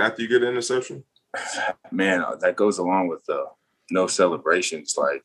after 0.00 0.22
you 0.22 0.28
get 0.28 0.42
an 0.42 0.48
interception? 0.48 1.04
Man, 1.90 2.22
uh, 2.22 2.36
that 2.36 2.56
goes 2.56 2.78
along 2.78 3.08
with 3.08 3.24
the 3.26 3.44
no 3.90 4.06
celebrations. 4.06 4.96
Like 4.96 5.22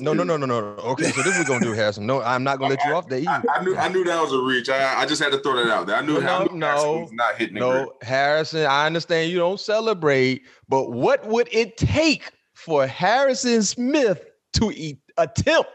no, 0.00 0.12
no, 0.12 0.24
no, 0.24 0.36
no, 0.36 0.46
no. 0.46 0.56
Okay, 0.56 1.04
so 1.04 1.22
this 1.22 1.38
we're 1.38 1.44
gonna 1.44 1.64
do, 1.64 1.72
Harrison. 1.74 2.06
No, 2.06 2.20
I'm 2.20 2.42
not 2.42 2.58
gonna 2.58 2.74
let 2.74 2.84
you 2.84 2.94
off 2.94 3.08
there 3.08 3.20
either. 3.20 3.30
I, 3.48 3.58
I, 3.58 3.64
knew, 3.64 3.76
I 3.76 3.88
knew 3.88 4.04
that 4.04 4.20
was 4.20 4.32
a 4.32 4.40
reach. 4.40 4.68
I, 4.68 5.00
I 5.00 5.06
just 5.06 5.22
had 5.22 5.32
to 5.32 5.38
throw 5.38 5.56
that 5.56 5.68
out 5.68 5.86
there. 5.86 5.96
I 5.96 6.02
knew, 6.02 6.20
no, 6.20 6.44
knew 6.44 6.58
no, 6.58 7.08
not 7.12 7.36
hitting. 7.36 7.54
No, 7.54 7.92
Harrison. 8.02 8.66
I 8.66 8.86
understand 8.86 9.30
you 9.30 9.38
don't 9.38 9.60
celebrate, 9.60 10.42
but 10.68 10.90
what 10.90 11.26
would 11.26 11.48
it 11.52 11.76
take 11.76 12.30
for 12.54 12.86
Harrison 12.86 13.62
Smith 13.62 14.24
to 14.54 14.72
eat, 14.74 14.98
attempt 15.16 15.70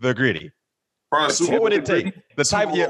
the 0.00 0.14
griddy? 0.14 0.52
What 1.10 1.62
would 1.62 1.72
it 1.72 1.84
take? 1.84 2.14
The 2.36 2.44
type, 2.44 2.70
yeah. 2.72 2.88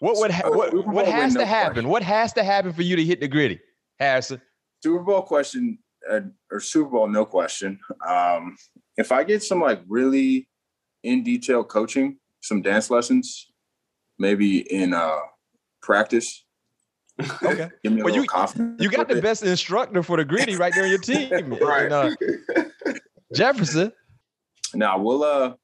What 0.00 0.16
would 0.18 0.30
ha- 0.30 0.50
what, 0.50 0.86
what 0.86 1.06
has 1.06 1.34
to 1.34 1.46
happen? 1.46 1.88
What 1.88 2.02
has 2.02 2.32
to 2.34 2.44
happen 2.44 2.72
for 2.72 2.82
you 2.82 2.96
to 2.96 3.04
hit 3.04 3.20
the 3.20 3.28
griddy, 3.28 3.60
Harrison? 3.98 4.40
Super 4.82 5.02
Bowl 5.02 5.22
question 5.22 5.78
uh, 6.10 6.20
or 6.50 6.60
Super 6.60 6.90
Bowl, 6.90 7.08
no 7.08 7.24
question. 7.24 7.78
Um, 8.06 8.56
if 8.96 9.12
I 9.12 9.24
get 9.24 9.42
some 9.42 9.60
like 9.60 9.80
really 9.88 10.48
in 11.02 11.22
detail 11.22 11.64
coaching, 11.64 12.18
some 12.42 12.62
dance 12.62 12.90
lessons, 12.90 13.46
maybe 14.18 14.60
in 14.72 14.94
uh, 14.94 15.18
practice. 15.82 16.44
Okay. 17.44 17.70
Give 17.84 17.92
me 17.92 18.00
a 18.00 18.04
well, 18.04 18.14
you, 18.14 18.24
confidence. 18.24 18.82
You 18.82 18.90
got 18.90 19.06
the 19.06 19.22
best 19.22 19.44
instructor 19.44 20.02
for 20.02 20.16
the 20.16 20.24
griddy 20.24 20.56
right 20.56 20.74
there 20.74 20.82
on 20.82 20.90
your 20.90 20.98
team, 21.00 21.30
right? 21.62 21.84
And, 21.84 21.92
uh, 21.92 22.92
Jefferson. 23.32 23.92
Now 24.74 24.98
we'll 24.98 25.22
uh 25.22 25.54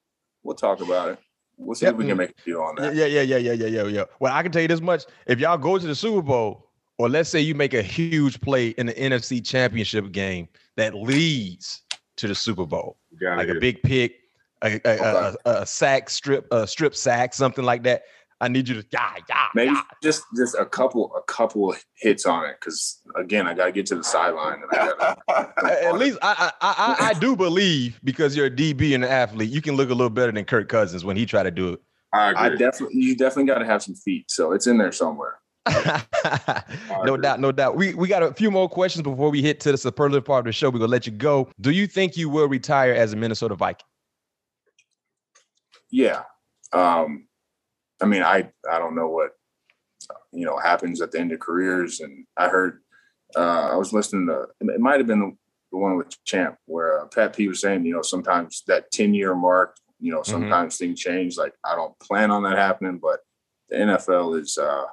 we'll 0.45 0.55
talk 0.55 0.81
about 0.81 1.09
it. 1.09 1.19
We'll 1.61 1.75
see 1.75 1.87
yep. 1.87 1.95
if 1.95 1.99
we 1.99 2.07
can 2.07 2.17
make 2.17 2.31
a 2.31 2.45
deal 2.45 2.63
on 2.63 2.75
that. 2.77 2.95
Yeah, 2.95 3.07
yeah, 3.07 3.23
yeah, 3.23 3.37
yeah, 3.37 3.53
yeah, 3.53 3.67
yeah, 3.67 3.85
yeah. 3.85 4.05
Well, 4.19 4.33
I 4.33 4.43
can 4.43 4.51
tell 4.51 4.63
you 4.63 4.69
this 4.69 4.81
much: 4.81 5.05
if 5.27 5.39
y'all 5.39 5.59
go 5.59 5.79
to 5.79 5.87
the 5.87 5.95
Super 5.95 6.23
Bowl, 6.23 6.71
or 6.99 7.09
let's 7.09 7.29
say 7.29 7.41
you 7.41 7.55
make 7.55 7.75
a 7.75 7.83
huge 7.83 8.41
play 8.41 8.69
in 8.71 8.87
the 8.87 8.95
NFC 8.95 9.45
Championship 9.45 10.11
game 10.13 10.49
that 10.77 10.95
leads 10.95 11.83
to 12.17 12.29
the 12.29 12.35
Super 12.35 12.67
Bowl, 12.67 12.97
like 13.21 13.49
a 13.49 13.55
big 13.55 13.83
pick, 13.83 14.21
a, 14.63 14.73
a, 14.73 14.77
okay. 14.77 15.37
a, 15.45 15.51
a, 15.63 15.67
sack 15.67 16.11
strip, 16.11 16.47
a 16.51 16.67
strip 16.67 16.95
sack, 16.95 17.35
something 17.35 17.65
like 17.65 17.83
that. 17.85 18.03
I 18.43 18.49
need 18.49 18.69
you 18.69 18.81
to 18.81 18.87
yeah, 18.91 19.17
yeah, 19.29 19.47
maybe 19.55 19.73
yeah. 19.73 19.83
just 20.03 20.23
just 20.35 20.55
a 20.55 20.65
couple 20.65 21.15
a 21.15 21.23
couple 21.23 21.75
hits 21.97 22.25
on 22.25 22.47
it 22.47 22.57
because 22.59 23.01
again 23.17 23.47
I 23.47 23.53
got 23.53 23.67
to 23.67 23.73
get 23.73 23.87
to 23.87 23.97
the 23.97 24.05
sideline 24.05 24.63
and 24.63 24.71
I 24.73 25.17
gotta, 25.27 25.87
at 25.87 25.99
least 25.99 26.19
I, 26.23 26.51
I 26.61 26.97
I 27.01 27.09
I 27.09 27.15
do 27.15 27.37
believe 27.37 28.01
because 28.03 28.35
you're 28.35 28.47
a 28.47 28.51
DB 28.51 28.95
and 28.95 29.05
an 29.05 29.11
athlete 29.11 29.51
you 29.51 29.61
can 29.61 29.77
look 29.77 29.91
a 29.91 29.95
little 29.95 30.11
better 30.11 30.33
than 30.33 30.45
Kirk 30.45 30.69
Cousins 30.69 31.05
when 31.05 31.17
he 31.17 31.27
tried 31.27 31.45
to 31.45 31.51
do 31.51 31.75
it. 31.75 31.83
I, 32.13 32.47
I 32.47 32.49
definitely 32.51 33.03
you 33.03 33.15
definitely 33.15 33.45
got 33.45 33.59
to 33.59 33.67
have 33.67 33.83
some 33.83 33.95
feet 33.95 34.31
so 34.31 34.53
it's 34.53 34.67
in 34.67 34.79
there 34.79 34.93
somewhere. 34.93 35.41
no 37.05 37.19
doubt, 37.19 37.41
no 37.41 37.53
doubt. 37.53 37.77
We 37.77 37.93
we 37.95 38.09
got 38.09 38.23
a 38.23 38.33
few 38.33 38.51
more 38.51 38.69
questions 38.69 39.03
before 39.03 39.29
we 39.29 39.43
hit 39.43 39.61
to 39.61 39.73
the 39.73 39.79
superlative 39.79 40.25
part 40.25 40.41
of 40.41 40.45
the 40.47 40.53
show. 40.53 40.71
We're 40.71 40.79
gonna 40.79 40.91
let 40.91 41.07
you 41.07 41.13
go. 41.13 41.51
Do 41.61 41.71
you 41.71 41.87
think 41.87 42.17
you 42.17 42.31
will 42.31 42.49
retire 42.49 42.95
as 42.95 43.13
a 43.13 43.17
Minnesota 43.17 43.55
Viking? 43.55 43.85
Yeah. 45.91 46.23
Um, 46.73 47.27
I 48.01 48.07
mean, 48.07 48.23
I 48.23 48.51
I 48.71 48.79
don't 48.79 48.95
know 48.95 49.09
what 49.09 49.33
you 50.33 50.45
know 50.45 50.59
happens 50.59 51.01
at 51.01 51.13
the 51.13 51.21
end 51.21 51.33
of 51.33 51.41
careers, 51.41 52.01
and 52.01 52.27
I 52.37 52.49
heard 52.49 52.81
uh, 53.37 53.71
I 53.73 53.77
was 53.77 53.93
listening 53.93 54.27
to 54.27 54.47
it 54.61 54.81
might 54.81 54.99
have 54.99 55.07
been 55.07 55.21
the, 55.21 55.37
the 55.73 55.79
one 55.79 55.97
with 55.97 56.23
Champ 56.25 56.57
where 56.67 57.01
uh, 57.01 57.07
Pat 57.07 57.37
P 57.37 57.49
was 57.49 57.61
saying, 57.61 57.85
you 57.85 57.95
know, 57.95 58.03
sometimes 58.03 58.63
that 58.67 58.91
ten 58.91 59.15
year 59.15 59.35
mark, 59.35 59.77
you 59.99 60.13
know, 60.13 60.21
mm-hmm. 60.21 60.31
sometimes 60.31 60.75
mm-hmm. 60.75 60.85
things 60.85 61.01
change. 61.01 61.37
Like 61.37 61.55
I 61.65 61.75
don't 61.75 61.99
plan 62.01 62.31
on 62.31 62.43
that 62.45 62.59
happening, 62.59 62.99
but 62.99 63.21
the 63.69 63.77
NFL 63.77 64.41
is 64.41 64.59
uh, 64.59 64.85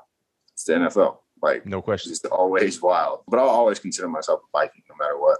it's 0.54 0.66
the 0.66 0.74
NFL. 0.74 1.18
Like 1.42 1.66
no 1.66 1.82
question, 1.82 2.12
it's 2.12 2.26
always 2.26 2.82
wild. 2.82 3.22
But 3.28 3.40
I'll 3.40 3.50
always 3.50 3.80
consider 3.80 4.08
myself 4.08 4.42
a 4.42 4.58
Viking, 4.58 4.84
no 4.90 4.96
matter 5.00 5.20
what. 5.20 5.40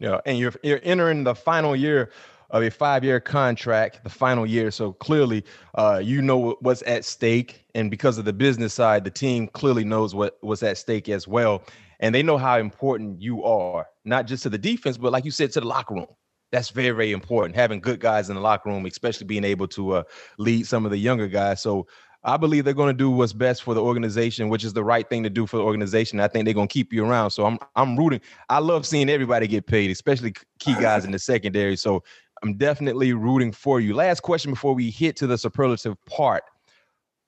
Yeah, 0.00 0.20
and 0.26 0.38
you're 0.38 0.54
you're 0.62 0.80
entering 0.82 1.24
the 1.24 1.34
final 1.34 1.76
year 1.76 2.10
of 2.54 2.62
a 2.62 2.70
five-year 2.70 3.18
contract, 3.18 4.04
the 4.04 4.08
final 4.08 4.46
year. 4.46 4.70
So 4.70 4.92
clearly, 4.92 5.44
uh, 5.74 6.00
you 6.02 6.22
know 6.22 6.56
what's 6.60 6.82
at 6.86 7.04
stake, 7.04 7.64
and 7.74 7.90
because 7.90 8.16
of 8.16 8.24
the 8.24 8.32
business 8.32 8.72
side, 8.72 9.02
the 9.02 9.10
team 9.10 9.48
clearly 9.48 9.84
knows 9.84 10.14
what 10.14 10.38
what's 10.40 10.62
at 10.62 10.78
stake 10.78 11.08
as 11.08 11.26
well, 11.26 11.64
and 11.98 12.14
they 12.14 12.22
know 12.22 12.38
how 12.38 12.58
important 12.58 13.20
you 13.20 13.42
are, 13.42 13.88
not 14.04 14.28
just 14.28 14.44
to 14.44 14.50
the 14.50 14.58
defense, 14.58 14.96
but 14.96 15.10
like 15.10 15.24
you 15.24 15.32
said, 15.32 15.50
to 15.52 15.60
the 15.60 15.66
locker 15.66 15.94
room. 15.94 16.06
That's 16.52 16.70
very, 16.70 16.90
very 16.90 17.10
important. 17.10 17.56
Having 17.56 17.80
good 17.80 17.98
guys 17.98 18.28
in 18.28 18.36
the 18.36 18.40
locker 18.40 18.70
room, 18.70 18.86
especially 18.86 19.26
being 19.26 19.42
able 19.42 19.66
to 19.68 19.94
uh, 19.94 20.02
lead 20.38 20.68
some 20.68 20.84
of 20.84 20.92
the 20.92 20.98
younger 20.98 21.26
guys. 21.26 21.60
So 21.60 21.88
I 22.26 22.38
believe 22.38 22.64
they're 22.64 22.72
going 22.72 22.88
to 22.88 22.96
do 22.96 23.10
what's 23.10 23.34
best 23.34 23.62
for 23.62 23.74
the 23.74 23.82
organization, 23.82 24.48
which 24.48 24.64
is 24.64 24.72
the 24.72 24.82
right 24.82 25.06
thing 25.08 25.22
to 25.24 25.30
do 25.30 25.46
for 25.46 25.58
the 25.58 25.62
organization. 25.62 26.20
I 26.20 26.28
think 26.28 26.46
they're 26.46 26.54
going 26.54 26.68
to 26.68 26.72
keep 26.72 26.92
you 26.92 27.04
around. 27.04 27.32
So 27.32 27.44
I'm 27.44 27.58
I'm 27.76 27.96
rooting. 27.96 28.22
I 28.48 28.60
love 28.60 28.86
seeing 28.86 29.10
everybody 29.10 29.46
get 29.46 29.66
paid, 29.66 29.90
especially 29.90 30.32
key 30.58 30.74
guys 30.80 31.04
in 31.04 31.10
the 31.10 31.18
secondary. 31.18 31.76
So 31.76 32.02
I'm 32.44 32.58
definitely 32.58 33.14
rooting 33.14 33.52
for 33.52 33.80
you. 33.80 33.94
Last 33.94 34.20
question 34.20 34.50
before 34.52 34.74
we 34.74 34.90
hit 34.90 35.16
to 35.16 35.26
the 35.26 35.38
superlative 35.38 35.96
part 36.04 36.44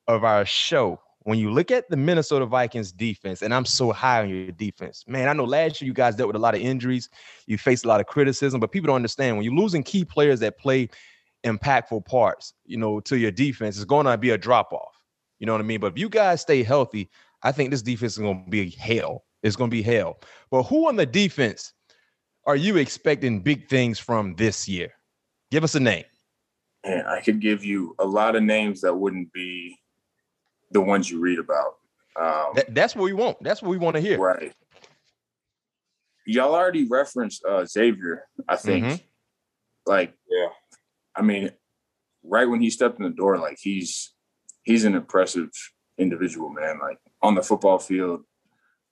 of 0.09 0.25
our 0.25 0.45
show. 0.45 1.01
When 1.21 1.39
you 1.39 1.51
look 1.51 1.71
at 1.71 1.89
the 1.89 1.97
Minnesota 1.97 2.45
Vikings 2.45 2.93
defense, 2.93 3.41
and 3.41 3.55
I'm 3.55 3.65
so 3.65 3.93
high 3.93 4.21
on 4.21 4.29
your 4.29 4.53
defense, 4.53 5.05
man, 5.09 5.31
I 5.31 5.33
know 5.33 5.45
last 5.45 5.81
year 5.81 5.87
you 5.87 5.95
guys 5.95 6.17
dealt 6.17 6.27
with 6.27 6.37
a 6.37 6.39
lot 6.39 6.55
of 6.55 6.61
injuries. 6.61 7.09
You 7.47 7.57
faced 7.57 7.87
a 7.87 7.89
lot 7.89 7.99
of 7.99 8.07
criticism, 8.07 8.61
but 8.61 8.73
people 8.73 8.89
don't 8.89 8.97
understand 8.97 9.39
when 9.39 9.45
you're 9.45 9.55
losing 9.55 9.83
key 9.83 10.05
players 10.05 10.39
that 10.41 10.59
play 10.59 10.91
impactful 11.45 12.05
parts, 12.05 12.53
you 12.67 12.77
know, 12.77 13.01
to 13.01 13.17
your 13.17 13.31
defense, 13.31 13.77
it's 13.77 13.87
going 13.87 14.05
to 14.05 14.19
be 14.19 14.31
a 14.31 14.39
drop 14.39 14.71
off. 14.75 15.01
You 15.39 15.47
know 15.47 15.53
what 15.53 15.63
I 15.63 15.65
mean? 15.65 15.81
But 15.81 15.93
if 15.93 15.99
you 15.99 16.11
guys 16.11 16.43
stay 16.43 16.63
healthy, 16.63 17.09
I 17.43 17.53
think 17.53 17.71
this 17.71 17.81
defense 17.81 18.13
is 18.13 18.19
going 18.19 18.45
to 18.45 18.51
be 18.51 18.69
hell. 18.69 19.25
It's 19.43 19.57
going 19.57 19.71
to 19.71 19.75
be 19.75 19.83
hell. 19.83 20.21
But 20.51 20.65
who 20.65 20.89
on 20.89 20.97
the 20.97 21.07
defense 21.07 21.73
are 22.45 22.57
you 22.57 22.77
expecting 22.77 23.41
big 23.41 23.71
things 23.71 23.99
from 23.99 24.35
this 24.35 24.69
year? 24.69 24.93
Give 25.51 25.65
us 25.65 25.75
a 25.75 25.81
name. 25.81 26.05
And 26.85 27.07
I 27.07 27.21
could 27.21 27.41
give 27.41 27.65
you 27.65 27.95
a 27.99 28.05
lot 28.05 28.37
of 28.37 28.43
names 28.43 28.81
that 28.83 28.95
wouldn't 28.95 29.33
be 29.33 29.79
the 30.71 30.81
ones 30.81 31.11
you 31.11 31.21
read 31.21 31.39
about. 31.39 31.77
Um, 32.19 32.53
that, 32.55 32.75
that's 32.75 32.95
what 32.95 33.05
we 33.05 33.13
want. 33.13 33.43
That's 33.43 33.63
what 33.63 33.71
we 33.71 33.79
want 33.79 33.97
to 33.97 34.01
hear. 34.01 34.19
Right. 34.19 34.53
Y'all 36.27 36.55
already 36.55 36.87
referenced 36.89 37.45
uh, 37.45 37.65
Xavier, 37.65 38.25
I 38.49 38.57
think. 38.57 38.85
Mm-hmm. 38.85 38.97
Like, 39.87 40.15
yeah, 40.29 40.49
I 41.15 41.23
mean, 41.23 41.51
right 42.25 42.49
when 42.49 42.61
he 42.61 42.71
stepped 42.71 42.99
in 42.99 43.05
the 43.05 43.11
door, 43.11 43.39
like 43.39 43.59
he's 43.61 44.13
he's 44.65 44.85
an 44.85 44.97
impressive 44.97 45.51
individual, 45.99 46.51
man. 46.51 46.81
Like 46.81 46.99
on 47.23 47.37
the 47.37 47.43
football 47.43 47.79
field, 47.79 48.25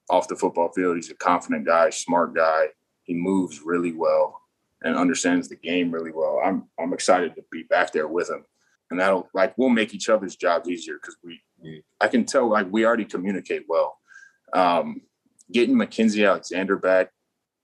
off 0.08 0.28
the 0.28 0.36
football 0.36 0.70
field, 0.72 0.96
he's 0.96 1.10
a 1.10 1.16
confident 1.16 1.66
guy, 1.66 1.90
smart 1.90 2.34
guy. 2.34 2.68
He 3.02 3.14
moves 3.14 3.60
really 3.64 3.92
well 3.92 4.40
and 4.84 4.96
understands 4.96 5.48
the 5.48 5.56
game 5.56 5.90
really 5.90 6.12
well. 6.12 6.40
I'm 6.44 6.68
I'm 6.78 6.92
excited 6.92 7.34
to 7.34 7.44
be 7.50 7.64
back 7.64 7.92
there 7.92 8.06
with 8.06 8.30
him, 8.30 8.44
and 8.90 9.00
that'll 9.00 9.28
like 9.34 9.56
we'll 9.58 9.70
make 9.70 9.94
each 9.94 10.08
other's 10.08 10.36
jobs 10.36 10.68
easier 10.68 10.94
because 11.00 11.16
we, 11.24 11.40
we, 11.60 11.82
I 12.00 12.08
can 12.08 12.24
tell 12.24 12.48
like 12.48 12.68
we 12.70 12.84
already 12.84 13.06
communicate 13.06 13.64
well. 13.68 13.98
Um, 14.52 15.00
getting 15.50 15.74
Mackensie 15.74 16.28
Alexander 16.28 16.76
back 16.76 17.10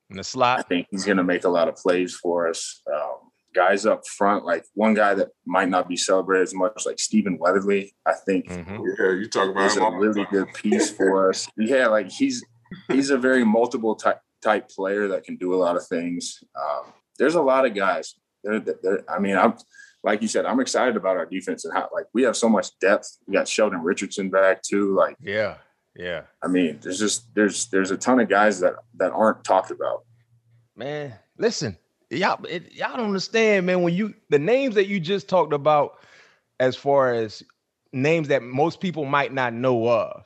in 0.08 0.16
the 0.16 0.24
slot, 0.24 0.58
I 0.58 0.62
think 0.62 0.88
he's 0.90 1.04
going 1.04 1.18
to 1.18 1.24
make 1.24 1.44
a 1.44 1.48
lot 1.48 1.68
of 1.68 1.76
plays 1.76 2.16
for 2.16 2.48
us. 2.48 2.82
Um, 2.92 3.30
guys 3.54 3.84
up 3.84 4.06
front, 4.06 4.44
like 4.44 4.64
one 4.74 4.94
guy 4.94 5.14
that 5.14 5.28
might 5.44 5.68
not 5.68 5.88
be 5.88 5.96
celebrated 5.96 6.44
as 6.44 6.54
much, 6.54 6.86
like 6.86 6.98
Stephen 6.98 7.36
Weatherly. 7.38 7.94
I 8.06 8.14
think 8.26 8.48
mm-hmm. 8.48 8.82
yeah, 8.98 9.12
you 9.12 9.28
talk 9.28 9.50
about 9.50 9.64
he's 9.64 9.76
a 9.76 9.90
really 9.90 10.26
good 10.30 10.52
piece 10.54 10.90
for 10.90 11.28
us. 11.28 11.48
Yeah, 11.56 11.88
like 11.88 12.10
he's 12.10 12.42
he's 12.88 13.10
a 13.10 13.18
very 13.18 13.44
multiple 13.44 13.94
type 13.94 14.20
type 14.42 14.70
player 14.70 15.08
that 15.08 15.24
can 15.24 15.36
do 15.36 15.54
a 15.54 15.56
lot 15.56 15.76
of 15.76 15.86
things. 15.86 16.42
Um, 16.56 16.92
there's 17.20 17.36
a 17.36 17.42
lot 17.42 17.66
of 17.66 17.74
guys. 17.74 18.14
They're, 18.42 18.58
they're, 18.58 19.04
I 19.08 19.20
mean, 19.20 19.36
I'm 19.36 19.54
like 20.02 20.22
you 20.22 20.28
said, 20.28 20.46
I'm 20.46 20.58
excited 20.58 20.96
about 20.96 21.18
our 21.18 21.26
defense 21.26 21.64
and 21.64 21.74
how 21.74 21.88
like 21.94 22.06
we 22.14 22.22
have 22.22 22.36
so 22.36 22.48
much 22.48 22.76
depth. 22.80 23.18
We 23.26 23.34
got 23.34 23.46
Sheldon 23.46 23.82
Richardson 23.82 24.30
back 24.30 24.62
too. 24.62 24.96
Like 24.96 25.16
yeah, 25.20 25.56
yeah. 25.94 26.22
I 26.42 26.48
mean, 26.48 26.78
there's 26.82 26.98
just 26.98 27.32
there's 27.34 27.66
there's 27.66 27.90
a 27.90 27.96
ton 27.96 28.18
of 28.18 28.28
guys 28.28 28.58
that 28.60 28.74
that 28.96 29.12
aren't 29.12 29.44
talked 29.44 29.70
about. 29.70 30.04
Man, 30.74 31.12
listen, 31.36 31.76
y'all 32.08 32.42
it, 32.46 32.72
y'all 32.72 32.96
don't 32.96 33.06
understand, 33.06 33.66
man. 33.66 33.82
When 33.82 33.94
you 33.94 34.14
the 34.30 34.38
names 34.38 34.74
that 34.76 34.88
you 34.88 34.98
just 34.98 35.28
talked 35.28 35.52
about, 35.52 35.98
as 36.58 36.74
far 36.74 37.12
as 37.12 37.42
names 37.92 38.28
that 38.28 38.42
most 38.42 38.80
people 38.80 39.04
might 39.04 39.34
not 39.34 39.52
know 39.52 39.86
of, 39.86 40.24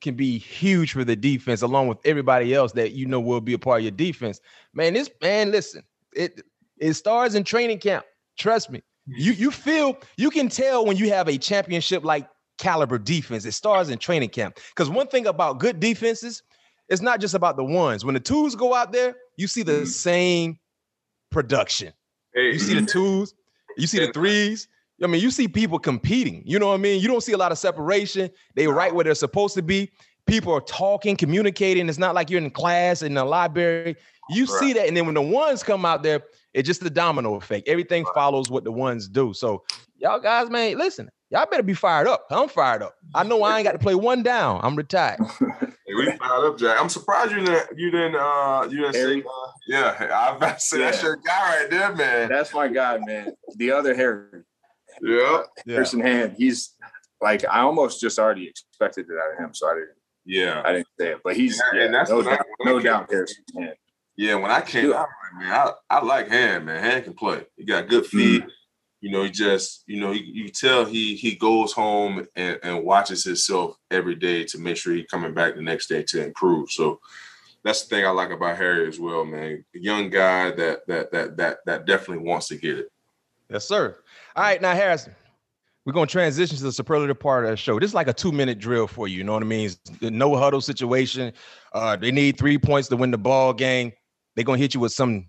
can 0.00 0.14
be 0.14 0.38
huge 0.38 0.92
for 0.92 1.04
the 1.04 1.16
defense, 1.16 1.60
along 1.60 1.88
with 1.88 1.98
everybody 2.06 2.54
else 2.54 2.72
that 2.72 2.92
you 2.92 3.04
know 3.04 3.20
will 3.20 3.42
be 3.42 3.52
a 3.52 3.58
part 3.58 3.80
of 3.80 3.84
your 3.84 3.90
defense. 3.90 4.40
Man, 4.72 4.94
this 4.94 5.10
man, 5.20 5.50
listen, 5.50 5.82
it 6.14 6.42
it 6.78 6.94
starts 6.94 7.34
in 7.34 7.44
training 7.44 7.78
camp. 7.78 8.04
Trust 8.38 8.70
me. 8.70 8.82
You 9.06 9.32
you 9.32 9.50
feel 9.50 9.98
you 10.16 10.30
can 10.30 10.48
tell 10.48 10.84
when 10.84 10.96
you 10.96 11.08
have 11.10 11.28
a 11.28 11.38
championship 11.38 12.04
like 12.04 12.28
caliber 12.58 12.98
defense. 12.98 13.44
It 13.44 13.52
starts 13.52 13.88
in 13.90 13.98
training 13.98 14.28
camp. 14.30 14.58
Because 14.74 14.90
one 14.90 15.08
thing 15.08 15.26
about 15.26 15.58
good 15.58 15.80
defenses, 15.80 16.42
it's 16.88 17.00
not 17.00 17.20
just 17.20 17.34
about 17.34 17.56
the 17.56 17.64
ones. 17.64 18.04
When 18.04 18.14
the 18.14 18.20
twos 18.20 18.54
go 18.54 18.74
out 18.74 18.92
there, 18.92 19.16
you 19.36 19.46
see 19.48 19.62
the 19.62 19.72
mm-hmm. 19.72 19.84
same 19.86 20.58
production. 21.30 21.92
Hey. 22.34 22.52
You 22.52 22.58
see 22.58 22.78
the 22.78 22.86
twos, 22.86 23.34
you 23.76 23.86
see 23.86 24.04
the 24.04 24.12
threes. 24.12 24.68
I 25.02 25.06
mean, 25.06 25.22
you 25.22 25.30
see 25.30 25.48
people 25.48 25.78
competing. 25.78 26.42
You 26.44 26.58
know 26.58 26.68
what 26.68 26.74
I 26.74 26.76
mean? 26.76 27.00
You 27.00 27.08
don't 27.08 27.22
see 27.22 27.32
a 27.32 27.38
lot 27.38 27.52
of 27.52 27.58
separation. 27.58 28.30
They 28.54 28.66
right 28.66 28.94
where 28.94 29.02
they're 29.02 29.14
supposed 29.14 29.54
to 29.54 29.62
be. 29.62 29.90
People 30.30 30.54
are 30.54 30.60
talking, 30.60 31.16
communicating. 31.16 31.88
It's 31.88 31.98
not 31.98 32.14
like 32.14 32.30
you're 32.30 32.40
in 32.40 32.50
class 32.50 33.02
in 33.02 33.14
the 33.14 33.24
library. 33.24 33.96
You 34.30 34.44
right. 34.44 34.60
see 34.60 34.72
that, 34.74 34.86
and 34.86 34.96
then 34.96 35.06
when 35.06 35.14
the 35.16 35.22
ones 35.22 35.62
come 35.62 35.84
out 35.84 36.04
there, 36.04 36.22
it's 36.54 36.66
just 36.66 36.82
the 36.82 36.90
domino 36.90 37.34
effect. 37.34 37.68
Everything 37.68 38.04
right. 38.04 38.14
follows 38.14 38.48
what 38.48 38.62
the 38.62 38.70
ones 38.70 39.08
do. 39.08 39.34
So, 39.34 39.64
y'all 39.98 40.20
guys, 40.20 40.48
man, 40.48 40.78
listen, 40.78 41.10
y'all 41.30 41.46
better 41.50 41.64
be 41.64 41.74
fired 41.74 42.06
up. 42.06 42.26
I'm 42.30 42.48
fired 42.48 42.82
up. 42.82 42.94
I 43.12 43.24
know 43.24 43.42
I 43.42 43.58
ain't 43.58 43.64
got 43.64 43.72
to 43.72 43.78
play 43.78 43.96
one 43.96 44.22
down. 44.22 44.60
I'm 44.62 44.76
retired. 44.76 45.20
Hey, 45.90 45.96
we 45.96 46.16
fired 46.18 46.46
up, 46.46 46.56
Jack. 46.56 46.80
I'm 46.80 46.88
surprised 46.88 47.32
you 47.32 47.44
didn't 47.44 47.66
you 47.76 47.90
didn't 47.90 48.14
uh 48.14 48.68
you 48.70 48.82
didn't 48.82 48.94
Harry. 48.94 49.22
say 49.22 49.26
uh, 49.26 49.50
yeah. 49.66 50.06
I 50.14 50.36
about 50.36 50.54
to 50.54 50.60
say 50.60 50.78
yeah. 50.78 50.84
that's 50.84 51.02
your 51.02 51.16
guy 51.16 51.58
right 51.58 51.68
there, 51.68 51.96
man. 51.96 52.28
That's 52.28 52.54
my 52.54 52.68
guy, 52.68 52.98
man. 53.04 53.32
The 53.56 53.72
other 53.72 53.92
Harry. 53.92 54.44
Yeah. 55.02 55.18
Uh, 55.18 55.42
Harrison 55.66 55.98
Hand. 55.98 56.36
He's 56.38 56.76
like 57.20 57.44
I 57.44 57.62
almost 57.62 58.00
just 58.00 58.20
already 58.20 58.46
expected 58.46 59.06
it 59.10 59.16
out 59.18 59.32
of 59.32 59.44
him, 59.44 59.52
so 59.52 59.68
I 59.68 59.74
didn't. 59.74 59.99
Yeah. 60.24 60.62
I 60.64 60.72
didn't 60.72 60.88
say 60.98 61.12
it, 61.12 61.20
but 61.24 61.36
he's 61.36 61.60
yeah, 61.74 61.84
and 61.84 61.94
that's 61.94 62.10
no 62.10 62.22
doubt, 62.22 62.40
I, 62.40 62.64
no 62.64 62.80
doubt 62.80 63.10
Harrison 63.10 63.44
Hand. 63.56 63.74
Yeah, 64.16 64.34
when 64.34 64.50
I 64.50 64.60
came 64.60 64.92
out, 64.92 65.08
man, 65.38 65.50
I, 65.50 65.72
I 65.88 66.04
like 66.04 66.28
Hand, 66.28 66.66
man. 66.66 66.82
Hand 66.82 67.04
can 67.04 67.14
play. 67.14 67.46
He 67.56 67.64
got 67.64 67.88
good 67.88 68.06
feet. 68.06 68.42
Mm-hmm 68.42 68.50
you 69.00 69.10
know, 69.10 69.22
he 69.22 69.30
just, 69.30 69.82
you 69.86 69.98
know, 69.98 70.12
you, 70.12 70.22
you 70.24 70.48
tell 70.48 70.84
he 70.84 71.16
he 71.16 71.34
goes 71.34 71.72
home 71.72 72.26
and, 72.36 72.58
and 72.62 72.84
watches 72.84 73.24
himself 73.24 73.76
every 73.90 74.14
day 74.14 74.44
to 74.44 74.58
make 74.58 74.76
sure 74.76 74.92
he's 74.92 75.06
coming 75.06 75.32
back 75.32 75.54
the 75.54 75.62
next 75.62 75.88
day 75.88 76.02
to 76.08 76.24
improve. 76.24 76.70
So 76.70 77.00
that's 77.64 77.82
the 77.82 77.88
thing 77.88 78.06
I 78.06 78.10
like 78.10 78.30
about 78.30 78.58
Harry 78.58 78.86
as 78.86 79.00
well, 79.00 79.24
man. 79.24 79.64
A 79.74 79.78
young 79.78 80.10
guy 80.10 80.50
that 80.50 80.86
that 80.86 81.12
that 81.12 81.36
that 81.38 81.58
that 81.64 81.86
definitely 81.86 82.26
wants 82.28 82.48
to 82.48 82.56
get 82.56 82.78
it. 82.78 82.88
Yes, 83.48 83.66
sir. 83.66 83.96
All 84.36 84.44
right, 84.44 84.60
now 84.60 84.74
Harrison, 84.74 85.14
we're 85.84 85.92
gonna 85.92 86.06
transition 86.06 86.56
to 86.56 86.62
the 86.62 86.72
superlative 86.72 87.18
part 87.18 87.44
of 87.44 87.50
the 87.50 87.56
show. 87.56 87.78
This 87.78 87.90
is 87.90 87.94
like 87.94 88.08
a 88.08 88.12
two-minute 88.12 88.58
drill 88.58 88.86
for 88.86 89.08
you. 89.08 89.18
You 89.18 89.24
know 89.24 89.32
what 89.32 89.42
I 89.42 89.46
mean? 89.46 89.70
no 90.00 90.36
huddle 90.36 90.60
situation. 90.60 91.32
Uh, 91.72 91.96
they 91.96 92.10
need 92.10 92.38
three 92.38 92.58
points 92.58 92.88
to 92.88 92.96
win 92.96 93.10
the 93.10 93.18
ball 93.18 93.52
game. 93.52 93.92
They're 94.36 94.44
gonna 94.44 94.58
hit 94.58 94.74
you 94.74 94.80
with 94.80 94.92
some 94.92 95.26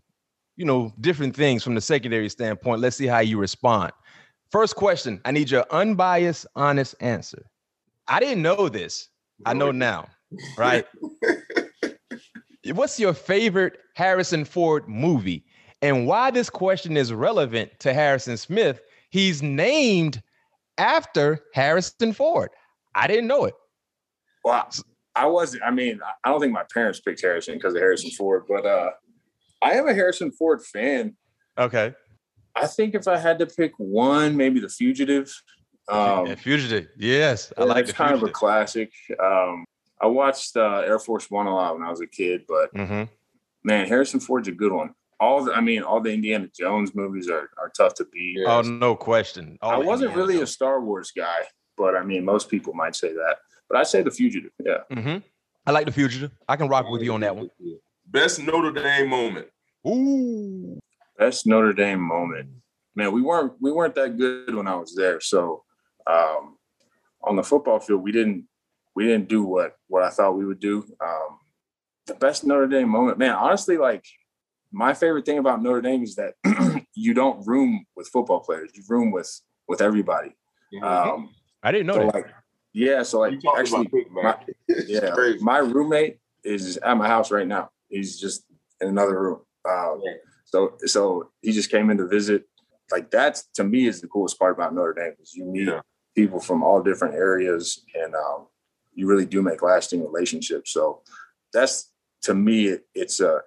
you 0.62 0.66
know, 0.66 0.93
different 1.02 1.36
things 1.36 1.64
from 1.64 1.76
the 1.76 1.82
secondary 1.82 2.30
standpoint. 2.30 2.82
Let's 2.82 2.95
see 2.95 3.08
how 3.08 3.20
you 3.20 3.39
respond. 3.39 3.91
First 4.52 4.76
question 4.76 5.22
I 5.26 5.32
need 5.32 5.49
your 5.49 5.66
unbiased, 5.72 6.45
honest 6.56 6.93
answer. 6.99 7.43
I 8.08 8.20
didn't 8.20 8.43
know 8.43 8.70
this. 8.70 9.10
I 9.45 9.54
know 9.54 9.72
now, 9.72 10.08
right? 10.58 10.86
What's 12.74 12.99
your 12.99 13.14
favorite 13.14 13.80
Harrison 13.95 14.45
Ford 14.45 14.88
movie? 14.88 15.45
And 15.82 16.06
why 16.06 16.30
this 16.30 16.49
question 16.49 16.95
is 16.95 17.12
relevant 17.12 17.72
to 17.80 17.91
Harrison 17.91 18.38
Smith? 18.38 18.82
He's 19.10 19.41
named 19.41 20.22
after 20.78 21.39
Harrison 21.53 22.13
Ford. 22.13 22.49
I 22.95 23.07
didn't 23.07 23.28
know 23.28 23.45
it. 23.45 23.53
Well, 24.43 24.69
I 25.15 25.28
wasn't. 25.28 25.63
I 25.63 25.72
mean, 25.72 25.99
I 26.24 26.30
don't 26.30 26.39
think 26.39 26.53
my 26.53 26.65
parents 26.74 26.99
picked 26.99 27.22
Harrison 27.22 27.55
because 27.55 27.74
of 27.74 27.82
Harrison 27.82 28.11
Ford, 28.11 28.43
but 28.47 28.65
uh, 28.65 28.91
I 29.61 29.74
am 29.74 29.88
a 29.88 29.93
Harrison 29.93 30.32
Ford 30.32 30.63
fan. 30.63 31.15
Okay. 31.57 31.93
I 32.55 32.67
think 32.67 32.95
if 32.95 33.07
I 33.07 33.17
had 33.17 33.39
to 33.39 33.45
pick 33.45 33.74
one, 33.78 34.36
maybe 34.36 34.59
The 34.59 34.69
Fugitive. 34.69 35.34
Um, 35.88 36.28
yeah, 36.28 36.36
Fugitive, 36.36 36.88
yes, 36.97 37.51
I 37.57 37.63
like. 37.63 37.84
It's 37.86 37.93
kind 37.93 38.09
Fugitive. 38.09 38.24
of 38.24 38.30
a 38.30 38.34
classic. 38.34 38.91
Um, 39.22 39.65
I 40.01 40.07
watched 40.07 40.55
uh, 40.55 40.84
Air 40.86 40.99
Force 40.99 41.30
One 41.30 41.47
a 41.47 41.53
lot 41.53 41.78
when 41.78 41.86
I 41.86 41.89
was 41.89 42.01
a 42.01 42.07
kid, 42.07 42.43
but 42.47 42.74
mm-hmm. 42.74 43.03
man, 43.63 43.88
Harrison 43.88 44.19
Ford's 44.19 44.47
a 44.47 44.51
good 44.51 44.72
one. 44.72 44.93
All 45.22 45.45
the, 45.45 45.53
I 45.53 45.61
mean, 45.61 45.84
all 45.84 46.01
the 46.01 46.11
Indiana 46.11 46.49
Jones 46.53 46.95
movies 46.95 47.30
are, 47.30 47.51
are 47.59 47.69
tough 47.78 47.93
to 47.95 48.05
beat. 48.11 48.39
Oh, 48.45 48.61
no 48.61 48.95
question. 48.95 49.59
All 49.61 49.72
I 49.72 49.78
wasn't 49.78 50.09
Indiana 50.09 50.17
really 50.17 50.34
Jones. 50.39 50.49
a 50.49 50.53
Star 50.53 50.82
Wars 50.82 51.11
guy, 51.15 51.41
but 51.78 51.95
I 51.95 52.03
mean, 52.03 52.26
most 52.26 52.49
people 52.49 52.74
might 52.74 52.95
say 52.95 53.13
that. 53.13 53.38
But 53.69 53.78
I'd 53.78 53.88
say 53.88 54.01
The 54.01 54.09
Fugitive. 54.09 54.51
Yeah. 54.65 54.80
Mm-hmm. 54.91 55.17
I 55.67 55.72
like 55.72 55.86
The 55.86 55.91
Fugitive. 55.91 56.32
I 56.49 56.55
can 56.55 56.67
rock 56.67 56.89
with 56.89 57.03
you 57.03 57.13
on 57.13 57.22
that 57.22 57.36
one. 57.36 57.49
Best 58.07 58.41
Notre 58.41 58.72
Dame 58.72 59.07
moment. 59.07 59.47
Ooh. 59.88 60.80
Best 61.19 61.45
Notre 61.45 61.72
Dame 61.72 62.01
moment. 62.01 62.49
Man, 62.95 63.11
we 63.11 63.22
weren't 63.22 63.53
we 63.61 63.72
weren't 63.72 63.95
that 63.95 64.17
good 64.17 64.53
when 64.53 64.67
I 64.67 64.76
was 64.76 64.95
there. 64.95 65.22
So 65.22 65.63
um, 66.07 66.57
on 67.24 67.36
the 67.36 67.43
football 67.43 67.80
field, 67.80 68.01
we 68.01 68.11
didn't 68.11 68.47
we 68.95 69.05
didn't 69.05 69.30
do 69.30 69.43
what 69.43 69.76
what 69.88 70.03
I 70.03 70.09
thought 70.09 70.36
we 70.36 70.45
would 70.45 70.59
do. 70.59 70.84
Um, 70.99 71.38
the 72.07 72.15
best 72.15 72.43
Notre 72.43 72.67
Dame 72.67 72.89
moment, 72.89 73.19
man. 73.19 73.36
Honestly, 73.36 73.78
like 73.78 74.03
my 74.72 74.93
favorite 74.93 75.26
thing 75.26 75.38
about 75.38 75.61
Notre 75.61 75.82
Dame 75.82 76.03
is 76.03 76.15
that 76.15 76.36
you 76.95 77.13
don't 77.13 77.45
room 77.45 77.86
with 77.95 78.07
football 78.07 78.39
players. 78.39 78.72
You 78.74 78.84
room 78.89 79.11
with 79.11 79.30
with 79.67 79.82
everybody. 79.82 80.36
Mm-hmm. 80.74 80.84
Um, 80.84 81.30
I 81.63 81.72
didn't 81.72 81.88
know 81.88 81.93
So 81.95 81.99
that. 82.05 82.13
like, 82.15 82.28
yeah, 82.74 83.03
so 83.03 83.19
like 83.19 83.39
actually, 83.57 83.88
about 84.11 84.11
my, 84.11 84.38
yeah, 84.88 85.13
my 85.41 85.57
roommate 85.59 86.17
is 86.43 86.78
at 86.78 86.95
my 86.97 87.07
house 87.07 87.32
right 87.32 87.47
now. 87.47 87.69
He's 87.89 88.19
just 88.19 88.45
in 88.80 88.88
another 88.88 89.22
room. 89.22 89.41
Um, 89.69 90.01
Yeah. 90.03 90.13
So 90.45 90.74
so 90.86 91.30
he 91.41 91.51
just 91.51 91.69
came 91.72 91.89
in 91.89 91.97
to 91.97 92.07
visit. 92.07 92.45
Like 92.91 93.11
that's 93.11 93.43
to 93.55 93.63
me 93.63 93.88
is 93.88 94.01
the 94.01 94.07
coolest 94.07 94.38
part 94.39 94.53
about 94.55 94.74
Notre 94.74 94.93
Dame 94.93 95.13
is 95.22 95.34
you 95.34 95.45
meet 95.45 95.67
Yeah. 95.67 95.82
people 96.15 96.39
from 96.39 96.63
all 96.63 96.82
different 96.82 97.15
areas 97.15 97.84
and 97.95 98.13
um, 98.15 98.47
you 98.93 99.07
really 99.07 99.26
do 99.26 99.41
make 99.41 99.61
lasting 99.61 100.01
relationships. 100.03 100.72
So 100.72 101.01
that's 101.53 101.91
to 102.24 102.34
me 102.34 102.67
it, 102.67 102.86
it's 102.95 103.19
a 103.19 103.41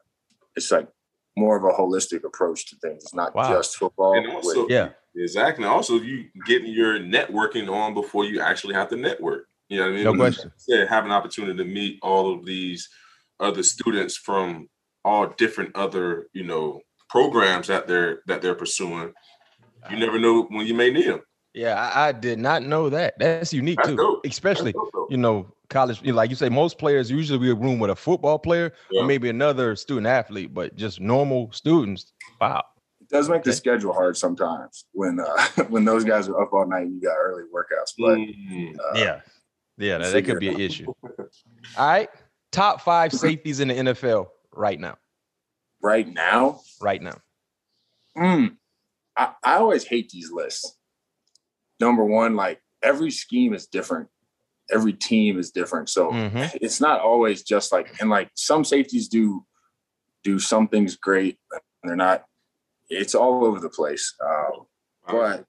it's 0.57 0.71
like 0.71 0.89
more 1.37 1.57
of 1.57 1.65
a 1.65 1.77
holistic 1.77 2.25
approach 2.25 2.67
to 2.71 2.77
things. 2.77 3.03
It's 3.05 3.15
not 3.15 3.35
Wow. 3.35 3.49
just 3.49 3.77
football. 3.77 4.15
And 4.17 4.27
also, 4.31 4.63
with- 4.63 4.71
Yeah. 4.71 4.91
Exactly. 5.17 5.65
Also, 5.65 6.01
you 6.01 6.29
getting 6.45 6.73
your 6.73 6.99
networking 6.99 7.73
on 7.73 7.95
before 7.95 8.25
you 8.25 8.41
actually 8.41 8.75
have 8.75 8.89
to 8.89 8.97
network. 8.97 9.47
You 9.69 9.79
know 9.79 9.85
what 9.85 9.93
I 9.93 9.95
mean? 9.95 10.05
No 10.05 10.15
question. 10.17 10.53
yeah, 10.67 10.85
have 10.87 11.05
an 11.05 11.13
opportunity 11.13 11.57
to 11.57 11.65
meet 11.65 11.99
all 12.03 12.33
of 12.33 12.45
these 12.45 12.89
other 13.39 13.63
students 13.63 14.17
from 14.17 14.69
all 15.05 15.29
different 15.29 15.75
other, 15.77 16.29
you 16.33 16.43
know, 16.43 16.81
programs 17.11 17.69
that 17.69 17.87
they're 17.87 18.23
that 18.27 18.43
they're 18.43 18.55
pursuing. 18.57 19.13
You 19.91 19.99
never 19.99 20.19
know 20.19 20.43
when 20.45 20.67
you 20.67 20.75
may 20.75 20.91
need 20.91 21.07
them. 21.07 21.21
Yeah, 21.55 21.75
I, 21.95 22.09
I 22.09 22.13
did 22.13 22.39
not 22.41 22.63
know 22.65 22.89
that. 22.91 23.15
That's 23.19 23.53
unique 23.53 23.77
That's 23.79 23.91
too. 23.91 23.97
dope. 23.97 24.27
Especially, 24.27 24.73
dope, 24.73 24.91
you 25.09 25.17
know, 25.17 25.47
college. 25.71 26.01
You 26.03 26.11
know, 26.13 26.17
like 26.17 26.31
you 26.31 26.37
say, 26.37 26.49
most 26.49 26.79
players 26.79 27.11
usually 27.11 27.39
be 27.39 27.51
a 27.51 27.55
room 27.55 27.79
with 27.79 27.91
a 27.91 27.97
football 27.97 28.39
player 28.41 28.73
Yeah. 28.91 29.03
or 29.03 29.07
maybe 29.07 29.29
another 29.29 29.77
student 29.77 30.07
athlete, 30.09 30.53
but 30.53 30.75
just 30.75 31.01
normal 31.01 31.53
students. 31.53 32.13
Wow. 32.41 32.65
It 33.01 33.09
does 33.09 33.29
make 33.29 33.45
the 33.45 33.51
Okay. 33.51 33.57
schedule 33.57 33.93
hard 33.93 34.17
sometimes 34.17 34.87
when 34.93 35.21
uh, 35.21 35.47
when 35.69 35.85
those 35.85 36.03
guys 36.05 36.29
are 36.29 36.43
up 36.43 36.53
all 36.53 36.67
night 36.67 36.83
and 36.87 36.95
you 36.97 37.01
got 37.01 37.15
early 37.17 37.45
workouts. 37.55 37.93
But 37.97 38.19
Mm. 38.19 38.77
uh, 38.79 38.99
yeah. 38.99 39.21
Yeah, 39.77 39.99
that, 39.99 40.13
that 40.13 40.23
could 40.25 40.39
be 40.41 40.49
an 40.49 40.61
issue. 40.61 40.87
All 41.77 41.87
right. 41.87 42.09
Top 42.53 42.81
five 42.81 43.13
safeties 43.13 43.59
in 43.59 43.67
the 43.69 43.75
NFL 43.75 44.29
right 44.53 44.79
now. 44.79 44.97
right 45.83 46.07
now, 46.07 46.61
Right 46.81 47.03
now. 47.03 47.17
mm, 48.17 48.57
I, 49.17 49.33
I 49.43 49.55
always 49.57 49.83
hate 49.85 50.11
these 50.11 50.31
lists. 50.31 50.77
Number 51.81 52.05
one, 52.05 52.37
like 52.37 52.61
every 52.83 53.11
scheme 53.11 53.55
is 53.55 53.67
different. 53.67 54.09
Every 54.73 54.93
team 54.93 55.39
is 55.39 55.51
different. 55.51 55.89
So 55.89 56.11
Mhm. 56.11 56.57
it's 56.61 56.81
not 56.81 57.01
always 57.01 57.43
just 57.43 57.73
like 57.73 58.01
and 58.01 58.09
like 58.11 58.31
some 58.35 58.65
safeties 58.65 59.09
do 59.09 59.45
do 60.23 60.39
some 60.39 60.69
things 60.69 60.97
great 60.97 61.39
and 61.53 61.61
they're 61.91 61.97
not 61.97 62.25
it's 62.89 63.15
all 63.15 63.45
over 63.45 63.61
the 63.61 63.69
place. 63.71 64.15
Um, 64.25 64.67
but 65.07 65.45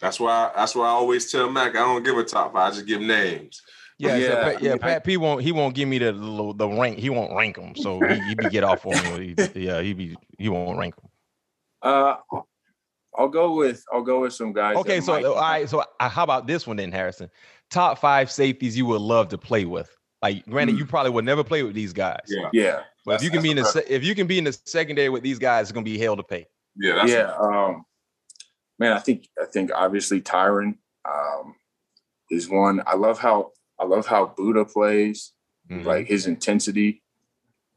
That's 0.00 0.18
why 0.20 0.50
that's 0.54 0.74
why 0.74 0.86
I 0.86 0.90
always 0.90 1.30
tell 1.30 1.48
Mac 1.50 1.70
I 1.76 1.78
don't 1.80 2.02
give 2.04 2.16
a 2.18 2.24
top 2.24 2.52
five, 2.52 2.72
I 2.72 2.74
just 2.74 2.86
give 2.86 3.00
names. 3.00 3.60
Yeah, 3.98 4.16
yeah, 4.16 4.28
Yeah, 4.28 4.34
Pat, 4.44 4.56
I 4.56 4.60
yeah. 4.66 4.76
Pat 4.76 5.04
P 5.04 5.16
won't 5.16 5.42
he 5.42 5.52
won't 5.52 5.74
give 5.74 5.88
me 5.88 5.98
the 5.98 6.12
the, 6.12 6.54
the 6.56 6.68
rank. 6.68 6.98
He 6.98 7.08
won't 7.10 7.32
rank 7.36 7.56
them, 7.56 7.74
so 7.76 8.04
he, 8.04 8.20
he 8.20 8.34
be 8.34 8.48
get 8.48 8.64
off 8.64 8.84
on 8.86 9.00
me. 9.00 9.34
He- 9.54 9.60
Yeah, 9.66 9.80
he 9.80 9.92
be 9.94 10.16
he 10.38 10.48
won't 10.48 10.76
rank 10.78 10.94
them. 10.96 11.08
uh 11.82 12.16
I'll 13.16 13.28
go 13.28 13.54
with 13.54 13.84
I'll 13.92 14.02
go 14.02 14.20
with 14.20 14.32
some 14.32 14.52
guys. 14.52 14.76
Okay, 14.76 15.00
so 15.00 15.12
might- 15.12 15.24
all 15.24 15.34
right, 15.36 15.68
so 15.68 15.84
uh, 16.00 16.08
how 16.08 16.24
about 16.24 16.46
this 16.46 16.66
one 16.66 16.76
then, 16.76 16.92
Harrison? 16.92 17.30
Top 17.70 17.98
five 17.98 18.30
safeties 18.30 18.76
you 18.76 18.86
would 18.86 19.00
love 19.00 19.28
to 19.28 19.38
play 19.38 19.64
with. 19.64 19.94
Like, 20.22 20.46
granted, 20.46 20.78
you 20.78 20.86
probably 20.86 21.10
would 21.10 21.24
never 21.24 21.42
play 21.42 21.62
with 21.64 21.74
these 21.74 21.92
guys. 21.92 22.20
Yeah. 22.28 22.48
Yeah. 22.52 22.80
But 23.04 23.16
if 23.16 23.24
you 23.24 23.30
can 23.30 23.42
be 23.42 23.50
in 23.50 23.56
the 23.56 23.62
that's 23.62 23.74
se- 23.74 23.86
if 23.88 24.04
you 24.04 24.14
can 24.14 24.26
be 24.28 24.38
in 24.38 24.44
the 24.44 24.52
secondary 24.64 25.08
with 25.08 25.22
these 25.24 25.38
guys, 25.38 25.62
it's 25.64 25.72
gonna 25.72 25.82
be 25.84 25.98
hell 25.98 26.16
to 26.16 26.22
pay. 26.22 26.46
Yeah, 26.76 26.94
that's 26.94 27.10
yeah. 27.10 27.32
Um, 27.38 27.84
man, 28.78 28.92
I 28.92 28.98
think 29.00 29.26
I 29.40 29.46
think 29.46 29.70
obviously 29.74 30.20
Tyrann 30.20 30.76
um, 31.04 31.56
is 32.30 32.48
one. 32.48 32.82
I 32.86 32.94
love 32.94 33.18
how 33.18 33.50
I 33.80 33.84
love 33.84 34.06
how 34.06 34.26
Budda 34.38 34.72
plays, 34.72 35.32
Mhm. 35.70 35.84
like 35.84 36.06
his 36.06 36.26
intensity. 36.28 37.02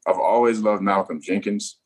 I've 0.05 0.19
always 0.19 0.59
loved 0.59 0.83
Malcolm 0.83 1.19
Jenkins. 1.19 1.79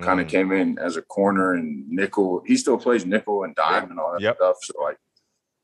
Kind 0.00 0.20
of 0.20 0.26
Mhm. 0.26 0.30
came 0.30 0.52
in 0.52 0.78
as 0.78 0.96
a 0.96 1.02
corner 1.02 1.54
and 1.54 1.88
nickel. 1.88 2.42
He 2.46 2.56
still 2.58 2.76
plays 2.76 3.06
nickel 3.06 3.44
and 3.44 3.54
dime 3.54 3.90
and 3.90 3.98
all 3.98 4.12
that 4.12 4.20
Yep. 4.20 4.36
stuff. 4.36 4.56
So 4.62 4.74
like, 4.82 4.98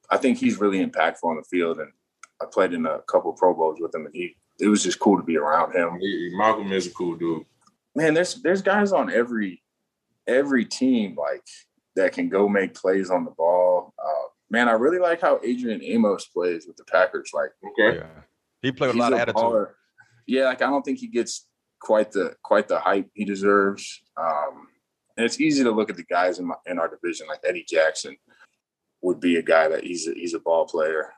I 0.08 0.16
think 0.16 0.38
he's 0.38 0.58
really 0.58 0.84
impactful 0.84 1.24
on 1.24 1.36
the 1.36 1.42
field. 1.44 1.78
And 1.78 1.92
I 2.40 2.46
played 2.46 2.72
in 2.72 2.86
a 2.86 3.02
couple 3.02 3.32
Pro 3.34 3.52
Bowls 3.54 3.78
with 3.80 3.94
him, 3.94 4.06
and 4.06 4.14
he 4.14 4.36
it 4.60 4.68
was 4.68 4.82
just 4.82 5.00
cool 5.00 5.16
to 5.16 5.22
be 5.22 5.36
around 5.36 5.74
him. 5.74 5.98
He- 5.98 6.32
Malcolm 6.36 6.72
is 6.72 6.86
a 6.86 6.90
cool 6.94 7.16
dude. 7.16 7.44
man, 7.94 8.14
there's 8.14 8.36
there's 8.42 8.62
guys 8.62 8.90
on 8.92 9.10
every 9.12 9.62
every 10.26 10.64
team 10.64 11.14
like 11.16 11.42
that 11.94 12.12
can 12.14 12.28
go 12.30 12.48
make 12.48 12.72
plays 12.74 13.10
on 13.10 13.24
the 13.26 13.30
ball. 13.32 13.92
Uh, 13.98 14.28
man, 14.50 14.66
I 14.68 14.72
really 14.72 14.98
like 14.98 15.20
how 15.20 15.40
Adrian 15.42 15.82
Amos 15.82 16.26
plays 16.26 16.66
with 16.66 16.76
the 16.78 16.84
Packers. 16.84 17.32
Like 17.34 17.50
Okay. 17.72 17.98
Yeah. 17.98 18.06
He 18.62 18.72
played 18.72 18.88
with 18.88 18.96
a 18.96 18.98
lot 19.00 19.12
of 19.12 19.18
attitude. 19.18 19.36
baller. 19.42 19.74
Yeah, 20.26 20.44
like 20.44 20.62
I 20.62 20.70
don't 20.70 20.82
think 20.82 21.00
he 21.00 21.08
gets 21.08 21.48
quite 21.82 22.12
the 22.12 22.36
quite 22.42 22.68
the 22.68 22.78
hype 22.78 23.10
he 23.14 23.24
deserves. 23.24 24.02
Um, 24.16 24.68
and 25.16 25.26
it's 25.26 25.40
easy 25.40 25.62
to 25.64 25.70
look 25.70 25.90
at 25.90 25.96
the 25.96 26.04
guys 26.04 26.38
in 26.38 26.46
my, 26.46 26.54
in 26.66 26.78
our 26.78 26.88
division, 26.88 27.26
like 27.26 27.40
Eddie 27.46 27.66
Jackson 27.68 28.16
would 29.02 29.20
be 29.20 29.36
a 29.36 29.42
guy 29.42 29.68
that 29.68 29.84
he's 29.84 30.08
a, 30.08 30.14
he's 30.14 30.32
a 30.32 30.38
ball 30.38 30.64
player. 30.64 31.12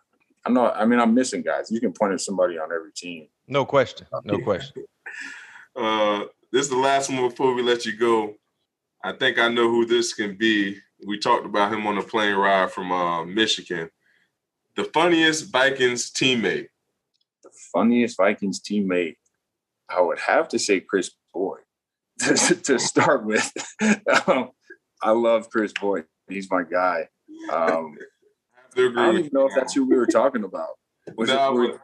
I'm 0.45 0.55
not. 0.55 0.77
I 0.77 0.85
mean, 0.85 0.99
I'm 0.99 1.15
missing 1.15 1.43
guys. 1.43 1.71
You 1.71 1.81
can 1.81 1.93
point 1.93 2.12
at 2.12 2.21
somebody 2.21 2.59
on 2.59 2.73
every 2.73 2.93
team. 2.93 3.29
No 3.47 3.65
question. 3.65 4.07
No 4.25 4.39
question. 4.39 4.85
Uh, 5.77 6.27
this 6.53 6.62
is 6.67 6.71
the 6.71 6.77
last 6.77 7.11
one 7.11 7.29
before 7.29 7.53
we 7.53 7.61
let 7.61 7.85
you 7.85 7.97
go. 7.97 8.37
I 9.03 9.12
think 9.12 9.41
I 9.41 9.49
know 9.49 9.69
who 9.69 9.85
this 9.85 10.15
can 10.15 10.37
be. 10.37 10.77
We 11.05 11.19
talked 11.19 11.45
about 11.45 11.73
him 11.73 11.85
on 11.89 11.97
the 11.97 12.03
plane 12.03 12.37
ride 12.37 12.71
from 12.71 12.93
uh, 12.93 13.25
Michigan. 13.25 13.91
The 14.77 14.85
funniest 14.85 15.51
Vikings 15.51 16.12
teammate. 16.12 16.69
the 17.43 17.51
funniest 17.73 18.17
Vikings 18.17 18.61
teammate, 18.61 19.17
I 19.89 20.01
would 20.01 20.18
have 20.18 20.49
to 20.49 20.59
say 20.59 20.80
Chris 20.80 21.11
Boyd 21.32 21.61
to, 22.20 22.35
to 22.37 22.78
start 22.78 23.24
with. 23.24 23.53
um, 24.26 24.51
I 25.03 25.11
love 25.11 25.51
Chris 25.51 25.72
Boyd. 25.78 26.05
He's 26.28 26.51
my 26.51 26.62
guy. 26.62 27.09
Um, 27.53 27.97
I 28.57 28.61
have 28.62 28.70
to 28.76 28.87
agree 28.87 29.03
I 29.03 29.07
don't 29.07 29.18
even 29.18 29.30
know 29.32 29.47
if 29.47 29.55
that's 29.55 29.74
who 29.74 29.85
we 29.85 29.97
were 29.97 30.07
talking 30.07 30.45
about. 30.45 30.70
Was 31.16 31.28
it- 31.30 31.35
No, 31.35 31.78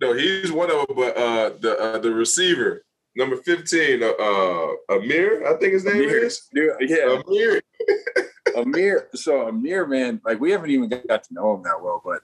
No, 0.00 0.12
he's 0.14 0.50
one 0.50 0.70
of 0.70 0.86
them, 0.86 0.96
but 0.96 1.16
uh, 1.16 1.50
the 1.60 1.78
uh, 1.78 1.98
the 1.98 2.12
receiver, 2.12 2.84
number 3.14 3.36
15, 3.36 4.02
uh, 4.02 4.06
uh, 4.06 4.68
Ihmir, 4.90 5.44
I 5.46 5.58
think 5.58 5.74
his 5.74 5.84
name 5.84 5.96
Ihmir. 5.96 6.22
is. 6.24 6.48
Dude, 6.54 6.70
yeah, 6.80 6.96
Ihmir. 7.22 7.60
Ihmir. 8.48 9.06
So 9.14 9.50
Ihmir, 9.50 9.88
man, 9.88 10.20
like 10.24 10.40
we 10.40 10.50
haven't 10.50 10.70
even 10.70 10.88
got 10.88 11.24
to 11.24 11.34
know 11.34 11.54
him 11.54 11.62
that 11.64 11.80
well, 11.82 12.00
but 12.04 12.22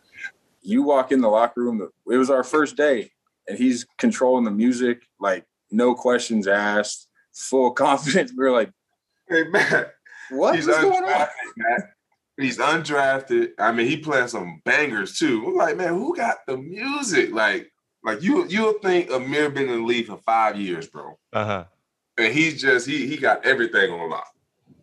you 0.63 0.83
walk 0.83 1.13
in 1.13 1.21
the 1.21 1.29
locker 1.29 1.61
room. 1.63 1.89
It 2.11 2.17
was 2.17 2.31
our 2.31 2.43
first 2.45 2.77
day, 2.77 3.13
and 3.49 3.59
he's 3.59 3.87
controlling 3.99 4.45
the 4.45 4.51
music, 4.51 5.03
like 5.21 5.45
no 5.71 5.95
questions 5.95 6.47
asked, 6.47 7.09
full 7.33 7.71
confidence. 7.85 8.33
We 8.37 8.45
are 8.47 8.53
like, 8.53 8.71
Hey, 9.29 9.45
Matt. 9.45 9.93
what 10.31 10.57
is 10.59 10.67
going 10.67 11.05
on?" 11.05 11.29
Matt. 11.57 11.91
He's 12.37 12.59
undrafted. 12.59 13.51
I 13.59 13.73
mean, 13.73 13.89
he 13.89 13.97
playing 13.97 14.29
some 14.29 14.63
bangers 14.65 15.19
too. 15.19 15.45
I'm 15.47 15.57
like, 15.57 15.77
man, 15.77 15.95
who 15.95 16.15
got 16.15 16.39
the 16.47 16.57
music? 16.57 17.33
Like, 17.33 17.73
like 18.05 18.23
you 18.23 18.47
you'll 18.47 18.75
think 18.75 19.09
Ihmir 19.11 19.53
been 19.53 19.69
in 19.69 19.81
the 19.81 19.87
league 19.87 20.07
for 20.07 20.19
five 20.19 20.57
years, 20.57 20.87
bro. 20.87 21.19
Uh-huh. 21.33 21.65
And 22.17 22.33
he's 22.33 22.61
just 22.61 22.87
he 22.87 23.07
he 23.09 23.17
got 23.17 23.45
everything 23.45 23.91
on 23.93 24.09
lock. 24.11 24.29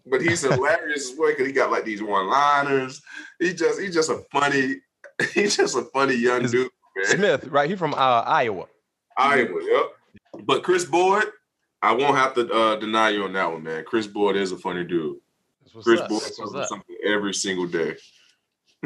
But 0.06 0.22
he's 0.22 0.42
hilarious 0.50 1.12
as 1.12 1.18
well 1.18 1.32
because 1.32 1.48
he 1.48 1.54
got 1.54 1.72
like 1.72 1.86
these 1.86 2.04
one-liners. 2.04 3.02
He 3.40 3.54
just 3.54 3.80
he's 3.80 3.94
just 3.94 4.10
a 4.10 4.22
funny, 4.32 4.76
he's 5.34 5.56
just 5.56 5.78
a 5.78 5.84
funny 5.94 6.16
young 6.16 6.44
Is- 6.44 6.52
dude, 6.52 6.64
man. 6.64 6.70
Smith, 7.04 7.48
right? 7.48 7.70
He 7.70 7.76
from 7.76 7.94
uh, 7.94 8.24
Iowa. 8.26 8.68
Iowa, 9.18 9.60
yep. 9.64 10.46
But 10.46 10.64
Chris 10.64 10.86
Boyd, 10.86 11.26
I 11.82 11.94
won't 11.94 12.18
have 12.18 12.34
to 12.36 12.52
uh, 12.52 12.76
deny 12.78 13.10
you 13.10 13.24
on 13.24 13.34
that 13.34 13.52
one, 13.52 13.64
man. 13.64 13.84
Chris 13.86 14.08
Boyd 14.08 14.36
is 14.36 14.52
a 14.52 14.58
funny 14.58 14.84
dude. 14.84 15.18
What's 15.74 15.86
Chris 15.86 16.02
up. 16.02 16.10
Boyd 16.10 16.22
does 16.22 16.70
something 16.70 16.98
every 17.06 17.34
single 17.34 17.68
day. 17.68 17.96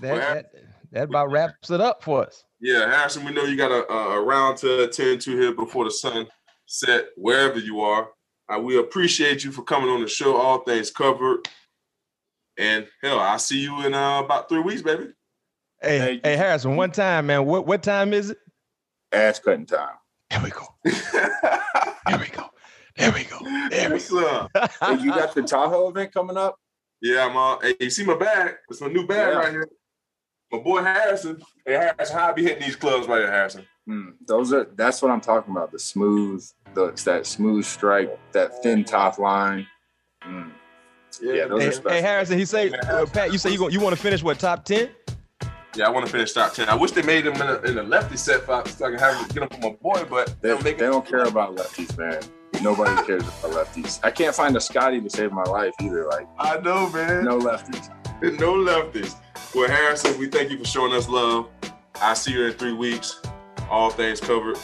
That, 0.00 0.16
that, 0.16 0.46
that 0.92 1.04
about 1.04 1.30
wraps 1.30 1.70
it 1.70 1.80
up 1.80 2.02
for 2.02 2.26
us. 2.26 2.44
yeah, 2.60 2.88
Harrison, 2.88 3.24
we 3.24 3.32
know 3.32 3.44
you 3.44 3.56
got 3.56 3.70
a, 3.70 3.90
a, 3.92 4.18
a 4.18 4.22
round 4.22 4.56
to 4.58 4.84
attend 4.84 5.20
to 5.22 5.36
here 5.36 5.54
before 5.54 5.84
the 5.84 5.90
sun 5.90 6.26
set, 6.66 7.06
wherever 7.16 7.58
you 7.58 7.80
are. 7.80 8.08
Uh, 8.48 8.58
we 8.58 8.78
appreciate 8.78 9.44
you 9.44 9.52
for 9.52 9.62
coming 9.62 9.90
on 9.90 10.00
the 10.00 10.08
show, 10.08 10.36
all 10.36 10.60
things 10.60 10.90
covered. 10.90 11.46
And 12.58 12.86
hell, 13.02 13.20
I'll 13.20 13.38
see 13.38 13.60
you 13.60 13.84
in 13.86 13.94
uh, 13.94 14.20
about 14.20 14.48
three 14.48 14.60
weeks, 14.60 14.82
baby. 14.82 15.08
Hey, 15.82 15.98
Hey, 15.98 16.20
hey, 16.22 16.36
Harrison, 16.36 16.76
one 16.76 16.90
time, 16.90 17.26
man. 17.26 17.46
What 17.46 17.66
what 17.66 17.82
time 17.82 18.12
is 18.12 18.30
it? 18.30 18.38
Ass 19.12 19.38
cutting 19.40 19.66
time. 19.66 19.94
There 20.30 20.40
we 20.42 20.50
go. 20.50 20.66
There 22.06 22.18
we 22.18 22.26
go. 22.28 22.50
There 22.96 23.12
we 23.12 23.24
go. 23.24 23.38
There 23.70 23.88
we 23.88 23.94
What's 23.94 24.12
up? 24.12 24.50
go. 24.52 24.66
Hey, 24.86 25.00
you 25.00 25.10
got 25.10 25.34
the 25.34 25.42
Tahoe 25.42 25.88
event 25.90 26.12
coming 26.12 26.36
up? 26.36 26.56
Yeah, 27.00 27.26
I'm 27.26 27.36
uh, 27.36 27.58
hey, 27.60 27.74
you 27.78 27.90
see 27.90 28.04
my 28.04 28.16
bag? 28.16 28.54
It's 28.68 28.80
my 28.80 28.88
new 28.88 29.06
bag 29.06 29.32
Yeah. 29.32 29.38
right 29.38 29.50
here. 29.52 29.68
My 30.50 30.58
boy 30.58 30.82
Harrison. 30.82 31.40
Hey, 31.64 31.74
Harrison, 31.74 32.16
how 32.16 32.30
I 32.30 32.32
be 32.32 32.42
hitting 32.42 32.62
these 32.64 32.74
clubs 32.76 33.06
right 33.06 33.18
here, 33.20 33.30
Harrison? 33.30 33.64
Mm, 33.88 34.14
those 34.26 34.52
are 34.52 34.64
that's 34.74 35.00
what 35.02 35.10
I'm 35.12 35.20
talking 35.20 35.52
about. 35.52 35.70
The 35.70 35.78
smooth, 35.78 36.44
the 36.74 36.86
it's 36.86 37.04
that 37.04 37.26
smooth 37.26 37.64
strike, 37.64 38.10
that 38.32 38.60
thin 38.62 38.84
top 38.84 39.18
line. 39.18 39.66
Mm. 40.26 40.50
Yeah, 41.22 41.46
those 41.46 41.62
hey, 41.62 41.68
are 41.68 41.72
special. 41.72 41.90
hey, 41.92 42.00
Harrison, 42.02 42.38
he 42.38 42.44
say, 42.44 42.70
uh, 42.88 43.06
Pat, 43.12 43.32
you 43.32 43.38
say 43.38 43.50
you 43.50 43.58
go, 43.58 43.68
you 43.68 43.80
want 43.80 43.94
to 43.94 44.02
finish 44.02 44.22
what 44.22 44.38
top 44.38 44.64
ten? 44.64 44.90
Yeah, 45.76 45.86
I 45.86 45.90
want 45.90 46.04
to 46.06 46.12
finish 46.12 46.32
top 46.32 46.52
ten. 46.52 46.68
I 46.68 46.74
wish 46.74 46.90
they 46.90 47.02
made 47.02 47.26
him 47.26 47.34
in 47.34 47.42
a, 47.42 47.60
in 47.62 47.78
a 47.78 47.82
lefty 47.82 48.16
set 48.16 48.44
so 48.46 48.54
I 48.54 48.62
can 48.62 48.98
have 48.98 49.28
get 49.32 49.44
him 49.44 49.48
for 49.48 49.60
my 49.70 49.76
boy, 49.80 50.04
but 50.08 50.34
they, 50.42 50.56
they, 50.56 50.74
they 50.74 50.86
don't 50.86 51.06
care 51.06 51.24
about 51.24 51.54
lefties, 51.56 51.96
man. 51.96 52.20
Nobody 52.60 52.94
cares 53.06 53.22
about 53.22 53.52
lefties. 53.52 54.00
I 54.02 54.10
can't 54.10 54.34
find 54.34 54.56
a 54.56 54.60
Scotty 54.60 55.00
to 55.00 55.08
save 55.08 55.30
my 55.30 55.44
life 55.44 55.74
either. 55.80 56.06
Like 56.06 56.26
I 56.38 56.58
know, 56.58 56.90
man. 56.90 57.24
No 57.24 57.38
lefties. 57.38 57.88
no 58.22 58.54
lefties. 58.54 59.14
Well, 59.54 59.68
Harrison, 59.68 60.18
we 60.18 60.26
thank 60.28 60.50
you 60.50 60.58
for 60.58 60.64
showing 60.64 60.92
us 60.92 61.08
love. 61.08 61.48
I 62.00 62.14
see 62.14 62.32
you 62.32 62.46
in 62.46 62.52
three 62.54 62.72
weeks. 62.72 63.20
All 63.68 63.90
things 63.90 64.20
covered. 64.20 64.58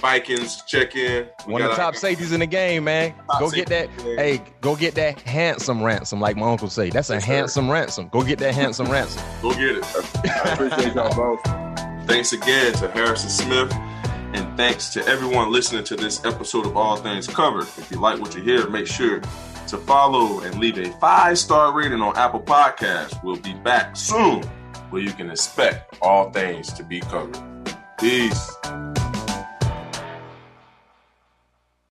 Vikings 0.00 0.62
check 0.62 0.96
in. 0.96 1.28
We 1.46 1.52
One 1.52 1.62
of 1.62 1.70
the 1.70 1.76
top 1.76 1.94
safeties 1.96 2.32
in 2.32 2.40
the 2.40 2.46
game, 2.46 2.84
man. 2.84 3.14
Go 3.38 3.50
get 3.50 3.68
that. 3.68 3.88
Hey, 4.00 4.42
go 4.60 4.74
get 4.76 4.94
that 4.94 5.20
handsome 5.20 5.82
ransom, 5.82 6.20
like 6.20 6.36
my 6.36 6.50
uncle 6.50 6.68
say. 6.68 6.90
That's 6.90 7.10
a 7.10 7.14
yes, 7.14 7.24
handsome 7.24 7.66
sir. 7.66 7.72
ransom. 7.72 8.08
Go 8.08 8.22
get 8.22 8.38
that 8.38 8.54
handsome 8.54 8.90
ransom. 8.90 9.22
Go 9.42 9.52
get 9.52 9.76
it. 9.76 9.84
I 10.24 10.52
appreciate 10.52 10.94
y'all 10.94 11.14
both. 11.14 11.42
Thanks 12.08 12.32
again 12.32 12.72
to 12.74 12.90
Harrison 12.90 13.30
Smith. 13.30 13.72
And 14.32 14.56
thanks 14.56 14.90
to 14.90 15.04
everyone 15.06 15.50
listening 15.50 15.84
to 15.84 15.96
this 15.96 16.24
episode 16.24 16.64
of 16.64 16.76
All 16.76 16.96
Things 16.96 17.26
Covered. 17.26 17.66
If 17.78 17.90
you 17.90 18.00
like 18.00 18.20
what 18.20 18.34
you 18.34 18.42
hear, 18.42 18.68
make 18.68 18.86
sure 18.86 19.20
to 19.68 19.76
follow 19.78 20.40
and 20.40 20.58
leave 20.58 20.78
a 20.78 20.90
five 20.98 21.38
star 21.38 21.72
rating 21.72 22.00
on 22.00 22.16
Apple 22.16 22.40
Podcasts. 22.40 23.22
We'll 23.22 23.36
be 23.36 23.54
back 23.54 23.96
soon 23.96 24.42
where 24.90 25.02
you 25.02 25.12
can 25.12 25.30
expect 25.30 25.96
all 26.00 26.30
things 26.30 26.72
to 26.74 26.82
be 26.82 27.00
covered. 27.00 27.38
Peace. 27.98 28.56